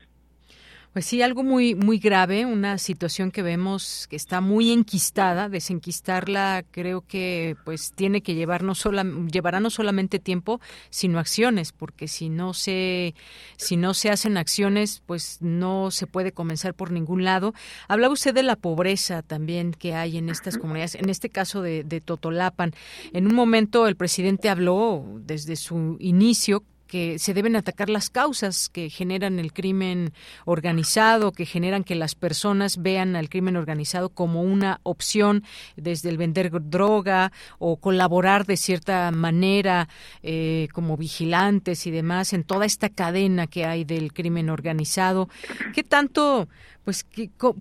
Pues 0.93 1.05
sí, 1.05 1.21
algo 1.21 1.45
muy 1.45 1.75
muy 1.75 1.99
grave, 1.99 2.47
una 2.47 2.79
situación 2.79 3.31
que 3.31 3.43
vemos 3.43 4.07
que 4.09 4.17
está 4.17 4.41
muy 4.41 4.73
enquistada, 4.73 5.51
desenquistarla 5.51 6.65
creo 6.71 7.03
que 7.03 7.57
pues 7.65 7.93
tiene 7.95 8.23
que 8.23 8.35
llevar 8.35 8.63
no 8.63 8.75
sola, 8.75 9.05
llevará 9.31 9.61
no 9.61 9.69
solamente 9.69 10.19
tiempo, 10.19 10.61
sino 10.89 11.19
acciones, 11.19 11.73
porque 11.73 12.09
si 12.09 12.31
no 12.31 12.55
se 12.55 13.15
si 13.57 13.77
no 13.77 13.93
se 13.93 14.11
hacen 14.11 14.39
acciones, 14.39 15.03
pues 15.05 15.39
no 15.43 15.91
se 15.91 16.07
puede 16.07 16.33
comenzar 16.33 16.73
por 16.73 16.91
ningún 16.91 17.23
lado. 17.23 17.53
Hablaba 17.87 18.15
usted 18.15 18.35
de 18.35 18.43
la 18.43 18.57
pobreza 18.57 19.23
también 19.23 19.73
que 19.73 19.95
hay 19.95 20.17
en 20.17 20.31
estas 20.31 20.57
comunidades, 20.57 20.95
en 20.95 21.11
este 21.11 21.29
caso 21.29 21.61
de, 21.61 21.85
de 21.85 22.01
Totolapan. 22.01 22.73
En 23.13 23.27
un 23.27 23.35
momento 23.35 23.87
el 23.89 23.97
presidente 23.97 24.49
habló 24.49 25.05
desde 25.21 25.57
su 25.57 25.97
inicio 26.01 26.65
que 26.89 27.19
se 27.19 27.35
deben 27.35 27.55
atacar 27.55 27.89
las 27.91 28.11
causas 28.11 28.69
que 28.69 28.91
generan 28.91 29.39
el 29.39 29.53
crimen 29.53 30.13
organizado, 30.45 31.33
que 31.33 31.47
generan 31.47 31.85
que 31.85 31.95
las 31.95 32.15
personas 32.15 32.83
vean 32.83 33.15
al 33.15 33.29
crimen 33.29 33.57
organizado 33.57 34.09
como 34.09 34.43
una 34.43 34.81
opción 34.83 35.45
desde 35.77 36.09
el 36.09 36.17
vender 36.17 36.51
droga 36.69 37.31
o 37.59 37.77
colaborar 37.77 38.47
de 38.47 38.57
cierta 38.57 39.11
manera 39.11 39.89
eh, 40.23 40.69
como 40.73 40.97
vigilantes 40.97 41.87
y 41.87 41.91
demás 41.91 42.33
en 42.33 42.43
toda 42.43 42.65
esta 42.67 42.89
cadena 42.89 43.47
que 43.47 43.65
hay 43.65 43.85
del 43.85 44.13
crimen 44.13 44.51
organizado. 44.51 45.29
¿Qué 45.75 45.85
tanto 45.85 46.49
pues 46.85 47.05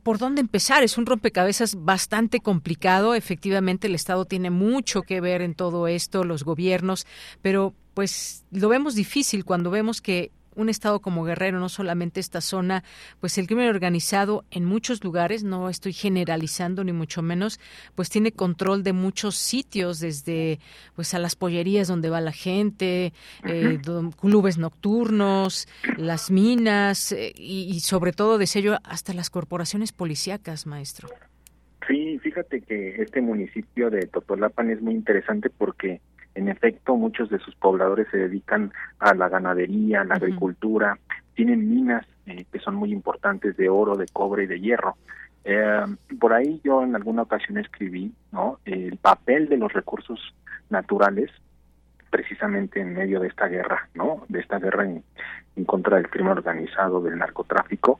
por 0.03 0.19
dónde 0.19 0.39
empezar 0.39 0.83
es 0.83 0.97
un 0.97 1.05
rompecabezas 1.05 1.75
bastante 1.83 2.39
complicado 2.39 3.13
efectivamente 3.13 3.87
el 3.87 3.95
estado 3.95 4.23
tiene 4.23 4.51
mucho 4.51 5.01
que 5.01 5.19
ver 5.19 5.41
en 5.41 5.53
todo 5.53 5.89
esto 5.89 6.23
los 6.23 6.45
gobiernos 6.45 7.05
pero 7.41 7.73
pues 7.97 8.45
lo 8.51 8.69
vemos 8.69 8.93
difícil 8.93 9.43
cuando 9.43 9.71
vemos 9.71 10.03
que 10.03 10.29
un 10.53 10.69
estado 10.69 10.99
como 10.99 11.23
Guerrero, 11.23 11.59
no 11.59 11.67
solamente 11.67 12.19
esta 12.19 12.41
zona, 12.41 12.83
pues 13.19 13.39
el 13.39 13.47
crimen 13.47 13.69
organizado 13.69 14.45
en 14.51 14.65
muchos 14.65 15.03
lugares, 15.03 15.43
no 15.43 15.67
estoy 15.67 15.93
generalizando 15.93 16.83
ni 16.83 16.93
mucho 16.93 17.23
menos, 17.23 17.59
pues 17.95 18.11
tiene 18.11 18.31
control 18.31 18.83
de 18.83 18.93
muchos 18.93 19.35
sitios, 19.35 19.99
desde 19.99 20.59
pues 20.95 21.15
a 21.15 21.17
las 21.17 21.35
pollerías 21.35 21.87
donde 21.87 22.11
va 22.11 22.21
la 22.21 22.33
gente, 22.33 23.13
eh, 23.43 23.79
clubes 24.21 24.59
nocturnos, 24.59 25.67
las 25.97 26.29
minas 26.29 27.11
eh, 27.13 27.33
y, 27.35 27.63
y, 27.63 27.79
sobre 27.79 28.11
todo, 28.11 28.37
deseo 28.37 28.61
yo, 28.61 28.77
hasta 28.83 29.11
las 29.15 29.31
corporaciones 29.31 29.91
policíacas, 29.91 30.67
maestro. 30.67 31.09
Sí, 31.87 32.19
fíjate 32.19 32.61
que 32.61 33.01
este 33.01 33.21
municipio 33.21 33.89
de 33.89 34.05
Totolapan 34.05 34.69
es 34.69 34.83
muy 34.83 34.93
interesante 34.93 35.49
porque 35.49 35.99
en 36.37 36.49
efecto, 36.49 36.95
muchos 36.95 37.29
de 37.29 37.39
sus 37.39 37.55
pobladores 37.55 38.07
se 38.11 38.17
dedican 38.17 38.71
a 38.99 39.15
la 39.15 39.27
ganadería, 39.27 40.01
a 40.01 40.03
la 40.03 40.15
agricultura, 40.15 40.99
tienen 41.33 41.67
minas 41.67 42.05
eh, 42.27 42.45
que 42.51 42.59
son 42.59 42.75
muy 42.75 42.91
importantes 42.91 43.57
de 43.57 43.69
oro, 43.69 43.95
de 43.95 44.05
cobre 44.13 44.43
y 44.43 44.47
de 44.47 44.59
hierro. 44.59 44.97
Eh, 45.43 45.83
por 46.19 46.33
ahí 46.33 46.61
yo 46.63 46.83
en 46.83 46.95
alguna 46.95 47.23
ocasión 47.23 47.57
escribí 47.57 48.13
¿no? 48.31 48.59
el 48.65 48.97
papel 48.97 49.49
de 49.49 49.57
los 49.57 49.73
recursos 49.73 50.19
naturales 50.69 51.31
precisamente 52.11 52.81
en 52.81 52.93
medio 52.93 53.19
de 53.19 53.29
esta 53.29 53.47
guerra, 53.47 53.89
¿no? 53.95 54.23
De 54.29 54.39
esta 54.39 54.59
guerra 54.59 54.85
en, 54.85 55.03
en 55.55 55.65
contra 55.65 55.97
del 55.97 56.09
crimen 56.09 56.33
organizado, 56.33 57.01
del 57.01 57.17
narcotráfico. 57.17 57.99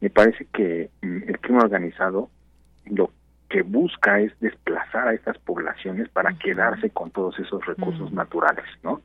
Me 0.00 0.10
parece 0.10 0.46
que 0.52 0.90
mm, 1.00 1.22
el 1.26 1.40
crimen 1.40 1.62
organizado 1.62 2.28
lo 2.84 3.10
que 3.48 3.62
busca 3.62 4.20
es 4.20 4.38
desplazar 4.40 5.08
a 5.08 5.14
estas 5.14 5.38
poblaciones 5.38 6.08
para 6.10 6.34
quedarse 6.34 6.90
con 6.90 7.10
todos 7.10 7.38
esos 7.38 7.64
recursos 7.64 8.12
naturales, 8.12 8.66
¿no? 8.82 9.00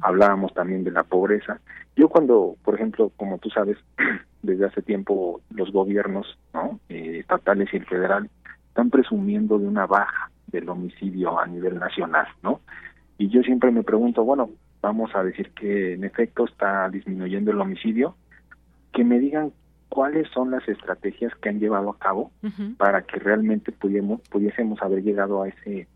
Hablábamos 0.00 0.54
también 0.54 0.84
de 0.84 0.92
la 0.92 1.02
pobreza. 1.02 1.60
Yo 1.96 2.08
cuando, 2.08 2.56
por 2.64 2.76
ejemplo, 2.76 3.10
como 3.16 3.38
tú 3.38 3.50
sabes, 3.50 3.76
desde 4.42 4.66
hace 4.66 4.82
tiempo 4.82 5.40
los 5.50 5.72
gobiernos, 5.72 6.38
¿no? 6.54 6.78
Eh, 6.88 7.18
estatales 7.20 7.68
y 7.72 7.78
el 7.78 7.86
federal 7.86 8.30
están 8.68 8.90
presumiendo 8.90 9.58
de 9.58 9.66
una 9.66 9.86
baja 9.86 10.30
del 10.46 10.68
homicidio 10.68 11.40
a 11.40 11.46
nivel 11.46 11.78
nacional, 11.78 12.28
¿no? 12.42 12.60
Y 13.18 13.28
yo 13.28 13.42
siempre 13.42 13.72
me 13.72 13.82
pregunto, 13.82 14.24
bueno, 14.24 14.50
vamos 14.80 15.10
a 15.14 15.24
decir 15.24 15.50
que 15.50 15.94
en 15.94 16.04
efecto 16.04 16.44
está 16.44 16.88
disminuyendo 16.88 17.50
el 17.50 17.60
homicidio, 17.60 18.16
que 18.92 19.04
me 19.04 19.18
digan 19.18 19.52
cuáles 19.90 20.28
son 20.30 20.50
las 20.50 20.66
estrategias 20.66 21.34
que 21.36 21.50
han 21.50 21.60
llevado 21.60 21.90
a 21.90 21.98
cabo 21.98 22.30
para 22.78 23.02
que 23.02 23.18
realmente 23.18 23.72
pudiésemos, 23.72 24.20
pudiésemos 24.30 24.80
haber 24.80 25.02
llegado 25.02 25.42
a 25.42 25.48
ese 25.48 25.86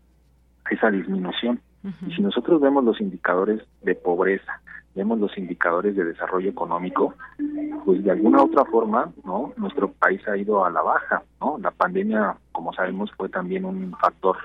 a 0.65 0.73
esa 0.73 0.91
disminución. 0.91 1.59
Y 2.07 2.13
si 2.15 2.21
nosotros 2.21 2.59
vemos 2.61 2.83
los 2.83 2.99
indicadores 2.99 3.61
de 3.83 3.93
pobreza, 3.93 4.59
vemos 4.95 5.19
los 5.19 5.37
indicadores 5.37 5.95
de 5.95 6.03
desarrollo 6.03 6.49
económico, 6.49 7.13
pues 7.85 8.03
de 8.03 8.11
alguna 8.11 8.43
otra 8.43 8.65
forma, 8.65 9.11
¿no? 9.23 9.53
Nuestro 9.57 9.91
país 9.91 10.27
ha 10.27 10.35
ido 10.35 10.65
a 10.65 10.71
la 10.71 10.81
baja, 10.81 11.23
¿no? 11.39 11.59
La 11.59 11.69
pandemia, 11.71 12.37
como 12.51 12.73
sabemos, 12.73 13.11
fue 13.15 13.29
también 13.29 13.65
un 13.65 13.95
factor 14.01 14.37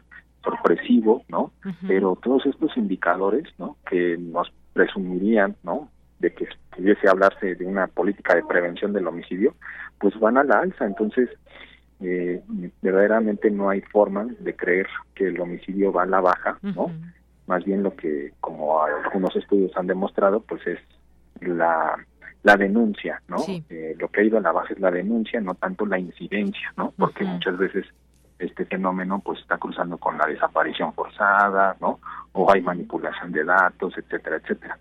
sorpresivo, 0.45 1.23
¿no? 1.29 1.53
Pero 1.89 2.19
todos 2.23 2.45
estos 2.45 2.77
indicadores, 2.77 3.45
¿no? 3.59 3.77
Que 3.89 4.19
nos 4.19 4.53
presumirían, 4.75 5.57
¿no? 5.63 5.89
De 6.21 6.33
que 6.33 6.47
pudiese 6.77 7.09
hablarse 7.09 7.55
de 7.57 7.67
una 7.67 7.89
política 7.89 8.35
de 8.35 8.45
prevención 8.45 8.93
del 8.93 9.07
homicidio, 9.07 9.55
pues 9.99 10.19
van 10.21 10.39
a 10.39 10.45
la 10.45 10.61
alza. 10.61 10.87
Entonces, 10.87 11.29
eh, 12.01 12.43
verdaderamente 12.81 13.51
no 13.51 13.69
hay 13.69 13.81
forma 13.83 14.27
de 14.39 14.57
creer 14.57 14.87
que 15.15 15.29
el 15.29 15.41
homicidio 15.41 15.93
va 15.93 16.05
a 16.05 16.07
la 16.07 16.21
baja, 16.21 16.59
¿no? 16.63 16.91
Más 17.47 17.65
bien 17.65 17.83
lo 17.83 17.95
que, 17.95 18.33
como 18.41 18.83
algunos 18.83 19.35
estudios 19.37 19.77
han 19.77 19.87
demostrado, 19.87 20.41
pues 20.41 20.67
es 20.67 20.79
la, 21.41 21.97
la 22.43 22.57
denuncia, 22.57 23.21
¿no? 23.29 23.37
Eh, 23.69 23.95
lo 23.99 24.09
que 24.09 24.21
ha 24.21 24.25
ido 24.25 24.39
a 24.39 24.41
la 24.41 24.53
baja 24.53 24.73
es 24.73 24.81
la 24.81 24.91
denuncia, 24.91 25.41
no 25.41 25.55
tanto 25.55 25.85
la 25.85 25.99
incidencia, 25.99 26.73
¿no? 26.77 26.95
Porque 26.97 27.25
muchas 27.25 27.59
veces 27.59 27.85
este 28.39 28.65
fenómeno 28.65 29.21
pues 29.21 29.41
está 29.41 29.59
cruzando 29.59 29.99
con 29.99 30.17
la 30.17 30.27
desaparición 30.27 30.95
forzada, 30.95 31.77
¿no? 31.81 32.01
O 32.33 32.51
hay 32.51 32.63
manipulación 32.63 33.33
de 33.33 33.45
datos, 33.45 33.93
etcétera, 33.99 34.37
etcétera. 34.37 34.79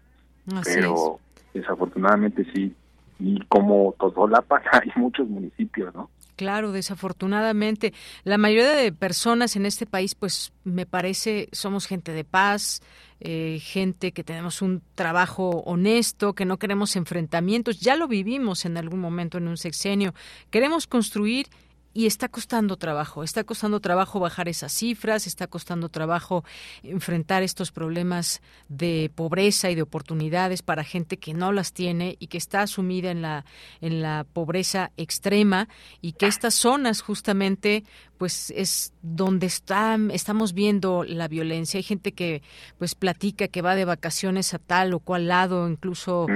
Pero 0.64 1.20
desafortunadamente 1.54 2.46
sí, 2.54 2.74
y 3.20 3.40
como 3.48 3.96
Totolapa 4.00 4.62
hay 4.72 4.92
muchos 4.96 5.28
municipios, 5.28 5.94
¿no? 5.94 6.10
Claro, 6.40 6.72
desafortunadamente. 6.72 7.94
La 8.24 8.38
mayoría 8.38 8.72
de 8.72 8.94
personas 8.94 9.58
en 9.58 9.66
este 9.66 9.86
país, 9.86 10.16
pues 10.16 10.54
me 10.64 10.86
parece, 10.86 11.50
somos 11.52 11.86
gente 11.86 12.14
de 12.14 12.24
paz, 12.24 12.82
eh, 13.20 13.60
gente 13.62 14.14
que 14.14 14.24
tenemos 14.24 14.62
un 14.62 14.82
trabajo 14.96 15.50
honesto, 15.66 16.32
que 16.36 16.46
no 16.46 16.58
queremos 16.58 16.96
enfrentamientos. 16.96 17.82
Ya 17.82 17.98
lo 17.98 18.08
vivimos 18.08 18.64
en 18.64 18.78
algún 18.78 19.02
momento 19.02 19.38
en 19.38 19.50
un 19.50 19.58
sexenio. 19.58 20.14
Queremos 20.50 20.88
construir 20.88 21.48
y 21.94 22.06
está 22.06 22.30
costando 22.30 22.78
trabajo, 22.78 23.24
está 23.24 23.44
costando 23.44 23.80
trabajo 23.80 24.20
bajar 24.20 24.48
esas 24.48 24.72
cifras, 24.72 25.28
está 25.28 25.48
costando 25.48 25.90
trabajo 25.90 26.44
enfrentar 26.84 27.44
estos 27.44 27.72
problemas 27.72 28.42
de 28.68 29.12
pobreza 29.14 29.70
y 29.70 29.76
de 29.76 29.82
oportunidades 29.82 30.62
para 30.62 30.84
gente 30.84 31.18
que 31.18 31.34
no 31.34 31.52
las 31.52 31.74
tiene 31.74 32.16
y 32.20 32.28
que 32.28 32.38
está 32.38 32.66
sumida 32.68 33.12
en 33.12 33.22
la 33.22 33.46
en 33.82 34.02
la 34.02 34.26
pobreza 34.32 34.92
extrema 34.98 35.68
y 36.02 36.14
que 36.14 36.28
estas 36.28 36.54
zonas 36.54 37.02
justamente 37.02 37.84
pues 38.20 38.52
es 38.56 38.94
donde 39.02 39.48
está, 39.48 39.98
estamos 40.12 40.54
viendo 40.54 41.06
la 41.06 41.30
violencia. 41.30 41.78
Hay 41.78 41.84
gente 41.84 42.12
que 42.12 42.44
pues 42.78 42.94
platica 42.94 43.48
que 43.48 43.62
va 43.62 43.76
de 43.76 43.86
vacaciones 43.86 44.54
a 44.54 44.60
tal 44.60 44.94
o 44.94 45.00
cual 45.00 45.30
lado, 45.30 45.70
incluso 45.70 46.28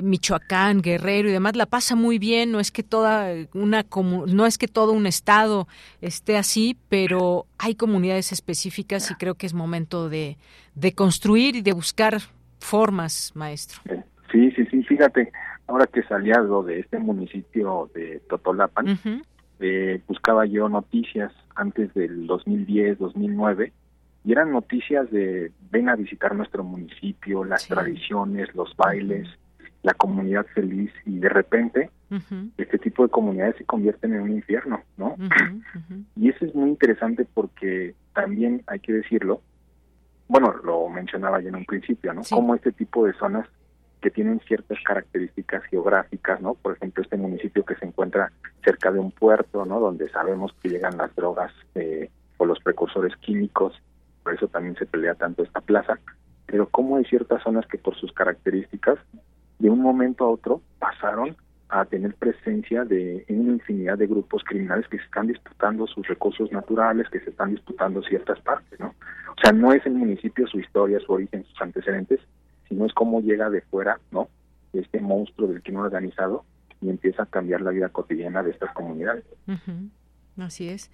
Michoacán, 0.00 0.80
Guerrero 0.80 1.28
y 1.28 1.32
demás, 1.32 1.56
la 1.56 1.66
pasa 1.66 1.96
muy 1.96 2.20
bien, 2.20 2.52
no 2.52 2.60
es 2.60 2.70
que 2.70 2.84
toda 2.84 3.34
una 3.54 3.84
no 4.28 4.46
es 4.46 4.56
que 4.56 4.68
todo 4.68 4.92
un 4.92 5.06
estado 5.06 5.66
esté 6.00 6.38
así, 6.38 6.78
pero 6.88 7.46
hay 7.58 7.74
comunidades 7.74 8.30
específicas 8.30 9.10
y 9.10 9.16
creo 9.16 9.34
que 9.34 9.46
es 9.46 9.52
momento 9.52 10.08
de, 10.08 10.38
de 10.76 10.92
construir 10.92 11.56
y 11.56 11.62
de 11.62 11.72
buscar 11.72 12.18
formas, 12.60 13.32
maestro. 13.34 13.80
Sí, 14.30 14.52
sí, 14.52 14.64
sí, 14.70 14.84
fíjate, 14.84 15.32
ahora 15.66 15.88
que 15.88 16.04
salía 16.04 16.34
algo 16.36 16.62
de 16.62 16.78
este 16.78 17.00
municipio 17.00 17.90
de 17.94 18.22
Totolapan, 18.28 18.98
eh, 19.62 20.02
buscaba 20.06 20.46
yo 20.46 20.68
noticias 20.68 21.32
antes 21.54 21.92
del 21.94 22.26
2010, 22.26 22.98
2009, 22.98 23.72
y 24.24 24.32
eran 24.32 24.52
noticias 24.52 25.10
de 25.10 25.52
ven 25.70 25.88
a 25.88 25.96
visitar 25.96 26.34
nuestro 26.34 26.62
municipio, 26.62 27.44
las 27.44 27.66
tradiciones, 27.66 28.54
los 28.54 28.76
bailes, 28.76 29.28
la 29.82 29.94
comunidad 29.94 30.46
feliz, 30.54 30.92
y 31.06 31.18
de 31.18 31.28
repente 31.28 31.90
este 32.58 32.78
tipo 32.78 33.04
de 33.04 33.08
comunidades 33.08 33.56
se 33.56 33.64
convierten 33.64 34.12
en 34.12 34.20
un 34.20 34.32
infierno, 34.32 34.82
¿no? 34.96 35.16
Y 36.16 36.28
eso 36.28 36.44
es 36.44 36.54
muy 36.54 36.68
interesante 36.68 37.26
porque 37.32 37.94
también 38.14 38.62
hay 38.66 38.80
que 38.80 38.92
decirlo, 38.92 39.40
bueno, 40.28 40.54
lo 40.62 40.88
mencionaba 40.88 41.40
yo 41.40 41.48
en 41.48 41.56
un 41.56 41.64
principio, 41.64 42.12
¿no? 42.12 42.22
Como 42.28 42.54
este 42.54 42.72
tipo 42.72 43.06
de 43.06 43.14
zonas 43.14 43.48
que 44.02 44.10
tienen 44.10 44.40
ciertas 44.40 44.78
características 44.84 45.62
geográficas, 45.64 46.40
¿no? 46.42 46.54
Por 46.54 46.74
ejemplo, 46.76 47.02
este 47.02 47.16
municipio 47.16 47.64
que 47.64 47.76
se 47.76 47.86
encuentra 47.86 48.32
cerca 48.64 48.90
de 48.90 48.98
un 48.98 49.12
puerto, 49.12 49.64
¿no? 49.64 49.80
Donde 49.80 50.10
sabemos 50.10 50.52
que 50.60 50.68
llegan 50.68 50.98
las 50.98 51.14
drogas 51.14 51.52
eh, 51.74 52.10
o 52.36 52.44
los 52.44 52.58
precursores 52.60 53.16
químicos, 53.16 53.80
por 54.22 54.34
eso 54.34 54.48
también 54.48 54.76
se 54.76 54.86
pelea 54.86 55.14
tanto 55.14 55.42
esta 55.42 55.60
plaza, 55.60 55.98
pero 56.46 56.68
como 56.68 56.96
hay 56.96 57.04
ciertas 57.04 57.42
zonas 57.42 57.66
que 57.66 57.78
por 57.78 57.96
sus 57.96 58.12
características, 58.12 58.98
de 59.58 59.70
un 59.70 59.80
momento 59.80 60.24
a 60.24 60.30
otro, 60.30 60.60
pasaron 60.78 61.36
a 61.68 61.84
tener 61.86 62.14
presencia 62.16 62.84
de 62.84 63.24
una 63.28 63.52
infinidad 63.52 63.96
de 63.96 64.06
grupos 64.06 64.42
criminales 64.44 64.86
que 64.88 64.98
se 64.98 65.04
están 65.04 65.28
disputando 65.28 65.86
sus 65.86 66.06
recursos 66.06 66.52
naturales, 66.52 67.08
que 67.08 67.20
se 67.20 67.30
están 67.30 67.52
disputando 67.52 68.02
ciertas 68.02 68.38
partes, 68.40 68.78
¿no? 68.78 68.88
O 68.88 69.40
sea, 69.42 69.52
no 69.52 69.72
es 69.72 69.86
el 69.86 69.94
municipio 69.94 70.46
su 70.46 70.58
historia, 70.58 71.00
su 71.00 71.12
origen, 71.12 71.44
sus 71.44 71.62
antecedentes, 71.62 72.20
sino 72.68 72.86
es 72.86 72.92
cómo 72.92 73.20
llega 73.20 73.50
de 73.50 73.60
fuera, 73.62 74.00
¿no? 74.10 74.28
Este 74.72 75.00
monstruo 75.00 75.48
del 75.48 75.62
crimen 75.62 75.82
organizado 75.82 76.44
y 76.80 76.90
empieza 76.90 77.24
a 77.24 77.26
cambiar 77.26 77.60
la 77.60 77.70
vida 77.70 77.88
cotidiana 77.88 78.42
de 78.42 78.50
estas 78.50 78.72
comunidades. 78.72 79.24
Así 80.38 80.66
es. 80.66 80.90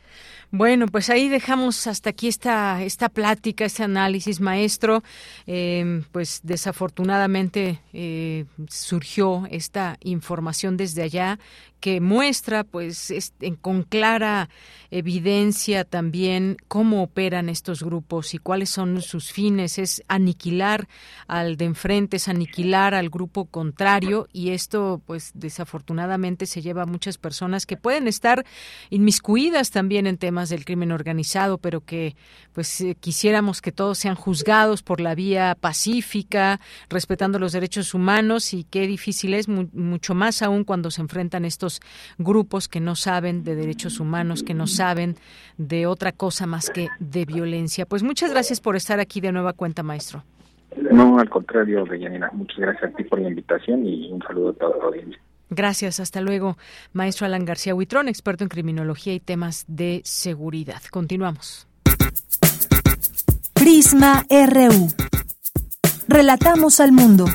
Bueno, 0.50 0.86
pues 0.86 1.10
ahí 1.10 1.28
dejamos 1.28 1.86
hasta 1.86 2.10
aquí 2.10 2.26
esta, 2.26 2.82
esta 2.82 3.08
plática, 3.08 3.64
este 3.64 3.84
análisis, 3.84 4.40
maestro. 4.40 5.04
Eh, 5.46 6.02
pues 6.10 6.40
desafortunadamente 6.42 7.80
eh, 7.92 8.46
surgió 8.68 9.46
esta 9.50 9.96
información 10.00 10.76
desde 10.76 11.02
allá 11.02 11.38
que 11.78 12.00
muestra 12.00 12.64
pues 12.64 13.14
con 13.60 13.84
clara 13.84 14.48
evidencia 14.90 15.84
también 15.84 16.56
cómo 16.66 17.04
operan 17.04 17.48
estos 17.48 17.84
grupos 17.84 18.34
y 18.34 18.38
cuáles 18.38 18.70
son 18.70 19.00
sus 19.00 19.30
fines 19.30 19.78
es 19.78 20.02
aniquilar 20.08 20.88
al 21.28 21.56
de 21.56 21.66
enfrente 21.66 22.16
es 22.16 22.26
aniquilar 22.26 22.94
al 22.94 23.10
grupo 23.10 23.44
contrario 23.44 24.26
y 24.32 24.50
esto 24.50 25.00
pues 25.06 25.30
desafortunadamente 25.34 26.46
se 26.46 26.62
lleva 26.62 26.82
a 26.82 26.86
muchas 26.86 27.16
personas 27.16 27.64
que 27.64 27.76
pueden 27.76 28.08
estar 28.08 28.44
inmiscuidas 28.90 29.27
también 29.70 30.06
en 30.06 30.16
temas 30.16 30.48
del 30.48 30.64
crimen 30.64 30.90
organizado 30.90 31.58
pero 31.58 31.80
que 31.82 32.16
pues 32.52 32.80
eh, 32.80 32.96
quisiéramos 32.98 33.60
que 33.60 33.72
todos 33.72 33.98
sean 33.98 34.14
juzgados 34.14 34.82
por 34.82 35.00
la 35.00 35.14
vía 35.14 35.54
pacífica 35.60 36.60
respetando 36.88 37.38
los 37.38 37.52
derechos 37.52 37.92
humanos 37.92 38.54
y 38.54 38.64
qué 38.64 38.86
difícil 38.86 39.34
es 39.34 39.46
mucho 39.48 40.14
más 40.14 40.40
aún 40.42 40.64
cuando 40.64 40.90
se 40.90 41.02
enfrentan 41.02 41.44
estos 41.44 41.80
grupos 42.16 42.68
que 42.68 42.80
no 42.80 42.94
saben 42.94 43.44
de 43.44 43.54
derechos 43.54 44.00
humanos, 44.00 44.42
que 44.42 44.54
no 44.54 44.66
saben 44.66 45.16
de 45.58 45.86
otra 45.86 46.12
cosa 46.12 46.46
más 46.46 46.70
que 46.70 46.88
de 46.98 47.24
violencia. 47.24 47.86
Pues 47.86 48.02
muchas 48.02 48.30
gracias 48.30 48.60
por 48.60 48.76
estar 48.76 48.98
aquí 48.98 49.20
de 49.20 49.32
nueva 49.32 49.52
cuenta, 49.52 49.82
maestro. 49.82 50.24
No, 50.76 51.18
al 51.18 51.28
contrario, 51.28 51.84
Deyanira. 51.84 52.30
Muchas 52.32 52.58
gracias 52.58 52.92
a 52.92 52.96
ti 52.96 53.04
por 53.04 53.20
la 53.20 53.28
invitación 53.28 53.86
y 53.86 54.10
un 54.10 54.22
saludo 54.22 54.50
a 54.50 54.52
toda 54.54 54.76
la 54.78 54.84
audiencia. 54.84 55.20
Gracias, 55.50 56.00
hasta 56.00 56.20
luego. 56.20 56.58
Maestro 56.92 57.26
Alan 57.26 57.44
García 57.44 57.74
Huitrón, 57.74 58.08
experto 58.08 58.44
en 58.44 58.50
criminología 58.50 59.14
y 59.14 59.20
temas 59.20 59.64
de 59.66 60.02
seguridad. 60.04 60.82
Continuamos. 60.90 61.66
Prisma 63.54 64.26
RU. 64.30 64.88
Relatamos 66.06 66.80
al 66.80 66.92
mundo. 66.92 67.26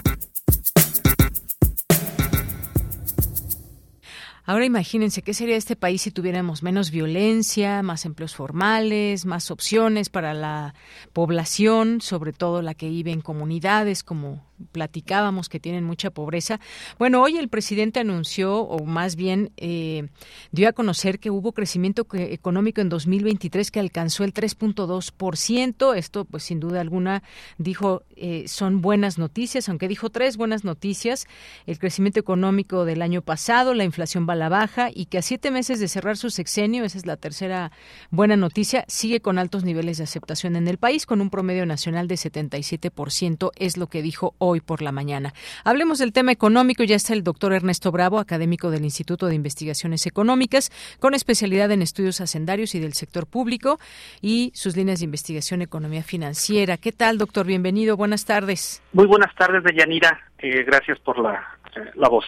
Ahora 4.46 4.66
imagínense 4.66 5.22
qué 5.22 5.34
sería 5.34 5.56
este 5.56 5.78
país 5.78 6.02
si 6.02 6.12
tuviéramos 6.12 6.64
menos 6.64 6.92
violencia, 6.92 7.82
más 7.82 8.04
empleos 8.04 8.36
formales, 8.36 9.26
más 9.26 9.50
opciones 9.52 10.10
para 10.10 10.34
la 10.34 10.76
población, 11.14 12.02
sobre 12.02 12.34
todo 12.34 12.62
la 12.62 12.74
que 12.74 12.90
vive 12.90 13.12
en 13.12 13.22
comunidades 13.22 14.04
como 14.04 14.46
platicábamos 14.72 15.50
que 15.50 15.60
tienen 15.60 15.84
mucha 15.84 16.12
pobreza. 16.12 16.60
Bueno, 17.00 17.22
hoy 17.22 17.38
el 17.38 17.50
presidente 17.50 18.00
anunció, 18.00 18.62
o 18.62 18.86
más 18.86 19.16
bien 19.16 19.52
eh, 19.58 20.10
dio 20.52 20.70
a 20.70 20.74
conocer 20.74 21.20
que 21.20 21.30
hubo 21.30 21.52
crecimiento 21.54 22.06
económico 22.14 22.82
en 22.82 22.90
2023 22.90 23.72
que 23.72 23.80
alcanzó 23.80 24.24
el 24.24 24.34
3.2%. 24.34 25.96
Esto, 25.96 26.26
pues 26.26 26.44
sin 26.44 26.60
duda 26.60 26.82
alguna, 26.82 27.24
dijo, 27.58 28.04
eh, 28.16 28.46
son 28.48 28.82
buenas 28.82 29.18
noticias, 29.18 29.70
aunque 29.70 29.88
dijo 29.88 30.10
tres 30.10 30.38
buenas 30.38 30.64
noticias. 30.64 31.28
El 31.66 31.80
crecimiento 31.80 32.20
económico 32.20 32.86
del 32.86 33.02
año 33.02 33.22
pasado, 33.22 33.74
la 33.74 33.84
inflación 33.84 34.28
va 34.28 34.34
a 34.34 34.38
la 34.38 34.50
baja 34.50 34.90
y 34.94 35.06
que 35.06 35.18
a 35.18 35.22
siete 35.22 35.52
meses 35.52 35.80
de 35.80 35.88
cerrar 35.88 36.18
su 36.18 36.30
sexenio, 36.30 36.84
esa 36.84 36.98
es 36.98 37.06
la 37.06 37.18
tercera 37.18 37.72
buena 38.12 38.36
noticia, 38.36 38.86
sigue 38.88 39.20
con 39.20 39.38
altos 39.38 39.64
niveles 39.64 39.98
de 39.98 40.04
aceptación 40.04 40.56
en 40.56 40.68
el 40.68 40.78
país, 40.78 41.06
con 41.06 41.22
un 41.22 41.30
promedio 41.30 41.66
nacional 41.66 42.08
de 42.08 42.16
77%, 42.16 43.52
es 43.56 43.78
lo 43.78 43.88
que 43.88 44.02
dijo 44.02 44.36
hoy 44.38 44.53
por 44.62 44.82
la 44.82 44.92
mañana. 44.92 45.34
Hablemos 45.64 46.00
del 46.00 46.14
tema 46.14 46.32
económico, 46.32 46.84
ya 46.84 46.96
está 46.96 47.14
el 47.14 47.24
doctor 47.24 47.54
Ernesto 47.54 47.92
Bravo, 47.92 48.20
académico 48.20 48.72
del 48.72 48.84
Instituto 48.84 49.28
de 49.28 49.36
Investigaciones 49.36 50.06
Económicas, 50.06 50.72
con 51.00 51.14
especialidad 51.14 51.72
en 51.72 51.82
estudios 51.82 52.22
hacendarios 52.22 52.76
y 52.76 52.80
del 52.80 52.94
sector 52.94 53.28
público 53.28 53.80
y 54.22 54.52
sus 54.56 54.76
líneas 54.76 55.00
de 55.00 55.06
investigación 55.06 55.62
economía 55.62 56.04
financiera. 56.04 56.78
¿Qué 56.78 56.92
tal, 56.92 57.18
doctor? 57.18 57.46
Bienvenido, 57.46 57.98
buenas 57.98 58.26
tardes. 58.26 58.82
Muy 58.94 59.06
buenas 59.06 59.34
tardes, 59.36 59.64
Deyanira. 59.64 60.20
Eh, 60.38 60.64
gracias 60.64 61.00
por 61.00 61.20
la, 61.20 61.58
eh, 61.76 61.92
la 61.96 62.10
voz. 62.10 62.26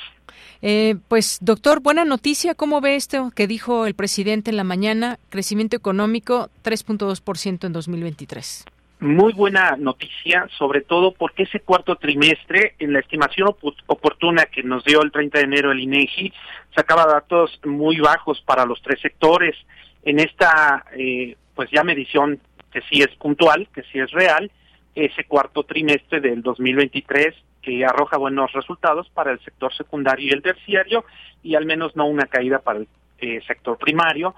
Eh, 0.61 0.95
pues, 1.07 1.39
doctor, 1.41 1.81
buena 1.81 2.05
noticia. 2.05 2.55
¿Cómo 2.55 2.81
ve 2.81 2.95
esto 2.95 3.31
que 3.35 3.47
dijo 3.47 3.85
el 3.85 3.93
presidente 3.93 4.49
en 4.49 4.57
la 4.57 4.63
mañana? 4.63 5.19
Crecimiento 5.29 5.75
económico 5.75 6.49
3.2% 6.63 7.65
en 7.65 7.73
2023. 7.73 8.65
Muy 8.99 9.33
buena 9.33 9.75
noticia, 9.77 10.47
sobre 10.57 10.81
todo 10.81 11.13
porque 11.13 11.43
ese 11.43 11.59
cuarto 11.59 11.97
trimestre, 11.97 12.75
en 12.79 12.93
la 12.93 12.99
estimación 12.99 13.49
oportuna 13.87 14.45
que 14.45 14.63
nos 14.63 14.85
dio 14.85 15.01
el 15.01 15.11
30 15.11 15.37
de 15.37 15.43
enero 15.43 15.71
el 15.71 15.81
INEGI, 15.81 16.31
sacaba 16.73 17.05
datos 17.05 17.59
muy 17.65 17.99
bajos 17.99 18.41
para 18.41 18.65
los 18.65 18.81
tres 18.81 19.01
sectores. 19.01 19.55
En 20.03 20.19
esta, 20.19 20.85
eh, 20.97 21.35
pues 21.55 21.69
ya 21.71 21.83
medición 21.83 22.39
que 22.71 22.81
sí 22.89 23.01
es 23.01 23.13
puntual, 23.17 23.67
que 23.73 23.83
sí 23.83 23.99
es 23.99 24.11
real, 24.11 24.49
ese 24.95 25.25
cuarto 25.25 25.63
trimestre 25.63 26.21
del 26.21 26.41
2023 26.41 27.35
que 27.61 27.83
arroja 27.83 28.17
buenos 28.17 28.53
resultados 28.53 29.09
para 29.09 29.31
el 29.31 29.39
sector 29.41 29.73
secundario 29.75 30.27
y 30.27 30.33
el 30.33 30.41
terciario 30.41 31.03
y 31.43 31.55
al 31.55 31.65
menos 31.65 31.95
no 31.95 32.05
una 32.05 32.27
caída 32.27 32.59
para 32.59 32.79
el 32.79 32.87
eh, 33.19 33.41
sector 33.45 33.77
primario 33.77 34.35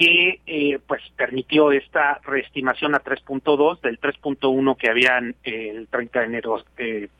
que 0.00 0.40
eh, 0.46 0.78
pues 0.86 1.02
permitió 1.14 1.72
esta 1.72 2.20
reestimación 2.24 2.94
a 2.94 3.02
3.2 3.02 3.82
del 3.82 4.00
3.1 4.00 4.76
que 4.78 4.88
habían 4.88 5.34
eh, 5.44 5.72
el 5.76 5.88
30 5.88 6.20
de 6.20 6.24
enero 6.24 6.64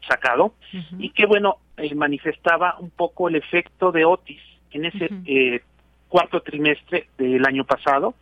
sacado 0.08 0.54
y 0.98 1.10
que 1.10 1.26
bueno 1.26 1.58
manifestaba 1.94 2.76
un 2.78 2.88
poco 2.88 3.28
el 3.28 3.36
efecto 3.36 3.92
de 3.92 4.06
Otis 4.06 4.40
en 4.70 4.86
ese 4.86 5.62
cuarto 6.08 6.40
trimestre 6.40 7.08
del 7.18 7.44
año 7.44 7.64
pasado 7.66 8.14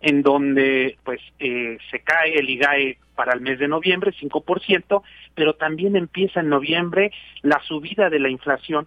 en 0.00 0.22
donde 0.22 0.98
pues 1.04 1.20
eh, 1.38 1.78
se 1.90 2.00
cae 2.00 2.38
el 2.38 2.48
IGAE 2.48 2.98
para 3.14 3.32
el 3.32 3.40
mes 3.40 3.58
de 3.58 3.68
noviembre, 3.68 4.12
5%, 4.12 5.02
pero 5.34 5.54
también 5.54 5.96
empieza 5.96 6.40
en 6.40 6.48
noviembre 6.48 7.12
la 7.42 7.60
subida 7.66 8.10
de 8.10 8.20
la 8.20 8.28
inflación. 8.28 8.86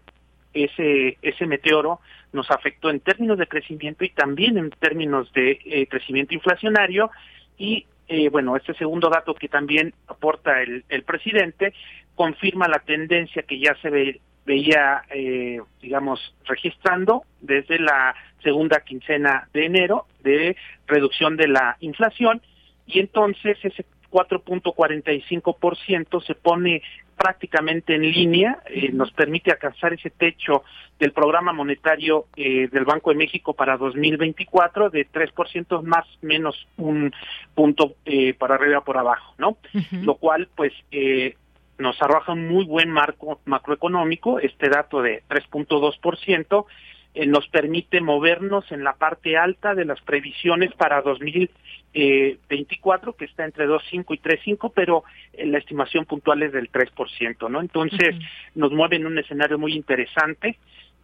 Ese, 0.51 1.17
ese 1.21 1.45
meteoro 1.45 1.99
nos 2.32 2.49
afectó 2.51 2.89
en 2.89 2.99
términos 2.99 3.38
de 3.38 3.47
crecimiento 3.47 4.03
y 4.03 4.09
también 4.09 4.57
en 4.57 4.69
términos 4.71 5.32
de 5.34 5.59
eh, 5.65 5.88
crecimiento 5.88 6.34
inflacionario. 6.34 7.09
Y 7.57 7.86
eh, 8.07 8.30
bueno, 8.30 8.55
este 8.55 8.73
segundo 8.73 9.09
dato 9.09 9.36
que 9.36 9.47
también 9.47 9.93
aporta 10.07 10.61
el, 10.61 11.03
presidente 11.03 11.73
confirma 12.15 12.67
la 12.67 12.80
tendencia 12.80 13.43
que 13.43 13.59
ya 13.59 13.75
se 13.82 13.89
ve, 13.89 14.19
veía, 14.45 15.03
eh, 15.11 15.61
digamos, 15.82 16.36
registrando 16.45 17.23
desde 17.39 17.80
la 17.80 18.15
segunda 18.43 18.82
quincena 18.82 19.47
de 19.53 19.65
enero 19.65 20.05
de 20.23 20.57
reducción 20.88 21.38
de 21.38 21.47
la 21.47 21.77
inflación. 21.80 22.41
Y 22.88 22.99
entonces 22.99 23.57
ese 23.63 23.86
4.45% 24.11 26.25
se 26.25 26.36
pone 26.36 26.82
prácticamente 27.20 27.95
en 27.95 28.03
línea, 28.03 28.63
eh, 28.65 28.93
nos 28.93 29.11
permite 29.11 29.51
alcanzar 29.51 29.91
ese 29.91 30.09
techo 30.09 30.63
del 30.97 31.11
programa 31.11 31.51
monetario 31.51 32.28
eh, 32.38 32.70
del 32.72 32.86
Banco 32.86 33.09
de 33.09 33.17
México 33.17 33.53
para 33.53 33.76
2024 33.76 34.89
de 34.89 35.05
3% 35.05 35.84
más 35.84 36.05
menos 36.22 36.65
un 36.78 37.13
punto 37.53 37.95
eh, 38.05 38.34
para 38.36 38.55
arriba 38.55 38.86
por 38.86 38.97
abajo, 38.97 39.36
¿no? 39.38 39.57
Lo 40.01 40.15
cual 40.15 40.47
pues 40.55 40.72
eh, 40.91 41.36
nos 41.78 42.01
arroja 42.01 42.32
un 42.32 42.47
muy 42.47 42.63
buen 42.63 42.89
marco 42.89 43.41
macroeconómico, 43.43 44.39
este 44.39 44.70
dato 44.70 45.01
de 45.01 45.22
3.2%, 45.30 46.65
eh, 47.20 47.26
nos 47.26 47.47
permite 47.49 47.99
movernos 47.99 48.72
en 48.72 48.86
la 48.86 48.93
parte 48.93 49.36
alta 49.36 49.76
de 49.76 49.84
las 49.84 49.99
previsiones 49.99 50.74
para 50.76 51.01
2024, 51.01 53.11
que 53.11 53.26
está 53.26 53.43
entre 53.43 53.67
2.5 53.67 54.15
y 54.15 54.20
3.5, 54.20 54.72
pero 54.74 55.03
eh, 55.34 55.45
la 55.45 55.57
estimación 55.57 56.05
puntual 56.05 56.43
es 56.43 56.53
del 56.53 56.72
3%, 56.72 57.49
¿no? 57.49 57.59
Entonces, 57.59 58.15
nos 58.55 58.72
mueve 58.72 58.95
en 58.95 59.05
un 59.05 59.17
escenario 59.17 59.59
muy 59.59 59.74
interesante 59.74 60.57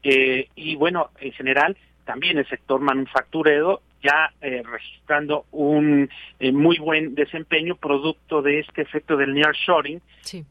eh, 0.03 0.47
y, 0.55 0.78
bueno, 0.78 1.09
en 1.20 1.34
general, 1.34 1.76
también 2.05 2.38
el 2.38 2.47
sector 2.47 2.80
manufacturero 2.80 3.82
ya 4.01 4.32
eh, 4.39 4.63
registrando 4.63 5.45
un 5.51 6.09
eh, 6.39 6.51
muy 6.51 6.78
buen 6.78 7.16
desempeño 7.16 7.76
producto 7.76 8.41
de 8.41 8.59
este 8.59 8.84
efecto 8.84 9.18
del 9.18 9.34
nearshoring 9.34 9.99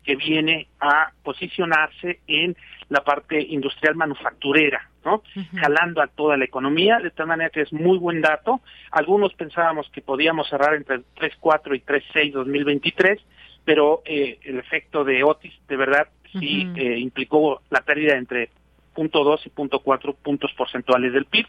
que 0.02 0.16
viene 0.16 0.66
a 0.80 1.12
posicionarse 1.22 2.20
en 2.26 2.56
la 2.88 3.02
parte 3.02 3.40
industrial 3.40 3.94
manufacturera, 3.94 4.90
¿no? 5.04 5.22
Jalando 5.56 6.02
a 6.02 6.06
toda 6.06 6.36
la 6.36 6.44
economía, 6.44 6.98
de 6.98 7.10
tal 7.10 7.26
manera 7.26 7.50
que 7.50 7.62
es 7.62 7.72
muy 7.72 7.98
buen 7.98 8.20
dato. 8.20 8.60
Algunos 8.90 9.34
pensábamos 9.34 9.88
que 9.90 10.00
podíamos 10.00 10.48
cerrar 10.48 10.74
entre 10.74 10.98
3.4 11.16 11.76
y 11.76 11.80
3.6 11.80 12.32
2023, 12.32 13.20
pero 13.64 14.02
eh, 14.04 14.38
el 14.44 14.58
efecto 14.58 15.04
de 15.04 15.24
Otis 15.24 15.52
de 15.68 15.76
verdad 15.76 16.08
sí 16.38 16.68
implicó 16.76 17.62
la 17.70 17.82
pérdida 17.82 18.16
entre 18.16 18.50
0.2 18.96 19.40
y 19.46 19.50
0.4 19.50 20.16
puntos 20.16 20.52
porcentuales 20.54 21.12
del 21.12 21.26
PIB. 21.26 21.46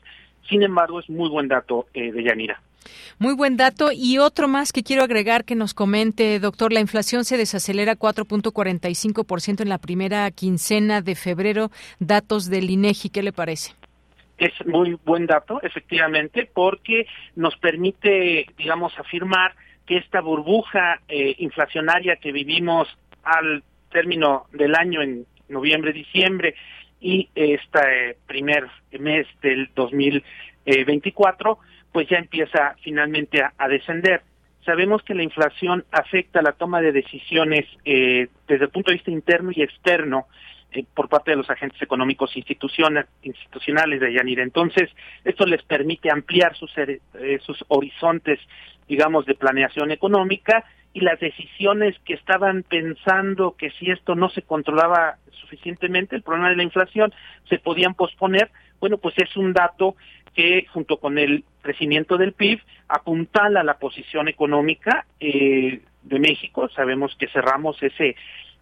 Sin 0.50 0.64
embargo, 0.64 1.00
es 1.00 1.10
muy 1.10 1.30
buen 1.30 1.48
dato 1.48 1.88
eh, 1.94 2.12
de 2.12 2.24
Yanira. 2.24 2.62
Muy 3.18 3.34
buen 3.34 3.58
dato. 3.58 3.90
Y 3.92 4.18
otro 4.18 4.48
más 4.48 4.72
que 4.72 4.84
quiero 4.84 5.04
agregar 5.04 5.46
que 5.46 5.56
nos 5.56 5.74
comente, 5.74 6.40
doctor, 6.40 6.72
la 6.72 6.80
inflación 6.80 7.26
se 7.26 7.38
desacelera 7.38 7.96
4.45% 7.96 9.62
en 9.62 9.70
la 9.70 9.78
primera 9.78 10.30
quincena 10.32 11.02
de 11.02 11.16
febrero. 11.16 11.72
Datos 12.00 12.50
del 12.50 12.70
INEGI, 12.70 13.10
¿qué 13.10 13.24
le 13.24 13.32
parece? 13.32 13.74
Es 14.38 14.54
muy 14.66 14.98
buen 15.06 15.28
dato, 15.28 15.62
efectivamente, 15.64 16.50
porque 16.54 17.08
nos 17.36 17.56
permite, 17.58 18.48
digamos, 18.58 18.94
afirmar 19.00 19.56
que 19.86 19.98
esta 19.98 20.20
burbuja 20.20 21.00
eh, 21.08 21.36
inflacionaria 21.40 22.18
que 22.18 22.32
vivimos 22.32 22.88
al 23.24 23.64
término 23.92 24.48
del 24.52 24.76
año 24.76 25.02
en 25.02 25.26
noviembre, 25.48 25.94
diciembre, 25.94 26.56
y 27.00 27.30
este 27.36 28.18
primer 28.28 28.68
mes 29.00 29.28
del 29.42 29.70
2024 29.76 31.60
pues 31.96 32.10
ya 32.10 32.18
empieza 32.18 32.76
finalmente 32.84 33.42
a, 33.42 33.68
descender. 33.70 34.22
Sabemos 34.66 35.02
que 35.04 35.16
la 35.16 35.24
inflación 35.24 35.86
afecta 35.92 36.42
la 36.42 36.52
toma 36.52 36.82
de 36.82 36.92
decisiones 36.92 37.66
eh, 37.86 38.28
desde 38.50 38.66
el 38.66 38.70
punto 38.70 38.92
de 38.92 38.96
vista 38.96 39.12
interno 39.12 39.52
y 39.56 39.62
externo 39.62 40.26
eh, 40.74 40.84
por 40.94 41.08
parte 41.08 41.32
de 41.32 41.38
los 41.38 41.50
agentes 41.50 41.82
económicos 41.82 42.36
institucionales, 42.36 44.02
de 44.02 44.14
Yanira. 44.14 44.44
Entonces, 44.44 44.90
esto 45.24 45.46
les 45.46 45.64
permite 45.64 46.12
ampliar 46.12 46.54
sus, 46.58 46.70
eh, 46.78 47.00
sus 47.46 47.64
horizontes, 47.70 48.42
digamos, 48.90 49.26
de 49.26 49.36
planeación 49.36 49.92
económica 49.92 50.66
y 50.96 51.02
las 51.02 51.20
decisiones 51.20 51.94
que 52.06 52.14
estaban 52.14 52.64
pensando 52.64 53.56
que 53.58 53.70
si 53.72 53.92
esto 53.92 54.16
no 54.16 54.30
se 54.30 54.44
controlaba 54.44 55.18
suficientemente, 55.42 56.16
el 56.16 56.22
problema 56.22 56.50
de 56.50 56.56
la 56.56 56.64
inflación, 56.64 57.14
se 57.50 57.60
podían 57.60 57.96
posponer, 57.96 58.50
bueno, 58.80 58.98
pues 58.98 59.14
es 59.18 59.36
un 59.36 59.52
dato 59.52 59.98
que 60.34 60.66
junto 60.72 60.98
con 60.98 61.18
el 61.18 61.44
crecimiento 61.62 62.18
del 62.18 62.32
PIB 62.32 62.62
apuntala 62.88 63.62
la 63.62 63.78
posición 63.78 64.30
económica 64.30 65.06
eh, 65.20 65.82
de 66.02 66.20
México. 66.20 66.70
Sabemos 66.70 67.14
que 67.20 67.28
cerramos 67.28 67.76
ese 67.84 68.16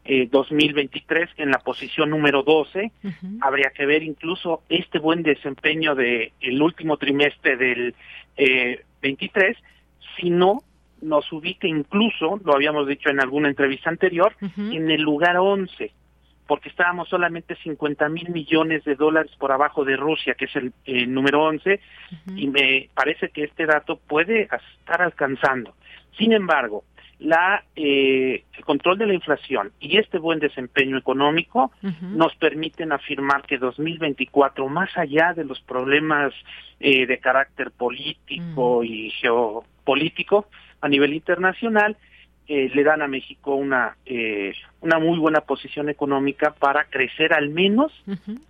eh, 0.04 0.28
2023 0.32 1.30
en 1.38 1.52
la 1.52 1.60
posición 1.60 2.10
número 2.10 2.42
12. 2.42 2.92
Habría 3.42 3.70
que 3.70 3.86
ver 3.86 4.02
incluso 4.02 4.64
este 4.70 4.98
buen 4.98 5.22
desempeño 5.22 5.94
del 5.94 6.32
el 6.42 6.62
último 6.64 6.98
trimestre 6.98 7.58
del 7.58 7.94
eh, 8.38 8.84
23, 9.04 9.56
si 10.18 10.32
no 10.32 10.64
nos 11.04 11.32
ubica 11.32 11.68
incluso, 11.68 12.40
lo 12.44 12.56
habíamos 12.56 12.88
dicho 12.88 13.10
en 13.10 13.20
alguna 13.20 13.50
entrevista 13.50 13.90
anterior, 13.90 14.36
en 14.58 14.90
el 14.90 15.02
lugar 15.02 15.38
11, 15.38 15.92
porque 16.48 16.70
estábamos 16.70 17.10
solamente 17.10 17.56
50 17.56 18.10
mil 18.10 18.30
millones 18.30 18.84
de 18.84 18.96
dólares 18.96 19.32
por 19.38 19.52
abajo 19.52 19.86
de 19.86 19.96
Rusia, 19.96 20.36
que 20.36 20.46
es 20.46 20.56
el 20.56 21.14
número 21.14 21.44
11, 21.44 21.80
y 22.36 22.48
me 22.48 22.90
parece 22.94 23.30
que 23.30 23.44
este 23.44 23.66
dato 23.66 23.98
puede 23.98 24.44
estar 24.44 25.02
alcanzando. 25.02 25.74
Sin 26.18 26.32
embargo, 26.32 26.84
la 27.24 27.64
eh, 27.76 28.44
el 28.58 28.66
control 28.66 28.98
de 28.98 29.08
la 29.08 29.14
inflación 29.14 29.72
y 29.80 29.98
este 29.98 30.18
buen 30.18 30.40
desempeño 30.40 30.98
económico 30.98 31.72
nos 32.02 32.36
permiten 32.36 32.92
afirmar 32.92 33.44
que 33.44 33.58
2024, 33.58 34.68
más 34.68 34.90
allá 34.98 35.34
de 35.34 35.46
los 35.46 35.62
problemas 35.62 36.34
eh, 36.80 37.06
de 37.06 37.18
carácter 37.20 37.72
político 37.72 38.84
y 38.84 39.12
geopolítico 39.12 40.48
a 40.84 40.90
nivel 40.90 41.14
internacional, 41.14 41.96
eh, 42.46 42.70
le 42.74 42.84
dan 42.84 43.02
a 43.02 43.08
México 43.08 43.56
una 43.56 43.96
eh, 44.06 44.54
una 44.82 45.00
muy 45.00 45.18
buena 45.18 45.40
posición 45.40 45.88
económica 45.88 46.54
para 46.54 46.84
crecer 46.90 47.32
al 47.34 47.48
menos 47.48 47.94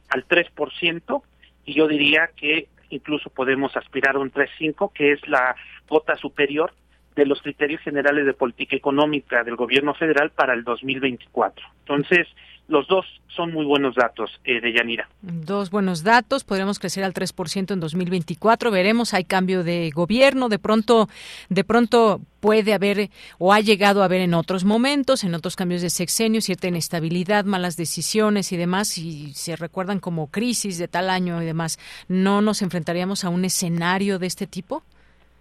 al 0.09 0.27
3% 0.27 1.21
y 1.65 1.73
yo 1.75 1.87
diría 1.87 2.31
que 2.35 2.69
incluso 2.89 3.29
podemos 3.29 3.77
aspirar 3.77 4.15
a 4.15 4.19
un 4.19 4.31
3.5 4.31 4.91
que 4.93 5.11
es 5.11 5.27
la 5.27 5.55
cota 5.87 6.15
superior 6.15 6.73
de 7.15 7.27
los 7.27 7.39
criterios 7.43 7.81
generales 7.81 8.25
de 8.25 8.33
política 8.33 8.75
económica 8.75 9.43
del 9.43 9.55
gobierno 9.55 9.93
federal 9.93 10.31
para 10.31 10.55
el 10.55 10.63
2024. 10.63 11.63
Entonces, 11.81 12.27
los 12.67 12.87
dos 12.87 13.05
son 13.35 13.51
muy 13.51 13.65
buenos 13.65 13.95
datos 13.95 14.29
eh, 14.43 14.61
de 14.61 14.73
Yanira. 14.73 15.09
Dos 15.21 15.69
buenos 15.69 16.03
datos, 16.03 16.43
podremos 16.43 16.79
crecer 16.79 17.03
al 17.03 17.13
3% 17.13 17.71
en 17.71 17.79
2024, 17.79 18.71
veremos, 18.71 19.13
hay 19.13 19.25
cambio 19.25 19.63
de 19.63 19.89
gobierno, 19.89 20.49
de 20.49 20.59
pronto 20.59 21.09
de 21.49 21.63
pronto 21.63 22.21
puede 22.39 22.73
haber 22.73 23.09
o 23.39 23.53
ha 23.53 23.59
llegado 23.59 24.01
a 24.01 24.05
haber 24.05 24.21
en 24.21 24.33
otros 24.33 24.65
momentos, 24.65 25.23
en 25.23 25.33
otros 25.33 25.55
cambios 25.55 25.81
de 25.81 25.89
sexenio, 25.89 26.41
cierta 26.41 26.67
inestabilidad, 26.67 27.45
malas 27.45 27.77
decisiones 27.77 28.51
y 28.51 28.57
demás, 28.57 28.97
y 28.97 29.33
se 29.33 29.55
recuerdan 29.55 29.99
como 29.99 30.27
crisis 30.27 30.77
de 30.77 30.87
tal 30.87 31.09
año 31.09 31.41
y 31.41 31.45
demás. 31.45 31.79
¿No 32.07 32.41
nos 32.41 32.61
enfrentaríamos 32.61 33.23
a 33.23 33.29
un 33.29 33.45
escenario 33.45 34.19
de 34.19 34.27
este 34.27 34.47
tipo? 34.47 34.83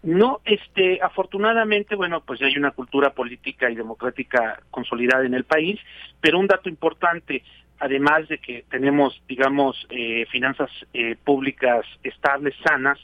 No, 0.03 0.41
este, 0.45 1.01
afortunadamente, 1.01 1.95
bueno, 1.95 2.23
pues 2.23 2.41
ya 2.41 2.47
hay 2.47 2.57
una 2.57 2.73
cultura 2.73 3.11
política 3.11 3.71
y 3.71 3.77
democrática 3.77 4.61
consolidada 4.71 5.25
en 5.25 5.35
el 5.35 5.45
país, 5.45 5.79
pero 6.21 6.41
un 6.41 6.49
dato 6.49 6.69
importante, 6.69 7.45
además 7.79 8.27
de 8.27 8.39
que 8.39 8.65
tenemos, 8.69 9.23
digamos, 9.29 9.87
eh, 9.91 10.27
finanzas 10.27 10.71
eh, 10.93 11.17
públicas 11.23 11.87
estables, 12.03 12.55
sanas, 12.65 12.99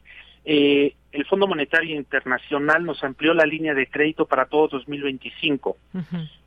eh, 0.45 0.95
el 1.13 1.25
Fondo 1.27 1.47
Monetario 1.47 1.95
Internacional 1.95 2.85
nos 2.85 3.03
amplió 3.05 3.33
la 3.33 3.47
línea 3.47 3.75
de 3.75 3.87
crédito 3.87 4.27
para 4.27 4.47
todo 4.47 4.67
2025. 4.69 5.77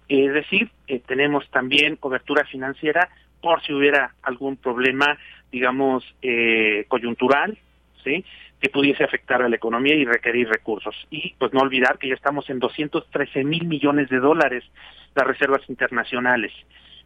Es 0.07 0.33
decir, 0.33 0.69
tenemos 1.07 1.49
también 1.49 1.95
cobertura 1.95 2.43
financiera 2.45 3.09
por 3.41 3.63
si 3.63 3.73
hubiera 3.73 4.13
algún 4.21 4.57
problema, 4.57 5.17
digamos, 5.51 6.03
coyuntural, 6.89 7.57
¿sí? 8.03 8.23
que 8.61 8.69
pudiese 8.69 9.03
afectar 9.03 9.41
a 9.41 9.49
la 9.49 9.55
economía 9.55 9.95
y 9.95 10.05
requerir 10.05 10.47
recursos. 10.47 10.95
Y 11.09 11.33
pues 11.39 11.51
no 11.51 11.61
olvidar 11.61 11.97
que 11.97 12.09
ya 12.09 12.13
estamos 12.13 12.49
en 12.49 12.59
213 12.59 13.43
mil 13.43 13.65
millones 13.65 14.09
de 14.09 14.19
dólares 14.19 14.63
las 15.15 15.27
reservas 15.27 15.61
internacionales. 15.67 16.53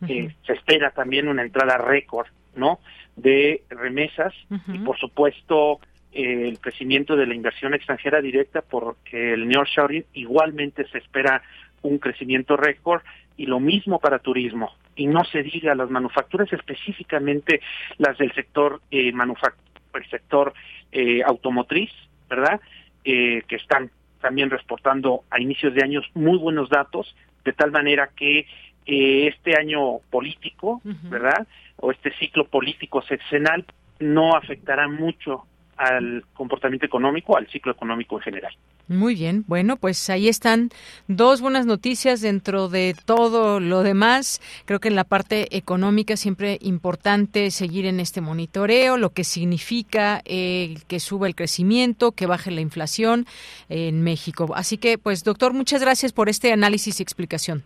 Eh, 0.08 0.30
se 0.46 0.54
espera 0.54 0.92
también 0.92 1.30
una 1.30 1.42
entrada 1.42 1.78
récord, 1.78 2.28
¿no? 2.56 2.80
De 3.16 3.64
remesas 3.70 4.34
y 4.68 4.80
por 4.80 5.00
supuesto 5.00 5.80
eh, 6.12 6.50
el 6.50 6.60
crecimiento 6.60 7.16
de 7.16 7.26
la 7.26 7.34
inversión 7.34 7.74
extranjera 7.74 8.22
directa 8.22 8.62
porque 8.62 9.34
el 9.34 9.48
nearshoring 9.48 10.06
igualmente 10.14 10.86
se 10.90 10.98
espera 10.98 11.42
un 11.82 11.98
crecimiento 11.98 12.58
récord 12.58 13.02
y 13.38 13.46
lo 13.46 13.62
mismo 13.62 14.00
para 14.00 14.20
turismo. 14.20 14.72
Y 14.98 15.08
no 15.08 15.24
se 15.24 15.44
diga 15.44 15.76
las 15.76 15.90
manufacturas, 15.90 16.52
específicamente 16.52 17.62
las 17.98 18.18
del 18.18 18.34
sector 18.34 18.82
eh, 18.92 19.12
el 19.98 20.10
sector 20.10 20.54
eh, 20.92 21.22
automotriz, 21.24 21.92
¿verdad? 22.30 22.60
Eh, 23.04 23.44
que 23.48 23.56
están 23.56 23.92
también 24.22 24.50
reportando 24.50 25.24
a 25.30 25.40
inicios 25.40 25.74
de 25.74 25.84
años 25.84 26.06
muy 26.14 26.38
buenos 26.38 26.70
datos, 26.70 27.16
de 27.44 27.54
tal 27.54 27.72
manera 27.72 28.10
que 28.16 28.48
eh, 28.88 29.28
este 29.28 29.58
año 29.58 30.00
político, 30.10 30.82
¿verdad? 30.84 31.48
O 31.78 31.92
este 31.92 32.12
ciclo 32.18 32.46
político 32.46 33.02
sexenal 33.04 33.66
no 34.00 34.36
afectará 34.36 34.88
mucho 34.88 35.46
al 35.78 36.24
comportamiento 36.34 36.86
económico, 36.86 37.38
al 37.38 37.48
ciclo 37.48 37.72
económico 37.72 38.18
en 38.18 38.24
general. 38.24 38.54
Muy 38.88 39.16
bien, 39.16 39.44
bueno, 39.48 39.78
pues 39.78 40.10
ahí 40.12 40.28
están 40.28 40.70
dos 41.08 41.42
buenas 41.42 41.66
noticias 41.66 42.22
dentro 42.22 42.70
de 42.70 42.96
todo 43.06 43.60
lo 43.60 43.82
demás. 43.82 44.42
Creo 44.66 44.80
que 44.80 44.90
en 44.90 44.96
la 44.96 45.04
parte 45.04 45.58
económica 45.58 46.16
siempre 46.18 46.60
importante 46.62 47.50
seguir 47.50 47.88
en 47.88 48.00
este 48.00 48.22
monitoreo, 48.22 48.98
lo 48.98 49.10
que 49.10 49.24
significa 49.24 50.22
eh, 50.26 50.76
que 50.88 51.00
suba 51.00 51.26
el 51.26 51.34
crecimiento, 51.34 52.12
que 52.12 52.28
baje 52.28 52.52
la 52.52 52.62
inflación 52.62 53.26
en 53.70 54.04
México. 54.04 54.54
Así 54.56 54.78
que, 54.78 55.00
pues, 55.00 55.24
doctor, 55.24 55.54
muchas 55.54 55.82
gracias 55.82 56.14
por 56.14 56.30
este 56.30 56.54
análisis 56.54 57.00
y 57.00 57.04
explicación. 57.04 57.64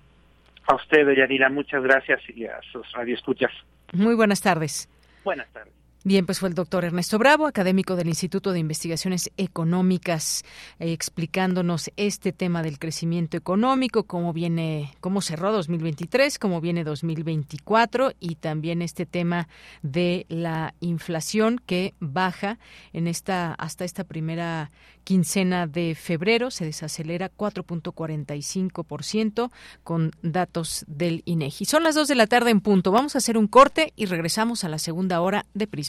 A 0.68 0.76
usted, 0.76 1.06
Yanira, 1.18 1.50
muchas 1.50 1.84
gracias 1.84 2.22
y 2.34 2.46
a 2.46 2.60
sus 2.72 2.90
radioescuchas. 2.94 3.52
Muy 3.92 4.16
buenas 4.16 4.42
tardes. 4.42 4.88
Buenas 5.26 5.50
tardes. 5.52 5.79
Bien, 6.06 6.26
pues 6.26 6.40
fue 6.40 6.48
el 6.48 6.56
doctor 6.56 6.86
Ernesto 6.86 7.20
Bravo, 7.20 7.46
académico 7.46 7.98
del 7.98 8.08
Instituto 8.08 8.54
de 8.54 8.60
Investigaciones 8.60 9.32
Económicas, 9.36 10.46
eh, 10.80 10.94
explicándonos 10.94 11.92
este 11.98 12.32
tema 12.32 12.64
del 12.64 12.80
crecimiento 12.80 13.36
económico, 13.36 14.04
cómo 14.04 14.32
viene, 14.32 14.94
cómo 15.02 15.20
cerró 15.20 15.52
2023, 15.52 16.40
cómo 16.40 16.62
viene 16.62 16.86
2024 16.86 18.14
y 18.18 18.36
también 18.36 18.82
este 18.82 19.06
tema 19.06 19.50
de 19.82 20.26
la 20.30 20.74
inflación 20.80 21.60
que 21.66 21.96
baja 22.00 22.60
en 22.94 23.10
esta 23.10 23.54
hasta 23.56 23.84
esta 23.84 24.06
primera 24.06 24.72
quincena 25.04 25.68
de 25.68 25.96
febrero 25.96 26.50
se 26.52 26.66
desacelera 26.66 27.32
4.45% 27.36 29.52
con 29.84 30.12
datos 30.22 30.86
del 30.88 31.24
INEGI. 31.26 31.66
Son 31.66 31.84
las 31.84 31.96
2 31.96 32.08
de 32.08 32.16
la 32.16 32.28
tarde 32.28 32.52
en 32.52 32.62
punto. 32.62 32.92
Vamos 32.92 33.16
a 33.16 33.18
hacer 33.18 33.38
un 33.38 33.48
corte 33.48 33.92
y 33.96 34.06
regresamos 34.06 34.64
a 34.64 34.70
la 34.70 34.78
segunda 34.78 35.20
hora 35.20 35.48
de 35.54 35.68
Prisma 35.68 35.89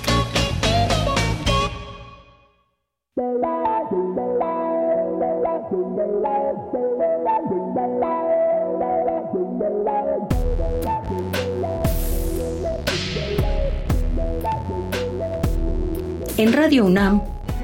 En 16.41 16.53
Radio 16.53 16.85
UNAM 16.85 17.21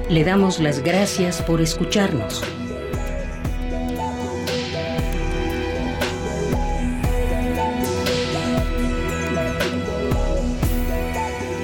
le 0.08 0.22
damos 0.22 0.60
las 0.60 0.84
gracias 0.84 1.42
por 1.42 1.60
escucharnos. 1.60 2.44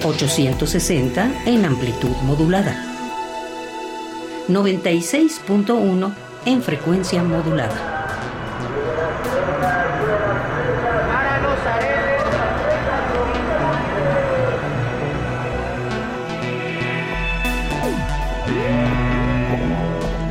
...860 0.03 1.33
en 1.47 1.65
amplitud 1.65 2.17
modulada... 2.25 2.75
...96.1 4.49 6.13
en 6.47 6.63
frecuencia 6.65 7.23
modulada. 7.23 7.94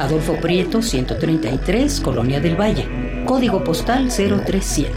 Adolfo 0.04 0.36
Prieto, 0.36 0.82
133, 0.82 2.01
Colonia 2.01 2.41
del 2.41 2.60
Valle. 2.60 3.24
Código 3.24 3.64
postal 3.64 4.10
037. 4.10 4.91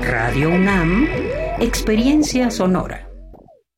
Radio 0.00 0.50
UNAM, 0.50 1.08
Experiencia 1.58 2.52
Sonora. 2.52 3.11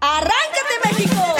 ¡Arráncate, 0.00 0.74
México! 0.84 1.39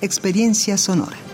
experiencia 0.00 0.76
sonora. 0.76 1.29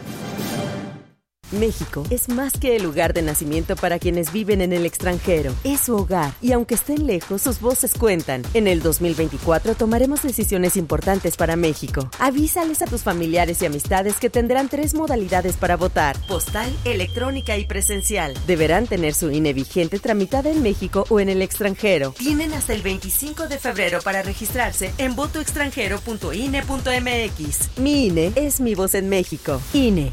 México 1.52 2.04
es 2.10 2.28
más 2.28 2.52
que 2.54 2.76
el 2.76 2.82
lugar 2.82 3.14
de 3.14 3.22
nacimiento 3.22 3.76
para 3.76 3.98
quienes 3.98 4.32
viven 4.32 4.60
en 4.60 4.72
el 4.72 4.86
extranjero. 4.86 5.54
Es 5.64 5.80
su 5.80 5.96
hogar 5.96 6.32
y 6.40 6.52
aunque 6.52 6.74
estén 6.74 7.06
lejos, 7.06 7.42
sus 7.42 7.60
voces 7.60 7.92
cuentan. 7.98 8.42
En 8.54 8.66
el 8.66 8.82
2024 8.82 9.74
tomaremos 9.74 10.22
decisiones 10.22 10.76
importantes 10.76 11.36
para 11.36 11.56
México. 11.56 12.08
Avísales 12.18 12.82
a 12.82 12.86
tus 12.86 13.02
familiares 13.02 13.62
y 13.62 13.66
amistades 13.66 14.16
que 14.16 14.30
tendrán 14.30 14.68
tres 14.68 14.94
modalidades 14.94 15.56
para 15.56 15.76
votar: 15.76 16.16
postal, 16.26 16.74
electrónica 16.84 17.56
y 17.56 17.66
presencial. 17.66 18.34
Deberán 18.46 18.86
tener 18.86 19.14
su 19.14 19.30
INE 19.30 19.52
vigente 19.52 19.98
tramitada 19.98 20.50
en 20.50 20.62
México 20.62 21.04
o 21.08 21.20
en 21.20 21.28
el 21.28 21.42
extranjero. 21.42 22.14
Tienen 22.18 22.54
hasta 22.54 22.74
el 22.74 22.82
25 22.82 23.48
de 23.48 23.58
febrero 23.58 24.00
para 24.02 24.22
registrarse 24.22 24.92
en 24.98 25.16
votoextranjero.ine.mx. 25.16 27.78
Mi 27.78 28.06
INE 28.06 28.32
es 28.34 28.60
mi 28.60 28.74
voz 28.74 28.94
en 28.94 29.08
México. 29.08 29.60
INE. 29.72 30.12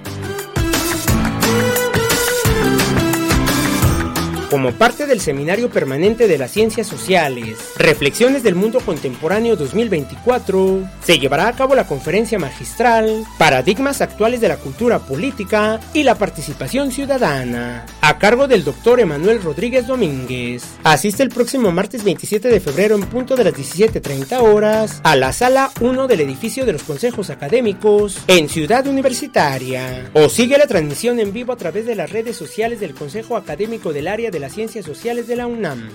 Como 4.51 4.73
parte 4.73 5.05
del 5.05 5.21
Seminario 5.21 5.69
Permanente 5.69 6.27
de 6.27 6.37
las 6.37 6.51
Ciencias 6.51 6.85
Sociales, 6.85 7.57
Reflexiones 7.77 8.43
del 8.43 8.55
Mundo 8.55 8.81
Contemporáneo 8.81 9.55
2024, 9.55 10.89
se 11.01 11.19
llevará 11.19 11.47
a 11.47 11.53
cabo 11.53 11.73
la 11.73 11.87
conferencia 11.87 12.37
magistral 12.37 13.23
Paradigmas 13.37 14.01
actuales 14.01 14.41
de 14.41 14.49
la 14.49 14.57
cultura 14.57 14.99
política 14.99 15.79
y 15.93 16.03
la 16.03 16.15
participación 16.15 16.91
ciudadana, 16.91 17.85
a 18.01 18.17
cargo 18.19 18.49
del 18.49 18.65
doctor 18.65 18.99
Emanuel 18.99 19.41
Rodríguez 19.41 19.87
Domínguez. 19.87 20.65
Asiste 20.83 21.23
el 21.23 21.29
próximo 21.29 21.71
martes 21.71 22.03
27 22.03 22.49
de 22.49 22.59
febrero 22.59 22.95
en 22.95 23.03
punto 23.03 23.37
de 23.37 23.45
las 23.45 23.53
17.30 23.53 24.37
horas 24.41 24.99
a 25.05 25.15
la 25.15 25.31
sala 25.31 25.71
1 25.79 26.07
del 26.07 26.19
edificio 26.19 26.65
de 26.65 26.73
los 26.73 26.83
consejos 26.83 27.29
académicos 27.29 28.17
en 28.27 28.49
Ciudad 28.49 28.85
Universitaria. 28.85 30.11
O 30.13 30.27
sigue 30.27 30.57
la 30.57 30.67
transmisión 30.67 31.21
en 31.21 31.31
vivo 31.31 31.53
a 31.53 31.57
través 31.57 31.85
de 31.85 31.95
las 31.95 32.09
redes 32.09 32.35
sociales 32.35 32.81
del 32.81 32.93
Consejo 32.93 33.37
Académico 33.37 33.93
del 33.93 34.09
Área 34.09 34.29
de 34.29 34.40
las 34.41 34.53
Ciencias 34.53 34.85
Sociales 34.85 35.27
de 35.27 35.35
la 35.35 35.45
UNAM. 35.45 35.87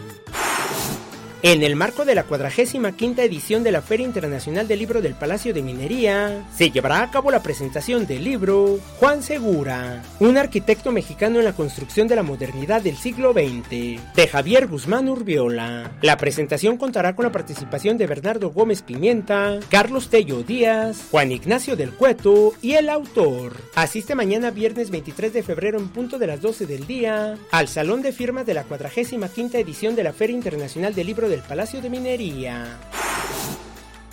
En 1.43 1.62
el 1.62 1.76
marco 1.76 2.07
de 2.07 2.14
la 2.14 2.24
45 2.24 3.20
edición 3.20 3.62
de 3.62 3.70
la 3.70 3.82
Feria 3.82 4.07
Internacional 4.07 4.66
del 4.66 4.78
Libro 4.78 5.03
del 5.03 5.14
Palacio 5.14 5.53
de 5.53 5.62
Minería, 5.62 6.45
se 6.57 6.70
llevará 6.70 7.03
a 7.03 7.11
cabo 7.11 7.30
la 7.30 7.43
presentación 7.43 8.07
del 8.07 8.24
libro 8.24 8.80
Juan 8.99 9.22
Segura, 9.22 10.03
un 10.18 10.39
arquitecto 10.39 10.93
mexicano 10.93 11.39
en 11.39 11.45
la 11.45 11.53
construcción 11.53 12.09
de 12.09 12.16
la 12.16 12.22
modernidad 12.22 12.80
del 12.80 12.97
siglo 12.97 13.34
XX, 13.34 14.01
de 14.14 14.28
Javier 14.30 14.66
Guzmán 14.66 15.11
Urbiola. 15.11 15.93
La 16.01 16.16
presentación 16.16 16.78
contará 16.78 17.14
con 17.14 17.26
la 17.26 17.32
participación 17.32 17.99
de 17.99 18.07
Bernardo 18.07 18.51
Gómez 18.51 18.80
Pimienta, 18.80 19.61
Carlos 19.68 20.09
Tello 20.09 20.43
Díaz, 20.43 21.05
Juan 21.11 21.32
Ignacio 21.32 21.76
del 21.76 21.93
Cueto 21.93 22.55
y 22.62 22.72
el 22.72 22.89
autor. 22.89 23.57
Asiste 23.74 24.14
mañana 24.14 24.51
viernes 24.51 24.91
23 24.91 25.34
de 25.34 25.43
febrero 25.43 25.78
en 25.78 25.89
punto 25.89 26.18
de 26.18 26.28
las 26.28 26.41
12 26.41 26.66
del 26.66 26.87
día 26.87 27.37
al 27.51 27.68
Salón 27.68 28.01
de 28.01 28.12
Firmas 28.12 28.47
de 28.47 28.55
la 28.55 28.64
45 28.64 29.59
edición 29.59 29.95
de 29.95 30.03
la 30.03 30.14
Feria 30.14 30.34
Internacional 30.34 30.95
del 30.95 31.07
Libro 31.07 31.26
del 31.29 31.41
Palacio 31.41 31.81
de 31.81 31.91
Minería. 31.91 32.79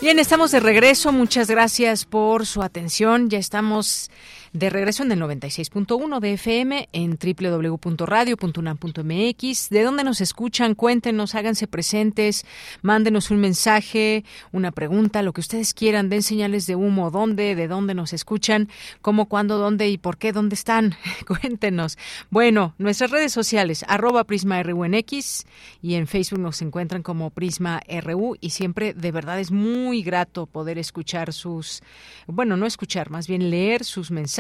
Bien, 0.02 0.18
estamos 0.18 0.50
de 0.50 0.60
regreso. 0.60 1.12
Muchas 1.12 1.52
gracias 1.52 2.06
por 2.06 2.48
su 2.48 2.64
atención. 2.64 3.30
Ya 3.30 3.38
estamos 3.38 4.10
de 4.54 4.70
regreso 4.70 5.04
en 5.04 5.12
el 5.12 5.20
96.1 5.20 6.20
de 6.20 6.34
FM 6.34 6.90
en 6.92 7.18
www.radio.unam.mx. 7.22 9.70
¿De 9.70 9.84
dónde 9.84 10.04
nos 10.04 10.22
escuchan? 10.22 10.74
Cuéntenos, 10.76 11.36
háganse 11.36 11.68
presentes, 11.68 12.46
mándenos 12.82 13.30
un 13.32 13.40
mensaje, 13.40 14.24
una 14.52 14.72
pregunta, 14.72 15.22
lo 15.22 15.34
que 15.34 15.42
ustedes 15.42 15.74
quieran, 15.74 16.08
den 16.10 16.24
señales 16.24 16.66
de 16.66 16.76
humo, 16.76 17.12
dónde, 17.12 17.56
de 17.56 17.68
dónde 17.68 17.94
nos 17.94 18.14
escuchan, 18.14 18.70
cómo, 19.02 19.28
cuándo, 19.28 19.58
dónde 19.58 19.90
y 19.90 19.98
por 19.98 20.18
qué, 20.18 20.32
dónde 20.32 20.56
están. 20.56 20.96
Cuéntenos. 21.28 21.98
Bueno, 22.30 22.74
nuestras 22.78 23.12
redes 23.12 23.34
sociales, 23.34 23.84
arroba 23.88 24.24
Prisma 24.24 24.62
X 24.62 25.46
y 25.82 25.96
en 25.96 26.08
Facebook 26.08 26.40
nos 26.40 26.62
encuentran 26.62 27.04
como 27.04 27.30
Prisma 27.30 27.82
RU 28.04 28.38
y 28.42 28.52
siempre 28.52 28.94
de 28.94 29.12
verdad 29.12 29.38
es 29.40 29.52
muy 29.52 30.02
grato 30.02 30.48
poder 30.48 30.78
escuchar 30.78 31.34
sus, 31.34 31.84
bueno, 32.26 32.56
no 32.58 32.66
escuchar, 32.66 33.10
más 33.10 33.28
bien 33.28 33.50
leer 33.50 33.84
sus 33.84 34.12
mensajes 34.12 34.39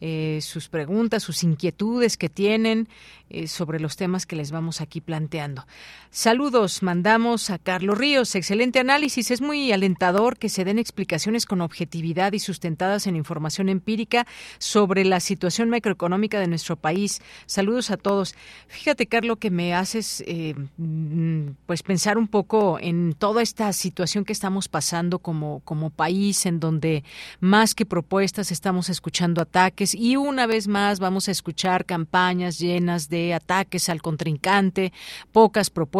eh, 0.00 0.38
sus 0.42 0.68
preguntas, 0.68 1.22
sus 1.22 1.42
inquietudes 1.42 2.16
que 2.16 2.28
tienen 2.28 2.88
eh, 3.28 3.46
sobre 3.48 3.80
los 3.80 3.96
temas 3.96 4.26
que 4.26 4.36
les 4.36 4.50
vamos 4.50 4.80
aquí 4.80 5.00
planteando. 5.00 5.66
Saludos, 6.12 6.82
mandamos 6.82 7.50
a 7.50 7.58
Carlos 7.58 7.96
Ríos. 7.96 8.34
Excelente 8.34 8.80
análisis. 8.80 9.30
Es 9.30 9.40
muy 9.40 9.70
alentador 9.70 10.38
que 10.38 10.48
se 10.48 10.64
den 10.64 10.80
explicaciones 10.80 11.46
con 11.46 11.60
objetividad 11.60 12.32
y 12.32 12.40
sustentadas 12.40 13.06
en 13.06 13.14
información 13.14 13.68
empírica 13.68 14.26
sobre 14.58 15.04
la 15.04 15.20
situación 15.20 15.70
macroeconómica 15.70 16.40
de 16.40 16.48
nuestro 16.48 16.74
país. 16.74 17.22
Saludos 17.46 17.92
a 17.92 17.96
todos. 17.96 18.34
Fíjate, 18.66 19.06
Carlos, 19.06 19.38
que 19.38 19.52
me 19.52 19.72
haces 19.72 20.24
eh, 20.26 20.56
mm, 20.78 21.50
pues 21.66 21.84
pensar 21.84 22.18
un 22.18 22.26
poco 22.26 22.80
en 22.80 23.14
toda 23.16 23.40
esta 23.40 23.72
situación 23.72 24.24
que 24.24 24.32
estamos 24.32 24.66
pasando 24.66 25.20
como, 25.20 25.60
como 25.60 25.90
país, 25.90 26.44
en 26.44 26.58
donde 26.58 27.04
más 27.38 27.72
que 27.72 27.86
propuestas 27.86 28.50
estamos 28.50 28.88
escuchando 28.88 29.40
ataques 29.40 29.94
y 29.94 30.16
una 30.16 30.48
vez 30.48 30.66
más 30.66 30.98
vamos 30.98 31.28
a 31.28 31.30
escuchar 31.30 31.84
campañas 31.84 32.58
llenas 32.58 33.08
de 33.08 33.32
ataques 33.32 33.88
al 33.88 34.02
contrincante, 34.02 34.92
pocas 35.30 35.70
propuestas 35.70 35.99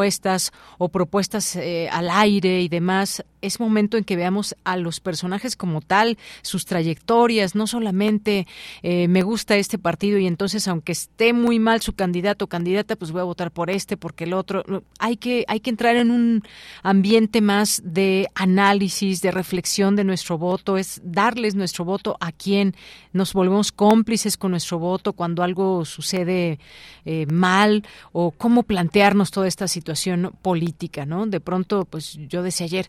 o 0.78 0.88
propuestas 0.88 1.57
eh, 1.57 1.88
al 1.90 2.11
aire 2.11 2.61
y 2.61 2.68
demás. 2.68 3.24
Es 3.43 3.61
momento 3.61 3.97
en 3.97 4.05
que 4.05 4.16
veamos 4.16 4.57
a 4.64 4.76
los 4.76 5.01
personajes 5.01 5.57
como 5.57 5.80
tal, 5.80 6.18
sus 6.43 6.66
trayectorias, 6.66 7.55
no 7.55 7.66
solamente 7.66 8.47
eh, 8.82 9.09
me 9.09 9.22
gusta 9.22 9.57
este 9.57 9.78
partido 9.78 10.18
y 10.18 10.26
entonces 10.26 10.68
aunque 10.68 10.93
esté 10.93 11.32
muy 11.32 11.59
mal 11.59 11.80
su 11.80 11.95
candidato 11.95 12.45
o 12.45 12.49
candidata, 12.49 12.97
pues 12.97 13.12
voy 13.12 13.20
a 13.20 13.24
votar 13.24 13.51
por 13.51 13.70
este 13.70 13.97
porque 13.97 14.24
el 14.24 14.32
otro. 14.32 14.64
Hay 14.99 15.16
que, 15.16 15.45
hay 15.49 15.61
que 15.61 15.70
entrar 15.70 15.97
en 15.97 16.11
un 16.11 16.43
ambiente 16.82 17.41
más 17.41 17.82
de 17.84 18.28
análisis, 18.34 19.22
de 19.22 19.30
reflexión 19.30 19.97
de 19.97 20.05
nuestro 20.05 20.38
voto, 20.38 20.76
es 20.76 21.01
darles 21.05 21.55
nuestro 21.55 21.84
voto 21.84 22.16
a 22.20 22.32
quien 22.32 22.74
nos 23.12 23.32
volvemos 23.32 23.72
cómplices 23.72 24.36
con 24.36 24.53
nuestro 24.53 24.78
voto 24.78 25.12
cuando 25.12 25.43
algo 25.43 25.84
sucede 25.84 26.59
eh, 27.05 27.26
mal 27.26 27.84
o 28.12 28.30
cómo 28.30 28.62
plantearnos 28.62 29.30
toda 29.30 29.49
esta 29.49 29.68
situación 29.68 30.32
política, 30.43 31.07
¿no? 31.07 31.26
De 31.26 31.41
pronto, 31.41 31.84
pues 31.84 32.18
yo 32.28 32.43
decía 32.43 32.66
ayer, 32.66 32.88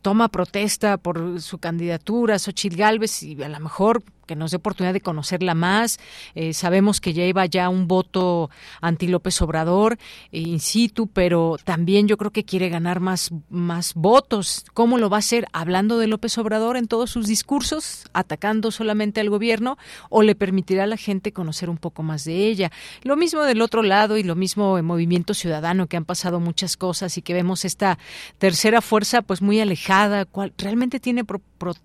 toma 0.00 0.28
protesta 0.28 0.96
por 0.96 1.40
su 1.40 1.58
candidatura, 1.58 2.38
Xochitl 2.38 2.76
Gálvez, 2.76 3.22
y 3.22 3.42
a 3.42 3.48
lo 3.48 3.60
mejor 3.60 4.02
que 4.32 4.36
nos 4.36 4.50
dé 4.50 4.56
oportunidad 4.56 4.94
de 4.94 5.02
conocerla 5.02 5.54
más. 5.54 6.00
Eh, 6.34 6.54
sabemos 6.54 7.02
que 7.02 7.12
lleva 7.12 7.44
ya 7.44 7.68
un 7.68 7.86
voto 7.86 8.48
anti 8.80 9.06
López 9.06 9.42
Obrador 9.42 9.98
eh, 10.32 10.40
in 10.40 10.58
situ, 10.58 11.06
pero 11.06 11.56
también 11.62 12.08
yo 12.08 12.16
creo 12.16 12.30
que 12.30 12.44
quiere 12.44 12.70
ganar 12.70 13.00
más, 13.00 13.30
más 13.50 13.92
votos. 13.92 14.64
¿Cómo 14.72 14.96
lo 14.96 15.10
va 15.10 15.18
a 15.18 15.18
hacer? 15.18 15.46
¿Hablando 15.52 15.98
de 15.98 16.06
López 16.06 16.38
Obrador 16.38 16.78
en 16.78 16.88
todos 16.88 17.10
sus 17.10 17.26
discursos, 17.26 18.04
atacando 18.14 18.70
solamente 18.70 19.20
al 19.20 19.28
gobierno, 19.28 19.76
o 20.08 20.22
le 20.22 20.34
permitirá 20.34 20.84
a 20.84 20.86
la 20.86 20.96
gente 20.96 21.32
conocer 21.32 21.68
un 21.68 21.76
poco 21.76 22.02
más 22.02 22.24
de 22.24 22.46
ella? 22.46 22.72
Lo 23.02 23.16
mismo 23.16 23.42
del 23.42 23.60
otro 23.60 23.82
lado 23.82 24.16
y 24.16 24.22
lo 24.22 24.34
mismo 24.34 24.78
en 24.78 24.86
Movimiento 24.86 25.34
Ciudadano, 25.34 25.88
que 25.88 25.98
han 25.98 26.06
pasado 26.06 26.40
muchas 26.40 26.78
cosas 26.78 27.18
y 27.18 27.22
que 27.22 27.34
vemos 27.34 27.66
esta 27.66 27.98
tercera 28.38 28.80
fuerza 28.80 29.20
pues 29.20 29.42
muy 29.42 29.60
alejada. 29.60 30.24
¿Cuál, 30.24 30.54
¿Realmente 30.56 31.00
tiene 31.00 31.22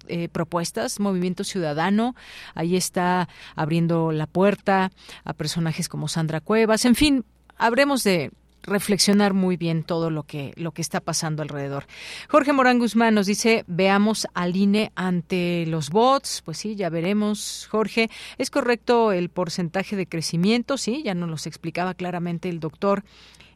eh, 0.08 0.30
propuestas 0.30 1.02
Movimiento 1.02 1.44
Ciudadano? 1.44 2.16
Ahí 2.56 2.76
está 2.76 3.30
abriendo 3.56 4.12
la 4.12 4.28
puerta 4.28 4.92
a 5.24 5.34
personajes 5.34 5.90
como 5.90 6.08
Sandra 6.08 6.42
Cuevas. 6.42 6.86
En 6.86 6.96
fin, 6.96 7.26
habremos 7.58 8.04
de 8.04 8.32
reflexionar 8.68 9.34
muy 9.34 9.58
bien 9.58 9.84
todo 9.84 10.10
lo 10.10 10.24
que 10.24 10.54
lo 10.58 10.72
que 10.72 10.82
está 10.82 11.00
pasando 11.00 11.42
alrededor. 11.42 11.88
Jorge 12.30 12.54
Morán 12.54 12.80
Guzmán 12.80 13.16
nos 13.16 13.26
dice, 13.26 13.64
veamos 13.68 14.28
al 14.34 14.56
INE 14.56 14.92
ante 14.96 15.66
los 15.68 15.90
bots. 15.90 16.42
Pues 16.46 16.58
sí, 16.58 16.76
ya 16.76 16.90
veremos, 16.90 17.68
Jorge. 17.72 18.10
¿Es 18.38 18.52
correcto 18.52 19.14
el 19.14 19.30
porcentaje 19.30 19.96
de 19.96 20.06
crecimiento? 20.06 20.78
Sí, 20.78 21.02
ya 21.04 21.16
nos 21.16 21.30
los 21.30 21.48
explicaba 21.48 21.94
claramente 21.94 22.50
el 22.50 22.60
doctor 22.60 23.04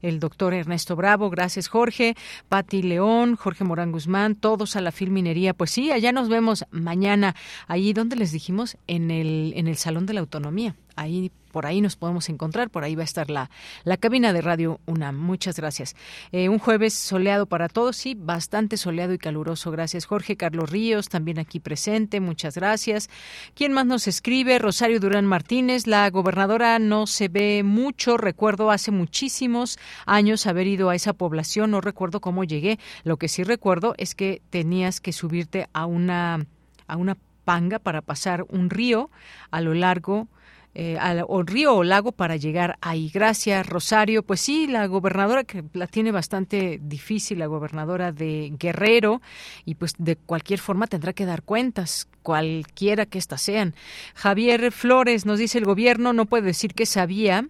el 0.01 0.19
doctor 0.19 0.53
Ernesto 0.53 0.95
Bravo, 0.95 1.29
gracias 1.29 1.67
Jorge, 1.67 2.15
Pati 2.49 2.81
León, 2.83 3.35
Jorge 3.35 3.63
Morán 3.63 3.91
Guzmán, 3.91 4.35
todos 4.35 4.75
a 4.75 4.81
la 4.81 4.91
Filminería. 4.91 5.53
Pues 5.53 5.71
sí, 5.71 5.91
allá 5.91 6.11
nos 6.11 6.29
vemos 6.29 6.65
mañana, 6.71 7.35
ahí 7.67 7.93
donde 7.93 8.15
les 8.15 8.31
dijimos, 8.31 8.77
en 8.87 9.11
el, 9.11 9.53
en 9.55 9.67
el 9.67 9.77
Salón 9.77 10.05
de 10.05 10.13
la 10.13 10.21
Autonomía. 10.21 10.75
Ahí 10.95 11.31
por 11.51 11.65
ahí 11.65 11.81
nos 11.81 11.95
podemos 11.95 12.29
encontrar, 12.29 12.69
por 12.69 12.83
ahí 12.83 12.95
va 12.95 13.01
a 13.01 13.05
estar 13.05 13.29
la, 13.29 13.49
la 13.83 13.97
cabina 13.97 14.33
de 14.33 14.41
Radio 14.41 14.79
UNAM. 14.85 15.17
Muchas 15.17 15.57
gracias. 15.57 15.95
Eh, 16.31 16.49
un 16.49 16.59
jueves 16.59 16.93
soleado 16.93 17.45
para 17.45 17.69
todos, 17.69 17.97
sí, 17.97 18.15
bastante 18.17 18.77
soleado 18.77 19.13
y 19.13 19.17
caluroso. 19.17 19.71
Gracias, 19.71 20.05
Jorge. 20.05 20.37
Carlos 20.37 20.69
Ríos, 20.69 21.09
también 21.09 21.39
aquí 21.39 21.59
presente. 21.59 22.19
Muchas 22.19 22.55
gracias. 22.55 23.09
¿Quién 23.53 23.73
más 23.73 23.85
nos 23.85 24.07
escribe? 24.07 24.59
Rosario 24.59 24.99
Durán 24.99 25.25
Martínez. 25.25 25.87
La 25.87 26.09
gobernadora 26.09 26.79
no 26.79 27.07
se 27.07 27.27
ve 27.27 27.63
mucho. 27.63 28.17
Recuerdo 28.17 28.71
hace 28.71 28.91
muchísimos 28.91 29.77
años 30.05 30.47
haber 30.47 30.67
ido 30.67 30.89
a 30.89 30.95
esa 30.95 31.13
población. 31.13 31.71
No 31.71 31.81
recuerdo 31.81 32.21
cómo 32.21 32.43
llegué. 32.43 32.79
Lo 33.03 33.17
que 33.17 33.27
sí 33.27 33.43
recuerdo 33.43 33.93
es 33.97 34.15
que 34.15 34.41
tenías 34.49 35.01
que 35.01 35.13
subirte 35.13 35.67
a 35.73 35.85
una, 35.85 36.45
a 36.87 36.97
una 36.97 37.17
panga 37.43 37.79
para 37.79 38.01
pasar 38.01 38.45
un 38.49 38.69
río 38.69 39.09
a 39.49 39.61
lo 39.61 39.73
largo 39.73 40.27
eh, 40.73 40.97
al 40.99 41.25
o 41.27 41.43
río 41.43 41.75
o 41.75 41.83
lago 41.83 42.11
para 42.11 42.37
llegar 42.37 42.77
ahí. 42.81 43.11
Gracias, 43.13 43.67
Rosario. 43.67 44.23
Pues 44.23 44.39
sí, 44.41 44.67
la 44.67 44.85
gobernadora 44.87 45.43
que 45.43 45.63
la 45.73 45.87
tiene 45.87 46.11
bastante 46.11 46.79
difícil, 46.81 47.39
la 47.39 47.47
gobernadora 47.47 48.11
de 48.11 48.53
Guerrero, 48.57 49.21
y 49.65 49.75
pues 49.75 49.93
de 49.97 50.15
cualquier 50.15 50.59
forma 50.59 50.87
tendrá 50.87 51.13
que 51.13 51.25
dar 51.25 51.43
cuentas, 51.43 52.07
cualquiera 52.23 53.05
que 53.05 53.17
éstas 53.17 53.41
sean. 53.41 53.75
Javier 54.15 54.71
Flores 54.71 55.25
nos 55.25 55.39
dice 55.39 55.57
el 55.57 55.65
gobierno 55.65 56.13
no 56.13 56.25
puede 56.25 56.43
decir 56.43 56.73
que 56.73 56.85
sabía, 56.85 57.47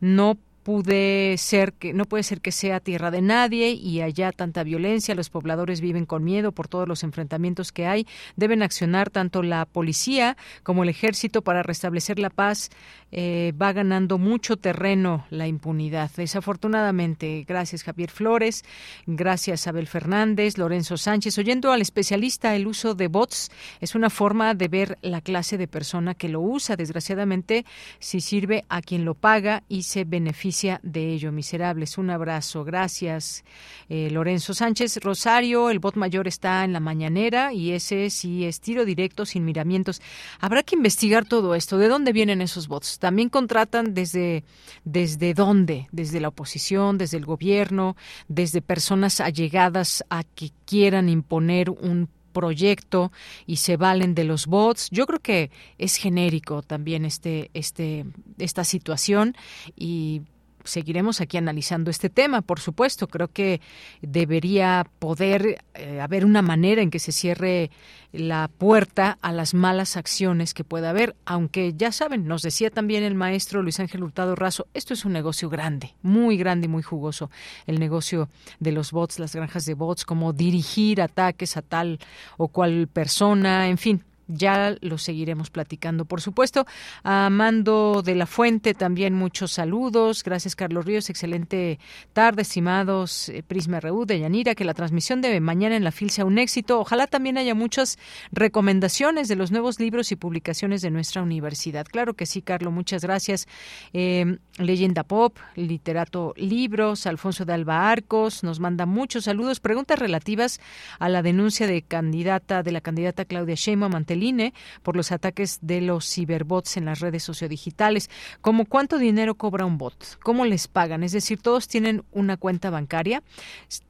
no 0.00 0.36
pude 0.68 1.34
ser 1.38 1.72
que 1.72 1.94
no 1.94 2.04
puede 2.04 2.22
ser 2.22 2.42
que 2.42 2.52
sea 2.52 2.78
tierra 2.78 3.10
de 3.10 3.22
nadie 3.22 3.70
y 3.70 4.02
allá 4.02 4.32
tanta 4.32 4.64
violencia, 4.64 5.14
los 5.14 5.30
pobladores 5.30 5.80
viven 5.80 6.04
con 6.04 6.22
miedo 6.24 6.52
por 6.52 6.68
todos 6.68 6.86
los 6.86 7.04
enfrentamientos 7.04 7.72
que 7.72 7.86
hay, 7.86 8.06
deben 8.36 8.62
accionar 8.62 9.08
tanto 9.08 9.42
la 9.42 9.64
policía 9.64 10.36
como 10.64 10.82
el 10.82 10.90
ejército 10.90 11.40
para 11.40 11.62
restablecer 11.62 12.18
la 12.18 12.28
paz. 12.28 12.68
Eh, 13.10 13.54
va 13.60 13.72
ganando 13.72 14.18
mucho 14.18 14.56
terreno 14.56 15.26
la 15.30 15.46
impunidad. 15.46 16.10
Desafortunadamente, 16.14 17.44
gracias 17.48 17.82
Javier 17.82 18.10
Flores, 18.10 18.64
gracias 19.06 19.66
Abel 19.66 19.86
Fernández, 19.86 20.58
Lorenzo 20.58 20.96
Sánchez. 20.98 21.38
Oyendo 21.38 21.72
al 21.72 21.80
especialista, 21.80 22.54
el 22.54 22.66
uso 22.66 22.94
de 22.94 23.08
bots 23.08 23.50
es 23.80 23.94
una 23.94 24.10
forma 24.10 24.54
de 24.54 24.68
ver 24.68 24.98
la 25.00 25.22
clase 25.22 25.56
de 25.56 25.68
persona 25.68 26.14
que 26.14 26.28
lo 26.28 26.40
usa. 26.40 26.76
Desgraciadamente, 26.76 27.64
si 27.98 28.20
sirve 28.20 28.64
a 28.68 28.82
quien 28.82 29.06
lo 29.06 29.14
paga 29.14 29.62
y 29.68 29.84
se 29.84 30.04
beneficia 30.04 30.80
de 30.82 31.12
ello. 31.12 31.32
Miserables, 31.32 31.96
un 31.96 32.10
abrazo. 32.10 32.64
Gracias, 32.64 33.44
eh, 33.88 34.10
Lorenzo 34.10 34.52
Sánchez. 34.52 34.98
Rosario, 35.02 35.70
el 35.70 35.78
bot 35.78 35.96
mayor 35.96 36.28
está 36.28 36.64
en 36.64 36.74
la 36.74 36.80
mañanera 36.80 37.54
y 37.54 37.72
ese 37.72 38.10
sí 38.10 38.44
es 38.44 38.60
tiro 38.60 38.84
directo 38.84 39.24
sin 39.24 39.46
miramientos. 39.46 40.02
Habrá 40.40 40.62
que 40.62 40.76
investigar 40.76 41.24
todo 41.24 41.54
esto. 41.54 41.78
¿De 41.78 41.88
dónde 41.88 42.12
vienen 42.12 42.42
esos 42.42 42.68
bots? 42.68 42.97
También 42.98 43.28
contratan 43.28 43.94
desde, 43.94 44.44
desde 44.84 45.34
dónde? 45.34 45.88
Desde 45.92 46.20
la 46.20 46.28
oposición, 46.28 46.98
desde 46.98 47.16
el 47.16 47.24
gobierno, 47.24 47.96
desde 48.28 48.62
personas 48.62 49.20
allegadas 49.20 50.04
a 50.10 50.24
que 50.24 50.50
quieran 50.64 51.08
imponer 51.08 51.70
un 51.70 52.08
proyecto 52.32 53.10
y 53.46 53.56
se 53.56 53.76
valen 53.76 54.14
de 54.14 54.24
los 54.24 54.46
bots. 54.46 54.90
Yo 54.90 55.06
creo 55.06 55.20
que 55.20 55.50
es 55.78 55.96
genérico 55.96 56.62
también 56.62 57.04
este, 57.04 57.50
este, 57.54 58.04
esta 58.38 58.64
situación 58.64 59.36
y 59.76 60.22
seguiremos 60.68 61.20
aquí 61.20 61.36
analizando 61.36 61.90
este 61.90 62.10
tema, 62.10 62.42
por 62.42 62.60
supuesto. 62.60 63.08
Creo 63.08 63.28
que 63.28 63.60
debería 64.02 64.86
poder 64.98 65.64
eh, 65.74 66.00
haber 66.00 66.24
una 66.24 66.42
manera 66.42 66.82
en 66.82 66.90
que 66.90 66.98
se 66.98 67.12
cierre 67.12 67.70
la 68.12 68.48
puerta 68.48 69.18
a 69.20 69.32
las 69.32 69.54
malas 69.54 69.96
acciones 69.96 70.54
que 70.54 70.64
pueda 70.64 70.90
haber, 70.90 71.14
aunque 71.26 71.74
ya 71.76 71.92
saben, 71.92 72.26
nos 72.26 72.42
decía 72.42 72.70
también 72.70 73.02
el 73.02 73.14
maestro 73.14 73.62
Luis 73.62 73.80
Ángel 73.80 74.02
Hurtado 74.02 74.34
Razo, 74.34 74.66
esto 74.72 74.94
es 74.94 75.04
un 75.04 75.12
negocio 75.12 75.50
grande, 75.50 75.94
muy 76.02 76.38
grande 76.38 76.66
y 76.66 76.68
muy 76.68 76.82
jugoso, 76.82 77.30
el 77.66 77.78
negocio 77.78 78.30
de 78.60 78.72
los 78.72 78.92
bots, 78.92 79.18
las 79.18 79.34
granjas 79.34 79.66
de 79.66 79.74
bots, 79.74 80.04
como 80.04 80.32
dirigir 80.32 81.02
ataques 81.02 81.56
a 81.56 81.62
tal 81.62 81.98
o 82.38 82.48
cual 82.48 82.88
persona, 82.88 83.68
en 83.68 83.76
fin, 83.76 84.04
ya 84.28 84.76
lo 84.80 84.98
seguiremos 84.98 85.50
platicando, 85.50 86.04
por 86.04 86.20
supuesto. 86.20 86.66
A 87.02 87.28
Mando 87.30 88.02
de 88.04 88.14
la 88.14 88.26
Fuente 88.26 88.74
también 88.74 89.14
muchos 89.14 89.52
saludos. 89.52 90.22
Gracias, 90.22 90.54
Carlos 90.54 90.84
Ríos. 90.84 91.10
Excelente 91.10 91.78
tarde, 92.12 92.42
estimados 92.42 93.28
eh, 93.28 93.42
Prisma 93.42 93.80
RU 93.80 94.04
de 94.06 94.20
Yanira. 94.20 94.54
Que 94.54 94.64
la 94.64 94.74
transmisión 94.74 95.20
de 95.20 95.40
mañana 95.40 95.76
en 95.76 95.84
la 95.84 95.92
FIL 95.92 96.10
sea 96.10 96.24
un 96.24 96.38
éxito. 96.38 96.80
Ojalá 96.80 97.06
también 97.06 97.38
haya 97.38 97.54
muchas 97.54 97.98
recomendaciones 98.32 99.28
de 99.28 99.36
los 99.36 99.50
nuevos 99.50 99.80
libros 99.80 100.12
y 100.12 100.16
publicaciones 100.16 100.82
de 100.82 100.90
nuestra 100.90 101.22
universidad. 101.22 101.86
Claro 101.86 102.14
que 102.14 102.26
sí, 102.26 102.42
Carlos. 102.42 102.72
Muchas 102.72 103.02
gracias. 103.02 103.48
Eh, 103.92 104.38
Leyenda 104.58 105.04
Pop, 105.04 105.38
Literato 105.56 106.34
Libros, 106.36 107.06
Alfonso 107.06 107.44
de 107.44 107.52
Alba 107.52 107.90
Arcos 107.90 108.42
nos 108.42 108.60
manda 108.60 108.86
muchos 108.86 109.24
saludos. 109.24 109.60
Preguntas 109.60 109.98
relativas 109.98 110.60
a 110.98 111.08
la 111.08 111.22
denuncia 111.22 111.66
de 111.66 111.82
candidata 111.82 112.62
de 112.62 112.72
la 112.72 112.80
candidata 112.80 113.24
Claudia 113.24 113.54
Sheinbaum 113.54 113.94
ante 113.94 114.16
INE 114.22 114.54
por 114.82 114.96
los 114.96 115.12
ataques 115.12 115.58
de 115.62 115.80
los 115.80 116.08
ciberbots 116.08 116.76
en 116.76 116.84
las 116.84 117.00
redes 117.00 117.22
sociodigitales. 117.22 118.10
¿Cómo 118.40 118.64
cuánto 118.64 118.98
dinero 118.98 119.34
cobra 119.34 119.66
un 119.66 119.78
bot? 119.78 120.18
¿Cómo 120.22 120.44
les 120.44 120.68
pagan? 120.68 121.02
Es 121.02 121.12
decir, 121.12 121.40
todos 121.40 121.68
tienen 121.68 122.04
una 122.12 122.36
cuenta 122.36 122.70
bancaria. 122.70 123.22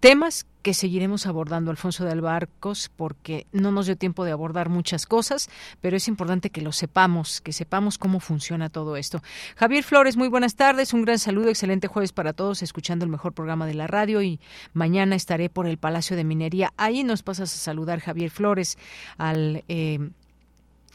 Temas 0.00 0.46
que 0.68 0.74
seguiremos 0.74 1.24
abordando, 1.24 1.70
Alfonso 1.70 2.04
de 2.04 2.12
Albarcos, 2.12 2.90
porque 2.94 3.46
no 3.52 3.72
nos 3.72 3.86
dio 3.86 3.96
tiempo 3.96 4.26
de 4.26 4.32
abordar 4.32 4.68
muchas 4.68 5.06
cosas, 5.06 5.48
pero 5.80 5.96
es 5.96 6.08
importante 6.08 6.50
que 6.50 6.60
lo 6.60 6.72
sepamos, 6.72 7.40
que 7.40 7.54
sepamos 7.54 7.96
cómo 7.96 8.20
funciona 8.20 8.68
todo 8.68 8.98
esto. 8.98 9.22
Javier 9.56 9.82
Flores, 9.82 10.18
muy 10.18 10.28
buenas 10.28 10.56
tardes, 10.56 10.92
un 10.92 11.06
gran 11.06 11.18
saludo, 11.18 11.48
excelente 11.48 11.88
jueves 11.88 12.12
para 12.12 12.34
todos, 12.34 12.62
escuchando 12.62 13.06
el 13.06 13.10
mejor 13.10 13.32
programa 13.32 13.64
de 13.64 13.72
la 13.72 13.86
radio 13.86 14.20
y 14.20 14.40
mañana 14.74 15.16
estaré 15.16 15.48
por 15.48 15.66
el 15.66 15.78
Palacio 15.78 16.18
de 16.18 16.24
Minería. 16.24 16.74
Ahí 16.76 17.02
nos 17.02 17.22
pasas 17.22 17.50
a 17.54 17.56
saludar, 17.56 18.00
Javier 18.00 18.28
Flores, 18.28 18.76
al... 19.16 19.64
Eh, 19.68 20.10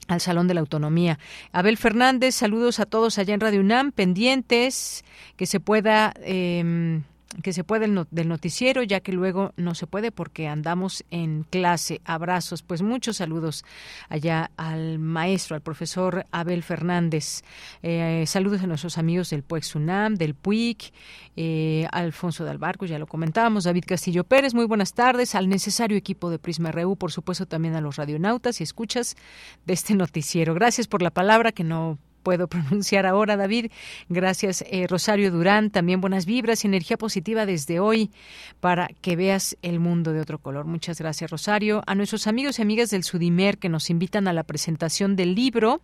al 0.09 0.19
Salón 0.19 0.49
de 0.49 0.53
la 0.53 0.59
Autonomía. 0.59 1.17
Abel 1.53 1.77
Fernández, 1.77 2.35
saludos 2.35 2.81
a 2.81 2.85
todos 2.85 3.17
allá 3.17 3.33
en 3.35 3.39
Radio 3.39 3.61
UNAM, 3.61 3.93
pendientes, 3.93 5.05
que 5.37 5.45
se 5.45 5.61
pueda 5.61 6.13
eh, 6.19 7.01
que 7.41 7.53
se 7.53 7.63
puede 7.63 7.87
del 8.11 8.27
noticiero, 8.27 8.83
ya 8.83 8.99
que 8.99 9.11
luego 9.11 9.53
no 9.57 9.75
se 9.75 9.87
puede 9.87 10.11
porque 10.11 10.47
andamos 10.47 11.03
en 11.11 11.43
clase. 11.43 12.01
Abrazos, 12.05 12.61
pues 12.61 12.81
muchos 12.81 13.17
saludos 13.17 13.65
allá 14.09 14.51
al 14.57 14.99
maestro, 14.99 15.55
al 15.55 15.61
profesor 15.61 16.25
Abel 16.31 16.63
Fernández. 16.63 17.43
Eh, 17.81 18.23
saludos 18.27 18.61
a 18.61 18.67
nuestros 18.67 18.97
amigos 18.97 19.29
del 19.29 19.43
PUEX 19.43 19.75
UNAM, 19.75 20.15
del 20.15 20.35
PUIC, 20.35 20.93
eh, 21.35 21.87
Alfonso 21.91 22.43
de 22.43 22.51
Albarco, 22.51 22.85
ya 22.85 22.99
lo 22.99 23.07
comentábamos, 23.07 23.63
David 23.63 23.85
Castillo 23.87 24.23
Pérez, 24.23 24.53
muy 24.53 24.65
buenas 24.65 24.93
tardes, 24.93 25.35
al 25.35 25.49
necesario 25.49 25.97
equipo 25.97 26.29
de 26.29 26.39
Prisma 26.39 26.71
RU, 26.71 26.95
por 26.95 27.11
supuesto 27.11 27.45
también 27.45 27.75
a 27.75 27.81
los 27.81 27.95
radionautas 27.95 28.61
y 28.61 28.63
escuchas 28.63 29.15
de 29.65 29.73
este 29.73 29.95
noticiero. 29.95 30.53
Gracias 30.53 30.87
por 30.87 31.01
la 31.01 31.11
palabra 31.11 31.51
que 31.51 31.63
no 31.63 31.97
puedo 32.23 32.47
pronunciar 32.53 33.05
ahora, 33.05 33.37
David. 33.37 33.71
Gracias, 34.09 34.63
eh, 34.67 34.87
Rosario 34.87 35.31
Durán. 35.31 35.69
También 35.69 36.01
buenas 36.01 36.25
vibras 36.25 36.63
y 36.63 36.67
energía 36.67 36.97
positiva 36.97 37.45
desde 37.45 37.79
hoy 37.79 38.11
para 38.59 38.87
que 39.01 39.15
veas 39.15 39.57
el 39.61 39.79
mundo 39.79 40.13
de 40.13 40.21
otro 40.21 40.39
color. 40.39 40.65
Muchas 40.65 40.99
gracias, 40.99 41.29
Rosario. 41.29 41.83
A 41.85 41.95
nuestros 41.95 42.25
amigos 42.27 42.57
y 42.57 42.61
amigas 42.61 42.89
del 42.89 43.03
Sudimer 43.03 43.57
que 43.57 43.69
nos 43.69 43.89
invitan 43.89 44.27
a 44.27 44.33
la 44.33 44.43
presentación 44.43 45.15
del 45.15 45.35
libro 45.35 45.81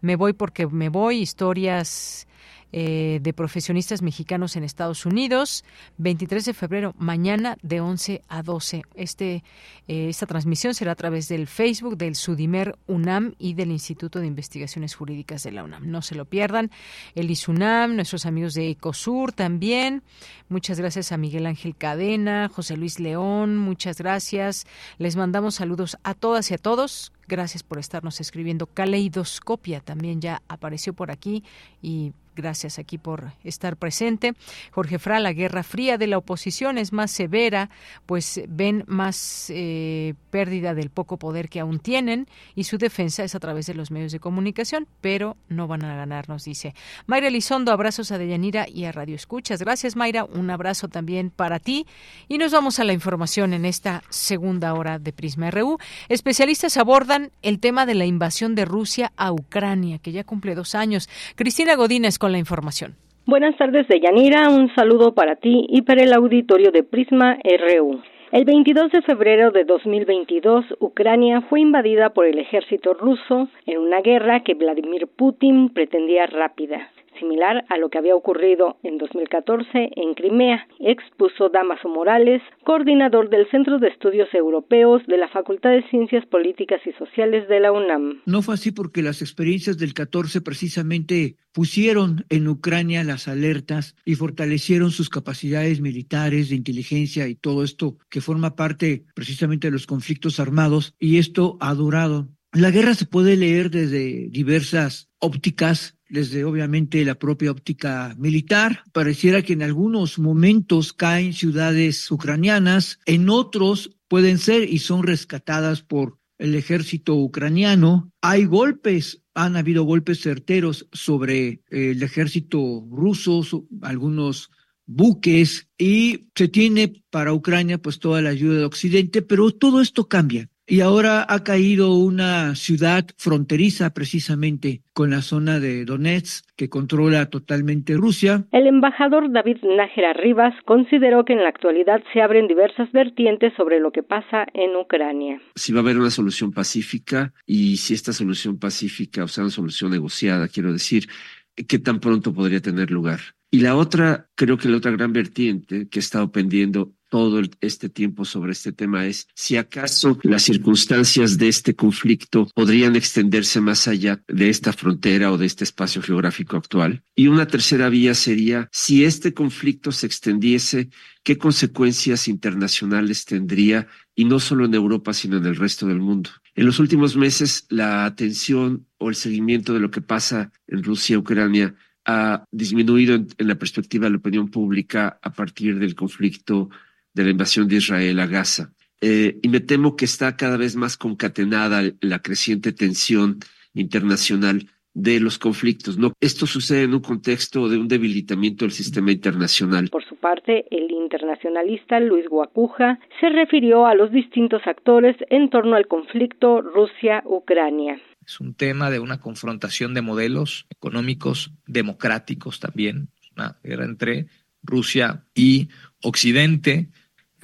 Me 0.00 0.16
voy 0.16 0.32
porque 0.32 0.66
me 0.66 0.88
voy, 0.88 1.18
historias 1.18 2.26
eh, 2.72 3.20
de 3.22 3.32
profesionistas 3.34 4.00
mexicanos 4.00 4.56
en 4.56 4.64
Estados 4.64 5.04
Unidos, 5.04 5.62
23 5.98 6.44
de 6.44 6.54
febrero, 6.54 6.94
mañana 6.98 7.58
de 7.62 7.80
11 7.80 8.22
a 8.28 8.42
12. 8.42 8.82
Este, 8.94 9.44
eh, 9.88 10.08
esta 10.08 10.26
transmisión 10.26 10.74
será 10.74 10.92
a 10.92 10.96
través 10.96 11.28
del 11.28 11.46
Facebook 11.46 11.98
del 11.98 12.14
Sudimer 12.14 12.78
UNAM 12.86 13.34
y 13.38 13.54
del 13.54 13.70
Instituto 13.70 14.20
de 14.20 14.26
Investigaciones 14.26 14.94
Jurídicas 14.94 15.42
de 15.42 15.52
la 15.52 15.64
UNAM. 15.64 15.90
No 15.90 16.00
se 16.00 16.14
lo 16.14 16.24
pierdan. 16.24 16.70
El 17.14 17.30
ISUNAM, 17.30 17.94
nuestros 17.94 18.24
amigos 18.24 18.54
de 18.54 18.70
Ecosur 18.70 19.32
también. 19.32 20.02
Muchas 20.48 20.78
gracias 20.78 21.12
a 21.12 21.18
Miguel 21.18 21.46
Ángel 21.46 21.76
Cadena, 21.76 22.48
José 22.48 22.76
Luis 22.76 23.00
León, 23.00 23.58
muchas 23.58 23.98
gracias. 23.98 24.66
Les 24.98 25.16
mandamos 25.16 25.56
saludos 25.56 25.98
a 26.04 26.14
todas 26.14 26.50
y 26.50 26.54
a 26.54 26.58
todos. 26.58 27.12
Gracias 27.28 27.62
por 27.62 27.78
estarnos 27.78 28.20
escribiendo. 28.20 28.66
Caleidoscopia 28.66 29.80
también 29.80 30.20
ya 30.20 30.42
apareció 30.48 30.92
por 30.92 31.10
aquí 31.10 31.44
y 31.80 32.12
Gracias 32.34 32.78
aquí 32.78 32.98
por 32.98 33.32
estar 33.44 33.76
presente. 33.76 34.34
Jorge 34.70 34.98
Fra, 34.98 35.20
la 35.20 35.32
guerra 35.32 35.62
fría 35.62 35.98
de 35.98 36.06
la 36.06 36.18
oposición 36.18 36.78
es 36.78 36.92
más 36.92 37.10
severa, 37.10 37.70
pues 38.06 38.40
ven 38.48 38.84
más 38.86 39.50
eh, 39.50 40.14
pérdida 40.30 40.74
del 40.74 40.90
poco 40.90 41.18
poder 41.18 41.48
que 41.48 41.60
aún 41.60 41.78
tienen 41.78 42.26
y 42.54 42.64
su 42.64 42.78
defensa 42.78 43.24
es 43.24 43.34
a 43.34 43.40
través 43.40 43.66
de 43.66 43.74
los 43.74 43.90
medios 43.90 44.12
de 44.12 44.20
comunicación, 44.20 44.86
pero 45.00 45.36
no 45.48 45.68
van 45.68 45.84
a 45.84 45.94
ganar, 45.94 46.28
nos 46.28 46.44
dice. 46.44 46.74
Mayra 47.06 47.28
Elizondo, 47.28 47.72
abrazos 47.72 48.12
a 48.12 48.18
Deyanira 48.18 48.66
y 48.68 48.84
a 48.84 48.92
Radio 48.92 49.14
Escuchas. 49.14 49.60
Gracias, 49.60 49.96
Mayra. 49.96 50.24
Un 50.24 50.50
abrazo 50.50 50.88
también 50.88 51.30
para 51.30 51.58
ti. 51.58 51.86
Y 52.28 52.38
nos 52.38 52.52
vamos 52.52 52.78
a 52.78 52.84
la 52.84 52.92
información 52.92 53.52
en 53.52 53.64
esta 53.64 54.02
segunda 54.08 54.74
hora 54.74 54.98
de 54.98 55.12
Prisma 55.12 55.50
RU. 55.50 55.78
Especialistas 56.08 56.76
abordan 56.76 57.30
el 57.42 57.60
tema 57.60 57.86
de 57.86 57.94
la 57.94 58.06
invasión 58.06 58.54
de 58.54 58.64
Rusia 58.64 59.12
a 59.16 59.32
Ucrania, 59.32 59.98
que 59.98 60.12
ya 60.12 60.24
cumple 60.24 60.54
dos 60.54 60.74
años. 60.74 61.08
Cristina 61.34 61.74
Godínez 61.74 62.18
con 62.22 62.30
la 62.30 62.38
información. 62.38 62.94
Buenas 63.26 63.56
tardes, 63.56 63.88
Deyanira. 63.88 64.48
Un 64.48 64.72
saludo 64.76 65.12
para 65.12 65.34
ti 65.34 65.66
y 65.68 65.82
para 65.82 66.04
el 66.04 66.12
auditorio 66.12 66.70
de 66.70 66.84
Prisma 66.84 67.36
RU. 67.42 68.00
El 68.30 68.44
22 68.44 68.92
de 68.92 69.02
febrero 69.02 69.50
de 69.50 69.64
2022, 69.64 70.64
Ucrania 70.78 71.40
fue 71.50 71.60
invadida 71.60 72.10
por 72.10 72.26
el 72.26 72.38
ejército 72.38 72.94
ruso 72.94 73.48
en 73.66 73.78
una 73.78 74.02
guerra 74.02 74.44
que 74.44 74.54
Vladimir 74.54 75.08
Putin 75.08 75.70
pretendía 75.70 76.26
rápida 76.26 76.92
similar 77.18 77.64
a 77.68 77.78
lo 77.78 77.88
que 77.88 77.98
había 77.98 78.16
ocurrido 78.16 78.76
en 78.82 78.98
2014 78.98 79.90
en 79.96 80.14
Crimea, 80.14 80.66
expuso 80.80 81.48
Damaso 81.48 81.88
Morales, 81.88 82.42
coordinador 82.64 83.30
del 83.30 83.48
Centro 83.50 83.78
de 83.78 83.88
Estudios 83.88 84.32
Europeos 84.34 85.02
de 85.06 85.16
la 85.16 85.28
Facultad 85.28 85.70
de 85.70 85.88
Ciencias 85.88 86.26
Políticas 86.26 86.80
y 86.86 86.92
Sociales 86.92 87.48
de 87.48 87.60
la 87.60 87.72
UNAM. 87.72 88.22
No 88.26 88.42
fue 88.42 88.54
así 88.54 88.72
porque 88.72 89.02
las 89.02 89.22
experiencias 89.22 89.78
del 89.78 89.94
14 89.94 90.40
precisamente 90.40 91.36
pusieron 91.52 92.24
en 92.28 92.48
Ucrania 92.48 93.04
las 93.04 93.28
alertas 93.28 93.94
y 94.04 94.14
fortalecieron 94.14 94.90
sus 94.90 95.10
capacidades 95.10 95.80
militares, 95.80 96.48
de 96.48 96.56
inteligencia 96.56 97.28
y 97.28 97.34
todo 97.34 97.64
esto 97.64 97.98
que 98.08 98.20
forma 98.20 98.56
parte 98.56 99.04
precisamente 99.14 99.68
de 99.68 99.72
los 99.72 99.86
conflictos 99.86 100.40
armados 100.40 100.94
y 100.98 101.18
esto 101.18 101.56
ha 101.60 101.74
durado. 101.74 102.28
La 102.52 102.70
guerra 102.70 102.94
se 102.94 103.06
puede 103.06 103.36
leer 103.36 103.70
desde 103.70 104.28
diversas 104.28 105.08
ópticas 105.22 105.96
desde 106.10 106.44
obviamente 106.44 107.02
la 107.06 107.14
propia 107.14 107.50
óptica 107.50 108.14
militar. 108.18 108.82
Pareciera 108.92 109.40
que 109.40 109.54
en 109.54 109.62
algunos 109.62 110.18
momentos 110.18 110.92
caen 110.92 111.32
ciudades 111.32 112.10
ucranianas, 112.10 112.98
en 113.06 113.30
otros 113.30 113.96
pueden 114.08 114.36
ser 114.36 114.68
y 114.68 114.78
son 114.78 115.04
rescatadas 115.04 115.82
por 115.82 116.18
el 116.38 116.54
ejército 116.54 117.14
ucraniano. 117.14 118.12
Hay 118.20 118.44
golpes, 118.44 119.22
han 119.32 119.56
habido 119.56 119.84
golpes 119.84 120.20
certeros 120.20 120.86
sobre 120.92 121.62
el 121.70 122.02
ejército 122.02 122.86
ruso, 122.90 123.42
algunos 123.80 124.50
buques 124.84 125.68
y 125.78 126.26
se 126.34 126.48
tiene 126.48 127.02
para 127.08 127.32
Ucrania 127.32 127.78
pues 127.78 128.00
toda 128.00 128.20
la 128.20 128.30
ayuda 128.30 128.58
de 128.58 128.64
Occidente, 128.64 129.22
pero 129.22 129.50
todo 129.52 129.80
esto 129.80 130.08
cambia 130.08 130.50
y 130.72 130.80
ahora 130.80 131.26
ha 131.28 131.44
caído 131.44 131.96
una 131.96 132.54
ciudad 132.54 133.04
fronteriza 133.18 133.92
precisamente 133.92 134.80
con 134.94 135.10
la 135.10 135.20
zona 135.20 135.60
de 135.60 135.84
Donetsk 135.84 136.46
que 136.56 136.70
controla 136.70 137.28
totalmente 137.28 137.94
Rusia. 137.94 138.46
El 138.52 138.66
embajador 138.66 139.30
David 139.30 139.58
Nájera 139.64 140.14
Rivas 140.14 140.54
consideró 140.64 141.26
que 141.26 141.34
en 141.34 141.42
la 141.42 141.50
actualidad 141.50 142.02
se 142.14 142.22
abren 142.22 142.48
diversas 142.48 142.90
vertientes 142.90 143.52
sobre 143.54 143.80
lo 143.80 143.92
que 143.92 144.02
pasa 144.02 144.46
en 144.54 144.74
Ucrania. 144.74 145.42
Si 145.56 145.74
va 145.74 145.80
a 145.80 145.82
haber 145.82 145.98
una 145.98 146.08
solución 146.08 146.52
pacífica 146.52 147.34
y 147.44 147.76
si 147.76 147.92
esta 147.92 148.14
solución 148.14 148.58
pacífica, 148.58 149.24
o 149.24 149.28
sea, 149.28 149.44
una 149.44 149.50
solución 149.50 149.90
negociada, 149.90 150.48
quiero 150.48 150.72
decir, 150.72 151.06
¿qué 151.54 151.78
tan 151.80 152.00
pronto 152.00 152.32
podría 152.32 152.62
tener 152.62 152.90
lugar? 152.90 153.20
Y 153.50 153.60
la 153.60 153.76
otra, 153.76 154.30
creo 154.34 154.56
que 154.56 154.70
la 154.70 154.78
otra 154.78 154.92
gran 154.92 155.12
vertiente 155.12 155.86
que 155.90 155.98
he 155.98 156.00
estado 156.00 156.32
pendiendo 156.32 156.94
todo 157.12 157.42
este 157.60 157.90
tiempo 157.90 158.24
sobre 158.24 158.52
este 158.52 158.72
tema 158.72 159.04
es 159.04 159.28
si 159.34 159.58
acaso 159.58 160.18
las 160.22 160.44
circunstancias 160.44 161.36
de 161.36 161.48
este 161.48 161.76
conflicto 161.76 162.48
podrían 162.54 162.96
extenderse 162.96 163.60
más 163.60 163.86
allá 163.86 164.22
de 164.28 164.48
esta 164.48 164.72
frontera 164.72 165.30
o 165.30 165.36
de 165.36 165.44
este 165.44 165.64
espacio 165.64 166.00
geográfico 166.00 166.56
actual. 166.56 167.02
Y 167.14 167.26
una 167.26 167.46
tercera 167.46 167.90
vía 167.90 168.14
sería 168.14 168.66
si 168.72 169.04
este 169.04 169.34
conflicto 169.34 169.92
se 169.92 170.06
extendiese, 170.06 170.88
qué 171.22 171.36
consecuencias 171.36 172.28
internacionales 172.28 173.26
tendría 173.26 173.88
y 174.14 174.24
no 174.24 174.40
solo 174.40 174.64
en 174.64 174.72
Europa, 174.72 175.12
sino 175.12 175.36
en 175.36 175.44
el 175.44 175.56
resto 175.56 175.86
del 175.86 176.00
mundo. 176.00 176.30
En 176.54 176.64
los 176.64 176.78
últimos 176.78 177.14
meses, 177.14 177.66
la 177.68 178.06
atención 178.06 178.86
o 178.96 179.10
el 179.10 179.16
seguimiento 179.16 179.74
de 179.74 179.80
lo 179.80 179.90
que 179.90 180.00
pasa 180.00 180.50
en 180.66 180.82
Rusia, 180.82 181.18
Ucrania, 181.18 181.74
ha 182.06 182.46
disminuido 182.50 183.16
en, 183.16 183.28
la 183.36 183.56
perspectiva 183.56 184.06
de 184.06 184.12
la 184.12 184.16
opinión 184.16 184.48
pública 184.48 185.18
a 185.20 185.30
partir 185.30 185.78
del 185.78 185.94
conflicto 185.94 186.70
de 187.14 187.24
la 187.24 187.30
invasión 187.30 187.68
de 187.68 187.76
Israel 187.76 188.20
a 188.20 188.26
Gaza. 188.26 188.72
Eh, 189.00 189.38
y 189.42 189.48
me 189.48 189.60
temo 189.60 189.96
que 189.96 190.04
está 190.04 190.36
cada 190.36 190.56
vez 190.56 190.76
más 190.76 190.96
concatenada 190.96 191.82
la 192.00 192.20
creciente 192.20 192.72
tensión 192.72 193.40
internacional 193.74 194.68
de 194.94 195.20
los 195.20 195.38
conflictos. 195.38 195.98
¿no? 195.98 196.12
Esto 196.20 196.46
sucede 196.46 196.82
en 196.82 196.94
un 196.94 197.00
contexto 197.00 197.68
de 197.68 197.78
un 197.78 197.88
debilitamiento 197.88 198.64
del 198.64 198.72
sistema 198.72 199.10
internacional. 199.10 199.88
Por 199.90 200.04
su 200.04 200.16
parte, 200.16 200.66
el 200.70 200.90
internacionalista 200.90 202.00
Luis 202.00 202.28
Guacuja 202.28 202.98
se 203.20 203.28
refirió 203.30 203.86
a 203.86 203.94
los 203.94 204.12
distintos 204.12 204.62
actores 204.66 205.16
en 205.30 205.50
torno 205.50 205.76
al 205.76 205.88
conflicto 205.88 206.60
Rusia-Ucrania. 206.60 208.00
Es 208.24 208.40
un 208.40 208.54
tema 208.54 208.90
de 208.90 209.00
una 209.00 209.20
confrontación 209.20 209.94
de 209.94 210.02
modelos 210.02 210.66
económicos 210.70 211.50
democráticos 211.66 212.60
también, 212.60 213.08
una 213.36 213.58
guerra 213.64 213.84
entre 213.84 214.26
Rusia 214.62 215.24
y 215.34 215.68
Occidente, 216.02 216.88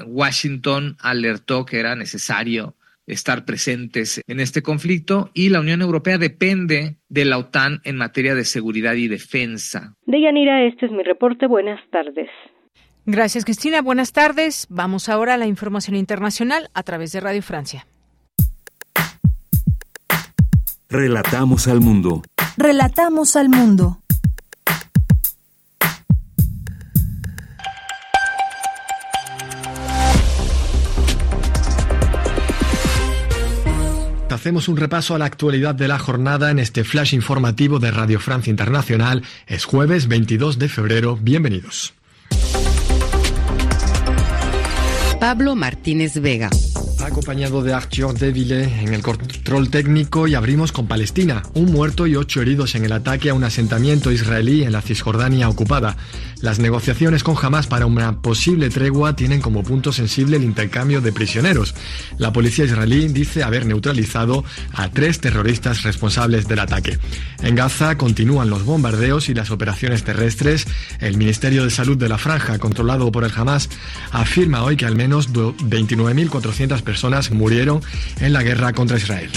Washington 0.04 0.96
alertó 1.00 1.64
que 1.64 1.80
era 1.80 1.94
necesario 1.96 2.74
estar 3.06 3.44
presentes 3.44 4.20
en 4.26 4.40
este 4.40 4.62
conflicto 4.62 5.30
y 5.34 5.48
la 5.48 5.60
Unión 5.60 5.80
Europea 5.80 6.18
depende 6.18 6.96
de 7.08 7.24
la 7.24 7.38
OTAN 7.38 7.80
en 7.84 7.96
materia 7.96 8.34
de 8.34 8.44
seguridad 8.44 8.94
y 8.94 9.08
defensa. 9.08 9.94
De 10.06 10.20
Yanira, 10.20 10.66
este 10.66 10.86
es 10.86 10.92
mi 10.92 11.02
reporte. 11.02 11.46
Buenas 11.46 11.80
tardes. 11.90 12.28
Gracias, 13.06 13.44
Cristina. 13.44 13.80
Buenas 13.80 14.12
tardes. 14.12 14.66
Vamos 14.68 15.08
ahora 15.08 15.34
a 15.34 15.38
la 15.38 15.46
información 15.46 15.96
internacional 15.96 16.68
a 16.74 16.82
través 16.82 17.12
de 17.12 17.20
Radio 17.20 17.42
Francia. 17.42 17.86
Relatamos 20.90 21.68
al 21.68 21.80
mundo. 21.80 22.22
Relatamos 22.56 23.36
al 23.36 23.48
mundo. 23.48 23.98
Hacemos 34.38 34.68
un 34.68 34.76
repaso 34.76 35.16
a 35.16 35.18
la 35.18 35.24
actualidad 35.24 35.74
de 35.74 35.88
la 35.88 35.98
jornada 35.98 36.52
en 36.52 36.60
este 36.60 36.84
flash 36.84 37.12
informativo 37.12 37.80
de 37.80 37.90
Radio 37.90 38.20
Francia 38.20 38.52
Internacional. 38.52 39.24
Es 39.48 39.64
jueves 39.64 40.06
22 40.06 40.60
de 40.60 40.68
febrero. 40.68 41.18
Bienvenidos. 41.20 41.92
Pablo 45.18 45.56
Martínez 45.56 46.20
Vega 46.20 46.50
acompañado 47.08 47.62
de 47.62 47.72
Arthur 47.72 48.14
Deville 48.14 48.64
en 48.64 48.94
el 48.94 49.02
control 49.02 49.70
técnico 49.70 50.28
y 50.28 50.34
abrimos 50.34 50.72
con 50.72 50.86
Palestina, 50.86 51.42
un 51.54 51.72
muerto 51.72 52.06
y 52.06 52.16
ocho 52.16 52.42
heridos 52.42 52.74
en 52.74 52.84
el 52.84 52.92
ataque 52.92 53.30
a 53.30 53.34
un 53.34 53.44
asentamiento 53.44 54.12
israelí 54.12 54.62
en 54.62 54.72
la 54.72 54.82
Cisjordania 54.82 55.48
ocupada. 55.48 55.96
Las 56.40 56.60
negociaciones 56.60 57.24
con 57.24 57.36
Hamas 57.40 57.66
para 57.66 57.86
una 57.86 58.20
posible 58.20 58.70
tregua 58.70 59.16
tienen 59.16 59.40
como 59.40 59.64
punto 59.64 59.92
sensible 59.92 60.36
el 60.36 60.44
intercambio 60.44 61.00
de 61.00 61.12
prisioneros. 61.12 61.74
La 62.16 62.32
policía 62.32 62.64
israelí 62.64 63.08
dice 63.08 63.42
haber 63.42 63.66
neutralizado 63.66 64.44
a 64.72 64.88
tres 64.90 65.20
terroristas 65.20 65.82
responsables 65.82 66.46
del 66.46 66.60
ataque. 66.60 66.98
En 67.42 67.56
Gaza 67.56 67.98
continúan 67.98 68.50
los 68.50 68.64
bombardeos 68.64 69.28
y 69.28 69.34
las 69.34 69.50
operaciones 69.50 70.04
terrestres. 70.04 70.66
El 71.00 71.16
Ministerio 71.16 71.64
de 71.64 71.70
Salud 71.70 71.96
de 71.96 72.08
la 72.08 72.18
Franja, 72.18 72.58
controlado 72.58 73.10
por 73.10 73.24
el 73.24 73.32
Hamas, 73.34 73.68
afirma 74.12 74.62
hoy 74.62 74.76
que 74.76 74.86
al 74.86 74.96
menos 74.96 75.32
29.400 75.32 76.82
personas 76.82 77.30
murieron 77.32 77.80
en 78.20 78.32
la 78.32 78.42
guerra 78.42 78.72
contra 78.72 78.96
Israel. 78.96 79.30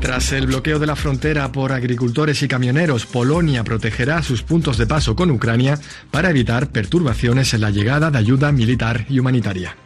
Tras 0.00 0.32
el 0.32 0.46
bloqueo 0.46 0.78
de 0.78 0.86
la 0.86 0.94
frontera 0.94 1.50
por 1.50 1.72
agricultores 1.72 2.42
y 2.42 2.48
camioneros, 2.48 3.04
Polonia 3.04 3.64
protegerá 3.64 4.22
sus 4.22 4.42
puntos 4.42 4.78
de 4.78 4.86
paso 4.86 5.16
con 5.16 5.30
Ucrania 5.30 5.78
para 6.10 6.30
evitar 6.30 6.68
perturbaciones 6.70 7.52
en 7.54 7.62
la 7.62 7.70
llegada 7.70 8.10
de 8.10 8.18
ayuda 8.18 8.52
militar 8.52 9.06
y 9.08 9.18
humanitaria. 9.18 9.76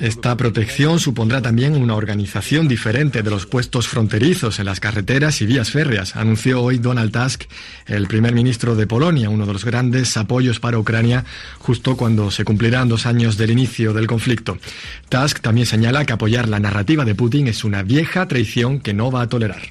Esta 0.00 0.36
protección 0.36 0.98
supondrá 0.98 1.40
también 1.40 1.76
una 1.76 1.94
organización 1.94 2.66
diferente 2.66 3.22
de 3.22 3.30
los 3.30 3.46
puestos 3.46 3.86
fronterizos 3.86 4.58
en 4.58 4.66
las 4.66 4.80
carreteras 4.80 5.40
y 5.42 5.46
vías 5.46 5.70
férreas, 5.70 6.16
anunció 6.16 6.60
hoy 6.60 6.78
Donald 6.78 7.12
Tusk, 7.12 7.44
el 7.86 8.08
primer 8.08 8.34
ministro 8.34 8.74
de 8.74 8.88
Polonia, 8.88 9.30
uno 9.30 9.46
de 9.46 9.52
los 9.52 9.64
grandes 9.64 10.16
apoyos 10.16 10.58
para 10.58 10.78
Ucrania, 10.78 11.24
justo 11.58 11.96
cuando 11.96 12.32
se 12.32 12.44
cumplirán 12.44 12.88
dos 12.88 13.06
años 13.06 13.36
del 13.36 13.50
inicio 13.50 13.92
del 13.92 14.08
conflicto. 14.08 14.58
Tusk 15.08 15.40
también 15.40 15.66
señala 15.66 16.04
que 16.04 16.12
apoyar 16.12 16.48
la 16.48 16.58
narrativa 16.58 17.04
de 17.04 17.14
Putin 17.14 17.46
es 17.46 17.62
una 17.62 17.84
vieja 17.84 18.26
traición 18.26 18.80
que 18.80 18.92
no 18.92 19.12
va 19.12 19.22
a 19.22 19.28
tolerar. 19.28 19.62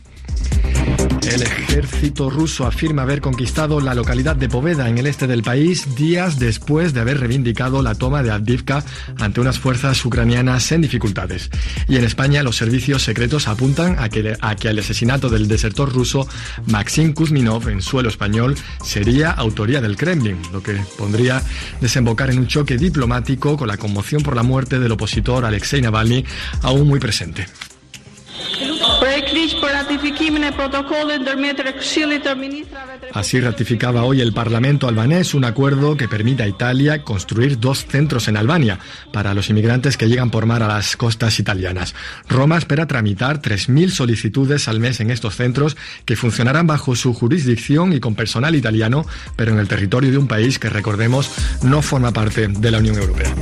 El 1.26 1.42
ejército 1.42 2.30
ruso 2.30 2.66
afirma 2.66 3.04
haber 3.04 3.22
conquistado 3.22 3.80
la 3.80 3.96
localidad 3.96 4.36
de 4.36 4.50
Poveda 4.50 4.90
en 4.90 4.98
el 4.98 5.08
este 5.08 5.26
del 5.26 5.42
país 5.42 5.96
días 5.96 6.38
después 6.38 6.94
de 6.94 7.00
haber 7.00 7.20
reivindicado 7.20 7.82
la 7.82 7.96
toma 7.96 8.22
de 8.24 8.32
Avdivka 8.32 8.84
ante 9.20 9.40
unas 9.40 9.58
fuerzas 9.58 10.04
ucranianas 10.06 10.72
en 10.74 10.82
dificultades. 10.82 11.50
Y 11.88 11.96
en 11.96 12.04
España 12.04 12.44
los 12.44 12.58
servicios 12.58 13.04
secretos 13.04 13.48
apuntan 13.48 13.98
a 14.00 14.10
que, 14.10 14.36
a 14.40 14.56
que 14.56 14.68
el 14.68 14.80
asesinato 14.80 15.30
del 15.30 15.48
desertor 15.48 15.94
ruso 15.94 16.28
Maxim 16.68 17.14
Kuzminov 17.14 17.70
en 17.70 17.82
suelo 17.82 18.10
español 18.10 18.56
sería 18.84 19.32
autoría 19.32 19.82
del 19.82 19.96
Kremlin, 19.96 20.38
lo 20.52 20.62
que 20.62 20.76
pondría 20.98 21.42
desembocar 21.80 22.30
en 22.32 22.40
un 22.40 22.48
choque 22.48 22.78
diplomático 22.78 23.58
con 23.58 23.70
la 23.70 23.78
conmoción 23.78 24.24
por 24.24 24.36
la 24.36 24.44
muerte 24.44 24.78
del 24.80 24.92
opositor 24.92 25.46
Alexei 25.46 25.82
Navalny 25.82 26.26
aún 26.62 26.88
muy 26.88 27.00
presente. 27.00 27.48
Así 33.14 33.40
ratificaba 33.40 34.04
hoy 34.04 34.22
el 34.22 34.34
Parlamento 34.34 34.88
albanés 34.88 35.34
un 35.34 35.46
acuerdo 35.46 35.96
que 35.96 36.08
permite 36.08 36.44
a 36.44 36.48
Italia 36.48 37.04
construir 37.04 37.60
dos 37.60 37.86
centros 37.86 38.28
en 38.28 38.38
Albania 38.38 38.80
para 39.12 39.34
los 39.34 39.50
inmigrantes 39.50 39.98
que 39.98 40.08
llegan 40.08 40.32
por 40.32 40.46
mar 40.46 40.64
a 40.64 40.68
las 40.68 40.98
costas 40.98 41.40
italianas. 41.40 41.94
Roma 42.28 42.58
espera 42.58 42.88
tramitar 42.88 43.42
3.000 43.42 43.90
solicitudes 43.90 44.68
al 44.68 44.80
mes 44.80 45.00
en 45.00 45.12
estos 45.12 45.36
centros 45.36 45.78
que 46.06 46.16
funcionarán 46.16 46.66
bajo 46.66 46.96
su 46.96 47.14
jurisdicción 47.14 47.94
y 47.94 48.00
con 48.00 48.16
personal 48.16 48.56
italiano, 48.56 49.06
pero 49.36 49.52
en 49.52 49.60
el 49.60 49.68
territorio 49.68 50.12
de 50.12 50.18
un 50.18 50.28
país 50.28 50.58
que, 50.58 50.70
recordemos, 50.70 51.32
no 51.62 51.82
forma 51.82 52.12
parte 52.12 52.48
de 52.48 52.72
la 52.72 52.80
Unión 52.80 52.98
Europea. 52.98 53.34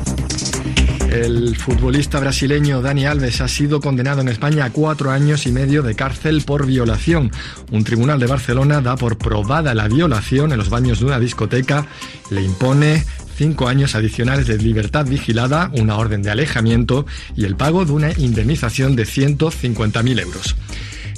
El 1.11 1.57
futbolista 1.57 2.21
brasileño 2.21 2.81
Dani 2.81 3.05
Alves 3.05 3.41
ha 3.41 3.49
sido 3.49 3.81
condenado 3.81 4.21
en 4.21 4.29
España 4.29 4.63
a 4.63 4.69
cuatro 4.69 5.11
años 5.11 5.45
y 5.45 5.51
medio 5.51 5.83
de 5.83 5.93
cárcel 5.93 6.41
por 6.41 6.65
violación. 6.65 7.31
Un 7.69 7.83
tribunal 7.83 8.17
de 8.17 8.27
Barcelona 8.27 8.79
da 8.79 8.95
por 8.95 9.17
probada 9.17 9.75
la 9.75 9.89
violación 9.89 10.53
en 10.53 10.57
los 10.57 10.69
baños 10.69 10.99
de 10.99 11.07
una 11.07 11.19
discoteca. 11.19 11.85
Le 12.29 12.41
impone 12.41 13.03
cinco 13.35 13.67
años 13.67 13.93
adicionales 13.93 14.47
de 14.47 14.57
libertad 14.57 15.05
vigilada, 15.05 15.69
una 15.73 15.97
orden 15.97 16.23
de 16.23 16.31
alejamiento 16.31 17.05
y 17.35 17.43
el 17.43 17.57
pago 17.57 17.83
de 17.83 17.91
una 17.91 18.11
indemnización 18.13 18.95
de 18.95 19.03
150.000 19.03 20.21
euros. 20.21 20.55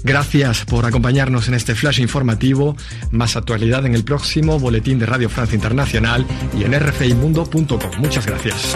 Gracias 0.03 0.65
por 0.65 0.87
acompañarnos 0.87 1.47
en 1.47 1.53
este 1.53 1.75
flash 1.75 1.99
informativo. 1.99 2.75
Más 3.11 3.35
actualidad 3.35 3.85
en 3.85 3.93
el 3.93 4.03
próximo 4.03 4.57
boletín 4.57 4.97
de 4.97 5.05
Radio 5.05 5.29
Francia 5.29 5.55
Internacional 5.55 6.25
y 6.57 6.63
en 6.63 6.73
rfimundo.com. 6.79 7.91
Muchas 7.99 8.25
gracias. 8.25 8.75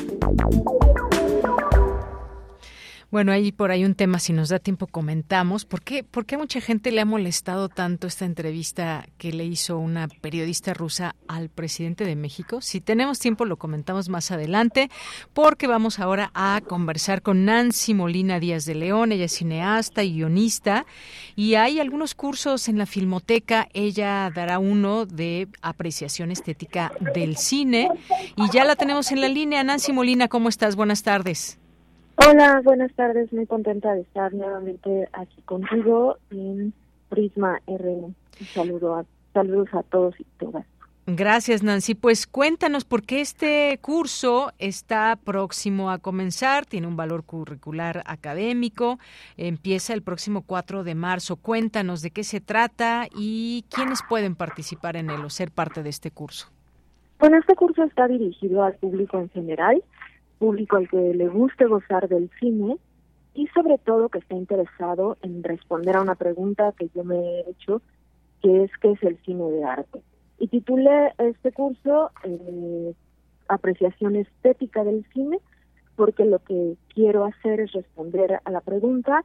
Bueno, 3.11 3.33
ahí 3.33 3.51
por 3.51 3.71
ahí 3.71 3.83
un 3.83 3.93
tema, 3.93 4.19
si 4.19 4.31
nos 4.31 4.47
da 4.47 4.59
tiempo, 4.59 4.87
comentamos. 4.87 5.65
¿Por 5.65 5.81
qué, 5.81 6.01
¿Por 6.01 6.25
qué 6.25 6.37
mucha 6.37 6.61
gente 6.61 6.93
le 6.93 7.01
ha 7.01 7.05
molestado 7.05 7.67
tanto 7.67 8.07
esta 8.07 8.23
entrevista 8.23 9.05
que 9.17 9.33
le 9.33 9.43
hizo 9.43 9.77
una 9.79 10.07
periodista 10.07 10.73
rusa 10.73 11.17
al 11.27 11.49
presidente 11.49 12.05
de 12.05 12.15
México? 12.15 12.61
Si 12.61 12.79
tenemos 12.79 13.19
tiempo, 13.19 13.43
lo 13.43 13.57
comentamos 13.57 14.07
más 14.07 14.31
adelante, 14.31 14.89
porque 15.33 15.67
vamos 15.67 15.99
ahora 15.99 16.31
a 16.33 16.61
conversar 16.65 17.21
con 17.21 17.43
Nancy 17.43 17.93
Molina 17.93 18.39
Díaz 18.39 18.63
de 18.63 18.75
León. 18.75 19.11
Ella 19.11 19.25
es 19.25 19.33
cineasta 19.33 20.03
y 20.03 20.13
guionista, 20.13 20.85
y 21.35 21.55
hay 21.55 21.81
algunos 21.81 22.15
cursos 22.15 22.69
en 22.69 22.77
la 22.77 22.85
Filmoteca. 22.85 23.67
Ella 23.73 24.31
dará 24.33 24.57
uno 24.57 25.05
de 25.05 25.49
apreciación 25.61 26.31
estética 26.31 26.93
del 27.13 27.35
cine, 27.35 27.89
y 28.37 28.49
ya 28.53 28.63
la 28.63 28.77
tenemos 28.77 29.11
en 29.11 29.19
la 29.19 29.27
línea. 29.27 29.65
Nancy 29.65 29.91
Molina, 29.91 30.29
¿cómo 30.29 30.47
estás? 30.47 30.77
Buenas 30.77 31.03
tardes. 31.03 31.60
Hola, 32.15 32.61
buenas 32.63 32.93
tardes. 32.93 33.31
Muy 33.33 33.45
contenta 33.45 33.93
de 33.93 34.01
estar 34.01 34.33
nuevamente 34.33 35.07
aquí 35.13 35.41
contigo 35.43 36.17
en 36.29 36.73
Prisma 37.09 37.59
R. 37.67 37.89
Un 37.89 38.15
saludo 38.53 38.95
a, 38.95 39.05
saludos 39.33 39.69
a 39.73 39.83
todos 39.83 40.19
y 40.19 40.25
todas. 40.37 40.65
Gracias, 41.07 41.63
Nancy. 41.63 41.95
Pues 41.95 42.27
cuéntanos 42.27 42.85
por 42.85 43.01
qué 43.01 43.21
este 43.21 43.77
curso 43.81 44.51
está 44.59 45.17
próximo 45.23 45.89
a 45.89 45.97
comenzar, 45.97 46.65
tiene 46.65 46.85
un 46.87 46.95
valor 46.95 47.23
curricular 47.23 48.03
académico, 48.05 48.99
empieza 49.35 49.93
el 49.93 50.03
próximo 50.03 50.43
4 50.43 50.83
de 50.83 50.95
marzo. 50.95 51.37
Cuéntanos 51.37 52.01
de 52.01 52.11
qué 52.11 52.23
se 52.23 52.39
trata 52.39 53.07
y 53.15 53.65
quiénes 53.69 54.01
pueden 54.07 54.35
participar 54.35 54.95
en 54.95 55.09
él 55.09 55.25
o 55.25 55.29
ser 55.29 55.51
parte 55.51 55.81
de 55.81 55.89
este 55.89 56.11
curso. 56.11 56.49
Bueno, 57.19 57.37
este 57.37 57.55
curso 57.55 57.83
está 57.83 58.07
dirigido 58.07 58.63
al 58.63 58.75
público 58.75 59.19
en 59.19 59.29
general 59.29 59.83
público 60.41 60.77
al 60.77 60.89
que 60.89 61.13
le 61.13 61.27
guste 61.27 61.65
gozar 61.65 62.09
del 62.09 62.31
cine 62.39 62.77
y 63.35 63.45
sobre 63.49 63.77
todo 63.77 64.09
que 64.09 64.17
esté 64.17 64.33
interesado 64.33 65.15
en 65.21 65.43
responder 65.43 65.95
a 65.95 66.01
una 66.01 66.15
pregunta 66.15 66.73
que 66.75 66.89
yo 66.95 67.03
me 67.03 67.15
he 67.15 67.49
hecho, 67.51 67.79
que 68.41 68.63
es 68.63 68.71
¿qué 68.81 68.93
es 68.93 69.03
el 69.03 69.17
cine 69.23 69.43
de 69.51 69.63
arte? 69.63 70.01
Y 70.39 70.47
titulé 70.47 71.13
este 71.19 71.51
curso 71.51 72.09
eh, 72.23 72.95
Apreciación 73.47 74.15
estética 74.15 74.83
del 74.83 75.05
cine, 75.13 75.39
porque 75.95 76.25
lo 76.25 76.39
que 76.39 76.75
quiero 76.95 77.25
hacer 77.25 77.59
es 77.59 77.71
responder 77.73 78.39
a 78.43 78.49
la 78.49 78.61
pregunta 78.61 79.23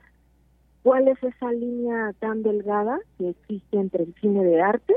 ¿cuál 0.83 1.09
es 1.09 1.21
esa 1.23 1.51
línea 1.51 2.13
tan 2.19 2.43
delgada 2.43 2.99
que 3.17 3.31
existe 3.31 3.79
entre 3.79 4.03
el 4.03 4.15
cine 4.21 4.45
de 4.45 4.61
arte 4.61 4.95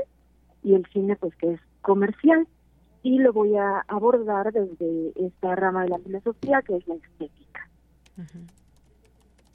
y 0.62 0.74
el 0.74 0.84
cine 0.92 1.16
pues 1.16 1.34
que 1.36 1.52
es 1.54 1.60
comercial? 1.80 2.46
Y 3.02 3.18
lo 3.18 3.32
voy 3.32 3.56
a 3.56 3.84
abordar 3.88 4.52
desde 4.52 5.12
esta 5.16 5.54
rama 5.54 5.84
de 5.84 5.90
la 5.90 5.98
filosofía 5.98 6.62
que 6.62 6.76
es 6.76 6.86
la 6.86 6.94
estética. 6.94 7.68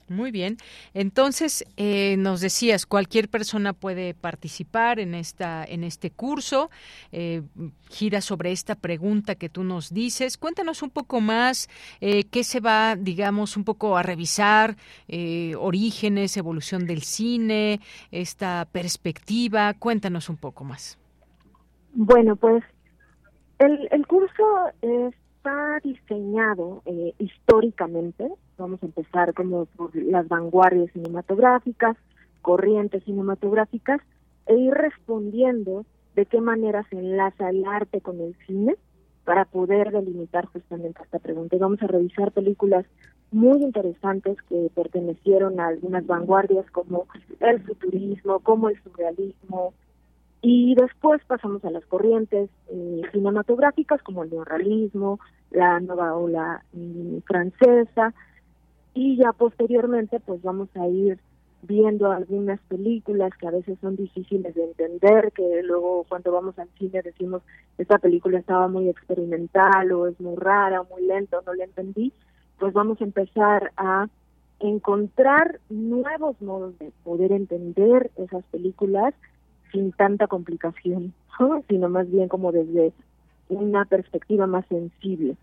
Muy 0.08 0.30
bien. 0.30 0.58
Entonces, 0.94 1.66
eh, 1.78 2.16
nos 2.18 2.40
decías, 2.40 2.86
cualquier 2.86 3.28
persona 3.28 3.74
puede 3.74 4.14
participar 4.14 5.00
en 5.00 5.16
esta, 5.16 5.66
en 5.66 5.84
este 5.84 6.12
curso. 6.12 6.70
Eh, 7.12 7.42
gira 7.90 8.22
sobre 8.22 8.52
esta 8.52 8.76
pregunta 8.76 9.34
que 9.34 9.50
tú 9.50 9.64
nos 9.64 9.92
dices. 9.92 10.38
Cuéntanos 10.38 10.84
un 10.84 10.92
poco 10.92 11.22
más 11.22 11.70
eh, 12.02 12.26
qué 12.26 12.44
se 12.44 12.60
va, 12.60 12.96
digamos, 12.96 13.58
un 13.58 13.64
poco 13.64 13.98
a 13.98 14.04
revisar, 14.04 14.76
orígenes, 15.58 16.38
evolución 16.38 16.86
del 16.86 17.02
cine, 17.02 17.80
esta 18.12 18.68
perspectiva. 18.72 19.74
Cuéntanos 19.74 20.30
un 20.30 20.38
poco 20.38 20.64
más. 20.64 21.00
Bueno, 21.94 22.36
pues 22.36 22.64
el, 23.60 23.88
el 23.92 24.08
curso 24.08 24.44
está 24.82 25.80
diseñado 25.84 26.84
históricamente 27.18 28.30
Vamos 28.58 28.82
a 28.82 28.86
empezar 28.86 29.34
como 29.34 29.66
por 29.66 29.94
las 29.96 30.28
vanguardias 30.30 30.92
cinematográficas, 30.94 31.98
corrientes 32.42 33.04
cinematográficas, 33.04 34.00
e 34.46 34.56
ir 34.56 34.74
respondiendo 34.74 35.86
de 36.16 36.26
qué 36.26 36.40
manera 36.40 36.86
se 36.90 36.98
enlaza 36.98 37.50
el 37.50 37.66
arte 37.66 38.00
con 38.00 38.22
el 38.22 38.36
cine 38.48 38.76
para 39.26 39.44
poder 39.44 39.92
delimitar 39.92 40.46
justamente 40.46 41.04
esta 41.04 41.20
pregunta. 41.20 41.56
Y 41.56 41.60
vamos 41.60 41.82
a 41.82 41.88
revisar 41.88 42.32
películas 42.32 42.86
muy 43.32 43.62
interesantes 43.62 44.38
que 44.44 44.70
pertenecieron 44.74 45.60
a 45.60 45.68
algunas 45.68 46.06
vanguardias 46.06 46.70
como 46.72 47.08
el 47.42 47.62
futurismo, 47.64 48.40
como 48.40 48.70
el 48.70 48.82
surrealismo, 48.84 49.74
y 50.48 50.76
después 50.76 51.20
pasamos 51.26 51.66
a 51.66 51.72
las 51.72 51.84
corrientes 51.88 52.52
eh, 52.68 53.02
cinematográficas 53.12 54.00
como 54.04 54.22
el 54.22 54.30
neorrealismo, 54.30 55.20
la 55.50 55.80
nueva 55.80 56.16
ola 56.16 56.64
mm, 56.72 57.18
francesa, 57.26 58.14
y 58.94 59.18
ya 59.18 59.34
posteriormente 59.34 60.20
pues 60.20 60.44
vamos 60.44 60.70
a 60.76 60.88
ir 60.88 61.18
viendo 61.64 62.12
algunas 62.12 62.60
películas 62.68 63.32
que 63.40 63.48
a 63.48 63.52
veces 63.52 63.80
son 63.82 63.96
difíciles 63.96 64.54
de 64.54 64.66
entender, 64.66 65.32
que 65.32 65.64
luego 65.64 66.06
cuando 66.08 66.32
vamos 66.32 66.60
al 66.60 66.70
cine 66.78 67.02
decimos 67.02 67.42
esta 67.80 67.98
película 67.98 68.38
estaba 68.38 68.68
muy 68.68 68.88
experimental 68.88 69.92
o 69.94 70.06
es 70.06 70.20
muy 70.22 70.36
rara 70.36 70.82
o 70.82 70.88
muy 70.94 71.08
lenta 71.08 71.40
o 71.40 71.42
no 71.42 71.56
la 71.56 71.64
entendí, 71.64 72.14
pues 72.60 72.72
vamos 72.72 73.02
a 73.02 73.04
empezar 73.04 73.72
a 73.78 74.10
encontrar 74.60 75.60
nuevos 75.70 76.40
modos 76.40 76.78
de 76.78 76.92
poder 77.04 77.32
entender 77.32 78.12
esas 78.16 78.44
películas 78.52 79.16
sin 79.76 79.92
tanta 79.92 80.28
complicación, 80.28 81.14
sino 81.70 81.90
más 81.90 82.10
bien 82.10 82.28
como 82.30 82.52
desde 82.52 82.94
una 83.50 83.86
perspectiva 83.86 84.48
más 84.48 84.66
sensible. 84.68 85.36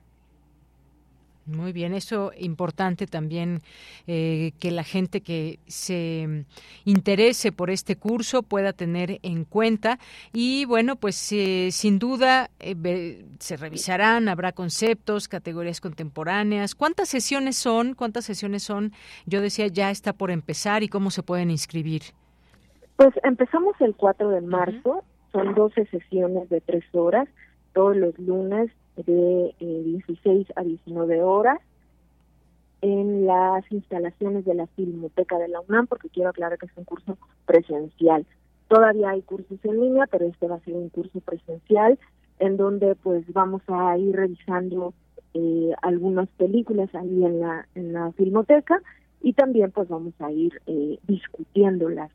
Muy 1.45 1.73
bien, 1.73 1.93
eso 1.93 2.31
importante 2.39 3.09
también 3.09 3.63
eh, 4.07 4.53
que 4.61 4.71
la 4.71 4.85
gente 4.85 5.23
que 5.23 5.59
se 5.67 6.45
interese 6.85 7.51
por 7.51 7.71
este 7.71 7.97
curso 7.97 8.45
pueda 8.45 8.73
tener 8.73 9.19
en 9.25 9.45
cuenta 9.45 9.99
y 10.33 10.67
bueno, 10.67 10.95
pues 10.95 11.33
eh, 11.33 11.71
sin 11.73 11.99
duda 11.99 12.49
eh, 12.61 13.25
se 13.41 13.57
revisarán, 13.57 14.29
habrá 14.29 14.53
conceptos, 14.53 15.27
categorías 15.27 15.81
contemporáneas. 15.81 16.77
¿Cuántas 16.77 17.09
sesiones 17.09 17.57
son? 17.57 17.95
¿Cuántas 17.95 18.25
sesiones 18.25 18.63
son? 18.63 18.93
Yo 19.27 19.41
decía 19.41 19.67
ya 19.67 19.91
está 19.91 20.13
por 20.13 20.31
empezar 20.31 20.85
y 20.85 20.89
cómo 20.89 21.11
se 21.11 21.25
pueden 21.25 21.51
inscribir. 21.51 22.03
Pues 23.03 23.17
empezamos 23.25 23.75
el 23.81 23.97
4 23.97 24.29
de 24.29 24.41
marzo, 24.43 25.03
son 25.33 25.57
12 25.57 25.87
sesiones 25.87 26.49
de 26.49 26.61
tres 26.61 26.85
horas 26.93 27.29
todos 27.73 27.97
los 27.97 28.17
lunes 28.17 28.71
de 28.95 29.53
16 29.59 30.49
eh, 30.49 30.53
a 30.55 30.63
19 30.63 31.21
horas 31.21 31.59
en 32.81 33.27
las 33.27 33.65
instalaciones 33.73 34.45
de 34.45 34.55
la 34.55 34.69
Filmoteca 34.69 35.37
de 35.39 35.49
la 35.49 35.63
UNAM, 35.63 35.89
porque 35.89 36.11
quiero 36.11 36.31
aclarar 36.31 36.57
que 36.59 36.67
es 36.67 36.77
un 36.77 36.85
curso 36.85 37.19
presencial. 37.45 38.25
Todavía 38.69 39.11
hay 39.11 39.23
cursos 39.23 39.59
en 39.65 39.81
línea, 39.81 40.07
pero 40.09 40.27
este 40.27 40.47
va 40.47 40.55
a 40.55 40.61
ser 40.61 40.75
un 40.75 40.89
curso 40.89 41.19
presencial 41.23 41.99
en 42.39 42.57
donde 42.57 42.95
pues 42.95 43.25
vamos 43.33 43.63
a 43.67 43.99
ir 43.99 44.15
revisando 44.15 44.95
eh, 45.35 45.73
algunas 45.83 46.29
películas 46.37 46.95
ahí 46.95 47.25
en 47.25 47.41
la, 47.41 47.67
en 47.75 47.95
la 47.95 48.13
Filmoteca 48.13 48.81
y 49.21 49.33
también 49.33 49.73
pues 49.73 49.89
vamos 49.89 50.15
a 50.21 50.31
ir 50.31 50.53
eh, 50.69 51.01
discutiéndolas, 51.09 52.13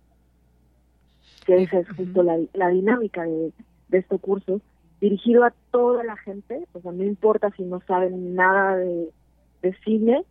que 1.47 1.63
esa 1.63 1.79
es 1.79 1.89
justo 1.89 2.21
la, 2.21 2.37
la 2.53 2.67
dinámica 2.67 3.23
de, 3.23 3.53
de 3.87 3.97
este 3.97 4.19
curso, 4.19 4.61
dirigido 4.99 5.45
a 5.45 5.53
toda 5.71 6.03
la 6.03 6.17
gente, 6.17 6.67
o 6.73 6.81
sea, 6.81 6.91
no 6.91 7.03
importa 7.03 7.49
si 7.55 7.63
no 7.63 7.81
saben 7.87 8.35
nada 8.35 8.75
de, 8.75 9.09
de 9.61 9.73
cine, 9.85 10.23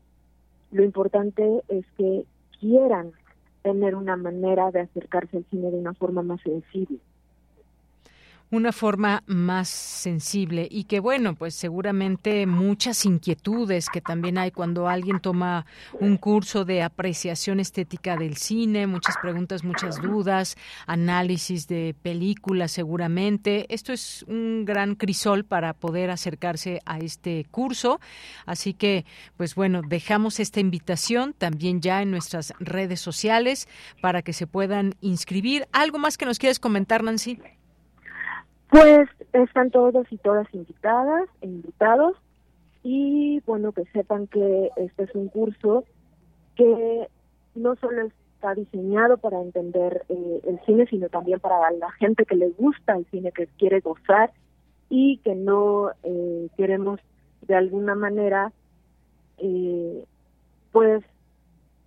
lo 0.70 0.84
importante 0.84 1.62
es 1.68 1.86
que 1.96 2.24
quieran 2.60 3.12
tener 3.62 3.94
una 3.94 4.16
manera 4.16 4.70
de 4.70 4.80
acercarse 4.80 5.38
al 5.38 5.44
cine 5.46 5.70
de 5.70 5.78
una 5.78 5.94
forma 5.94 6.22
más 6.22 6.40
sensible 6.42 6.98
una 8.50 8.72
forma 8.72 9.22
más 9.26 9.68
sensible 9.68 10.68
y 10.70 10.84
que 10.84 11.00
bueno, 11.00 11.34
pues 11.34 11.54
seguramente 11.54 12.46
muchas 12.46 13.04
inquietudes 13.04 13.88
que 13.88 14.00
también 14.00 14.38
hay 14.38 14.50
cuando 14.50 14.88
alguien 14.88 15.20
toma 15.20 15.66
un 15.94 16.16
curso 16.16 16.64
de 16.64 16.82
apreciación 16.82 17.60
estética 17.60 18.16
del 18.16 18.36
cine, 18.36 18.86
muchas 18.86 19.16
preguntas, 19.20 19.64
muchas 19.64 20.00
dudas, 20.00 20.56
análisis 20.86 21.66
de 21.66 21.94
películas 22.02 22.70
seguramente. 22.70 23.66
Esto 23.68 23.92
es 23.92 24.24
un 24.28 24.64
gran 24.64 24.94
crisol 24.94 25.44
para 25.44 25.72
poder 25.72 26.10
acercarse 26.10 26.80
a 26.84 26.98
este 26.98 27.46
curso. 27.50 28.00
Así 28.44 28.74
que, 28.74 29.04
pues 29.36 29.54
bueno, 29.54 29.82
dejamos 29.82 30.40
esta 30.40 30.60
invitación 30.60 31.34
también 31.36 31.80
ya 31.80 32.02
en 32.02 32.10
nuestras 32.10 32.52
redes 32.60 33.00
sociales 33.00 33.68
para 34.00 34.22
que 34.22 34.32
se 34.32 34.46
puedan 34.46 34.94
inscribir. 35.00 35.66
¿Algo 35.72 35.98
más 35.98 36.16
que 36.16 36.26
nos 36.26 36.38
quieras 36.38 36.60
comentar, 36.60 37.02
Nancy? 37.02 37.38
Pues 38.70 39.08
están 39.32 39.70
todos 39.70 40.06
y 40.10 40.18
todas 40.18 40.46
invitadas 40.52 41.28
e 41.40 41.46
invitados. 41.46 42.16
Y 42.82 43.40
bueno, 43.46 43.72
que 43.72 43.84
sepan 43.86 44.26
que 44.26 44.70
este 44.76 45.04
es 45.04 45.14
un 45.14 45.28
curso 45.28 45.84
que 46.54 47.08
no 47.54 47.74
solo 47.76 48.08
está 48.34 48.54
diseñado 48.54 49.16
para 49.18 49.40
entender 49.40 50.04
eh, 50.08 50.40
el 50.44 50.60
cine, 50.66 50.86
sino 50.86 51.08
también 51.08 51.40
para 51.40 51.70
la 51.72 51.90
gente 51.92 52.24
que 52.24 52.36
le 52.36 52.50
gusta 52.50 52.96
el 52.96 53.06
cine, 53.06 53.32
que 53.32 53.46
quiere 53.58 53.80
gozar 53.80 54.32
y 54.88 55.18
que 55.18 55.34
no 55.34 55.90
eh, 56.02 56.48
queremos 56.56 57.00
de 57.42 57.54
alguna 57.54 57.94
manera 57.94 58.52
eh, 59.38 60.04
pues 60.72 61.02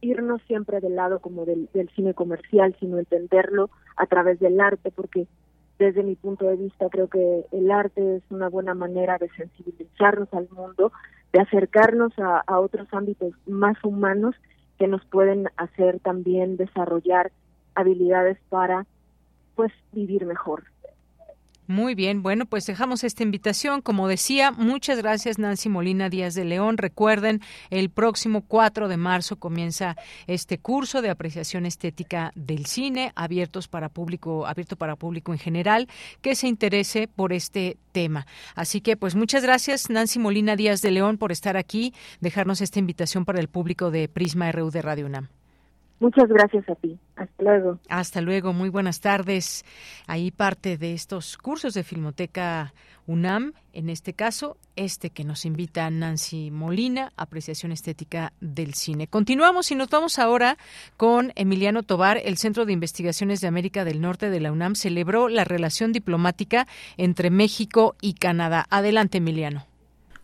irnos 0.02 0.42
siempre 0.44 0.80
del 0.80 0.96
lado 0.96 1.20
como 1.20 1.46
del, 1.46 1.70
del 1.74 1.90
cine 1.90 2.14
comercial, 2.14 2.76
sino 2.80 2.98
entenderlo 2.98 3.70
a 3.96 4.06
través 4.06 4.40
del 4.40 4.60
arte, 4.60 4.92
porque 4.92 5.28
desde 5.80 6.04
mi 6.04 6.16
punto 6.16 6.46
de 6.46 6.58
vista 6.58 6.90
creo 6.90 7.08
que 7.08 7.46
el 7.54 7.72
arte 7.72 8.18
es 8.18 8.24
una 8.30 8.50
buena 8.50 8.74
manera 8.74 9.18
de 9.18 9.30
sensibilizarnos 9.30 10.32
al 10.34 10.50
mundo, 10.50 10.92
de 11.32 11.40
acercarnos 11.40 12.12
a, 12.20 12.60
otros 12.60 12.88
ámbitos 12.92 13.34
más 13.48 13.82
humanos 13.84 14.36
que 14.78 14.88
nos 14.88 15.04
pueden 15.06 15.48
hacer 15.56 16.00
también 16.02 16.58
desarrollar 16.58 17.32
habilidades 17.76 18.38
para 18.50 18.86
pues 19.56 19.72
vivir 19.94 20.26
mejor. 20.26 20.66
Muy 21.70 21.94
bien, 21.94 22.24
bueno, 22.24 22.48
pues 22.48 22.66
dejamos 22.66 23.04
esta 23.04 23.22
invitación. 23.22 23.84
Como 23.84 24.08
decía, 24.08 24.50
muchas 24.50 24.98
gracias 24.98 25.38
Nancy 25.38 25.70
Molina 25.70 26.10
Díaz 26.10 26.34
de 26.34 26.44
León. 26.44 26.80
Recuerden, 26.80 27.42
el 27.70 27.92
próximo 27.92 28.42
4 28.42 28.88
de 28.88 28.98
marzo 28.98 29.36
comienza 29.36 29.96
este 30.26 30.58
curso 30.58 31.04
de 31.04 31.12
apreciación 31.12 31.68
estética 31.68 32.32
del 32.34 32.66
cine, 32.66 33.12
abiertos 33.14 33.68
para 33.68 33.88
público, 33.88 34.48
abierto 34.48 34.78
para 34.78 34.96
público 34.96 35.32
en 35.32 35.38
general, 35.38 35.88
que 36.22 36.34
se 36.34 36.48
interese 36.48 37.08
por 37.08 37.34
este 37.34 37.78
tema. 37.92 38.26
Así 38.56 38.82
que, 38.82 38.98
pues 38.98 39.14
muchas 39.14 39.44
gracias 39.44 39.92
Nancy 39.92 40.18
Molina 40.18 40.56
Díaz 40.56 40.82
de 40.82 40.90
León 40.90 41.20
por 41.20 41.32
estar 41.32 41.56
aquí, 41.56 41.94
dejarnos 42.20 42.62
esta 42.62 42.80
invitación 42.80 43.26
para 43.26 43.40
el 43.40 43.48
público 43.48 43.92
de 43.92 44.08
Prisma 44.10 44.52
RU 44.52 44.72
de 44.72 44.82
Radio 44.82 45.06
UNAM. 45.06 45.30
Muchas 46.00 46.30
gracias 46.30 46.68
a 46.70 46.76
ti. 46.76 46.98
Hasta 47.16 47.44
luego. 47.44 47.80
Hasta 47.90 48.22
luego. 48.22 48.54
Muy 48.54 48.70
buenas 48.70 49.02
tardes. 49.02 49.66
Ahí 50.08 50.32
parte 50.32 50.78
de 50.78 50.94
estos 50.94 51.38
cursos 51.38 51.74
de 51.74 51.84
Filmoteca 51.84 52.74
UNAM, 53.06 53.54
en 53.74 53.90
este 53.90 54.14
caso, 54.14 54.58
este 54.76 55.10
que 55.10 55.24
nos 55.24 55.44
invita 55.44 55.90
Nancy 55.90 56.52
Molina, 56.52 57.12
apreciación 57.18 57.72
estética 57.72 58.34
del 58.40 58.76
cine. 58.76 59.08
Continuamos 59.08 59.72
y 59.72 59.76
nos 59.76 59.90
vamos 59.90 60.20
ahora 60.20 60.58
con 60.96 61.34
Emiliano 61.36 61.84
Tobar. 61.84 62.22
El 62.24 62.38
Centro 62.38 62.66
de 62.66 62.74
Investigaciones 62.74 63.42
de 63.42 63.48
América 63.48 63.84
del 63.84 64.00
Norte 64.00 64.30
de 64.30 64.40
la 64.40 64.52
UNAM 64.52 64.76
celebró 64.76 65.28
la 65.28 65.44
relación 65.44 65.92
diplomática 65.92 66.68
entre 66.98 67.30
México 67.30 67.96
y 68.00 68.14
Canadá. 68.14 68.66
Adelante, 68.70 69.18
Emiliano. 69.18 69.69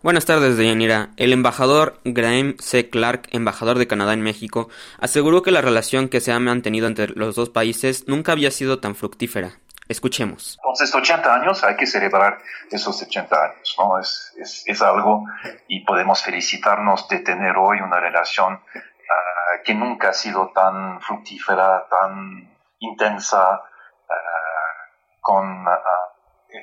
Buenas 0.02 0.26
tardes, 0.26 0.58
Deyanira. 0.58 1.08
El 1.16 1.32
embajador 1.32 1.98
Graham 2.04 2.56
C. 2.58 2.90
Clark, 2.90 3.28
embajador 3.32 3.78
de 3.78 3.86
Canadá 3.86 4.12
en 4.12 4.20
México, 4.20 4.68
aseguró 5.00 5.42
que 5.42 5.50
la 5.50 5.62
relación 5.62 6.10
que 6.10 6.20
se 6.20 6.32
ha 6.32 6.38
mantenido 6.38 6.86
entre 6.86 7.08
los 7.08 7.34
dos 7.34 7.48
países 7.48 8.06
nunca 8.06 8.32
había 8.32 8.50
sido 8.50 8.78
tan 8.78 8.94
fructífera. 8.94 9.58
Escuchemos. 9.88 10.58
Entonces, 10.62 10.94
80 10.94 11.34
años, 11.34 11.64
hay 11.64 11.76
que 11.76 11.86
celebrar 11.86 12.38
esos 12.70 13.00
80 13.02 13.36
años, 13.36 13.76
¿no? 13.78 13.98
Es, 13.98 14.34
es, 14.38 14.64
es 14.66 14.82
algo 14.82 15.24
y 15.66 15.84
podemos 15.84 16.22
felicitarnos 16.22 17.08
de 17.08 17.20
tener 17.20 17.56
hoy 17.56 17.80
una 17.80 17.98
relación 17.98 18.54
uh, 18.54 19.64
que 19.64 19.74
nunca 19.74 20.10
ha 20.10 20.12
sido 20.12 20.52
tan 20.54 21.00
fructífera, 21.00 21.86
tan 21.88 22.54
intensa, 22.80 23.54
uh, 23.54 25.20
con... 25.22 25.66
Uh, 25.66 26.15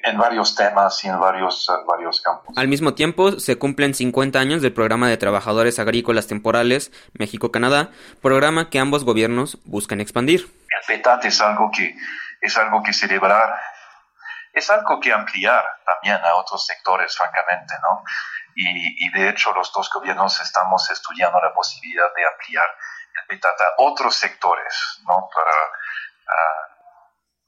en 0.03 0.17
varios 0.17 0.55
temas 0.55 1.03
y 1.03 1.07
en 1.07 1.19
varios, 1.19 1.69
varios 1.87 2.21
campos. 2.21 2.55
Al 2.57 2.67
mismo 2.67 2.93
tiempo, 2.93 3.39
se 3.39 3.57
cumplen 3.57 3.93
50 3.93 4.39
años 4.39 4.61
del 4.61 4.73
programa 4.73 5.07
de 5.07 5.17
trabajadores 5.17 5.79
agrícolas 5.79 6.27
temporales 6.27 6.91
México-Canadá, 7.13 7.91
programa 8.21 8.69
que 8.69 8.79
ambos 8.79 9.03
gobiernos 9.03 9.57
buscan 9.65 10.01
expandir. 10.01 10.41
El 10.41 10.85
PETAT 10.87 11.25
es 11.25 11.41
algo 11.41 11.69
que 11.71 11.95
es 12.41 12.57
algo 12.57 12.83
que 12.83 12.91
celebrar, 12.91 13.55
es 14.53 14.69
algo 14.69 14.99
que 14.99 15.13
ampliar 15.13 15.63
también 15.85 16.19
a 16.23 16.35
otros 16.35 16.65
sectores, 16.65 17.15
francamente, 17.15 17.73
¿no? 17.81 18.03
Y, 18.55 19.07
y 19.07 19.11
de 19.11 19.29
hecho 19.29 19.53
los 19.53 19.71
dos 19.71 19.89
gobiernos 19.89 20.39
estamos 20.41 20.89
estudiando 20.91 21.39
la 21.39 21.53
posibilidad 21.53 22.13
de 22.15 22.25
ampliar 22.25 22.65
el 23.21 23.27
PETAT 23.27 23.61
a 23.61 23.73
otros 23.77 24.15
sectores, 24.15 25.01
¿no? 25.07 25.29
Para, 25.33 25.51
uh, 25.51 26.72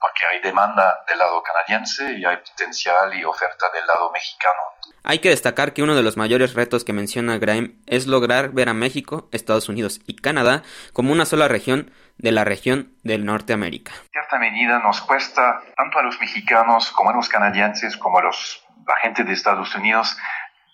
porque 0.06 0.28
hay 0.28 0.40
demanda 0.40 1.04
del 1.08 1.18
lado 1.18 1.42
canadiense 1.42 2.14
y 2.14 2.26
hay 2.26 2.38
potencial 2.38 3.12
y 3.16 3.24
oferta 3.24 3.66
del 3.74 3.88
lado 3.88 4.12
mexicano. 4.12 4.62
Hay 5.04 5.18
que 5.18 5.30
destacar 5.30 5.74
que 5.74 5.82
uno 5.82 5.96
de 5.96 6.04
los 6.04 6.16
mayores 6.16 6.54
retos 6.54 6.84
que 6.84 6.94
menciona 6.94 7.40
Graham 7.40 7.82
es 7.88 8.06
lograr 8.06 8.50
ver 8.50 8.70
a 8.70 8.74
México, 8.74 9.28
Estados 9.32 9.68
Unidos 9.68 10.02
y 10.06 10.16
Canadá 10.16 10.62
como 10.94 11.12
una 11.12 11.26
sola 11.26 11.48
región 11.48 11.92
de 12.18 12.32
la 12.32 12.44
región 12.44 12.94
del 13.04 13.26
Norteamérica. 13.26 13.94
En 13.94 14.12
cierta 14.12 14.38
medida 14.38 14.78
nos 14.80 15.02
cuesta 15.02 15.62
tanto 15.76 15.98
a 15.98 16.04
los 16.04 16.20
mexicanos 16.20 16.92
como 16.92 17.10
a 17.10 17.14
los 17.14 17.28
canadienses 17.28 17.98
como 17.98 18.20
a 18.20 18.24
los, 18.24 18.64
la 18.88 18.98
gente 18.98 19.24
de 19.24 19.34
Estados 19.34 19.74
Unidos 19.74 20.16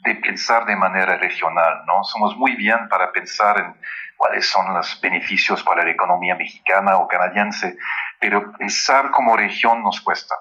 de 0.03 0.15
pensar 0.15 0.65
de 0.65 0.75
manera 0.75 1.17
regional, 1.17 1.83
¿no? 1.85 2.03
Somos 2.03 2.35
muy 2.35 2.55
bien 2.55 2.89
para 2.89 3.11
pensar 3.11 3.59
en 3.59 3.75
cuáles 4.17 4.47
son 4.47 4.73
los 4.73 4.99
beneficios 5.01 5.63
para 5.63 5.83
la 5.83 5.91
economía 5.91 6.35
mexicana 6.35 6.97
o 6.97 7.07
canadiense, 7.07 7.77
pero 8.21 8.53
pensar 8.53 9.11
como 9.11 9.35
región 9.35 9.83
nos 9.83 9.99
cuesta. 9.99 10.35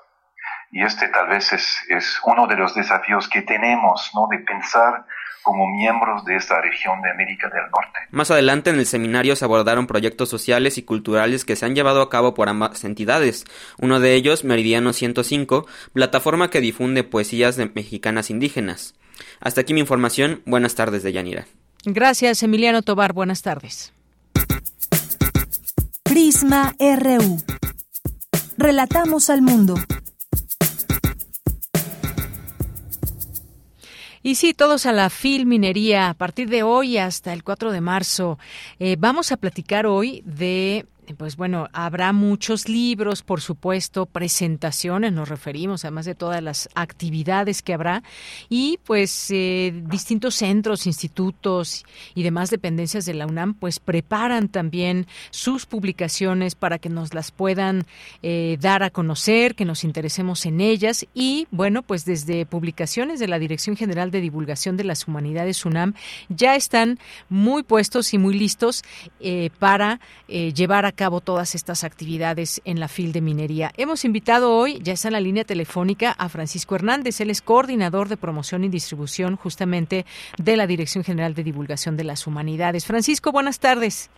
Y 0.70 0.82
este 0.82 1.09
tal 1.09 1.28
vez 1.28 1.52
es, 1.52 1.78
es 1.89 2.20
uno 2.24 2.47
de 2.47 2.55
los 2.55 2.74
desafíos 2.74 3.28
que 3.28 3.43
tenemos, 3.43 4.11
¿no? 4.15 4.28
De 4.31 4.39
pensar 4.39 5.05
como 5.43 5.66
miembros 5.66 6.24
de 6.27 6.36
esta 6.36 6.61
región 6.61 7.01
de 7.02 7.11
América 7.11 7.48
del 7.48 7.62
Norte. 7.70 7.98
Más 8.11 8.31
adelante 8.31 8.70
en 8.70 8.78
el 8.78 8.86
seminario 8.86 9.35
se 9.35 9.44
abordaron 9.44 9.86
proyectos 9.86 10.28
sociales 10.28 10.78
y 10.78 10.82
culturales 10.82 11.44
que 11.44 11.57
se 11.57 11.65
han 11.65 11.74
llevado 11.74 12.02
a 12.02 12.11
cabo 12.11 12.35
por 12.35 12.48
ambas 12.48 12.85
entidades. 12.85 13.47
Uno 13.78 13.98
de 13.98 14.15
ellos, 14.15 14.44
Meridiano 14.44 14.93
105, 14.93 15.66
plataforma 15.94 16.51
que 16.51 16.61
difunde 16.61 17.02
poesías 17.02 17.57
de 17.57 17.70
mexicanas 17.74 18.31
indígenas. 18.31 18.94
Hasta 19.40 19.62
aquí 19.62 19.74
mi 19.74 19.81
información. 19.81 20.43
Buenas 20.44 20.74
tardes, 20.74 21.02
Deyanira. 21.02 21.47
Gracias, 21.85 22.43
Emiliano 22.43 22.82
Tobar. 22.82 23.15
Buenas 23.15 23.43
tardes. 23.43 23.94
Prisma 26.05 26.74
RU. 26.78 27.60
Relatamos 28.61 29.31
al 29.31 29.41
mundo. 29.41 29.74
Y 34.23 34.35
sí, 34.35 34.53
todos 34.53 34.85
a 34.85 34.93
la 34.93 35.09
Filminería 35.09 36.11
a 36.11 36.15
partir 36.15 36.51
de 36.51 36.62
hoy 36.62 36.99
hasta 36.99 37.32
el 37.32 37.43
4 37.43 37.73
de 37.73 37.81
marzo. 37.81 38.39
Eh, 38.78 38.97
vamos 38.99 39.32
a 39.32 39.39
platicar 39.39 39.87
hoy 39.87 40.23
de 40.27 40.85
pues 41.17 41.37
bueno, 41.37 41.69
habrá 41.73 42.13
muchos 42.13 42.69
libros, 42.69 43.23
por 43.23 43.41
supuesto, 43.41 44.07
presentaciones, 44.07 45.13
nos 45.13 45.29
referimos, 45.29 45.85
además 45.85 46.07
de 46.07 46.15
todas 46.15 46.43
las 46.43 46.69
actividades 46.75 47.63
que 47.63 47.75
habrá, 47.75 48.03
y 48.49 48.79
pues 48.85 49.31
eh, 49.31 49.73
distintos 49.87 50.35
centros, 50.37 50.87
institutos 50.87 51.85
y 52.15 52.23
demás 52.23 52.51
dependencias 52.51 53.05
de 53.07 53.15
la 53.15 53.27
UNAM, 53.27 53.55
pues 53.55 53.81
preparan 53.81 54.49
también 54.49 55.07
sus 55.31 55.67
publicaciones 55.67 56.55
para 56.55 56.79
que 56.79 56.89
nos 56.89 57.15
las 57.15 57.31
puedan 57.31 57.87
eh, 58.23 58.57
dar 58.61 58.83
a 58.83 58.91
conocer, 58.91 59.55
que 59.55 59.65
nos 59.65 59.85
interesemos 59.85 60.47
en 60.47 60.61
ellas, 60.61 61.07
y 61.15 61.47
bueno, 61.51 61.83
pues 61.83 62.05
desde 62.05 62.47
publicaciones 62.47 63.21
de 63.21 63.29
la 63.29 63.39
Dirección 63.39 63.77
General 63.77 64.11
de 64.11 64.21
Divulgación 64.21 64.77
de 64.77 64.85
las 64.85 65.09
Humanidades 65.09 65.65
UNAM 65.65 65.95
ya 66.29 66.57
están 66.57 66.99
muy 67.29 67.63
puestos 67.63 68.15
y 68.15 68.19
muy 68.19 68.39
listos 68.39 68.83
eh, 69.21 69.51
para 69.59 70.01
llevar 70.29 70.87
a 70.87 70.93
cabo 71.01 71.23
todas 71.23 71.55
estas 71.55 71.83
actividades 71.83 72.61
en 72.67 72.79
la 72.79 72.87
FIL 72.87 73.13
de 73.13 73.23
minería. 73.23 73.71
Hemos 73.79 74.05
invitado 74.05 74.55
hoy, 74.55 74.81
ya 74.83 74.93
está 74.93 75.09
en 75.09 75.15
la 75.15 75.21
línea 75.21 75.45
telefónica, 75.45 76.11
a 76.11 76.29
Francisco 76.29 76.75
Hernández. 76.75 77.23
Él 77.23 77.31
es 77.31 77.41
coordinador 77.41 78.11
de 78.11 78.19
promoción 78.19 78.65
y 78.65 78.69
distribución 78.69 79.37
justamente 79.37 80.05
de 80.37 80.59
la 80.59 80.67
Dirección 80.67 81.03
General 81.03 81.33
de 81.33 81.43
Divulgación 81.43 81.97
de 81.97 82.05
las 82.05 82.27
Humanidades. 82.27 82.85
Francisco, 82.85 83.33
buenas 83.33 83.61
tardes. 83.61 84.11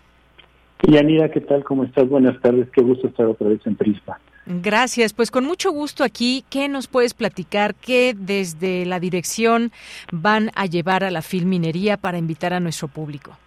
Yanira, 0.82 1.30
¿qué 1.30 1.40
tal? 1.42 1.62
¿Cómo 1.62 1.84
estás? 1.84 2.08
Buenas 2.08 2.40
tardes. 2.40 2.66
Qué 2.74 2.82
gusto 2.82 3.06
estar 3.06 3.26
otra 3.26 3.46
vez 3.46 3.60
en 3.64 3.76
Prisma. 3.76 4.18
Gracias, 4.46 5.12
pues 5.12 5.30
con 5.30 5.44
mucho 5.44 5.70
gusto 5.70 6.02
aquí. 6.02 6.42
¿Qué 6.50 6.68
nos 6.68 6.88
puedes 6.88 7.14
platicar? 7.14 7.76
¿Qué 7.76 8.12
desde 8.18 8.86
la 8.86 8.98
dirección 8.98 9.70
van 10.10 10.50
a 10.56 10.66
llevar 10.66 11.04
a 11.04 11.12
la 11.12 11.22
Minería 11.44 11.96
para 11.96 12.18
invitar 12.18 12.52
a 12.52 12.58
nuestro 12.58 12.88
público? 12.88 13.38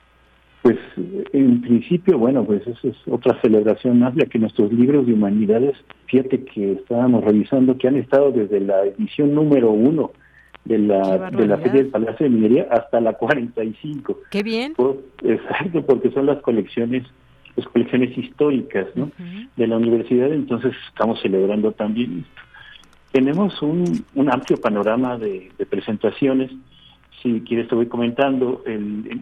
Pues 0.61 0.77
en 1.33 1.61
principio, 1.61 2.17
bueno, 2.17 2.43
pues 2.45 2.65
eso 2.67 2.87
es 2.87 2.95
otra 3.07 3.39
celebración 3.41 3.99
más, 3.99 4.13
que 4.29 4.39
nuestros 4.39 4.71
libros 4.71 5.05
de 5.05 5.13
humanidades, 5.13 5.75
fíjate 6.07 6.43
que 6.45 6.73
estábamos 6.73 7.23
revisando 7.23 7.77
que 7.77 7.87
han 7.87 7.97
estado 7.97 8.31
desde 8.31 8.59
la 8.59 8.83
edición 8.83 9.33
número 9.33 9.71
uno 9.71 10.11
de 10.63 10.79
la, 10.79 11.29
de 11.29 11.47
la 11.47 11.57
Feria 11.57 11.83
del 11.83 11.87
Palacio 11.87 12.25
de 12.25 12.29
Minería 12.29 12.67
hasta 12.71 12.99
la 12.99 13.13
45. 13.13 14.19
Qué 14.31 14.43
bien. 14.43 14.73
exacto, 15.23 15.85
porque 15.85 16.11
son 16.11 16.25
las 16.25 16.41
colecciones 16.41 17.03
las 17.55 17.67
colecciones 17.69 18.17
históricas 18.17 18.87
¿no? 18.95 19.11
de 19.55 19.67
la 19.67 19.77
universidad, 19.77 20.29
entonces 20.33 20.73
estamos 20.89 21.21
celebrando 21.21 21.71
también 21.71 22.19
esto. 22.19 22.41
Tenemos 23.13 23.61
un, 23.61 24.03
un 24.13 24.29
amplio 24.29 24.57
panorama 24.57 25.17
de, 25.17 25.49
de 25.57 25.65
presentaciones 25.65 26.51
si 27.25 27.41
quieres 27.41 27.67
te 27.67 27.73
voy 27.73 27.87
comentando, 27.87 28.61
el, 28.67 29.19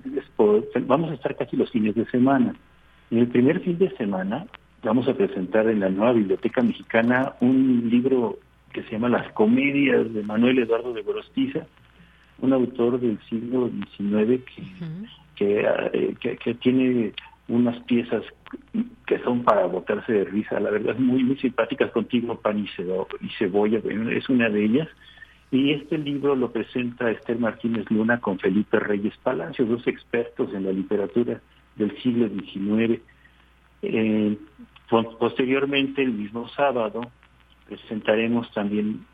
vamos 0.81 1.11
a 1.11 1.13
estar 1.13 1.38
casi 1.38 1.55
los 1.55 1.71
fines 1.71 1.95
de 1.95 2.05
semana. 2.07 2.53
En 3.09 3.19
el 3.19 3.27
primer 3.27 3.61
fin 3.61 3.77
de 3.77 3.95
semana 3.95 4.45
vamos 4.84 5.07
a 5.07 5.13
presentar 5.13 5.69
en 5.69 5.80
la 5.80 5.89
nueva 5.89 6.11
Biblioteca 6.11 6.61
Mexicana 6.61 7.34
un 7.39 7.88
libro 7.89 8.39
que 8.73 8.84
se 8.84 8.91
llama 8.91 9.07
Las 9.07 9.31
Comedias 9.31 10.13
de 10.13 10.21
Manuel 10.21 10.59
Eduardo 10.59 10.91
de 10.91 11.01
Gorostiza, 11.01 11.65
un 12.39 12.51
autor 12.51 12.99
del 12.99 13.17
siglo 13.30 13.69
XIX 13.69 14.43
que, 15.38 15.65
eh, 15.93 16.15
que, 16.19 16.35
que, 16.35 16.53
tiene 16.55 17.13
unas 17.47 17.81
piezas 17.84 18.23
que 19.07 19.19
son 19.19 19.43
para 19.43 19.65
botarse 19.65 20.11
de 20.11 20.25
risa, 20.25 20.59
la 20.59 20.71
verdad 20.71 20.97
muy 20.97 21.23
muy 21.23 21.38
simpáticas 21.38 21.91
contigo, 21.91 22.35
pan 22.35 22.59
y, 22.59 22.63
y 23.25 23.30
cebolla, 23.39 23.80
es 24.11 24.27
una 24.27 24.49
de 24.49 24.65
ellas 24.65 24.89
y 25.53 25.71
este 25.71 25.99
libro 25.99 26.35
lo 26.35 26.51
presenta 26.51 27.11
Esther 27.11 27.38
Martínez 27.38 27.85
Luna 27.91 28.19
con 28.19 28.39
Felipe 28.39 28.80
Reyes 28.80 29.15
Palacio, 29.21 29.65
dos 29.65 29.85
expertos 29.85 30.51
en 30.51 30.63
la 30.63 30.71
literatura 30.71 31.41
del 31.75 31.95
siglo 32.01 32.27
XIX. 32.27 32.99
Eh, 33.84 34.35
posteriormente, 35.19 36.01
el 36.01 36.13
mismo 36.13 36.47
sábado, 36.49 37.01
presentaremos 37.67 38.51
también 38.51 39.05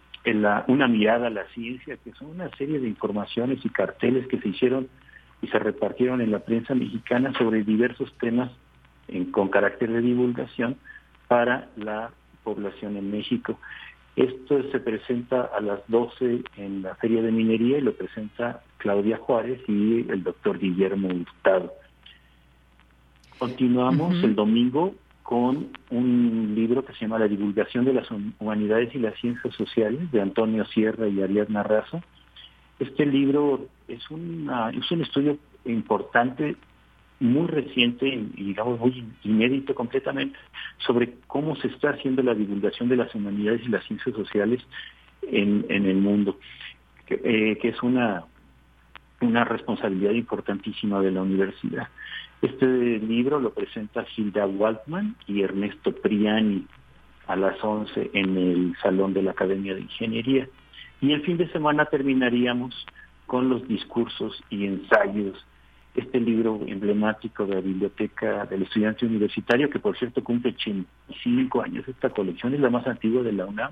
una 0.67 0.87
mirada 0.87 1.27
a 1.27 1.29
la 1.29 1.43
ciencia, 1.47 1.97
que 1.97 2.13
son 2.13 2.29
una 2.29 2.49
serie 2.51 2.79
de 2.79 2.87
informaciones 2.87 3.59
y 3.65 3.69
carteles 3.69 4.25
que 4.27 4.39
se 4.39 4.47
hicieron 4.47 4.87
y 5.41 5.47
se 5.47 5.59
repartieron 5.59 6.21
en 6.21 6.31
la 6.31 6.39
prensa 6.39 6.73
mexicana 6.73 7.33
sobre 7.33 7.65
diversos 7.65 8.13
temas 8.17 8.49
con 9.31 9.49
carácter 9.49 9.91
de 9.91 9.99
divulgación 9.99 10.77
para 11.27 11.67
la 11.75 12.11
población 12.45 12.95
en 12.95 13.11
México. 13.11 13.59
Esto 14.19 14.61
se 14.69 14.81
presenta 14.81 15.43
a 15.43 15.61
las 15.61 15.79
12 15.87 16.43
en 16.57 16.81
la 16.81 16.93
Feria 16.95 17.21
de 17.21 17.31
Minería 17.31 17.77
y 17.77 17.81
lo 17.81 17.93
presenta 17.93 18.61
Claudia 18.77 19.15
Juárez 19.15 19.61
y 19.65 20.05
el 20.11 20.23
doctor 20.23 20.59
Guillermo 20.59 21.07
Hurtado. 21.07 21.71
Continuamos 23.37 24.21
el 24.21 24.35
domingo 24.35 24.93
con 25.23 25.69
un 25.89 26.51
libro 26.53 26.83
que 26.83 26.91
se 26.91 26.99
llama 26.99 27.17
La 27.17 27.29
divulgación 27.29 27.85
de 27.85 27.93
las 27.93 28.09
humanidades 28.41 28.93
y 28.93 28.97
las 28.99 29.17
ciencias 29.21 29.55
sociales 29.55 30.11
de 30.11 30.19
Antonio 30.19 30.65
Sierra 30.65 31.07
y 31.07 31.21
Ariadna 31.21 31.63
Razo. 31.63 32.01
Este 32.77 33.05
libro 33.05 33.67
es, 33.87 34.11
una, 34.11 34.71
es 34.71 34.91
un 34.91 35.01
estudio 35.01 35.37
importante 35.63 36.57
muy 37.19 37.47
reciente 37.47 38.07
y 38.07 38.43
digamos 38.43 38.79
muy 38.79 39.05
inédito 39.23 39.75
completamente 39.75 40.37
sobre 40.77 41.15
cómo 41.27 41.55
se 41.57 41.67
está 41.67 41.91
haciendo 41.91 42.23
la 42.23 42.33
divulgación 42.33 42.89
de 42.89 42.95
las 42.95 43.13
humanidades 43.13 43.61
y 43.65 43.69
las 43.69 43.83
ciencias 43.85 44.15
sociales 44.15 44.61
en, 45.23 45.65
en 45.69 45.85
el 45.85 45.97
mundo, 45.97 46.39
que, 47.05 47.15
eh, 47.15 47.59
es 47.61 47.83
una, 47.83 48.23
una 49.21 49.43
responsabilidad 49.43 50.11
importantísima 50.11 51.01
de 51.01 51.11
la 51.11 51.21
universidad. 51.21 51.89
Este 52.41 52.65
libro 52.65 53.39
lo 53.39 53.53
presenta 53.53 54.05
Hilda 54.15 54.47
Waldman 54.47 55.15
y 55.27 55.41
Ernesto 55.41 55.91
Priani. 55.93 56.65
a 57.27 57.35
las 57.35 57.61
11 57.61 58.11
en 58.13 58.37
el 58.37 58.75
Salón 58.81 59.13
de 59.13 59.21
la 59.21 59.31
Academia 59.31 59.75
de 59.75 59.81
Ingeniería. 59.81 60.47
Y 61.01 61.11
el 61.11 61.21
fin 61.21 61.37
de 61.37 61.47
semana 61.51 61.85
terminaríamos 61.85 62.73
con 63.27 63.49
los 63.49 63.67
discursos 63.67 64.41
y 64.49 64.65
ensayos 64.65 65.45
este 65.99 66.19
libro 66.19 66.59
emblemático 66.65 67.45
de 67.45 67.55
la 67.55 67.61
biblioteca 67.61 68.45
del 68.45 68.63
estudiante 68.63 69.05
universitario, 69.05 69.69
que 69.69 69.79
por 69.79 69.97
cierto 69.97 70.23
cumple 70.23 70.51
85 70.51 71.61
años, 71.61 71.87
esta 71.87 72.09
colección 72.09 72.53
es 72.53 72.59
la 72.59 72.69
más 72.69 72.87
antigua 72.87 73.23
de 73.23 73.33
la 73.33 73.45
UNAM, 73.45 73.71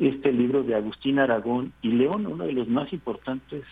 este 0.00 0.32
libro 0.32 0.62
de 0.62 0.74
Agustín 0.74 1.18
Aragón 1.18 1.72
y 1.82 1.88
León, 1.88 2.26
uno 2.26 2.44
de 2.44 2.52
los 2.52 2.68
más 2.68 2.92
importantes 2.92 3.64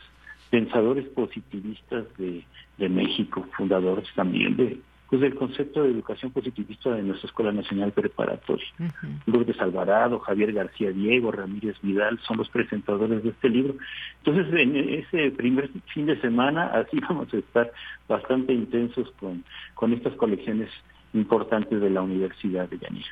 pensadores 0.50 1.06
positivistas 1.08 2.04
de, 2.18 2.44
de 2.78 2.88
México, 2.88 3.46
fundadores 3.56 4.08
también 4.14 4.56
de, 4.56 4.80
pues 5.10 5.22
del 5.22 5.34
concepto 5.34 5.82
de 5.82 5.90
educación 5.90 6.30
positivista 6.30 6.94
de 6.94 7.02
nuestra 7.02 7.26
Escuela 7.26 7.50
Nacional 7.50 7.90
Preparatoria. 7.90 8.66
Lourdes 9.26 9.60
Alvarado, 9.60 10.20
Javier 10.20 10.52
García 10.52 10.92
Diego, 10.92 11.32
Ramírez 11.32 11.76
Vidal 11.82 12.20
son 12.20 12.36
los 12.36 12.48
presentadores 12.48 13.24
de 13.24 13.30
este 13.30 13.48
libro. 13.48 13.74
Entonces, 14.24 14.54
en 14.54 14.76
ese 14.76 15.32
primer 15.32 15.68
fin 15.92 16.06
de 16.06 16.20
semana, 16.20 16.66
así 16.66 17.00
vamos 17.08 17.34
a 17.34 17.38
estar 17.38 17.72
bastante 18.08 18.52
intensos 18.52 19.10
con, 19.18 19.44
con 19.74 19.92
estas 19.92 20.14
colecciones 20.14 20.70
importantes 21.12 21.80
de 21.80 21.90
la 21.90 22.02
Universidad 22.02 22.68
de 22.68 22.78
Yanira. 22.78 23.08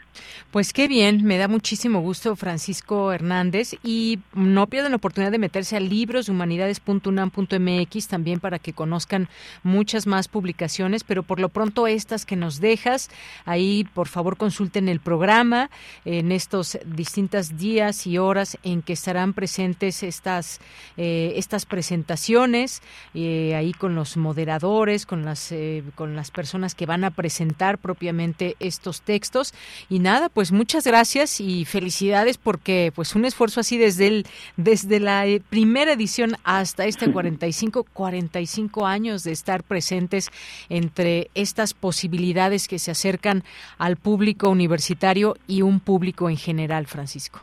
Pues 0.50 0.72
qué 0.72 0.88
bien, 0.88 1.24
me 1.24 1.36
da 1.36 1.48
muchísimo 1.48 2.00
gusto 2.00 2.36
Francisco 2.36 3.12
Hernández 3.12 3.74
y 3.82 4.20
no 4.34 4.68
pierdan 4.68 4.92
la 4.92 4.96
oportunidad 4.96 5.32
de 5.32 5.38
meterse 5.38 5.76
a 5.76 5.80
libroshumanidades.unam.mx 5.80 8.08
también 8.08 8.40
para 8.40 8.58
que 8.58 8.72
conozcan 8.72 9.28
muchas 9.62 10.06
más 10.06 10.28
publicaciones, 10.28 11.04
pero 11.04 11.22
por 11.22 11.40
lo 11.40 11.48
pronto 11.48 11.86
estas 11.86 12.24
que 12.24 12.36
nos 12.36 12.60
dejas, 12.60 13.10
ahí 13.44 13.86
por 13.94 14.08
favor 14.08 14.36
consulten 14.36 14.88
el 14.88 15.00
programa 15.00 15.70
en 16.04 16.32
estos 16.32 16.78
distintos 16.86 17.56
días 17.56 18.06
y 18.06 18.18
horas 18.18 18.58
en 18.62 18.82
que 18.82 18.92
estarán 18.92 19.32
presentes 19.32 20.02
estas, 20.02 20.60
eh, 20.96 21.34
estas 21.36 21.66
presentaciones, 21.66 22.82
eh, 23.14 23.54
ahí 23.54 23.72
con 23.72 23.94
los 23.94 24.16
moderadores, 24.16 25.06
con 25.06 25.24
las, 25.24 25.52
eh, 25.52 25.82
con 25.94 26.16
las 26.16 26.30
personas 26.30 26.74
que 26.74 26.86
van 26.86 27.04
a 27.04 27.10
presentar 27.10 27.78
propiamente 27.88 28.54
estos 28.60 29.00
textos. 29.00 29.54
Y 29.88 29.98
nada, 29.98 30.28
pues 30.28 30.52
muchas 30.52 30.86
gracias 30.86 31.40
y 31.40 31.64
felicidades 31.64 32.36
porque 32.36 32.92
pues 32.94 33.14
un 33.14 33.24
esfuerzo 33.24 33.60
así 33.60 33.78
desde 33.78 34.08
el 34.08 34.26
desde 34.58 35.00
la 35.00 35.26
eh, 35.26 35.40
primera 35.48 35.94
edición 35.94 36.32
hasta 36.44 36.84
este 36.84 37.10
45 37.12 37.86
45 37.90 38.86
años 38.86 39.24
de 39.24 39.32
estar 39.32 39.62
presentes 39.62 40.28
entre 40.68 41.30
estas 41.34 41.72
posibilidades 41.72 42.68
que 42.68 42.78
se 42.78 42.90
acercan 42.90 43.42
al 43.78 43.96
público 43.96 44.50
universitario 44.50 45.36
y 45.46 45.62
un 45.62 45.80
público 45.80 46.28
en 46.28 46.36
general, 46.36 46.84
Francisco. 46.84 47.40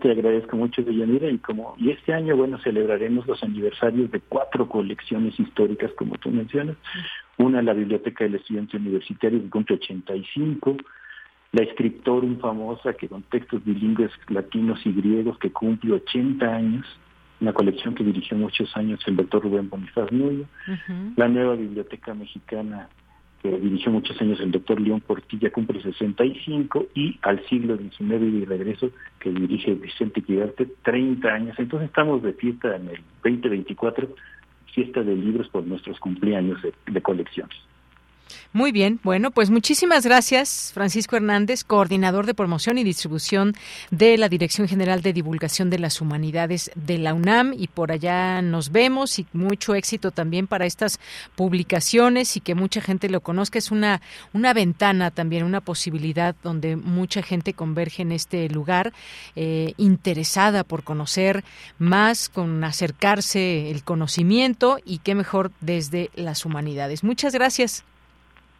Te 0.00 0.12
agradezco 0.12 0.56
mucho, 0.56 0.82
Deyanira, 0.82 1.28
y 1.28 1.38
como 1.38 1.74
y 1.76 1.90
este 1.90 2.14
año, 2.14 2.36
bueno, 2.36 2.56
celebraremos 2.62 3.26
los 3.26 3.42
aniversarios 3.42 4.12
de 4.12 4.20
cuatro 4.20 4.68
colecciones 4.68 5.38
históricas, 5.40 5.90
como 5.96 6.14
tú 6.18 6.30
mencionas. 6.30 6.76
Una, 7.38 7.62
la 7.62 7.72
Biblioteca 7.72 8.24
del 8.24 8.36
Estudiante 8.36 8.76
Universitario, 8.76 9.42
que 9.42 9.50
cumple 9.50 9.76
85. 9.76 10.76
La 11.52 11.64
Scriptorum 11.72 12.38
famosa, 12.38 12.94
que 12.94 13.08
con 13.08 13.22
textos 13.24 13.64
bilingües 13.64 14.10
latinos 14.28 14.80
y 14.84 14.92
griegos, 14.92 15.38
que 15.38 15.50
cumple 15.50 15.94
80 15.94 16.46
años. 16.46 16.86
Una 17.40 17.52
colección 17.52 17.94
que 17.94 18.04
dirigió 18.04 18.36
muchos 18.36 18.74
años 18.76 19.00
el 19.06 19.16
doctor 19.16 19.42
Rubén 19.42 19.68
Bonifaz 19.68 20.10
Nuyo. 20.12 20.44
La 21.16 21.28
nueva 21.28 21.56
Biblioteca 21.56 22.14
Mexicana 22.14 22.88
que 23.42 23.50
dirigió 23.58 23.90
muchos 23.90 24.20
años 24.20 24.40
el 24.40 24.52
doctor 24.52 24.80
León 24.80 25.00
Portilla, 25.00 25.50
cumple 25.50 25.82
65, 25.82 26.86
y 26.94 27.18
al 27.22 27.44
siglo 27.46 27.76
XIX 27.76 28.22
y 28.22 28.44
regreso, 28.44 28.90
que 29.18 29.30
dirige 29.30 29.74
Vicente 29.74 30.22
Quirarte, 30.22 30.68
30 30.84 31.28
años. 31.28 31.58
Entonces 31.58 31.88
estamos 31.88 32.22
de 32.22 32.34
fiesta 32.34 32.76
en 32.76 32.88
el 32.88 33.00
2024, 33.24 34.14
fiesta 34.72 35.02
de 35.02 35.14
libros 35.14 35.48
por 35.48 35.64
nuestros 35.64 35.98
cumpleaños 36.00 36.60
de 36.62 37.02
colecciones. 37.02 37.56
Muy 38.54 38.70
bien, 38.70 39.00
bueno, 39.02 39.30
pues 39.30 39.48
muchísimas 39.48 40.04
gracias, 40.04 40.72
Francisco 40.74 41.16
Hernández, 41.16 41.64
coordinador 41.64 42.26
de 42.26 42.34
promoción 42.34 42.76
y 42.76 42.84
distribución 42.84 43.54
de 43.90 44.18
la 44.18 44.28
Dirección 44.28 44.68
General 44.68 45.00
de 45.00 45.14
Divulgación 45.14 45.70
de 45.70 45.78
las 45.78 46.02
Humanidades 46.02 46.70
de 46.74 46.98
la 46.98 47.14
UNAM. 47.14 47.54
Y 47.56 47.68
por 47.68 47.92
allá 47.92 48.42
nos 48.42 48.70
vemos 48.70 49.18
y 49.18 49.26
mucho 49.32 49.74
éxito 49.74 50.10
también 50.10 50.46
para 50.46 50.66
estas 50.66 51.00
publicaciones 51.34 52.36
y 52.36 52.40
que 52.40 52.54
mucha 52.54 52.82
gente 52.82 53.08
lo 53.08 53.22
conozca. 53.22 53.58
Es 53.58 53.70
una, 53.70 54.02
una 54.34 54.52
ventana 54.52 55.10
también, 55.10 55.44
una 55.44 55.62
posibilidad 55.62 56.36
donde 56.42 56.76
mucha 56.76 57.22
gente 57.22 57.54
converge 57.54 58.02
en 58.02 58.12
este 58.12 58.50
lugar, 58.50 58.92
eh, 59.34 59.72
interesada 59.78 60.62
por 60.62 60.84
conocer 60.84 61.42
más, 61.78 62.28
con 62.28 62.62
acercarse 62.64 63.70
el 63.70 63.82
conocimiento 63.82 64.78
y 64.84 64.98
qué 64.98 65.14
mejor 65.14 65.52
desde 65.62 66.10
las 66.14 66.44
humanidades. 66.44 67.02
Muchas 67.02 67.32
gracias. 67.32 67.82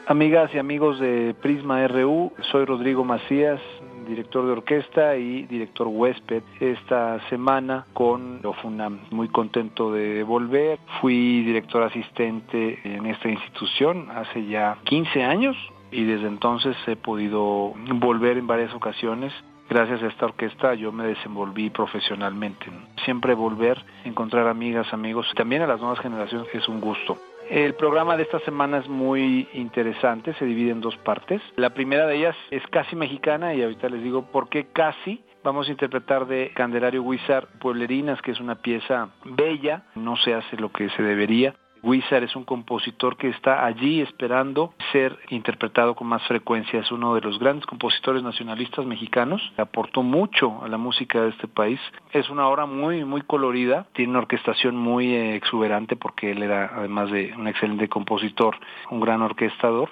Amigas 0.07 0.55
y 0.55 0.59
amigos 0.59 1.01
de 1.01 1.35
Prisma 1.41 1.89
RU, 1.89 2.31
soy 2.53 2.67
Rodrigo 2.67 3.05
Macías, 3.05 3.59
director 4.07 4.45
de 4.45 4.53
orquesta 4.53 5.17
y 5.17 5.45
director 5.45 5.87
huésped 5.87 6.43
esta 6.61 7.27
semana 7.31 7.87
con 7.95 8.45
Ofunam. 8.45 9.01
Muy 9.11 9.29
contento 9.29 9.91
de 9.93 10.23
volver. 10.23 10.79
Fui 11.01 11.43
director 11.43 11.83
asistente 11.85 12.81
en 12.85 13.07
esta 13.07 13.31
institución 13.31 14.09
hace 14.15 14.45
ya 14.45 14.77
15 14.85 15.25
años 15.25 15.57
y 15.91 16.05
desde 16.05 16.29
entonces 16.29 16.77
he 16.87 16.97
podido 16.97 17.73
volver 17.95 18.37
en 18.37 18.47
varias 18.47 18.75
ocasiones. 18.75 19.33
Gracias 19.71 20.03
a 20.03 20.09
esta 20.09 20.27
orquesta 20.27 20.75
yo 20.75 20.93
me 20.93 21.07
desenvolví 21.07 21.71
profesionalmente. 21.71 22.67
Siempre 23.07 23.33
volver, 23.33 23.83
encontrar 24.05 24.49
amigas, 24.49 24.93
amigos, 24.93 25.27
también 25.35 25.63
a 25.63 25.67
las 25.67 25.81
nuevas 25.81 26.01
generaciones 26.01 26.49
es 26.53 26.69
un 26.69 26.83
gusto. 26.83 27.17
El 27.51 27.75
programa 27.75 28.17
de 28.17 28.23
esta 28.23 28.41
semana 28.41 28.79
es 28.79 28.89
muy 28.89 29.49
interesante, 29.53 30.35
se 30.35 30.45
divide 30.45 30.71
en 30.71 30.81
dos 30.81 30.97
partes. 30.99 31.43
La 31.57 31.71
primera 31.71 32.07
de 32.07 32.17
ellas 32.17 32.37
es 32.51 32.67
casi 32.69 32.97
mexicana 32.97 33.55
y 33.55 33.63
ahorita 33.63 33.89
les 33.89 34.03
digo 34.03 34.23
por 34.33 34.49
qué 34.49 34.69
casi. 34.73 35.23
Vamos 35.43 35.69
a 35.69 35.71
interpretar 35.71 36.27
de 36.27 36.53
Candelario 36.55 37.03
Huizar 37.03 37.47
Pueblerinas, 37.61 38.23
que 38.23 38.31
es 38.31 38.41
una 38.41 38.57
pieza 38.57 39.11
bella, 39.25 39.83
no 39.95 40.17
se 40.17 40.33
hace 40.33 40.57
lo 40.57 40.73
que 40.73 40.89
se 40.91 41.03
debería. 41.03 41.55
Huizar 41.85 42.25
es 42.25 42.35
un 42.35 42.45
compositor 42.45 43.19
que 43.19 43.29
está 43.29 43.67
allí 43.67 44.01
esperando 44.01 44.73
ser 44.91 45.19
interpretado 45.29 45.95
con 45.95 46.07
más 46.07 46.27
frecuencia. 46.27 46.81
Es 46.81 46.91
uno 46.91 47.15
de 47.15 47.21
los 47.21 47.39
grandes 47.39 47.67
compositores 47.67 48.23
nacionalistas 48.23 48.87
mexicanos. 48.87 49.43
Aportó 49.59 50.03
mucho 50.03 50.65
a 50.65 50.69
la 50.69 50.79
música 50.79 51.21
de 51.21 51.29
este 51.29 51.47
país. 51.47 51.79
Es 52.13 52.31
una 52.31 52.49
obra 52.49 52.65
muy, 52.65 53.05
muy 53.05 53.21
colorida. 53.21 53.87
Tiene 53.93 54.13
una 54.13 54.21
orquestación 54.21 54.77
muy 54.77 55.13
eh, 55.13 55.37
exuberante 55.37 55.95
porque 55.95 56.31
él 56.31 56.43
era, 56.43 56.73
además 56.75 57.11
de 57.11 57.35
un 57.37 57.49
excelente 57.49 57.87
compositor, 57.91 58.57
un 58.91 59.01
gran 59.01 59.21
orquestador. 59.21 59.91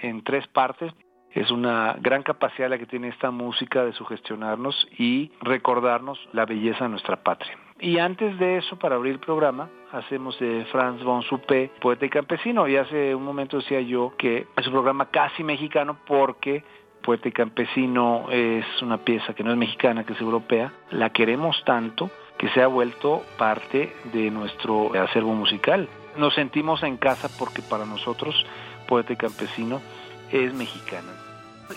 En 0.00 0.24
tres 0.24 0.46
partes 0.46 0.94
es 1.32 1.50
una 1.50 1.94
gran 2.00 2.22
capacidad 2.22 2.70
la 2.70 2.78
que 2.78 2.86
tiene 2.86 3.08
esta 3.08 3.30
música 3.30 3.84
de 3.84 3.92
sugestionarnos 3.92 4.88
y 4.96 5.30
recordarnos 5.42 6.18
la 6.32 6.46
belleza 6.46 6.84
de 6.84 6.90
nuestra 6.90 7.22
patria. 7.22 7.58
Y 7.84 7.98
antes 7.98 8.38
de 8.38 8.56
eso, 8.56 8.76
para 8.76 8.94
abrir 8.94 9.12
el 9.12 9.18
programa, 9.18 9.68
hacemos 9.92 10.38
de 10.38 10.64
Franz 10.72 11.02
von 11.02 11.20
Suppé, 11.20 11.70
poeta 11.82 12.06
y 12.06 12.08
campesino. 12.08 12.66
Y 12.66 12.76
hace 12.78 13.14
un 13.14 13.22
momento 13.22 13.58
decía 13.58 13.82
yo 13.82 14.14
que 14.16 14.46
es 14.56 14.66
un 14.66 14.72
programa 14.72 15.10
casi 15.10 15.44
mexicano 15.44 15.98
porque 16.06 16.64
Poeta 17.02 17.28
y 17.28 17.32
Campesino 17.32 18.30
es 18.30 18.64
una 18.80 18.96
pieza 18.96 19.34
que 19.34 19.44
no 19.44 19.50
es 19.50 19.58
mexicana, 19.58 20.04
que 20.04 20.14
es 20.14 20.20
europea. 20.22 20.72
La 20.92 21.10
queremos 21.10 21.62
tanto 21.66 22.10
que 22.38 22.48
se 22.48 22.62
ha 22.62 22.68
vuelto 22.68 23.22
parte 23.36 23.92
de 24.14 24.30
nuestro 24.30 24.94
acervo 24.98 25.34
musical. 25.34 25.86
Nos 26.16 26.32
sentimos 26.32 26.82
en 26.84 26.96
casa 26.96 27.28
porque 27.38 27.60
para 27.60 27.84
nosotros 27.84 28.46
Poeta 28.88 29.12
y 29.12 29.16
Campesino 29.16 29.82
es 30.32 30.54
mexicana. 30.54 31.12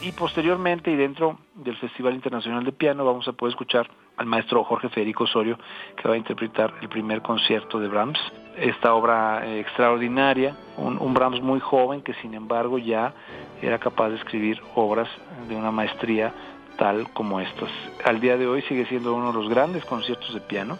Y 0.01 0.13
posteriormente 0.13 0.89
y 0.89 0.95
dentro 0.95 1.37
del 1.53 1.75
Festival 1.75 2.15
Internacional 2.15 2.63
de 2.63 2.71
Piano 2.71 3.03
vamos 3.03 3.27
a 3.27 3.33
poder 3.33 3.51
escuchar 3.51 3.89
al 4.17 4.25
maestro 4.25 4.63
Jorge 4.63 4.89
Federico 4.89 5.23
Osorio 5.23 5.57
que 5.95 6.07
va 6.07 6.15
a 6.15 6.17
interpretar 6.17 6.73
el 6.81 6.89
primer 6.89 7.21
concierto 7.21 7.79
de 7.79 7.87
Brahms. 7.87 8.19
Esta 8.57 8.93
obra 8.93 9.45
eh, 9.45 9.59
extraordinaria, 9.59 10.55
un, 10.77 10.97
un, 10.99 11.13
Brahms 11.13 11.41
muy 11.41 11.59
joven 11.59 12.01
que 12.01 12.13
sin 12.15 12.33
embargo 12.33 12.79
ya 12.79 13.13
era 13.61 13.77
capaz 13.77 14.09
de 14.09 14.15
escribir 14.15 14.61
obras 14.75 15.07
de 15.47 15.55
una 15.55 15.71
maestría 15.71 16.33
tal 16.77 17.11
como 17.13 17.39
estas. 17.39 17.69
Al 18.05 18.19
día 18.19 18.37
de 18.37 18.47
hoy 18.47 18.61
sigue 18.63 18.85
siendo 18.85 19.13
uno 19.13 19.31
de 19.31 19.39
los 19.39 19.49
grandes 19.49 19.85
conciertos 19.85 20.33
de 20.33 20.41
piano, 20.41 20.77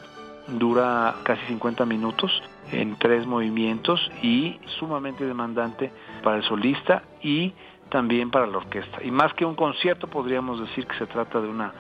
dura 0.48 1.16
casi 1.24 1.46
50 1.48 1.86
minutos 1.86 2.32
en 2.72 2.98
tres 2.98 3.26
movimientos 3.26 4.00
y 4.22 4.60
sumamente 4.80 5.26
demandante 5.26 5.92
para 6.24 6.38
el 6.38 6.44
solista 6.44 7.04
y 7.22 7.54
también 7.90 8.32
para 8.32 8.48
la 8.48 8.58
orquesta. 8.58 9.04
Y 9.04 9.12
más 9.12 9.34
que 9.34 9.46
un 9.46 9.56
concierto 9.56 10.08
podríamos 10.08 10.60
decir 10.60 10.86
que 10.88 10.98
se 10.98 11.08
trata 11.08 11.40
de 11.42 11.48
una 11.48 11.74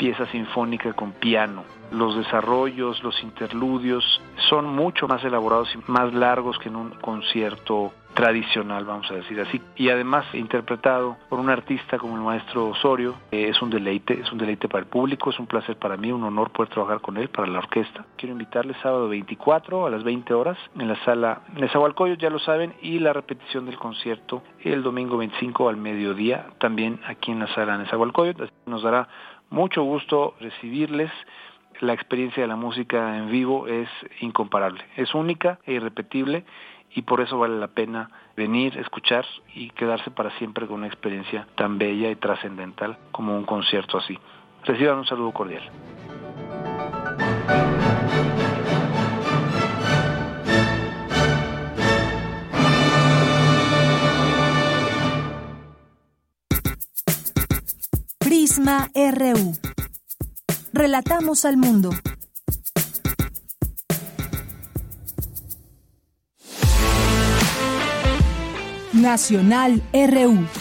pieza 0.00 0.24
sinfónica 0.28 0.94
con 0.94 1.12
piano. 1.12 1.62
Los 1.92 2.16
desarrollos, 2.16 3.02
los 3.02 3.22
interludios 3.22 4.02
son 4.48 4.64
mucho 4.64 5.06
más 5.06 5.22
elaborados 5.22 5.68
y 5.74 5.90
más 5.92 6.14
largos 6.14 6.58
que 6.58 6.70
en 6.70 6.76
un 6.76 6.90
concierto 7.02 7.92
tradicional, 8.14 8.84
vamos 8.86 9.10
a 9.10 9.14
decir 9.14 9.38
así. 9.40 9.60
Y 9.76 9.90
además 9.90 10.24
interpretado 10.32 11.16
por 11.28 11.38
un 11.38 11.50
artista 11.50 11.98
como 11.98 12.16
el 12.16 12.22
maestro 12.22 12.68
Osorio, 12.68 13.14
es 13.30 13.60
un 13.60 13.68
deleite, 13.68 14.20
es 14.20 14.32
un 14.32 14.38
deleite 14.38 14.68
para 14.68 14.84
el 14.84 14.88
público, 14.88 15.30
es 15.30 15.38
un 15.38 15.46
placer 15.46 15.76
para 15.76 15.98
mí, 15.98 16.10
un 16.10 16.24
honor 16.24 16.50
poder 16.50 16.72
trabajar 16.72 17.00
con 17.00 17.18
él 17.18 17.28
para 17.28 17.48
la 17.48 17.58
orquesta. 17.58 18.06
Quiero 18.16 18.32
invitarles 18.32 18.78
sábado 18.82 19.08
24 19.08 19.86
a 19.86 19.90
las 19.90 20.02
20 20.02 20.32
horas 20.32 20.56
en 20.78 20.88
la 20.88 20.96
sala 21.04 21.42
Nezahualcóyotl, 21.56 22.22
ya 22.22 22.30
lo 22.30 22.38
saben, 22.38 22.74
y 22.80 22.98
la 23.00 23.12
repetición 23.12 23.66
del 23.66 23.78
concierto 23.78 24.42
el 24.64 24.82
domingo 24.82 25.18
25 25.18 25.68
al 25.68 25.76
mediodía, 25.76 26.46
también 26.58 27.00
aquí 27.06 27.32
en 27.32 27.40
la 27.40 27.54
sala 27.54 27.76
Nezahualcóyotl. 27.78 28.44
Nos 28.66 28.82
dará 28.82 29.08
mucho 29.50 29.82
gusto 29.82 30.34
recibirles 30.40 31.10
la 31.80 31.92
experiencia 31.92 32.42
de 32.42 32.48
la 32.48 32.56
música 32.56 33.16
en 33.16 33.30
vivo 33.30 33.66
es 33.66 33.88
incomparable, 34.20 34.84
es 34.96 35.14
única 35.14 35.58
e 35.66 35.72
irrepetible 35.72 36.44
y 36.94 37.02
por 37.02 37.20
eso 37.20 37.38
vale 37.38 37.58
la 37.58 37.68
pena 37.68 38.10
venir, 38.36 38.76
escuchar 38.78 39.24
y 39.54 39.70
quedarse 39.70 40.10
para 40.10 40.30
siempre 40.38 40.66
con 40.66 40.76
una 40.78 40.86
experiencia 40.86 41.46
tan 41.54 41.78
bella 41.78 42.10
y 42.10 42.16
trascendental 42.16 42.98
como 43.12 43.36
un 43.36 43.44
concierto 43.44 43.98
así. 43.98 44.18
Reciban 44.64 44.98
un 44.98 45.06
saludo 45.06 45.32
cordial. 45.32 45.62
Prisma 58.60 58.90
RU. 58.94 59.56
Relatamos 60.74 61.46
al 61.46 61.56
mundo. 61.56 61.90
Nacional 68.92 69.82
RU. 69.94 70.59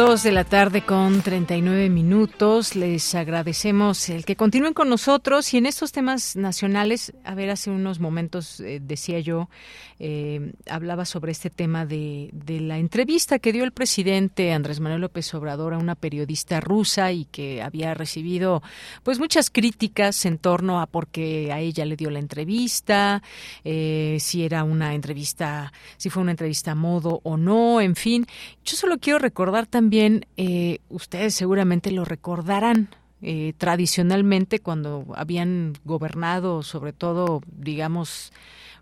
Dos 0.00 0.22
de 0.22 0.32
la 0.32 0.44
tarde 0.44 0.80
con 0.80 1.20
39 1.20 1.90
minutos. 1.90 2.74
Les 2.74 3.14
agradecemos 3.14 4.08
el 4.08 4.24
que 4.24 4.34
continúen 4.34 4.72
con 4.72 4.88
nosotros 4.88 5.52
y 5.52 5.58
en 5.58 5.66
estos 5.66 5.92
temas 5.92 6.36
nacionales, 6.36 7.12
a 7.22 7.34
ver, 7.34 7.50
hace 7.50 7.70
unos 7.70 8.00
momentos 8.00 8.60
eh, 8.60 8.80
decía 8.82 9.20
yo, 9.20 9.50
eh, 9.98 10.54
hablaba 10.70 11.04
sobre 11.04 11.32
este 11.32 11.50
tema 11.50 11.84
de, 11.84 12.30
la 12.46 12.78
entrevista 12.78 13.38
que 13.38 13.52
dio 13.52 13.62
el 13.62 13.72
presidente 13.72 14.54
Andrés 14.54 14.80
Manuel 14.80 15.02
López 15.02 15.34
Obrador 15.34 15.74
a 15.74 15.78
una 15.78 15.96
periodista 15.96 16.60
rusa 16.60 17.12
y 17.12 17.26
que 17.26 17.60
había 17.60 17.92
recibido 17.92 18.62
pues 19.02 19.18
muchas 19.18 19.50
críticas 19.50 20.24
en 20.24 20.38
torno 20.38 20.80
a 20.80 20.86
por 20.86 21.08
qué 21.08 21.52
a 21.52 21.60
ella 21.60 21.84
le 21.84 21.96
dio 21.96 22.08
la 22.08 22.20
entrevista, 22.20 23.22
eh, 23.64 24.16
si 24.18 24.44
era 24.44 24.64
una 24.64 24.94
entrevista, 24.94 25.74
si 25.98 26.08
fue 26.08 26.22
una 26.22 26.30
entrevista 26.30 26.70
a 26.70 26.74
modo 26.74 27.20
o 27.22 27.36
no, 27.36 27.82
en 27.82 27.94
fin. 27.94 28.26
Yo 28.64 28.76
solo 28.76 28.96
quiero 28.98 29.18
recordar 29.18 29.66
también 29.66 29.89
también, 29.90 30.24
eh, 30.36 30.78
ustedes 30.88 31.34
seguramente 31.34 31.90
lo 31.90 32.04
recordarán, 32.04 32.90
eh, 33.22 33.54
tradicionalmente 33.58 34.60
cuando 34.60 35.04
habían 35.16 35.72
gobernado, 35.84 36.62
sobre 36.62 36.92
todo, 36.92 37.40
digamos, 37.58 38.32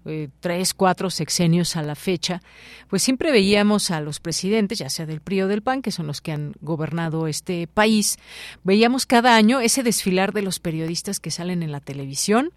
eh, 0.05 0.29
tres, 0.41 0.75
cuatro 0.75 1.11
sexenios 1.11 1.77
a 1.77 1.83
la 1.83 1.95
fecha, 1.95 2.41
pues 2.89 3.03
siempre 3.03 3.33
veíamos 3.33 3.91
a 3.91 4.01
los 4.01 4.21
presidentes, 4.21 4.79
ya 4.79 4.89
sea 4.89 5.07
del 5.07 5.21
PRI 5.21 5.43
o 5.43 5.49
del 5.49 5.63
PAN, 5.63 5.83
que 5.83 5.91
son 5.91 6.07
los 6.07 6.21
que 6.21 6.33
han 6.33 6.55
gobernado 6.61 7.27
este 7.27 7.67
país, 7.67 8.19
veíamos 8.63 9.07
cada 9.07 9.35
año 9.37 9.61
ese 9.61 9.83
desfilar 9.83 10.33
de 10.33 10.43
los 10.43 10.61
periodistas 10.61 11.21
que 11.21 11.31
salen 11.31 11.63
en 11.63 11.73
la 11.73 11.81
televisión 11.81 12.53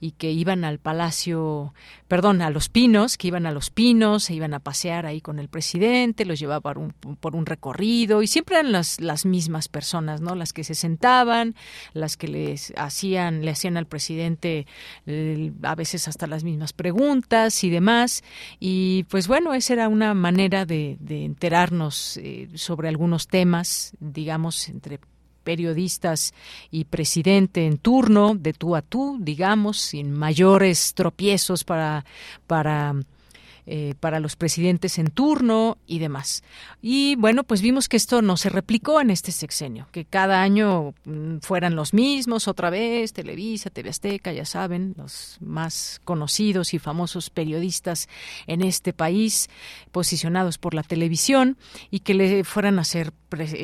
y 0.00 0.12
que 0.12 0.32
iban 0.32 0.64
al 0.64 0.78
Palacio, 0.78 1.74
perdón, 2.08 2.42
a 2.42 2.50
los 2.50 2.68
Pinos, 2.68 3.18
que 3.18 3.28
iban 3.28 3.46
a 3.46 3.52
los 3.52 3.70
Pinos, 3.70 4.24
se 4.24 4.34
iban 4.34 4.54
a 4.54 4.60
pasear 4.60 5.06
ahí 5.06 5.20
con 5.20 5.38
el 5.38 5.48
presidente, 5.48 6.24
los 6.24 6.38
llevaba 6.38 6.60
por 6.60 7.36
un, 7.36 7.46
recorrido 7.46 8.22
y 8.22 8.26
siempre 8.26 8.56
eran 8.56 8.72
las, 8.72 9.00
las 9.00 9.26
mismas 9.26 9.68
personas, 9.68 10.20
¿no? 10.20 10.34
Las 10.34 10.52
que 10.52 10.64
se 10.64 10.74
sentaban, 10.74 11.54
las 11.92 12.16
que 12.16 12.28
les 12.28 12.72
hacían, 12.76 13.44
le 13.44 13.50
hacían 13.50 13.76
al 13.76 13.86
presidente 13.86 14.66
eh, 15.06 15.52
a 15.62 15.74
veces 15.74 16.08
hasta 16.08 16.26
las 16.26 16.42
mismas 16.42 16.72
preguntas 16.72 16.85
preguntas 16.86 17.64
y 17.64 17.70
demás. 17.70 18.22
Y 18.60 19.06
pues 19.10 19.26
bueno, 19.26 19.54
esa 19.54 19.72
era 19.72 19.88
una 19.88 20.14
manera 20.14 20.64
de, 20.64 20.96
enterarnos 21.08 22.16
eh, 22.18 22.48
sobre 22.54 22.88
algunos 22.88 23.26
temas, 23.26 23.92
digamos, 23.98 24.68
entre 24.68 25.00
periodistas 25.42 26.32
y 26.70 26.84
presidente 26.84 27.66
en 27.66 27.78
turno, 27.78 28.36
de 28.36 28.52
tú 28.52 28.76
a 28.76 28.82
tú, 28.82 29.18
digamos, 29.20 29.78
sin 29.78 30.12
mayores 30.12 30.94
tropiezos 30.94 31.64
para, 31.64 32.04
para 32.46 32.94
eh, 33.66 33.94
para 33.98 34.20
los 34.20 34.36
presidentes 34.36 34.98
en 34.98 35.08
turno 35.08 35.78
y 35.86 35.98
demás. 35.98 36.44
Y 36.80 37.16
bueno, 37.16 37.42
pues 37.42 37.62
vimos 37.62 37.88
que 37.88 37.96
esto 37.96 38.22
no 38.22 38.36
se 38.36 38.48
replicó 38.48 39.00
en 39.00 39.10
este 39.10 39.32
sexenio, 39.32 39.88
que 39.90 40.04
cada 40.04 40.40
año 40.40 40.94
mm, 41.04 41.38
fueran 41.40 41.74
los 41.74 41.92
mismos 41.92 42.46
otra 42.46 42.70
vez, 42.70 43.12
Televisa, 43.12 43.70
TV 43.70 43.90
Azteca, 43.90 44.32
ya 44.32 44.44
saben, 44.44 44.94
los 44.96 45.38
más 45.40 46.00
conocidos 46.04 46.74
y 46.74 46.78
famosos 46.78 47.28
periodistas 47.30 48.08
en 48.46 48.62
este 48.62 48.92
país, 48.92 49.48
posicionados 49.90 50.58
por 50.58 50.72
la 50.72 50.82
televisión, 50.82 51.58
y 51.90 52.00
que 52.00 52.14
le 52.14 52.44
fueran 52.44 52.78
a 52.78 52.82
hacer 52.82 53.12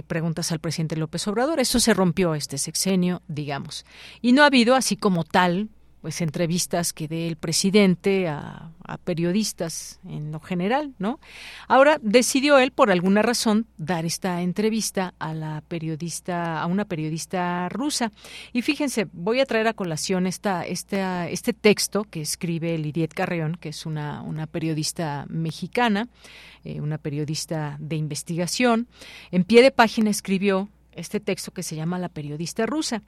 preguntas 0.07 0.51
al 0.51 0.59
presidente 0.59 0.97
López 0.97 1.27
Obrador. 1.29 1.61
Eso 1.61 1.79
se 1.79 1.95
rompió 1.95 2.35
este 2.35 2.59
sexenio, 2.59 3.23
digamos. 3.29 3.85
Y 4.21 4.33
no 4.33 4.43
ha 4.43 4.47
habido, 4.47 4.75
así 4.75 4.97
como 4.97 5.25
tal, 5.25 5.69
pues 6.03 6.21
entrevistas 6.21 6.93
que 6.93 7.07
dé 7.07 7.29
el 7.29 7.37
presidente 7.37 8.29
a, 8.29 8.69
periodistas 9.05 10.01
en 10.07 10.33
lo 10.33 10.41
general, 10.41 10.93
¿no? 10.99 11.19
Ahora 11.67 11.99
decidió 12.03 12.59
él 12.59 12.73
por 12.73 12.91
alguna 12.91 13.23
razón 13.23 13.67
dar 13.79 14.05
esta 14.05 14.43
entrevista 14.43 15.15
a 15.19 15.33
la 15.33 15.63
periodista, 15.67 16.61
a 16.61 16.67
una 16.67 16.85
periodista 16.85 17.71
rusa. 17.71 18.13
Y 18.53 18.61
fíjense, 18.61 19.07
voy 19.13 19.41
a 19.41 19.47
traer 19.47 19.67
a 19.67 19.73
colación 19.73 20.27
esta, 20.27 20.67
esta, 20.67 21.27
este 21.29 21.55
texto 21.55 22.05
que 22.05 22.21
escribe 22.21 22.77
Lidiet 22.77 23.15
Carreón, 23.15 23.57
que 23.59 23.71
es 23.71 23.87
una, 23.87 24.21
una 24.21 24.47
periodista 24.47 25.25
mexicana, 25.31 26.09
eh, 26.65 26.83
una 26.83 26.99
periodista 26.99 27.77
de 27.81 27.97
investigación. 27.97 28.89
En 29.31 29.45
pie 29.45 29.63
de 29.63 29.71
página 29.71 30.11
escribió 30.11 30.69
este 30.93 31.19
texto 31.21 31.53
que 31.53 31.63
se 31.63 31.77
llama 31.77 31.99
La 31.99 32.11
periodista 32.11 32.67
rusa. 32.67 33.03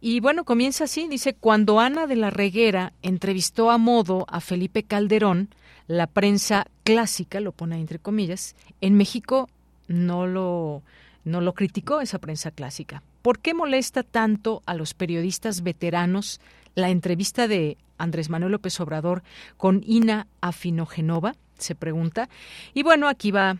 Y 0.00 0.20
bueno, 0.20 0.44
comienza 0.44 0.84
así, 0.84 1.08
dice, 1.08 1.34
cuando 1.34 1.78
Ana 1.78 2.06
de 2.06 2.16
la 2.16 2.30
Reguera 2.30 2.94
entrevistó 3.02 3.70
a 3.70 3.76
modo 3.76 4.24
a 4.28 4.40
Felipe 4.40 4.82
Calderón, 4.82 5.50
la 5.86 6.06
prensa 6.06 6.66
clásica, 6.84 7.40
lo 7.40 7.52
pone 7.52 7.78
entre 7.78 7.98
comillas, 7.98 8.56
en 8.80 8.96
México 8.96 9.48
no 9.88 10.26
lo, 10.26 10.82
no 11.24 11.40
lo 11.40 11.52
criticó 11.52 12.00
esa 12.00 12.18
prensa 12.18 12.50
clásica. 12.50 13.02
¿Por 13.22 13.40
qué 13.40 13.52
molesta 13.52 14.02
tanto 14.02 14.62
a 14.64 14.74
los 14.74 14.94
periodistas 14.94 15.62
veteranos 15.62 16.40
la 16.74 16.88
entrevista 16.88 17.48
de 17.48 17.76
Andrés 17.98 18.30
Manuel 18.30 18.52
López 18.52 18.80
Obrador 18.80 19.22
con 19.58 19.82
Ina 19.84 20.26
Afinogenova? 20.40 21.34
Se 21.58 21.74
pregunta. 21.74 22.30
Y 22.72 22.82
bueno, 22.82 23.08
aquí 23.08 23.32
va 23.32 23.58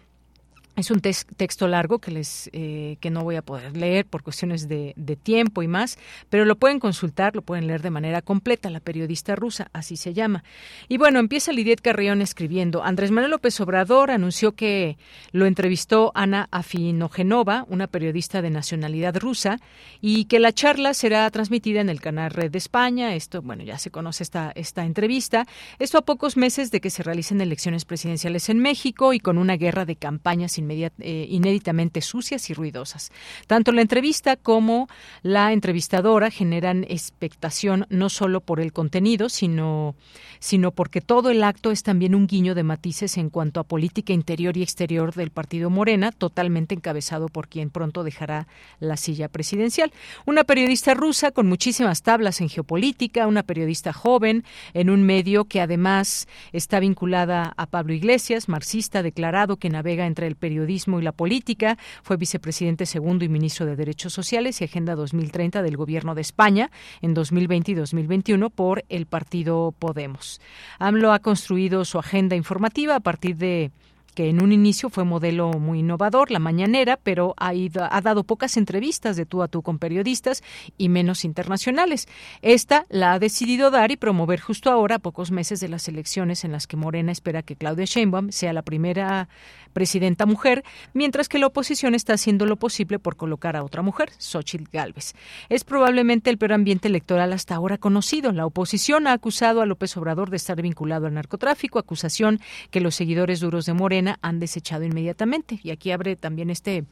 es 0.76 0.90
un 0.90 1.00
texto 1.00 1.68
largo 1.68 1.98
que 1.98 2.10
les 2.10 2.48
eh, 2.52 2.96
que 3.00 3.10
no 3.10 3.22
voy 3.22 3.36
a 3.36 3.42
poder 3.42 3.76
leer 3.76 4.06
por 4.06 4.22
cuestiones 4.22 4.68
de, 4.68 4.94
tiempo 5.22 5.62
y 5.62 5.68
más, 5.68 5.98
pero 6.30 6.44
lo 6.44 6.56
pueden 6.56 6.80
consultar, 6.80 7.34
lo 7.34 7.42
pueden 7.42 7.66
leer 7.66 7.82
de 7.82 7.90
manera 7.90 8.22
completa. 8.22 8.70
La 8.70 8.80
periodista 8.80 9.34
rusa, 9.36 9.68
así 9.72 9.96
se 9.96 10.14
llama. 10.14 10.44
Y 10.88 10.96
bueno, 10.96 11.18
empieza 11.18 11.52
Lidiet 11.52 11.80
Carrión 11.80 12.22
escribiendo. 12.22 12.82
Andrés 12.82 13.10
Manuel 13.10 13.32
López 13.32 13.60
Obrador 13.60 14.10
anunció 14.10 14.52
que 14.52 14.96
lo 15.32 15.46
entrevistó 15.46 16.12
Ana 16.14 16.48
Afinogenova, 16.50 17.66
una 17.68 17.86
periodista 17.88 18.40
de 18.40 18.50
nacionalidad 18.50 19.16
rusa, 19.16 19.58
y 20.00 20.26
que 20.26 20.38
la 20.38 20.52
charla 20.52 20.94
será 20.94 21.28
transmitida 21.30 21.80
en 21.80 21.88
el 21.88 22.00
canal 22.00 22.30
Red 22.30 22.52
de 22.52 22.58
España. 22.58 23.14
Esto, 23.14 23.42
bueno, 23.42 23.64
ya 23.64 23.78
se 23.78 23.90
conoce 23.90 24.22
esta 24.22 24.52
esta 24.54 24.84
entrevista. 24.84 25.46
Esto 25.78 25.98
a 25.98 26.02
pocos 26.02 26.36
meses 26.36 26.70
de 26.70 26.80
que 26.80 26.90
se 26.90 27.02
realicen 27.02 27.40
elecciones 27.40 27.84
presidenciales 27.84 28.48
en 28.48 28.58
México 28.60 29.12
y 29.12 29.20
con 29.20 29.38
una 29.38 29.56
guerra 29.56 29.84
de 29.84 29.96
campañas 29.96 30.58
eh, 30.68 31.26
inéditamente 31.28 32.00
sucias 32.00 32.50
y 32.50 32.54
ruidosas. 32.54 33.10
Tanto 33.46 33.72
la 33.72 33.82
entrevista 33.82 34.36
como 34.36 34.88
la 35.22 35.52
entrevistadora 35.52 36.30
generan 36.30 36.84
expectación 36.88 37.86
no 37.88 38.08
solo 38.08 38.40
por 38.40 38.60
el 38.60 38.72
contenido, 38.72 39.28
sino, 39.28 39.94
sino 40.38 40.72
porque 40.72 41.00
todo 41.00 41.30
el 41.30 41.42
acto 41.42 41.70
es 41.70 41.82
también 41.82 42.14
un 42.14 42.26
guiño 42.26 42.54
de 42.54 42.62
matices 42.62 43.16
en 43.16 43.30
cuanto 43.30 43.60
a 43.60 43.64
política 43.64 44.12
interior 44.12 44.56
y 44.56 44.62
exterior 44.62 45.14
del 45.14 45.30
partido 45.30 45.70
Morena, 45.70 46.12
totalmente 46.12 46.74
encabezado 46.74 47.28
por 47.28 47.48
quien 47.48 47.70
pronto 47.70 48.04
dejará 48.04 48.46
la 48.78 48.96
silla 48.96 49.28
presidencial. 49.28 49.92
Una 50.26 50.44
periodista 50.44 50.94
rusa 50.94 51.30
con 51.30 51.46
muchísimas 51.46 52.02
tablas 52.02 52.40
en 52.40 52.48
geopolítica, 52.48 53.26
una 53.26 53.42
periodista 53.42 53.92
joven 53.92 54.44
en 54.74 54.90
un 54.90 55.02
medio 55.02 55.44
que 55.44 55.60
además 55.60 56.28
está 56.52 56.80
vinculada 56.80 57.52
a 57.56 57.66
Pablo 57.66 57.92
Iglesias, 57.92 58.48
marxista 58.48 59.02
declarado 59.02 59.56
que 59.56 59.70
navega 59.70 60.06
entre 60.06 60.26
el 60.26 60.36
periodismo 60.36 60.49
y 60.50 61.02
la 61.02 61.12
política, 61.12 61.78
fue 62.02 62.16
vicepresidente 62.16 62.86
segundo 62.86 63.24
y 63.24 63.28
ministro 63.28 63.66
de 63.66 63.76
Derechos 63.76 64.12
Sociales 64.12 64.60
y 64.60 64.64
Agenda 64.64 64.94
2030 64.94 65.62
del 65.62 65.76
Gobierno 65.76 66.14
de 66.14 66.20
España 66.20 66.70
en 67.00 67.14
2020 67.14 67.72
y 67.72 67.74
2021 67.74 68.50
por 68.50 68.84
el 68.88 69.06
partido 69.06 69.72
Podemos. 69.78 70.40
AMLO 70.78 71.12
ha 71.12 71.20
construido 71.20 71.84
su 71.84 71.98
agenda 71.98 72.36
informativa 72.36 72.96
a 72.96 73.00
partir 73.00 73.36
de 73.36 73.70
que 74.14 74.28
en 74.28 74.42
un 74.42 74.52
inicio 74.52 74.90
fue 74.90 75.04
modelo 75.04 75.52
muy 75.52 75.80
innovador, 75.80 76.30
la 76.30 76.38
mañanera, 76.38 76.98
pero 77.00 77.34
ha 77.38 78.00
dado 78.00 78.24
pocas 78.24 78.56
entrevistas 78.56 79.16
de 79.16 79.26
tú 79.26 79.42
a 79.42 79.48
tú 79.48 79.62
con 79.62 79.78
periodistas 79.78 80.42
y 80.76 80.88
menos 80.88 81.24
internacionales. 81.24 82.08
Esta 82.42 82.86
la 82.88 83.12
ha 83.12 83.18
decidido 83.18 83.70
dar 83.70 83.92
y 83.92 83.96
promover 83.96 84.40
justo 84.40 84.70
ahora, 84.70 84.96
a 84.96 84.98
pocos 84.98 85.30
meses 85.30 85.60
de 85.60 85.68
las 85.68 85.86
elecciones 85.88 86.44
en 86.44 86.52
las 86.52 86.66
que 86.66 86.76
Morena 86.76 87.12
espera 87.12 87.42
que 87.42 87.56
Claudia 87.56 87.84
Sheinbaum 87.84 88.32
sea 88.32 88.52
la 88.52 88.62
primera 88.62 89.28
presidenta 89.72 90.26
mujer, 90.26 90.64
mientras 90.92 91.28
que 91.28 91.38
la 91.38 91.46
oposición 91.46 91.94
está 91.94 92.14
haciendo 92.14 92.46
lo 92.46 92.56
posible 92.56 92.98
por 92.98 93.16
colocar 93.16 93.56
a 93.56 93.64
otra 93.64 93.82
mujer, 93.82 94.10
Xochitl 94.18 94.68
Gálvez. 94.72 95.14
Es 95.48 95.64
probablemente 95.64 96.30
el 96.30 96.38
peor 96.38 96.52
ambiente 96.52 96.88
electoral 96.88 97.32
hasta 97.32 97.54
ahora 97.54 97.78
conocido. 97.78 98.32
La 98.32 98.46
oposición 98.46 99.06
ha 99.06 99.12
acusado 99.12 99.60
a 99.62 99.66
López 99.66 99.96
Obrador 99.96 100.30
de 100.30 100.36
estar 100.36 100.60
vinculado 100.60 101.06
al 101.06 101.14
narcotráfico, 101.14 101.78
acusación 101.78 102.40
que 102.70 102.80
los 102.80 102.94
seguidores 102.94 103.40
duros 103.40 103.66
de 103.66 103.72
Morena 103.72 104.18
han 104.22 104.40
desechado 104.40 104.84
inmediatamente. 104.84 105.60
Y 105.62 105.70
aquí 105.70 105.92
abre 105.92 106.16
también 106.16 106.50
este 106.50 106.84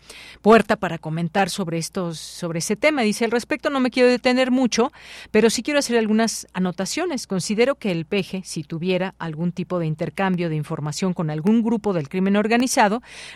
puerta 0.43 0.77
para 0.77 0.99
comentar 0.99 1.51
sobre 1.51 1.79
estos, 1.79 2.19
sobre 2.19 2.61
ese 2.61 2.77
tema. 2.77 3.03
Dice, 3.03 3.25
al 3.25 3.31
respecto 3.31 3.71
no 3.71 3.81
me 3.81 3.91
quiero 3.91 4.09
detener 4.09 4.51
mucho, 4.51 4.93
pero 5.31 5.51
sí 5.51 5.63
quiero 5.63 5.79
hacer 5.79 5.99
algunas 5.99 6.47
anotaciones. 6.53 7.27
Considero 7.27 7.75
que 7.75 7.91
el 7.91 8.05
PG, 8.05 8.45
si 8.45 8.63
tuviera 8.63 9.15
algún 9.19 9.53
tipo 9.53 9.79
de 9.79 9.87
intercambio 9.87 10.49
de 10.49 10.57
información 10.57 11.15
con 11.15 11.31
algún 11.31 11.63
grupo 11.63 11.93
del 11.93 12.09
crimen 12.09 12.37
organizado, 12.37 12.68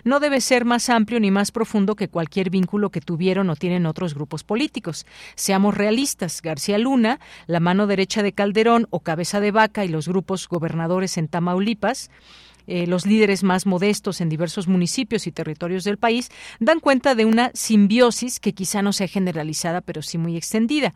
no 0.04 0.20
debe 0.20 0.40
ser 0.40 0.64
más 0.64 0.88
amplio 0.88 1.20
ni 1.20 1.30
más 1.30 1.50
profundo 1.50 1.96
que 1.96 2.08
cualquier 2.08 2.50
vínculo 2.50 2.90
que 2.90 3.00
tuvieron 3.00 3.50
o 3.50 3.56
tienen 3.56 3.86
otros 3.86 4.14
grupos 4.14 4.44
políticos. 4.44 5.06
Seamos 5.34 5.76
realistas. 5.76 6.40
García 6.42 6.78
Luna, 6.78 7.20
la 7.46 7.60
mano 7.60 7.86
derecha 7.86 8.22
de 8.22 8.32
Calderón 8.32 8.86
o 8.90 9.00
cabeza 9.00 9.40
de 9.40 9.50
vaca 9.50 9.84
y 9.84 9.88
los 9.88 10.08
grupos 10.08 10.48
gobernadores 10.48 11.16
en 11.18 11.28
Tamaulipas, 11.28 12.10
eh, 12.66 12.86
los 12.86 13.06
líderes 13.06 13.42
más 13.42 13.66
modestos 13.66 14.20
en 14.20 14.28
diversos 14.28 14.68
municipios 14.68 15.26
y 15.26 15.32
territorios 15.32 15.84
del 15.84 15.98
país, 15.98 16.30
dan 16.60 16.78
cuenta 16.78 17.14
de 17.14 17.24
una 17.24 17.50
simbiosis 17.54 18.38
que 18.38 18.52
quizá 18.52 18.82
no 18.82 18.92
sea 18.92 19.08
generalizada, 19.08 19.80
pero 19.80 20.02
sí 20.02 20.16
muy 20.18 20.36
extendida. 20.36 20.94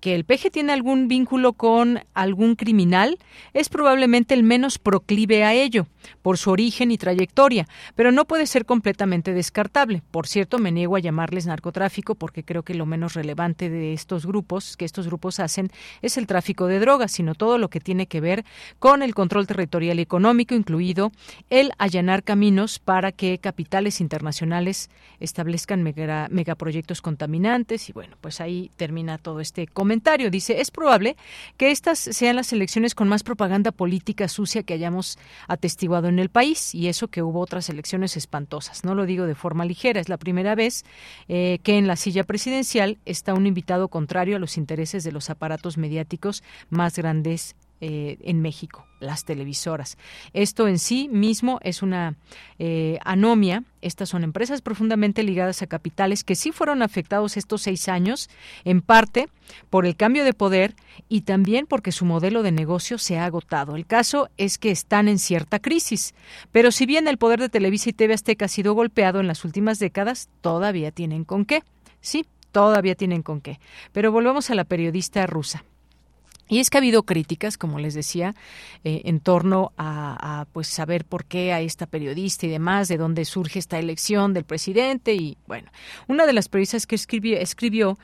Que 0.00 0.14
el 0.14 0.24
peje 0.24 0.50
tiene 0.50 0.72
algún 0.72 1.08
vínculo 1.08 1.54
con 1.54 2.04
algún 2.14 2.54
criminal 2.54 3.18
es 3.52 3.68
probablemente 3.68 4.34
el 4.34 4.44
menos 4.44 4.78
proclive 4.78 5.42
a 5.44 5.54
ello, 5.54 5.88
por 6.22 6.38
su 6.38 6.50
origen 6.50 6.90
y 6.90 6.98
trayectoria, 6.98 7.66
pero 7.94 8.12
no 8.12 8.24
puede 8.24 8.46
ser 8.46 8.64
completamente 8.64 9.32
descartable. 9.32 10.02
Por 10.10 10.26
cierto, 10.26 10.58
me 10.58 10.72
niego 10.72 10.96
a 10.96 11.00
llamarles 11.00 11.46
narcotráfico 11.46 12.14
porque 12.14 12.44
creo 12.44 12.62
que 12.62 12.74
lo 12.74 12.86
menos 12.86 13.14
relevante 13.14 13.70
de 13.70 13.92
estos 13.92 14.26
grupos, 14.26 14.76
que 14.76 14.84
estos 14.84 15.06
grupos 15.06 15.40
hacen, 15.40 15.70
es 16.02 16.16
el 16.16 16.26
tráfico 16.26 16.66
de 16.66 16.78
drogas, 16.78 17.12
sino 17.12 17.34
todo 17.34 17.58
lo 17.58 17.68
que 17.68 17.80
tiene 17.80 18.06
que 18.06 18.20
ver 18.20 18.44
con 18.78 19.02
el 19.02 19.14
control 19.14 19.46
territorial 19.46 19.98
y 19.98 20.02
económico, 20.02 20.54
incluido 20.54 21.12
el 21.50 21.72
allanar 21.78 22.22
caminos 22.22 22.78
para 22.78 23.12
que 23.12 23.38
capitales 23.38 24.00
internacionales 24.00 24.90
establezcan 25.20 25.82
megaproyectos 25.82 27.02
contaminantes 27.02 27.88
y 27.88 27.92
bueno, 27.92 28.16
pues 28.20 28.40
ahí 28.40 28.70
termina 28.76 29.18
todo 29.18 29.40
este 29.40 29.66
comentario. 29.66 30.30
Dice, 30.30 30.60
es 30.60 30.70
probable 30.70 31.16
que 31.56 31.70
estas 31.70 31.98
sean 31.98 32.36
las 32.36 32.52
elecciones 32.52 32.94
con 32.94 33.08
más 33.08 33.22
propaganda 33.22 33.72
política 33.72 34.28
sucia 34.28 34.62
que 34.62 34.74
hayamos 34.74 35.18
atestiguado 35.46 35.97
en 36.06 36.20
el 36.20 36.28
país 36.28 36.72
y 36.74 36.86
eso 36.86 37.08
que 37.08 37.22
hubo 37.22 37.40
otras 37.40 37.68
elecciones 37.68 38.16
espantosas. 38.16 38.84
No 38.84 38.94
lo 38.94 39.06
digo 39.06 39.26
de 39.26 39.34
forma 39.34 39.64
ligera, 39.64 40.00
es 40.00 40.08
la 40.08 40.18
primera 40.18 40.54
vez 40.54 40.84
eh, 41.26 41.58
que 41.64 41.78
en 41.78 41.88
la 41.88 41.96
silla 41.96 42.22
presidencial 42.22 42.98
está 43.04 43.34
un 43.34 43.46
invitado 43.48 43.88
contrario 43.88 44.36
a 44.36 44.38
los 44.38 44.56
intereses 44.56 45.02
de 45.02 45.10
los 45.10 45.30
aparatos 45.30 45.78
mediáticos 45.78 46.44
más 46.70 46.96
grandes 46.96 47.56
eh, 47.80 48.18
en 48.22 48.42
México, 48.42 48.86
las 48.98 49.24
televisoras. 49.24 49.98
Esto 50.32 50.66
en 50.66 50.80
sí 50.80 51.08
mismo 51.12 51.60
es 51.62 51.82
una 51.82 52.16
eh, 52.58 52.98
anomia. 53.04 53.62
Estas 53.82 54.08
son 54.08 54.24
empresas 54.24 54.62
profundamente 54.62 55.22
ligadas 55.22 55.62
a 55.62 55.68
capitales 55.68 56.24
que 56.24 56.34
sí 56.34 56.50
fueron 56.50 56.82
afectados 56.82 57.36
estos 57.36 57.62
seis 57.62 57.88
años, 57.88 58.30
en 58.64 58.80
parte 58.80 59.28
por 59.70 59.86
el 59.86 59.94
cambio 59.94 60.24
de 60.24 60.34
poder 60.34 60.74
y 61.08 61.20
también 61.20 61.66
porque 61.66 61.92
su 61.92 62.04
modelo 62.04 62.42
de 62.42 62.50
negocio 62.50 62.98
se 62.98 63.16
ha 63.16 63.26
agotado. 63.26 63.76
El 63.76 63.86
caso 63.86 64.28
es 64.36 64.58
que 64.58 64.72
están 64.72 65.06
en 65.06 65.20
cierta 65.20 65.60
crisis. 65.60 66.14
Pero 66.50 66.72
si 66.72 66.84
bien 66.84 67.06
el 67.06 67.16
poder 67.16 67.38
de 67.38 67.48
Televisa 67.48 67.90
y 67.90 67.92
TV 67.92 68.14
Azteca 68.14 68.46
ha 68.46 68.48
sido 68.48 68.74
golpeado 68.74 69.20
en 69.20 69.28
las 69.28 69.44
últimas 69.44 69.78
décadas, 69.78 70.28
todavía 70.40 70.90
tienen 70.90 71.24
con 71.24 71.44
qué. 71.44 71.62
Sí, 72.00 72.26
todavía 72.50 72.96
tienen 72.96 73.22
con 73.22 73.40
qué. 73.40 73.60
Pero 73.92 74.10
volvemos 74.10 74.50
a 74.50 74.56
la 74.56 74.64
periodista 74.64 75.24
rusa. 75.28 75.62
Y 76.48 76.60
es 76.60 76.70
que 76.70 76.78
ha 76.78 76.80
habido 76.80 77.02
críticas, 77.02 77.58
como 77.58 77.78
les 77.78 77.94
decía, 77.94 78.34
eh, 78.84 79.02
en 79.04 79.20
torno 79.20 79.72
a, 79.76 80.46
pues 80.52 80.68
saber 80.68 81.04
por 81.04 81.24
qué 81.24 81.52
a 81.52 81.60
esta 81.60 81.86
periodista 81.86 82.46
y 82.46 82.48
demás, 82.48 82.88
de 82.88 82.96
dónde 82.96 83.24
surge 83.24 83.58
esta 83.58 83.78
elección 83.78 84.32
del 84.32 84.44
presidente. 84.44 85.14
Y 85.14 85.36
bueno, 85.46 85.70
una 86.06 86.26
de 86.26 86.32
las 86.32 86.48
periodistas 86.48 86.86
que 86.86 86.94
escribió, 86.94 87.38
escribió 87.38 87.98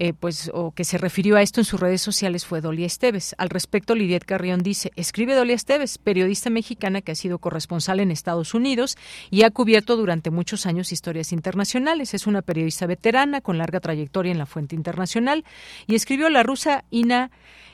eh, 0.00 0.12
pues, 0.12 0.48
o 0.54 0.70
que 0.70 0.84
se 0.84 0.96
refirió 0.96 1.34
a 1.34 1.42
esto 1.42 1.60
en 1.60 1.64
sus 1.64 1.80
redes 1.80 2.00
sociales 2.00 2.46
fue 2.46 2.60
Dolia 2.60 2.86
Esteves. 2.86 3.34
Al 3.36 3.50
respecto, 3.50 3.96
Lidiet 3.96 4.24
Carrión 4.24 4.62
dice, 4.62 4.92
escribe 4.94 5.34
Dolia 5.34 5.56
Esteves, 5.56 5.98
periodista 5.98 6.50
mexicana 6.50 7.02
que 7.02 7.10
ha 7.10 7.16
sido 7.16 7.40
corresponsal 7.40 7.98
en 7.98 8.12
Estados 8.12 8.54
Unidos 8.54 8.96
y 9.28 9.42
ha 9.42 9.50
cubierto 9.50 9.96
durante 9.96 10.30
muchos 10.30 10.66
años 10.66 10.92
historias 10.92 11.32
internacionales. 11.32 12.14
Es 12.14 12.28
una 12.28 12.42
periodista 12.42 12.86
veterana 12.86 13.40
con 13.40 13.58
larga 13.58 13.80
trayectoria 13.80 14.30
en 14.30 14.38
la 14.38 14.46
fuente 14.46 14.76
internacional 14.76 15.44
y 15.88 15.96
escribió 15.96 16.30
la 16.30 16.44
rusa 16.44 16.84
Ina 16.90 17.32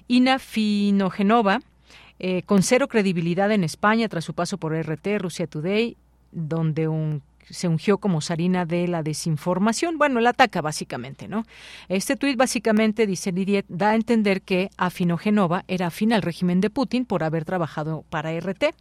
Ina 0.08 0.38
Finogenova, 0.38 1.60
eh, 2.18 2.42
con 2.42 2.62
cero 2.62 2.88
credibilidad 2.88 3.50
en 3.52 3.64
España 3.64 4.08
tras 4.08 4.24
su 4.24 4.34
paso 4.34 4.58
por 4.58 4.74
RT, 4.74 5.18
Rusia 5.18 5.46
Today, 5.46 5.96
donde 6.32 6.88
un 6.88 7.22
se 7.50 7.68
ungió 7.68 7.98
como 7.98 8.20
zarina 8.20 8.64
de 8.64 8.88
la 8.88 9.02
desinformación. 9.02 9.98
Bueno, 9.98 10.20
la 10.20 10.30
ataca 10.30 10.60
básicamente, 10.60 11.28
¿no? 11.28 11.44
Este 11.88 12.16
tuit 12.16 12.36
básicamente, 12.36 13.06
dice 13.06 13.32
Lidiet, 13.32 13.66
da 13.68 13.90
a 13.90 13.94
entender 13.94 14.42
que 14.42 14.70
Afinogenova 14.76 15.64
era 15.68 15.88
afín 15.88 16.12
al 16.12 16.22
régimen 16.22 16.60
de 16.60 16.70
Putin 16.70 17.04
por 17.04 17.22
haber 17.22 17.44
trabajado 17.44 18.04
para 18.10 18.32
RT 18.38 18.74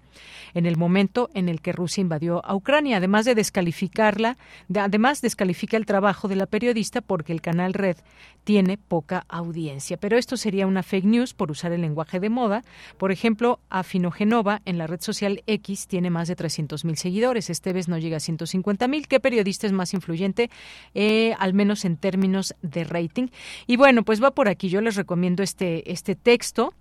en 0.53 0.65
el 0.65 0.77
momento 0.77 1.29
en 1.33 1.49
el 1.49 1.61
que 1.61 1.71
Rusia 1.71 2.01
invadió 2.01 2.45
a 2.45 2.55
Ucrania, 2.55 2.97
además 2.97 3.25
de 3.25 3.35
descalificarla, 3.35 4.37
además 4.75 5.21
descalifica 5.21 5.77
el 5.77 5.85
trabajo 5.85 6.27
de 6.27 6.35
la 6.35 6.45
periodista 6.45 7.01
porque 7.01 7.33
el 7.33 7.41
canal 7.41 7.73
Red 7.73 7.97
tiene 8.43 8.77
poca 8.77 9.25
audiencia. 9.29 9.97
Pero 9.97 10.17
esto 10.17 10.37
sería 10.37 10.67
una 10.67 10.83
fake 10.83 11.05
news 11.05 11.33
por 11.33 11.49
usar 11.49 11.71
el 11.71 11.81
lenguaje 11.81 12.19
de 12.19 12.29
moda. 12.29 12.63
Por 12.97 13.11
ejemplo, 13.11 13.59
Afinogenova 13.69 14.61
en 14.65 14.77
la 14.77 14.87
red 14.87 15.01
social 15.01 15.43
X 15.47 15.87
tiene 15.87 16.09
más 16.09 16.27
de 16.27 16.35
300.000 16.35 16.95
seguidores. 16.95 17.49
Esteves 17.49 17.87
no 17.87 17.97
llega 17.97 18.17
a 18.17 18.19
150 18.19 18.52
50 18.53 18.87
mil. 18.87 19.07
¿Qué 19.07 19.19
periodista 19.19 19.67
es 19.67 19.73
más 19.73 19.93
influyente, 19.93 20.49
eh, 20.93 21.35
al 21.37 21.53
menos 21.53 21.85
en 21.85 21.97
términos 21.97 22.55
de 22.61 22.85
rating? 22.85 23.27
Y 23.67 23.75
bueno, 23.75 24.03
pues 24.03 24.23
va 24.23 24.31
por 24.31 24.47
aquí. 24.47 24.69
Yo 24.69 24.81
les 24.81 24.95
recomiendo 24.95 25.43
este, 25.43 25.91
este 25.91 26.15
texto. 26.15 26.73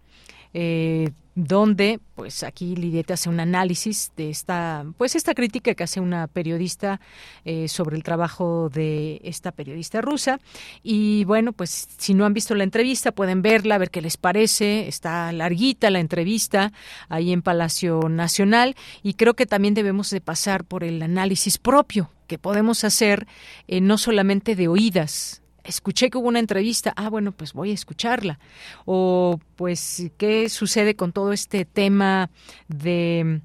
Eh, 0.54 1.10
donde 1.34 1.98
pues 2.14 2.42
aquí 2.42 2.76
Lidiet 2.76 3.10
hace 3.10 3.30
un 3.30 3.40
análisis 3.40 4.12
de 4.16 4.28
esta 4.28 4.84
pues 4.98 5.14
esta 5.14 5.34
crítica 5.34 5.74
que 5.74 5.82
hace 5.82 5.98
una 5.98 6.26
periodista 6.26 7.00
eh, 7.44 7.68
sobre 7.68 7.96
el 7.96 8.02
trabajo 8.02 8.68
de 8.68 9.20
esta 9.24 9.52
periodista 9.52 10.02
rusa. 10.02 10.40
Y 10.82 11.24
bueno 11.24 11.52
pues 11.52 11.88
si 11.96 12.12
no 12.12 12.26
han 12.26 12.34
visto 12.34 12.54
la 12.54 12.64
entrevista 12.64 13.12
pueden 13.12 13.40
verla 13.40 13.78
ver 13.78 13.90
qué 13.90 14.02
les 14.02 14.16
parece. 14.18 14.88
Está 14.88 15.32
larguita 15.32 15.90
la 15.90 16.00
entrevista 16.00 16.72
ahí 17.08 17.32
en 17.32 17.40
Palacio 17.42 18.08
Nacional. 18.08 18.76
Y 19.02 19.14
creo 19.14 19.34
que 19.34 19.46
también 19.46 19.74
debemos 19.74 20.10
de 20.10 20.20
pasar 20.20 20.64
por 20.64 20.84
el 20.84 21.02
análisis 21.02 21.56
propio 21.56 22.10
que 22.26 22.38
podemos 22.38 22.84
hacer 22.84 23.26
eh, 23.68 23.80
no 23.80 23.96
solamente 23.98 24.54
de 24.54 24.68
oídas 24.68 25.41
escuché 25.64 26.10
que 26.10 26.18
hubo 26.18 26.28
una 26.28 26.38
entrevista, 26.38 26.92
ah, 26.96 27.08
bueno, 27.10 27.32
pues 27.32 27.52
voy 27.52 27.70
a 27.70 27.74
escucharla. 27.74 28.38
O 28.84 29.38
pues, 29.56 30.10
¿qué 30.18 30.48
sucede 30.48 30.94
con 30.94 31.12
todo 31.12 31.32
este 31.32 31.64
tema 31.64 32.30
de 32.68 33.40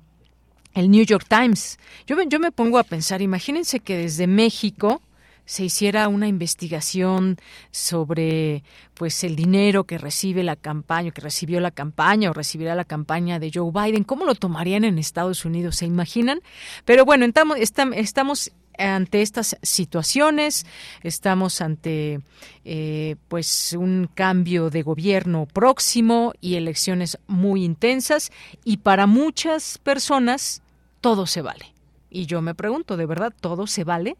el 0.78 0.92
New 0.92 1.04
York 1.04 1.26
Times. 1.28 1.80
Yo 2.06 2.16
yo 2.30 2.40
me 2.40 2.52
pongo 2.52 2.78
a 2.78 2.84
pensar, 2.84 3.24
imagínense 3.24 3.80
que 3.80 3.98
desde 3.98 4.28
México 4.28 5.02
se 5.48 5.64
hiciera 5.64 6.10
una 6.10 6.28
investigación 6.28 7.38
sobre 7.72 8.64
pues 8.94 9.24
el 9.24 9.38
dinero 9.38 9.86
que 9.86 9.98
recibe 9.98 10.44
la 10.44 10.58
campaña, 10.58 11.12
que 11.12 11.22
recibió 11.22 11.62
la 11.62 11.72
campaña 11.72 12.30
o 12.30 12.34
recibirá 12.34 12.76
la 12.76 12.84
campaña 12.84 13.40
de 13.40 13.50
Joe 13.54 13.72
Biden, 13.72 14.04
¿cómo 14.04 14.26
lo 14.26 14.36
tomarían 14.36 14.84
en 14.84 15.00
Estados 15.00 15.46
Unidos? 15.46 15.78
¿Se 15.78 15.86
imaginan? 15.86 16.42
Pero 16.84 17.06
bueno, 17.06 17.24
estamos, 17.24 17.58
estamos 17.60 18.52
ante 18.78 19.22
estas 19.22 19.58
situaciones, 19.62 20.66
estamos 21.02 21.62
ante 21.62 22.20
eh, 22.66 23.16
pues 23.30 23.74
un 23.80 24.10
cambio 24.14 24.70
de 24.70 24.84
gobierno 24.84 25.46
próximo 25.46 26.34
y 26.42 26.56
elecciones 26.56 27.18
muy 27.26 27.64
intensas 27.64 28.34
y 28.66 28.78
para 28.78 29.08
muchas 29.08 29.78
personas 29.78 30.62
todo 31.00 31.26
se 31.26 31.42
vale. 31.42 31.74
Y 32.10 32.26
yo 32.26 32.42
me 32.42 32.54
pregunto, 32.54 32.98
¿de 32.98 33.06
verdad 33.06 33.34
todo 33.40 33.66
se 33.66 33.86
vale? 33.86 34.18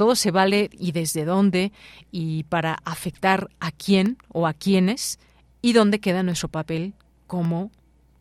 Todo 0.00 0.16
se 0.16 0.30
vale 0.30 0.70
y 0.72 0.92
desde 0.92 1.26
dónde 1.26 1.72
y 2.10 2.44
para 2.44 2.78
afectar 2.86 3.50
a 3.60 3.70
quién 3.70 4.16
o 4.30 4.46
a 4.46 4.54
quiénes 4.54 5.18
y 5.60 5.74
dónde 5.74 6.00
queda 6.00 6.22
nuestro 6.22 6.48
papel 6.48 6.94
como 7.26 7.70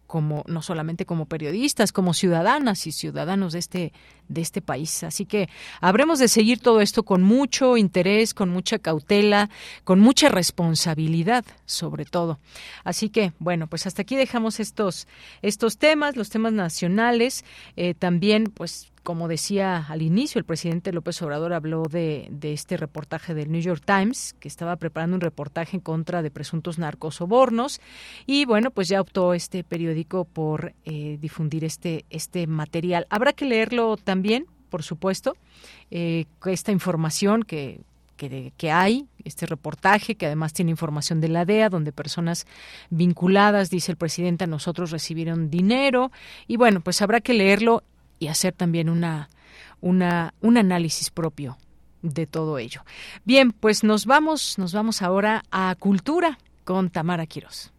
como 0.06 0.44
no 0.48 0.62
solamente 0.62 1.06
como 1.06 1.26
periodistas, 1.26 1.94
como 1.94 2.14
ciudadanas 2.14 2.86
y 2.86 2.92
ciudadanos 2.92 3.54
de 3.54 3.60
este 3.60 3.94
de 4.30 4.42
este 4.42 4.62
país. 4.62 5.04
Así 5.04 5.26
que 5.26 5.50
habremos 5.82 6.20
de 6.20 6.30
seguir 6.30 6.60
todo 6.60 6.80
esto 6.80 7.04
con 7.04 7.24
mucho 7.24 7.76
interés, 7.76 8.34
con 8.34 8.50
mucha 8.50 8.80
cautela, 8.80 9.50
con 9.84 10.00
mucha 10.00 10.30
responsabilidad, 10.30 11.44
sobre 11.66 12.06
todo. 12.06 12.40
Así 12.84 13.10
que, 13.10 13.34
bueno, 13.40 13.68
pues 13.68 13.86
hasta 13.86 14.04
aquí 14.04 14.16
dejamos 14.16 14.60
estos 14.60 15.08
estos 15.42 15.78
temas, 15.78 16.16
los 16.16 16.30
temas 16.30 16.54
nacionales, 16.54 17.44
eh, 17.76 17.94
también, 17.94 18.46
pues 18.46 18.92
como 19.04 19.28
decía 19.28 19.86
al 19.90 20.04
inicio, 20.04 20.38
el 20.38 20.46
presidente 20.46 20.94
López 20.94 21.20
Obrador 21.24 21.54
habló 21.54 21.84
de, 21.84 22.28
de, 22.30 22.54
este 22.54 22.78
reportaje 22.78 23.34
del 23.34 23.52
New 23.52 23.62
York 23.62 23.82
Times, 23.84 24.36
que 24.40 24.48
estaba 24.48 24.76
preparando 24.76 25.16
un 25.16 25.22
reportaje 25.22 25.78
en 25.78 25.82
contra 25.82 26.22
de 26.22 26.30
presuntos 26.30 26.78
narcosobornos, 26.78 27.82
y 28.28 28.46
bueno, 28.46 28.72
pues 28.72 28.88
ya 28.88 29.02
optó 29.02 29.34
este 29.34 29.64
periódico 29.64 30.26
por 30.26 30.74
eh, 30.86 31.18
difundir 31.20 31.64
este, 31.64 32.06
este 32.10 32.46
material. 32.46 33.08
Habrá 33.10 33.34
que 33.34 33.46
leerlo 33.46 33.98
también, 33.98 34.19
por 34.70 34.84
supuesto, 34.84 35.36
eh, 35.92 36.26
esta 36.46 36.72
información 36.72 37.44
que 37.44 37.82
que, 38.58 38.72
hay, 38.72 39.08
este 39.24 39.46
reportaje, 39.46 40.16
que 40.16 40.26
además 40.26 40.52
tiene 40.52 40.72
información 40.72 41.22
de 41.22 41.30
la 41.30 41.46
DEA, 41.46 41.70
donde 41.70 41.94
personas 41.94 42.46
vinculadas, 42.90 43.70
dice 43.70 43.94
el 43.94 43.98
presidente, 43.98 44.44
a 44.44 44.48
nosotros 44.48 44.92
recibieron 44.92 45.50
dinero. 45.50 46.12
Y 46.48 46.58
bueno, 46.58 46.82
pues 46.82 47.02
habrá 47.02 47.22
que 47.22 47.34
leerlo 47.34 47.84
y 48.20 48.28
hacer 48.28 48.54
también 48.54 48.90
una, 48.90 49.30
una, 49.80 50.34
un 50.42 50.58
análisis 50.58 51.12
propio 51.12 51.58
de 52.02 52.28
todo 52.28 52.58
ello. 52.58 52.84
Bien, 53.24 53.52
pues 53.52 53.84
nos 53.84 54.06
vamos, 54.06 54.58
nos 54.58 54.74
vamos 54.74 55.02
ahora 55.02 55.44
a 55.52 55.74
Cultura 55.80 56.38
con 56.66 56.90
Tamara 56.90 57.26
Quiroz. 57.26 57.72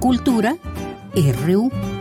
Cultura 0.00 0.56
RU. 1.14 1.95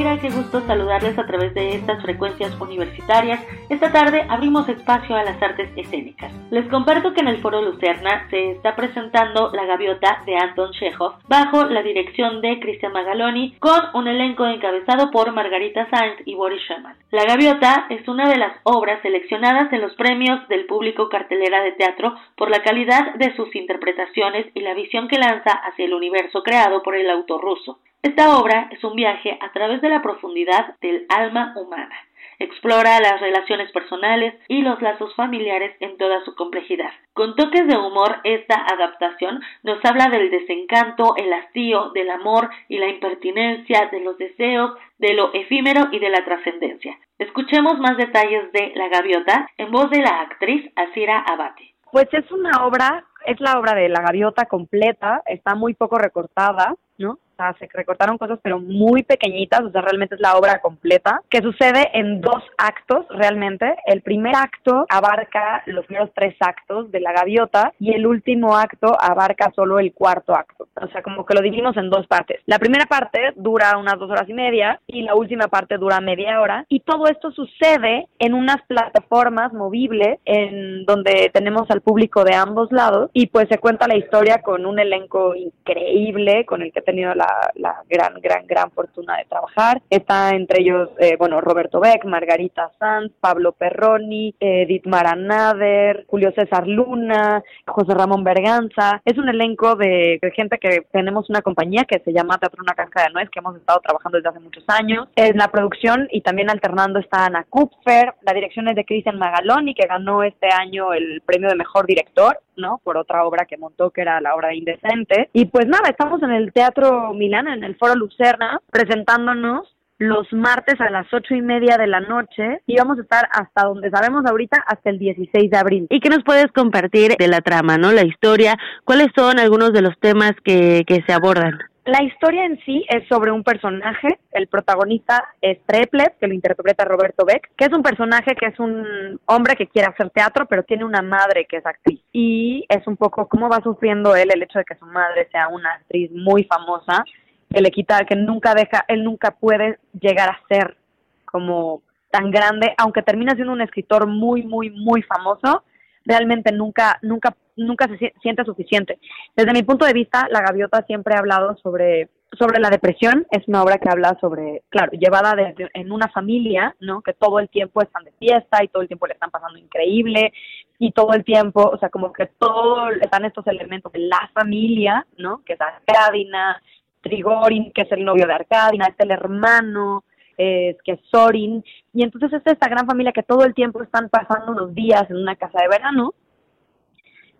Mira, 0.00 0.18
qué 0.18 0.30
gusto 0.30 0.66
saludarles 0.66 1.18
a 1.18 1.26
través 1.26 1.52
de 1.52 1.74
estas 1.74 2.00
frecuencias 2.00 2.58
universitarias. 2.58 3.38
Esta 3.70 3.92
tarde 3.92 4.26
abrimos 4.28 4.68
espacio 4.68 5.14
a 5.14 5.22
las 5.22 5.40
artes 5.40 5.70
escénicas. 5.76 6.32
Les 6.50 6.66
comparto 6.66 7.14
que 7.14 7.20
en 7.20 7.28
el 7.28 7.40
Foro 7.40 7.62
Lucerna 7.62 8.28
se 8.28 8.50
está 8.50 8.74
presentando 8.74 9.52
La 9.52 9.64
Gaviota 9.64 10.24
de 10.26 10.34
Anton 10.34 10.72
Chekhov 10.72 11.18
bajo 11.28 11.66
la 11.66 11.80
dirección 11.80 12.40
de 12.40 12.58
Cristian 12.58 12.92
Magaloni 12.92 13.54
con 13.60 13.80
un 13.94 14.08
elenco 14.08 14.44
encabezado 14.44 15.12
por 15.12 15.32
Margarita 15.32 15.88
Sainz 15.88 16.16
y 16.24 16.34
Boris 16.34 16.60
Sherman. 16.68 16.96
La 17.12 17.24
Gaviota 17.24 17.86
es 17.90 18.08
una 18.08 18.28
de 18.28 18.38
las 18.38 18.56
obras 18.64 19.00
seleccionadas 19.02 19.72
en 19.72 19.82
los 19.82 19.94
premios 19.94 20.48
del 20.48 20.66
público 20.66 21.08
cartelera 21.08 21.62
de 21.62 21.70
teatro 21.70 22.16
por 22.36 22.50
la 22.50 22.64
calidad 22.64 23.14
de 23.14 23.36
sus 23.36 23.54
interpretaciones 23.54 24.46
y 24.52 24.62
la 24.62 24.74
visión 24.74 25.06
que 25.06 25.20
lanza 25.20 25.52
hacia 25.52 25.84
el 25.84 25.94
universo 25.94 26.42
creado 26.42 26.82
por 26.82 26.96
el 26.96 27.08
autor 27.08 27.40
ruso. 27.40 27.78
Esta 28.02 28.36
obra 28.36 28.68
es 28.72 28.82
un 28.82 28.96
viaje 28.96 29.38
a 29.40 29.52
través 29.52 29.80
de 29.80 29.90
la 29.90 30.02
profundidad 30.02 30.74
del 30.80 31.06
alma 31.08 31.52
humana. 31.54 31.94
Explora 32.40 32.98
las 33.00 33.20
relaciones 33.20 33.70
personales 33.70 34.34
y 34.48 34.62
los 34.62 34.80
lazos 34.80 35.14
familiares 35.14 35.76
en 35.80 35.98
toda 35.98 36.24
su 36.24 36.34
complejidad. 36.34 36.90
Con 37.12 37.36
toques 37.36 37.66
de 37.68 37.76
humor, 37.76 38.16
esta 38.24 38.54
adaptación 38.54 39.42
nos 39.62 39.84
habla 39.84 40.06
del 40.06 40.30
desencanto, 40.30 41.14
el 41.16 41.30
hastío, 41.34 41.90
del 41.90 42.08
amor 42.08 42.48
y 42.68 42.78
la 42.78 42.88
impertinencia, 42.88 43.90
de 43.92 44.00
los 44.00 44.16
deseos, 44.16 44.72
de 44.98 45.12
lo 45.12 45.34
efímero 45.34 45.88
y 45.92 45.98
de 45.98 46.08
la 46.08 46.24
trascendencia. 46.24 46.98
Escuchemos 47.18 47.78
más 47.78 47.98
detalles 47.98 48.50
de 48.52 48.72
La 48.74 48.88
Gaviota 48.88 49.46
en 49.58 49.70
voz 49.70 49.90
de 49.90 50.00
la 50.00 50.22
actriz 50.22 50.72
Asira 50.76 51.18
Abate. 51.18 51.74
Pues 51.92 52.08
es 52.12 52.30
una 52.32 52.64
obra, 52.64 53.04
es 53.26 53.38
la 53.40 53.58
obra 53.58 53.74
de 53.74 53.90
La 53.90 54.00
Gaviota 54.00 54.46
completa, 54.46 55.22
está 55.26 55.54
muy 55.54 55.74
poco 55.74 55.98
recortada, 55.98 56.74
¿no? 56.96 57.18
Se 57.58 57.68
recortaron 57.72 58.18
cosas 58.18 58.38
pero 58.42 58.58
muy 58.58 59.02
pequeñitas, 59.02 59.60
o 59.62 59.70
sea, 59.70 59.82
realmente 59.82 60.14
es 60.14 60.20
la 60.20 60.36
obra 60.36 60.60
completa, 60.60 61.20
que 61.28 61.40
sucede 61.40 61.90
en 61.94 62.20
dos 62.20 62.42
actos 62.58 63.06
realmente. 63.10 63.76
El 63.86 64.02
primer 64.02 64.34
acto 64.36 64.86
abarca 64.88 65.62
los 65.66 65.86
primeros 65.86 66.10
tres 66.14 66.34
actos 66.40 66.90
de 66.90 67.00
la 67.00 67.12
gaviota 67.12 67.72
y 67.78 67.92
el 67.92 68.06
último 68.06 68.56
acto 68.56 68.96
abarca 69.00 69.50
solo 69.54 69.78
el 69.78 69.92
cuarto 69.92 70.34
acto. 70.34 70.68
O 70.80 70.88
sea, 70.88 71.02
como 71.02 71.24
que 71.24 71.34
lo 71.34 71.42
dividimos 71.42 71.76
en 71.76 71.90
dos 71.90 72.06
partes. 72.06 72.40
La 72.46 72.58
primera 72.58 72.86
parte 72.86 73.32
dura 73.36 73.76
unas 73.78 73.98
dos 73.98 74.10
horas 74.10 74.28
y 74.28 74.34
media 74.34 74.80
y 74.86 75.02
la 75.02 75.14
última 75.14 75.48
parte 75.48 75.76
dura 75.76 76.00
media 76.00 76.40
hora 76.40 76.64
y 76.68 76.80
todo 76.80 77.06
esto 77.06 77.30
sucede 77.32 78.06
en 78.18 78.34
unas 78.34 78.62
plataformas 78.66 79.52
movibles 79.52 80.18
en 80.24 80.84
donde 80.84 81.30
tenemos 81.32 81.70
al 81.70 81.80
público 81.80 82.24
de 82.24 82.34
ambos 82.34 82.70
lados 82.72 83.10
y 83.12 83.26
pues 83.26 83.48
se 83.48 83.58
cuenta 83.58 83.88
la 83.88 83.96
historia 83.96 84.42
con 84.42 84.66
un 84.66 84.78
elenco 84.78 85.34
increíble 85.34 86.44
con 86.46 86.62
el 86.62 86.72
que 86.72 86.80
he 86.80 86.82
tenido 86.82 87.14
la 87.14 87.29
la, 87.54 87.82
gran, 87.88 88.14
gran, 88.20 88.46
gran 88.46 88.70
fortuna 88.70 89.16
de 89.18 89.24
trabajar. 89.24 89.82
Está 89.90 90.30
entre 90.30 90.62
ellos, 90.62 90.90
eh, 90.98 91.16
bueno, 91.18 91.40
Roberto 91.40 91.80
Beck, 91.80 92.04
Margarita 92.04 92.70
Sanz, 92.78 93.12
Pablo 93.20 93.52
Perroni, 93.52 94.34
Edith 94.40 94.86
Maranader, 94.86 96.04
Julio 96.08 96.32
César 96.32 96.66
Luna, 96.66 97.42
José 97.66 97.94
Ramón 97.94 98.24
Berganza. 98.24 99.00
Es 99.04 99.18
un 99.18 99.28
elenco 99.28 99.76
de, 99.76 100.18
gente 100.34 100.58
que 100.58 100.86
tenemos 100.92 101.28
una 101.28 101.42
compañía 101.42 101.84
que 101.84 102.00
se 102.00 102.12
llama 102.12 102.38
Teatro 102.38 102.62
Una 102.62 102.74
Canja 102.74 103.04
de 103.04 103.12
Nuez, 103.12 103.28
que 103.30 103.40
hemos 103.40 103.56
estado 103.56 103.80
trabajando 103.80 104.18
desde 104.18 104.30
hace 104.30 104.40
muchos 104.40 104.64
años. 104.68 105.08
En 105.16 105.36
la 105.36 105.48
producción 105.48 106.08
y 106.10 106.20
también 106.20 106.50
alternando 106.50 106.98
está 106.98 107.26
Ana 107.26 107.44
Kupfer, 107.48 108.14
la 108.22 108.32
dirección 108.32 108.68
es 108.68 108.76
de 108.76 108.84
Cristian 108.84 109.18
Magaloni, 109.18 109.74
que 109.74 109.86
ganó 109.86 110.22
este 110.22 110.48
año 110.52 110.92
el 110.92 111.20
premio 111.22 111.48
de 111.48 111.56
mejor 111.56 111.86
director, 111.86 112.38
¿no? 112.56 112.80
Por 112.84 112.96
otra 112.96 113.24
obra 113.24 113.46
que 113.46 113.56
montó, 113.56 113.90
que 113.90 114.02
era 114.02 114.20
la 114.20 114.34
obra 114.34 114.48
de 114.48 114.56
Indecente. 114.56 115.30
Y 115.32 115.46
pues 115.46 115.66
nada, 115.66 115.88
estamos 115.88 116.22
en 116.22 116.30
el 116.30 116.52
Teatro 116.52 117.12
en 117.22 117.64
el 117.64 117.76
Foro 117.76 117.94
Lucerna, 117.94 118.60
presentándonos 118.70 119.76
los 119.98 120.32
martes 120.32 120.80
a 120.80 120.88
las 120.88 121.06
ocho 121.12 121.34
y 121.34 121.42
media 121.42 121.76
de 121.76 121.86
la 121.86 122.00
noche 122.00 122.62
y 122.66 122.76
vamos 122.76 122.98
a 122.98 123.02
estar 123.02 123.28
hasta 123.30 123.66
donde 123.66 123.90
sabemos 123.90 124.24
ahorita 124.24 124.56
hasta 124.66 124.88
el 124.88 124.98
16 124.98 125.50
de 125.50 125.58
abril. 125.58 125.86
¿Y 125.90 126.00
qué 126.00 126.08
nos 126.08 126.24
puedes 126.24 126.50
compartir 126.52 127.16
de 127.18 127.28
la 127.28 127.42
trama, 127.42 127.76
no? 127.76 127.92
La 127.92 128.04
historia, 128.04 128.56
¿cuáles 128.84 129.08
son 129.14 129.38
algunos 129.38 129.74
de 129.74 129.82
los 129.82 129.98
temas 130.00 130.32
que, 130.42 130.84
que 130.86 131.02
se 131.06 131.12
abordan? 131.12 131.58
La 131.86 132.02
historia 132.02 132.44
en 132.44 132.58
sí 132.64 132.84
es 132.88 133.08
sobre 133.08 133.32
un 133.32 133.42
personaje, 133.42 134.08
el 134.32 134.48
protagonista 134.48 135.24
es 135.40 135.58
Treplet, 135.64 136.18
que 136.18 136.26
lo 136.26 136.34
interpreta 136.34 136.84
Roberto 136.84 137.24
Beck, 137.24 137.50
que 137.56 137.64
es 137.64 137.72
un 137.72 137.82
personaje 137.82 138.34
que 138.34 138.46
es 138.46 138.60
un 138.60 139.18
hombre 139.24 139.56
que 139.56 139.66
quiere 139.66 139.88
hacer 139.88 140.10
teatro, 140.10 140.46
pero 140.46 140.62
tiene 140.62 140.84
una 140.84 141.00
madre 141.00 141.46
que 141.46 141.56
es 141.56 141.64
actriz. 141.64 142.00
Y 142.12 142.66
es 142.68 142.86
un 142.86 142.96
poco 142.96 143.26
cómo 143.28 143.48
va 143.48 143.62
sufriendo 143.62 144.14
él 144.14 144.30
el 144.32 144.42
hecho 144.42 144.58
de 144.58 144.66
que 144.66 144.76
su 144.76 144.84
madre 144.84 145.28
sea 145.32 145.48
una 145.48 145.72
actriz 145.72 146.10
muy 146.12 146.44
famosa, 146.44 147.02
que 147.48 147.62
le 147.62 147.70
quita, 147.70 148.04
que 148.04 148.14
nunca 148.14 148.54
deja, 148.54 148.84
él 148.86 149.02
nunca 149.02 149.30
puede 149.30 149.78
llegar 149.98 150.28
a 150.28 150.40
ser 150.48 150.76
como 151.24 151.82
tan 152.10 152.30
grande, 152.30 152.74
aunque 152.76 153.02
termina 153.02 153.34
siendo 153.34 153.52
un 153.52 153.62
escritor 153.62 154.06
muy, 154.06 154.42
muy, 154.42 154.68
muy 154.70 155.02
famoso, 155.02 155.64
realmente 156.04 156.52
nunca, 156.52 156.98
nunca, 157.02 157.36
nunca 157.56 157.88
se 157.88 158.14
siente 158.22 158.44
suficiente. 158.44 158.98
Desde 159.36 159.52
mi 159.52 159.62
punto 159.62 159.84
de 159.84 159.92
vista, 159.92 160.26
La 160.30 160.40
Gaviota 160.40 160.82
siempre 160.86 161.14
ha 161.14 161.18
hablado 161.18 161.56
sobre, 161.58 162.08
sobre 162.38 162.60
la 162.60 162.70
depresión, 162.70 163.26
es 163.30 163.46
una 163.48 163.62
obra 163.62 163.78
que 163.78 163.88
habla 163.88 164.16
sobre, 164.20 164.62
claro, 164.68 164.92
llevada 164.92 165.34
desde, 165.34 165.68
en 165.74 165.92
una 165.92 166.08
familia, 166.08 166.74
¿no? 166.80 167.02
Que 167.02 167.12
todo 167.12 167.38
el 167.38 167.48
tiempo 167.48 167.82
están 167.82 168.04
de 168.04 168.12
fiesta 168.12 168.62
y 168.62 168.68
todo 168.68 168.82
el 168.82 168.88
tiempo 168.88 169.06
le 169.06 169.14
están 169.14 169.30
pasando 169.30 169.58
increíble 169.58 170.32
y 170.78 170.92
todo 170.92 171.12
el 171.12 171.24
tiempo, 171.24 171.68
o 171.72 171.78
sea, 171.78 171.90
como 171.90 172.12
que 172.12 172.26
todo, 172.38 172.90
están 172.90 173.24
estos 173.24 173.46
elementos 173.46 173.92
de 173.92 174.00
la 174.00 174.30
familia, 174.32 175.06
¿no? 175.18 175.42
Que 175.44 175.54
es 175.54 175.60
Arcadina, 175.60 176.60
Trigorin, 177.02 177.72
que 177.72 177.82
es 177.82 177.92
el 177.92 178.04
novio 178.04 178.26
de 178.26 178.34
Arcadina, 178.34 178.86
es 178.86 178.94
el 178.98 179.10
hermano, 179.10 180.04
es 180.40 180.76
que 180.82 180.92
es 180.92 181.00
Sorin, 181.10 181.64
y 181.92 182.02
entonces 182.02 182.32
es 182.32 182.42
esta 182.46 182.68
gran 182.68 182.86
familia 182.86 183.12
que 183.12 183.22
todo 183.22 183.44
el 183.44 183.54
tiempo 183.54 183.82
están 183.82 184.08
pasando 184.08 184.52
unos 184.52 184.74
días 184.74 185.08
en 185.10 185.16
una 185.16 185.36
casa 185.36 185.60
de 185.60 185.68
verano, 185.68 186.14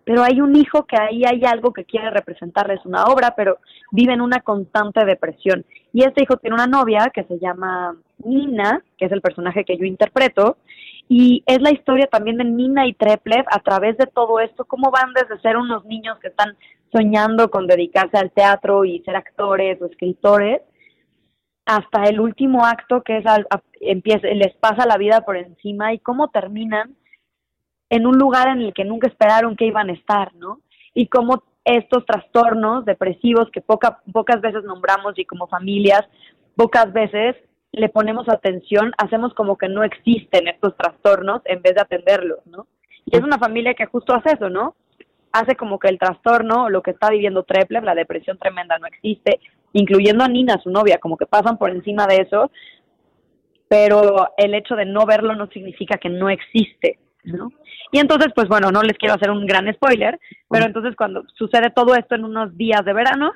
pero 0.03 0.23
hay 0.23 0.41
un 0.41 0.55
hijo 0.55 0.85
que 0.85 0.97
ahí 0.97 1.23
hay 1.25 1.43
algo 1.45 1.73
que 1.73 1.85
quiere 1.85 2.09
representarles 2.09 2.85
una 2.85 3.05
obra, 3.05 3.33
pero 3.35 3.59
vive 3.91 4.13
en 4.13 4.21
una 4.21 4.39
constante 4.39 5.05
depresión. 5.05 5.63
Y 5.93 6.03
este 6.03 6.23
hijo 6.23 6.37
tiene 6.37 6.55
una 6.55 6.67
novia 6.67 7.11
que 7.13 7.23
se 7.25 7.37
llama 7.39 7.95
Nina, 8.23 8.83
que 8.97 9.05
es 9.05 9.11
el 9.11 9.21
personaje 9.21 9.63
que 9.63 9.77
yo 9.77 9.85
interpreto, 9.85 10.57
y 11.07 11.43
es 11.45 11.61
la 11.61 11.71
historia 11.71 12.07
también 12.07 12.37
de 12.37 12.45
Nina 12.45 12.87
y 12.87 12.93
Treplev 12.93 13.45
a 13.51 13.59
través 13.59 13.97
de 13.97 14.07
todo 14.07 14.39
esto, 14.39 14.65
cómo 14.65 14.91
van 14.91 15.13
desde 15.13 15.41
ser 15.41 15.57
unos 15.57 15.85
niños 15.85 16.17
que 16.19 16.29
están 16.29 16.55
soñando 16.91 17.49
con 17.49 17.67
dedicarse 17.67 18.17
al 18.17 18.31
teatro 18.31 18.85
y 18.85 18.99
ser 18.99 19.15
actores 19.15 19.81
o 19.81 19.85
escritores, 19.85 20.61
hasta 21.65 22.03
el 22.03 22.19
último 22.19 22.65
acto 22.65 23.03
que 23.03 23.17
es 23.17 23.25
al, 23.25 23.47
empieza, 23.79 24.27
les 24.27 24.53
pasa 24.55 24.85
la 24.85 24.97
vida 24.97 25.21
por 25.21 25.37
encima 25.37 25.93
y 25.93 25.99
cómo 25.99 26.29
terminan 26.29 26.95
en 27.89 28.05
un 28.05 28.17
lugar 28.17 28.47
en 28.47 28.61
el 28.61 28.73
que 28.73 28.85
nunca 28.85 29.07
esperaron 29.07 29.55
que 29.55 29.65
iban 29.65 29.89
a 29.89 29.93
estar, 29.93 30.33
¿no? 30.35 30.61
Y 30.93 31.07
cómo 31.07 31.43
estos 31.65 32.05
trastornos 32.05 32.85
depresivos 32.85 33.49
que 33.51 33.61
poca, 33.61 34.01
pocas 34.11 34.41
veces 34.41 34.63
nombramos 34.63 35.17
y 35.17 35.25
como 35.25 35.47
familias, 35.47 36.01
pocas 36.55 36.91
veces 36.93 37.35
le 37.71 37.89
ponemos 37.89 38.27
atención, 38.27 38.91
hacemos 38.97 39.33
como 39.33 39.57
que 39.57 39.69
no 39.69 39.83
existen 39.83 40.47
estos 40.47 40.75
trastornos 40.75 41.41
en 41.45 41.61
vez 41.61 41.75
de 41.75 41.81
atenderlos, 41.81 42.39
¿no? 42.45 42.67
Y 43.05 43.17
es 43.17 43.23
una 43.23 43.37
familia 43.37 43.73
que 43.73 43.85
justo 43.85 44.13
hace 44.13 44.35
eso, 44.35 44.49
¿no? 44.49 44.75
Hace 45.31 45.55
como 45.55 45.79
que 45.79 45.87
el 45.87 45.99
trastorno, 45.99 46.69
lo 46.69 46.81
que 46.81 46.91
está 46.91 47.09
viviendo 47.09 47.43
Treple, 47.43 47.81
la 47.81 47.95
depresión 47.95 48.37
tremenda 48.37 48.77
no 48.79 48.87
existe, 48.87 49.39
incluyendo 49.73 50.23
a 50.23 50.27
Nina, 50.27 50.59
su 50.61 50.69
novia, 50.69 50.97
como 50.99 51.17
que 51.17 51.25
pasan 51.25 51.57
por 51.57 51.69
encima 51.69 52.07
de 52.07 52.17
eso, 52.17 52.51
pero 53.67 54.29
el 54.37 54.53
hecho 54.53 54.75
de 54.75 54.85
no 54.85 55.05
verlo 55.05 55.35
no 55.35 55.47
significa 55.47 55.97
que 55.97 56.09
no 56.09 56.29
existe, 56.29 56.99
¿no? 57.23 57.51
Y 57.91 57.99
entonces, 57.99 58.31
pues 58.35 58.47
bueno, 58.47 58.71
no 58.71 58.81
les 58.83 58.97
quiero 58.97 59.15
hacer 59.15 59.31
un 59.31 59.45
gran 59.45 59.71
spoiler, 59.73 60.19
pero 60.49 60.65
entonces 60.65 60.95
cuando 60.95 61.23
sucede 61.35 61.69
todo 61.69 61.95
esto 61.95 62.15
en 62.15 62.25
unos 62.25 62.55
días 62.57 62.83
de 62.85 62.93
verano 62.93 63.31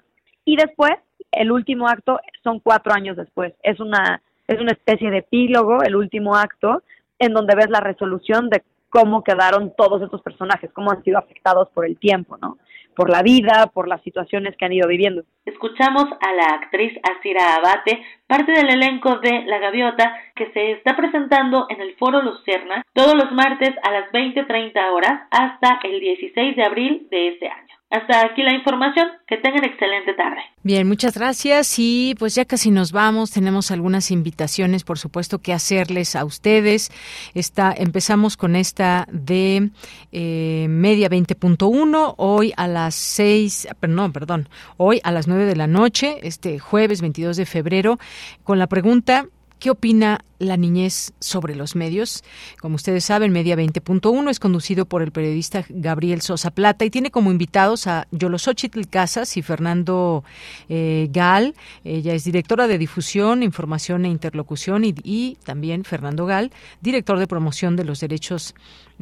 y 0.46 0.56
después 0.56 0.94
el 1.32 1.52
último 1.52 1.88
acto 1.88 2.20
son 2.44 2.60
cuatro 2.60 2.94
años 2.94 3.18
después. 3.18 3.54
Es 3.64 3.80
una 3.80 4.22
es 4.48 4.60
una 4.60 4.74
especie 4.74 5.10
de 5.10 5.20
epílogo, 5.20 5.82
el 5.84 5.96
último 5.96 6.36
acto, 6.36 6.84
en 7.18 7.34
donde 7.34 7.56
ves 7.56 7.70
la 7.70 7.80
resolución 7.80 8.50
de 8.50 8.64
cómo 8.90 9.24
quedaron 9.24 9.74
todos 9.76 10.02
estos 10.02 10.22
personajes, 10.22 10.72
cómo 10.72 10.92
han 10.92 11.04
sido 11.04 11.18
afectados 11.18 11.70
por 11.74 11.86
el 11.86 11.98
tiempo, 11.98 12.38
¿no? 12.38 12.58
Por 12.96 13.10
la 13.10 13.22
vida, 13.22 13.72
por 13.74 13.88
las 13.88 14.02
situaciones 14.02 14.56
que 14.58 14.66
han 14.66 14.74
ido 14.74 14.88
viviendo. 14.88 15.24
Escuchamos 15.46 16.06
a 16.22 16.34
la 16.34 16.46
actriz 16.56 16.98
Asira 17.04 17.56
Abate, 17.56 18.02
parte 18.28 18.52
del 18.52 18.70
elenco 18.70 19.20
de 19.20 19.44
La 19.46 19.60
Gaviota, 19.60 20.16
que 20.36 20.52
se 20.52 20.72
está 20.72 20.96
presentando 20.96 21.68
en 21.70 21.82
el 21.82 21.96
Foro 21.96 22.22
Lucerna 22.22 22.84
todos 22.94 23.16
los 23.16 23.32
martes 23.32 23.72
a 23.84 23.92
las 23.92 24.12
20.30 24.12 24.92
horas 24.92 25.28
hasta 25.32 25.80
el 25.84 26.00
16 26.00 26.56
de 26.56 26.64
abril 26.64 27.08
de 27.12 27.28
este 27.30 27.48
año. 27.48 27.65
Hasta 27.96 28.26
aquí 28.26 28.44
la 28.44 28.54
información. 28.54 29.08
Que 29.26 29.38
tengan 29.38 29.64
excelente 29.64 30.14
tarde. 30.14 30.42
Bien, 30.64 30.88
muchas 30.88 31.18
gracias. 31.18 31.80
Y 31.80 32.14
pues 32.20 32.36
ya 32.36 32.44
casi 32.44 32.70
nos 32.70 32.92
vamos. 32.92 33.32
Tenemos 33.32 33.72
algunas 33.72 34.12
invitaciones, 34.12 34.84
por 34.84 35.00
supuesto, 35.00 35.40
que 35.40 35.54
hacerles 35.54 36.16
a 36.16 36.26
ustedes. 36.26 36.92
Está, 37.34 37.74
empezamos 37.76 38.36
con 38.36 38.56
esta 38.56 39.08
de 39.12 39.70
eh, 40.12 40.68
Media 40.70 41.10
20.1. 41.10 42.16
Hoy 42.18 42.54
a 42.58 42.68
las 42.68 42.96
6, 42.96 43.70
no, 43.88 44.12
perdón, 44.12 44.50
hoy 44.78 45.00
a 45.04 45.12
las 45.12 45.28
9 45.28 45.46
de 45.46 45.56
la 45.56 45.68
noche, 45.68 46.18
este 46.22 46.60
jueves 46.60 47.02
22 47.02 47.38
de 47.38 47.46
febrero, 47.46 47.98
con 48.44 48.60
la 48.60 48.68
pregunta 48.68 49.26
¿Qué 49.66 49.72
opina 49.72 50.24
la 50.38 50.58
niñez 50.58 51.14
sobre 51.20 51.56
los 51.56 51.76
medios? 51.76 52.24
Como 52.62 52.76
ustedes 52.76 53.04
saben, 53.04 53.32
Media 53.32 53.56
20.1 53.56 54.30
es 54.30 54.40
conducido 54.40 54.86
por 54.86 55.02
el 55.02 55.12
periodista 55.12 55.66
Gabriel 55.70 56.22
Sosa 56.22 56.52
Plata 56.52 56.86
y 56.86 56.92
tiene 56.92 57.10
como 57.10 57.32
invitados 57.32 57.88
a 57.88 58.06
Yolosochitl 58.12 58.88
Casas 58.88 59.38
y 59.38 59.42
Fernando 59.42 60.24
eh, 60.70 61.10
Gal. 61.12 61.56
Ella 61.84 62.14
es 62.14 62.26
directora 62.26 62.68
de 62.68 62.78
difusión, 62.78 63.42
información 63.42 64.06
e 64.06 64.10
interlocución 64.10 64.86
y, 64.86 64.94
y 65.02 65.40
también 65.44 65.84
Fernando 65.84 66.28
Gal, 66.28 66.52
director 66.82 67.18
de 67.18 67.26
promoción 67.26 67.76
de 67.76 67.86
los 67.86 68.02
derechos 68.02 68.54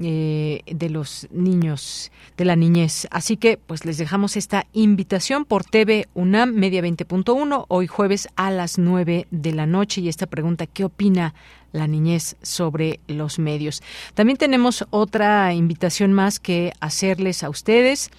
eh, 0.01 0.61
de 0.65 0.89
los 0.89 1.27
niños, 1.31 2.11
de 2.37 2.45
la 2.45 2.55
niñez. 2.55 3.07
Así 3.11 3.37
que 3.37 3.57
pues 3.57 3.85
les 3.85 3.97
dejamos 3.97 4.37
esta 4.37 4.65
invitación 4.73 5.45
por 5.45 5.63
TV 5.63 6.07
UNAM 6.13 6.53
Media 6.53 6.81
20.1 6.81 7.65
hoy 7.67 7.87
jueves 7.87 8.27
a 8.35 8.51
las 8.51 8.77
9 8.77 9.27
de 9.29 9.51
la 9.51 9.65
noche 9.65 10.01
y 10.01 10.09
esta 10.09 10.25
pregunta, 10.25 10.65
¿qué 10.67 10.83
opina 10.83 11.33
la 11.73 11.87
niñez 11.87 12.37
sobre 12.41 13.01
los 13.07 13.37
medios? 13.37 13.83
También 14.13 14.37
tenemos 14.37 14.85
otra 14.89 15.53
invitación 15.53 16.13
más 16.13 16.39
que 16.39 16.71
hacerles 16.79 17.43
a 17.43 17.49
ustedes. 17.49 18.09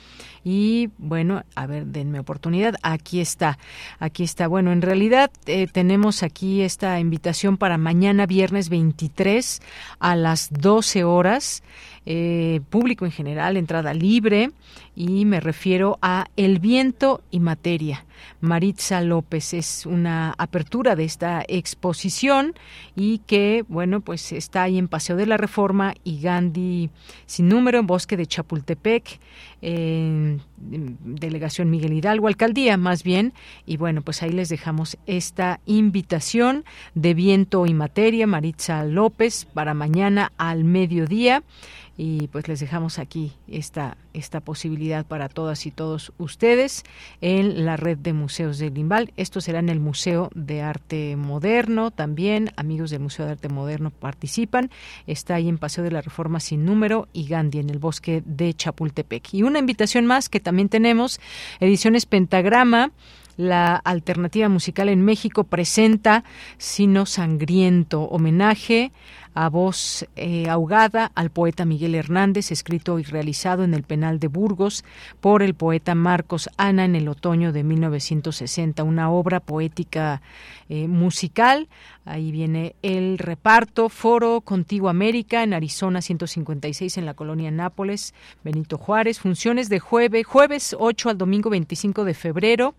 Y 0.45 0.91
bueno, 0.99 1.43
a 1.55 1.67
ver, 1.67 1.87
denme 1.87 2.21
oportunidad. 2.21 2.75
Aquí 2.83 3.21
está, 3.21 3.59
aquí 3.99 4.25
está. 4.25 4.47
Bueno, 4.47 4.73
en 4.73 4.83
realidad 4.83 5.31
eh, 5.47 5.67
tenemos 5.73 6.23
aquí 6.23 6.61
esta 6.61 7.01
invitación 7.01 7.57
para 7.57 7.79
mañana 7.79 8.27
viernes 8.27 8.69
23 8.69 9.63
a 10.01 10.17
las 10.17 10.53
12 10.53 11.05
horas. 11.05 11.63
Eh, 12.07 12.61
público 12.69 13.07
en 13.07 13.13
general, 13.13 13.57
entrada 13.57 13.95
libre, 13.95 14.51
y 14.95 15.25
me 15.25 15.41
refiero 15.41 15.99
a 16.03 16.27
El 16.37 16.59
viento 16.59 17.23
y 17.31 17.41
materia. 17.41 18.05
Maritza 18.41 19.01
López. 19.01 19.55
Es 19.55 19.87
una 19.87 20.35
apertura 20.39 20.97
de 20.97 21.05
esta 21.05 21.45
exposición 21.47 22.55
y 22.97 23.19
que, 23.27 23.65
bueno, 23.69 24.01
pues 24.01 24.33
está 24.33 24.65
ahí 24.65 24.79
en 24.79 24.89
Paseo 24.89 25.17
de 25.17 25.27
la 25.27 25.37
Reforma 25.37 25.95
y 26.05 26.21
Gandhi 26.21 26.91
sin 27.27 27.49
número 27.49 27.79
en 27.79 27.87
Bosque 27.87 28.17
de 28.17 28.27
Chapultepec, 28.27 29.21
en 29.63 30.43
Delegación 30.59 31.71
Miguel 31.71 31.93
Hidalgo, 31.93 32.29
Alcaldía 32.29 32.77
más 32.77 33.03
bien, 33.03 33.33
y 33.67 33.77
bueno, 33.77 34.03
pues 34.03 34.23
ahí 34.23 34.31
les 34.31 34.49
dejamos 34.49 34.99
esta 35.07 35.61
invitación 35.67 36.65
de 36.95 37.15
viento 37.15 37.67
y 37.67 37.75
materia, 37.75 38.27
Maritza 38.27 38.85
López, 38.85 39.47
para 39.47 39.75
mañana 39.75 40.33
al 40.37 40.65
mediodía. 40.65 41.43
Y 41.97 42.27
pues 42.29 42.49
les 42.49 42.59
dejamos 42.61 42.99
aquí 42.99 43.33
esta, 43.47 43.97
esta 44.15 44.41
posibilidad 44.41 45.05
para 45.05 45.29
todas 45.29 45.67
y 45.67 45.71
todos 45.71 46.13
ustedes 46.19 46.85
en 47.21 47.67
la 47.67 47.77
red 47.77 47.99
de 47.99 48.13
museos 48.13 48.59
de 48.59 48.71
Limbal. 48.71 49.13
Esto 49.17 49.41
será 49.41 49.59
en 49.59 49.69
el 49.69 49.81
Museo 49.81 50.31
de 50.35 50.63
Arte 50.63 51.17
Moderno 51.17 51.91
también. 51.91 52.51
Amigos 52.57 52.91
del 52.91 53.01
Museo 53.01 53.27
de 53.27 53.33
Arte 53.33 53.49
Moderno 53.49 53.91
participan. 53.91 54.71
Está 55.07 55.35
ahí 55.35 55.49
en 55.49 55.59
Paseo 55.59 55.85
de 55.85 55.91
la 55.91 56.01
Reforma 56.01 56.41
sin 56.41 56.65
número 56.65 57.09
y 57.13 57.27
Gandhi 57.27 57.59
en 57.59 57.71
el 57.71 57.79
bosque 57.79 58.23
de 58.25 58.55
Chapultepec. 58.55 59.35
Y 59.35 59.43
una 59.43 59.59
invitación 59.59 60.07
más 60.07 60.29
que 60.29 60.41
también 60.41 60.69
tenemos, 60.69 61.21
Ediciones 61.61 62.07
Pentagrama 62.07 62.93
la 63.37 63.75
alternativa 63.77 64.49
musical 64.49 64.89
en 64.89 65.03
México 65.03 65.45
presenta 65.45 66.25
Sino 66.57 67.05
Sangriento, 67.05 68.03
homenaje 68.03 68.93
a 69.35 69.49
voz 69.49 70.07
eh, 70.17 70.49
ahogada 70.49 71.11
al 71.15 71.31
poeta 71.31 71.65
Miguel 71.65 71.95
Hernández, 71.95 72.53
escrito 72.53 72.99
y 72.99 73.03
realizado 73.03 73.65
en 73.65 73.75
el 73.75 73.83
penal 73.83 74.21
de 74.21 74.29
Burgos 74.29 74.85
por 75.21 75.43
el 75.43 75.55
poeta 75.55 75.95
Marcos 75.95 76.49
Ana 76.57 76.85
en 76.85 76.95
el 76.95 77.09
otoño 77.09 77.53
de 77.53 77.65
1960, 77.65 78.85
una 78.85 79.11
obra 79.11 79.41
poética 79.41 80.23
eh, 80.69 80.87
musical. 80.87 81.69
Ahí 82.05 82.31
viene 82.31 82.77
el 82.83 83.19
reparto, 83.19 83.89
Foro 83.89 84.41
Contigo 84.41 84.89
América 84.89 85.43
en 85.43 85.53
Arizona 85.53 86.01
156 86.01 86.99
en 86.99 87.07
la 87.07 87.15
colonia 87.15 87.51
Nápoles, 87.51 88.15
Benito 88.45 88.79
Juárez, 88.79 89.19
funciones 89.19 89.69
de 89.69 89.81
jueves, 89.81 90.25
jueves 90.27 90.77
8 90.79 91.11
al 91.11 91.19
domingo 91.19 91.51
25 91.51 92.05
de 92.05 92.15
febrero. 92.15 92.75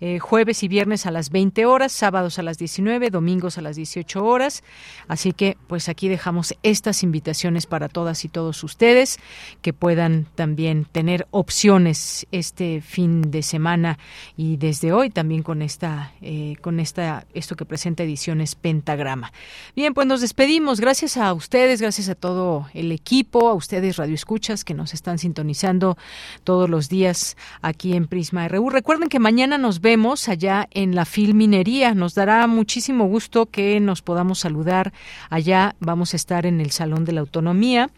Eh, 0.00 0.18
jueves 0.18 0.62
y 0.62 0.68
viernes 0.68 1.06
a 1.06 1.10
las 1.10 1.30
20 1.30 1.64
horas, 1.66 1.92
sábados 1.92 2.38
a 2.38 2.42
las 2.42 2.58
19, 2.58 3.10
domingos 3.10 3.58
a 3.58 3.62
las 3.62 3.76
18 3.76 4.24
horas. 4.24 4.62
Así 5.08 5.32
que, 5.32 5.56
pues 5.66 5.88
aquí 5.88 6.08
dejamos 6.08 6.54
estas 6.62 7.02
invitaciones 7.02 7.66
para 7.66 7.88
todas 7.88 8.24
y 8.24 8.28
todos 8.28 8.62
ustedes 8.62 9.18
que 9.62 9.72
puedan 9.72 10.26
también 10.34 10.86
tener 10.90 11.26
opciones 11.30 12.26
este 12.32 12.80
fin 12.80 13.30
de 13.30 13.42
semana 13.42 13.98
y 14.36 14.56
desde 14.56 14.92
hoy 14.92 15.10
también 15.10 15.42
con 15.42 15.62
esta, 15.62 16.12
eh, 16.20 16.56
con 16.60 16.80
esta, 16.80 17.26
esto 17.34 17.56
que 17.56 17.64
presenta 17.64 18.02
ediciones 18.02 18.54
Pentagrama. 18.54 19.32
Bien, 19.74 19.94
pues 19.94 20.06
nos 20.06 20.20
despedimos. 20.20 20.80
Gracias 20.80 21.16
a 21.16 21.32
ustedes, 21.32 21.80
gracias 21.80 22.08
a 22.08 22.14
todo 22.14 22.66
el 22.74 22.92
equipo, 22.92 23.48
a 23.48 23.54
ustedes 23.54 23.96
Radio 23.96 24.14
Escuchas 24.14 24.64
que 24.64 24.74
nos 24.74 24.94
están 24.94 25.18
sintonizando 25.18 25.96
todos 26.44 26.68
los 26.68 26.88
días 26.88 27.36
aquí 27.62 27.94
en 27.94 28.06
Prisma 28.06 28.48
RU. 28.48 28.70
Recuerden 28.70 29.08
que 29.08 29.18
mañana 29.18 29.58
nos 29.58 29.80
vemos 29.86 30.28
allá 30.28 30.68
en 30.72 30.96
la 30.96 31.04
Filminería. 31.04 31.94
Nos 31.94 32.16
dará 32.16 32.44
muchísimo 32.48 33.06
gusto 33.06 33.46
que 33.46 33.78
nos 33.78 34.02
podamos 34.02 34.40
saludar 34.40 34.92
allá. 35.30 35.76
Vamos 35.78 36.12
a 36.12 36.16
estar 36.16 36.44
en 36.44 36.60
el 36.60 36.72
Salón 36.72 37.04
de 37.04 37.12
la 37.12 37.20
Autonomía, 37.20 37.90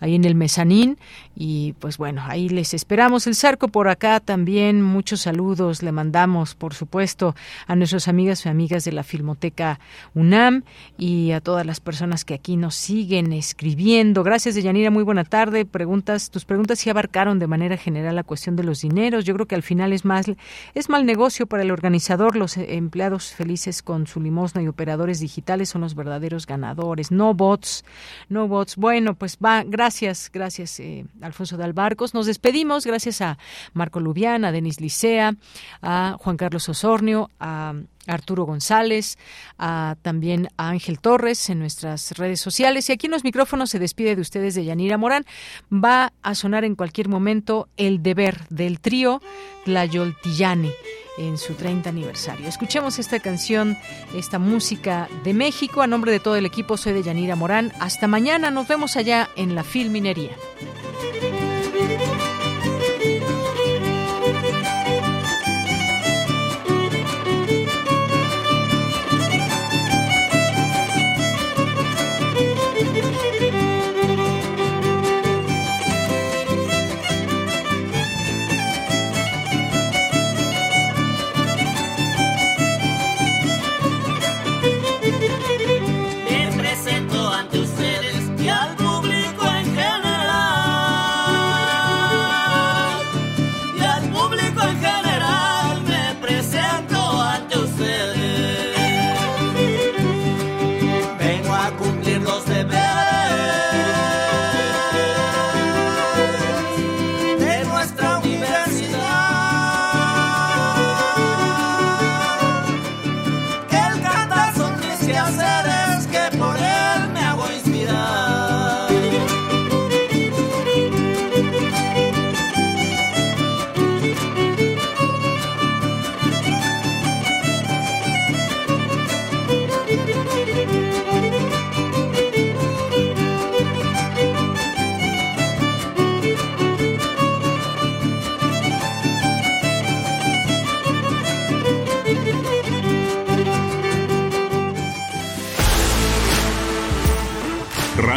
ahí 0.00 0.16
en 0.16 0.24
el 0.24 0.34
mezanín. 0.34 0.98
Y 1.38 1.74
pues 1.74 1.98
bueno, 1.98 2.22
ahí 2.24 2.48
les 2.48 2.72
esperamos. 2.74 3.26
El 3.26 3.34
Zarco 3.34 3.68
por 3.68 3.88
acá 3.88 4.20
también. 4.20 4.82
Muchos 4.82 5.20
saludos 5.20 5.82
le 5.82 5.92
mandamos, 5.92 6.54
por 6.54 6.74
supuesto, 6.74 7.36
a 7.66 7.76
nuestros 7.76 8.08
amigas 8.08 8.46
y 8.46 8.48
amigas 8.48 8.84
de 8.84 8.92
la 8.92 9.02
Filmoteca 9.02 9.78
UNAM 10.14 10.64
y 10.96 11.32
a 11.32 11.40
todas 11.40 11.66
las 11.66 11.80
personas 11.80 12.24
que 12.24 12.34
aquí 12.34 12.56
nos 12.56 12.74
siguen 12.74 13.32
escribiendo. 13.32 14.24
Gracias, 14.24 14.54
Deyanira. 14.54 14.90
Muy 14.90 15.02
buena 15.02 15.24
tarde. 15.24 15.66
Preguntas, 15.66 16.30
tus 16.30 16.46
preguntas 16.46 16.78
sí 16.78 16.88
abarcaron 16.88 17.38
de 17.38 17.46
manera 17.46 17.76
general 17.76 18.16
la 18.16 18.24
cuestión 18.24 18.56
de 18.56 18.64
los 18.64 18.80
dineros. 18.80 19.24
Yo 19.26 19.34
creo 19.34 19.46
que 19.46 19.54
al 19.54 19.62
final 19.62 19.92
es 19.92 20.04
más 20.04 20.26
es 20.74 20.88
mal 20.88 21.04
negocio 21.04 21.46
para 21.46 21.62
el 21.62 21.70
organizador. 21.70 22.36
Los 22.36 22.56
empleados 22.56 23.32
felices 23.32 23.82
con 23.82 24.06
su 24.06 24.20
limosna 24.20 24.62
y 24.62 24.68
operadores 24.68 25.20
digitales 25.20 25.68
son 25.68 25.82
los 25.82 25.94
verdaderos 25.94 26.46
ganadores. 26.46 27.10
No 27.10 27.34
bots, 27.34 27.84
no 28.28 28.48
bots. 28.48 28.76
Bueno, 28.76 29.14
pues 29.14 29.36
va. 29.44 29.62
Gracias, 29.64 30.30
gracias, 30.32 30.80
eh, 30.80 31.04
Alfonso 31.26 31.56
de 31.56 31.64
Albarcos. 31.64 32.14
Nos 32.14 32.26
despedimos. 32.26 32.86
Gracias 32.86 33.20
a 33.20 33.38
Marco 33.72 34.00
Lubián, 34.00 34.44
a 34.44 34.52
Denis 34.52 34.80
Licea, 34.80 35.34
a 35.82 36.16
Juan 36.18 36.36
Carlos 36.36 36.68
Osornio, 36.68 37.30
a 37.38 37.74
Arturo 38.06 38.44
González, 38.44 39.18
a, 39.58 39.96
también 40.02 40.48
a 40.56 40.68
Ángel 40.68 41.00
Torres 41.00 41.50
en 41.50 41.58
nuestras 41.58 42.12
redes 42.12 42.40
sociales. 42.40 42.88
Y 42.88 42.92
aquí 42.92 43.06
en 43.06 43.12
los 43.12 43.24
micrófonos 43.24 43.70
se 43.70 43.78
despide 43.78 44.16
de 44.16 44.22
ustedes 44.22 44.54
de 44.54 44.64
Yanira 44.64 44.98
Morán. 44.98 45.24
Va 45.72 46.12
a 46.22 46.34
sonar 46.34 46.64
en 46.64 46.74
cualquier 46.74 47.08
momento 47.08 47.68
el 47.76 48.02
deber 48.02 48.46
del 48.48 48.80
trío 48.80 49.20
Tlayoltillane 49.64 50.72
en 51.18 51.38
su 51.38 51.54
30 51.54 51.88
aniversario. 51.88 52.46
Escuchemos 52.46 52.98
esta 52.98 53.20
canción, 53.20 53.76
esta 54.14 54.38
música 54.38 55.08
de 55.24 55.34
México. 55.34 55.82
A 55.82 55.86
nombre 55.86 56.12
de 56.12 56.20
todo 56.20 56.36
el 56.36 56.46
equipo, 56.46 56.76
soy 56.76 56.92
de 56.92 57.02
Yanira 57.02 57.36
Morán. 57.36 57.72
Hasta 57.80 58.06
mañana, 58.06 58.50
nos 58.50 58.68
vemos 58.68 58.96
allá 58.96 59.28
en 59.36 59.54
la 59.54 59.64
Filminería. 59.64 60.36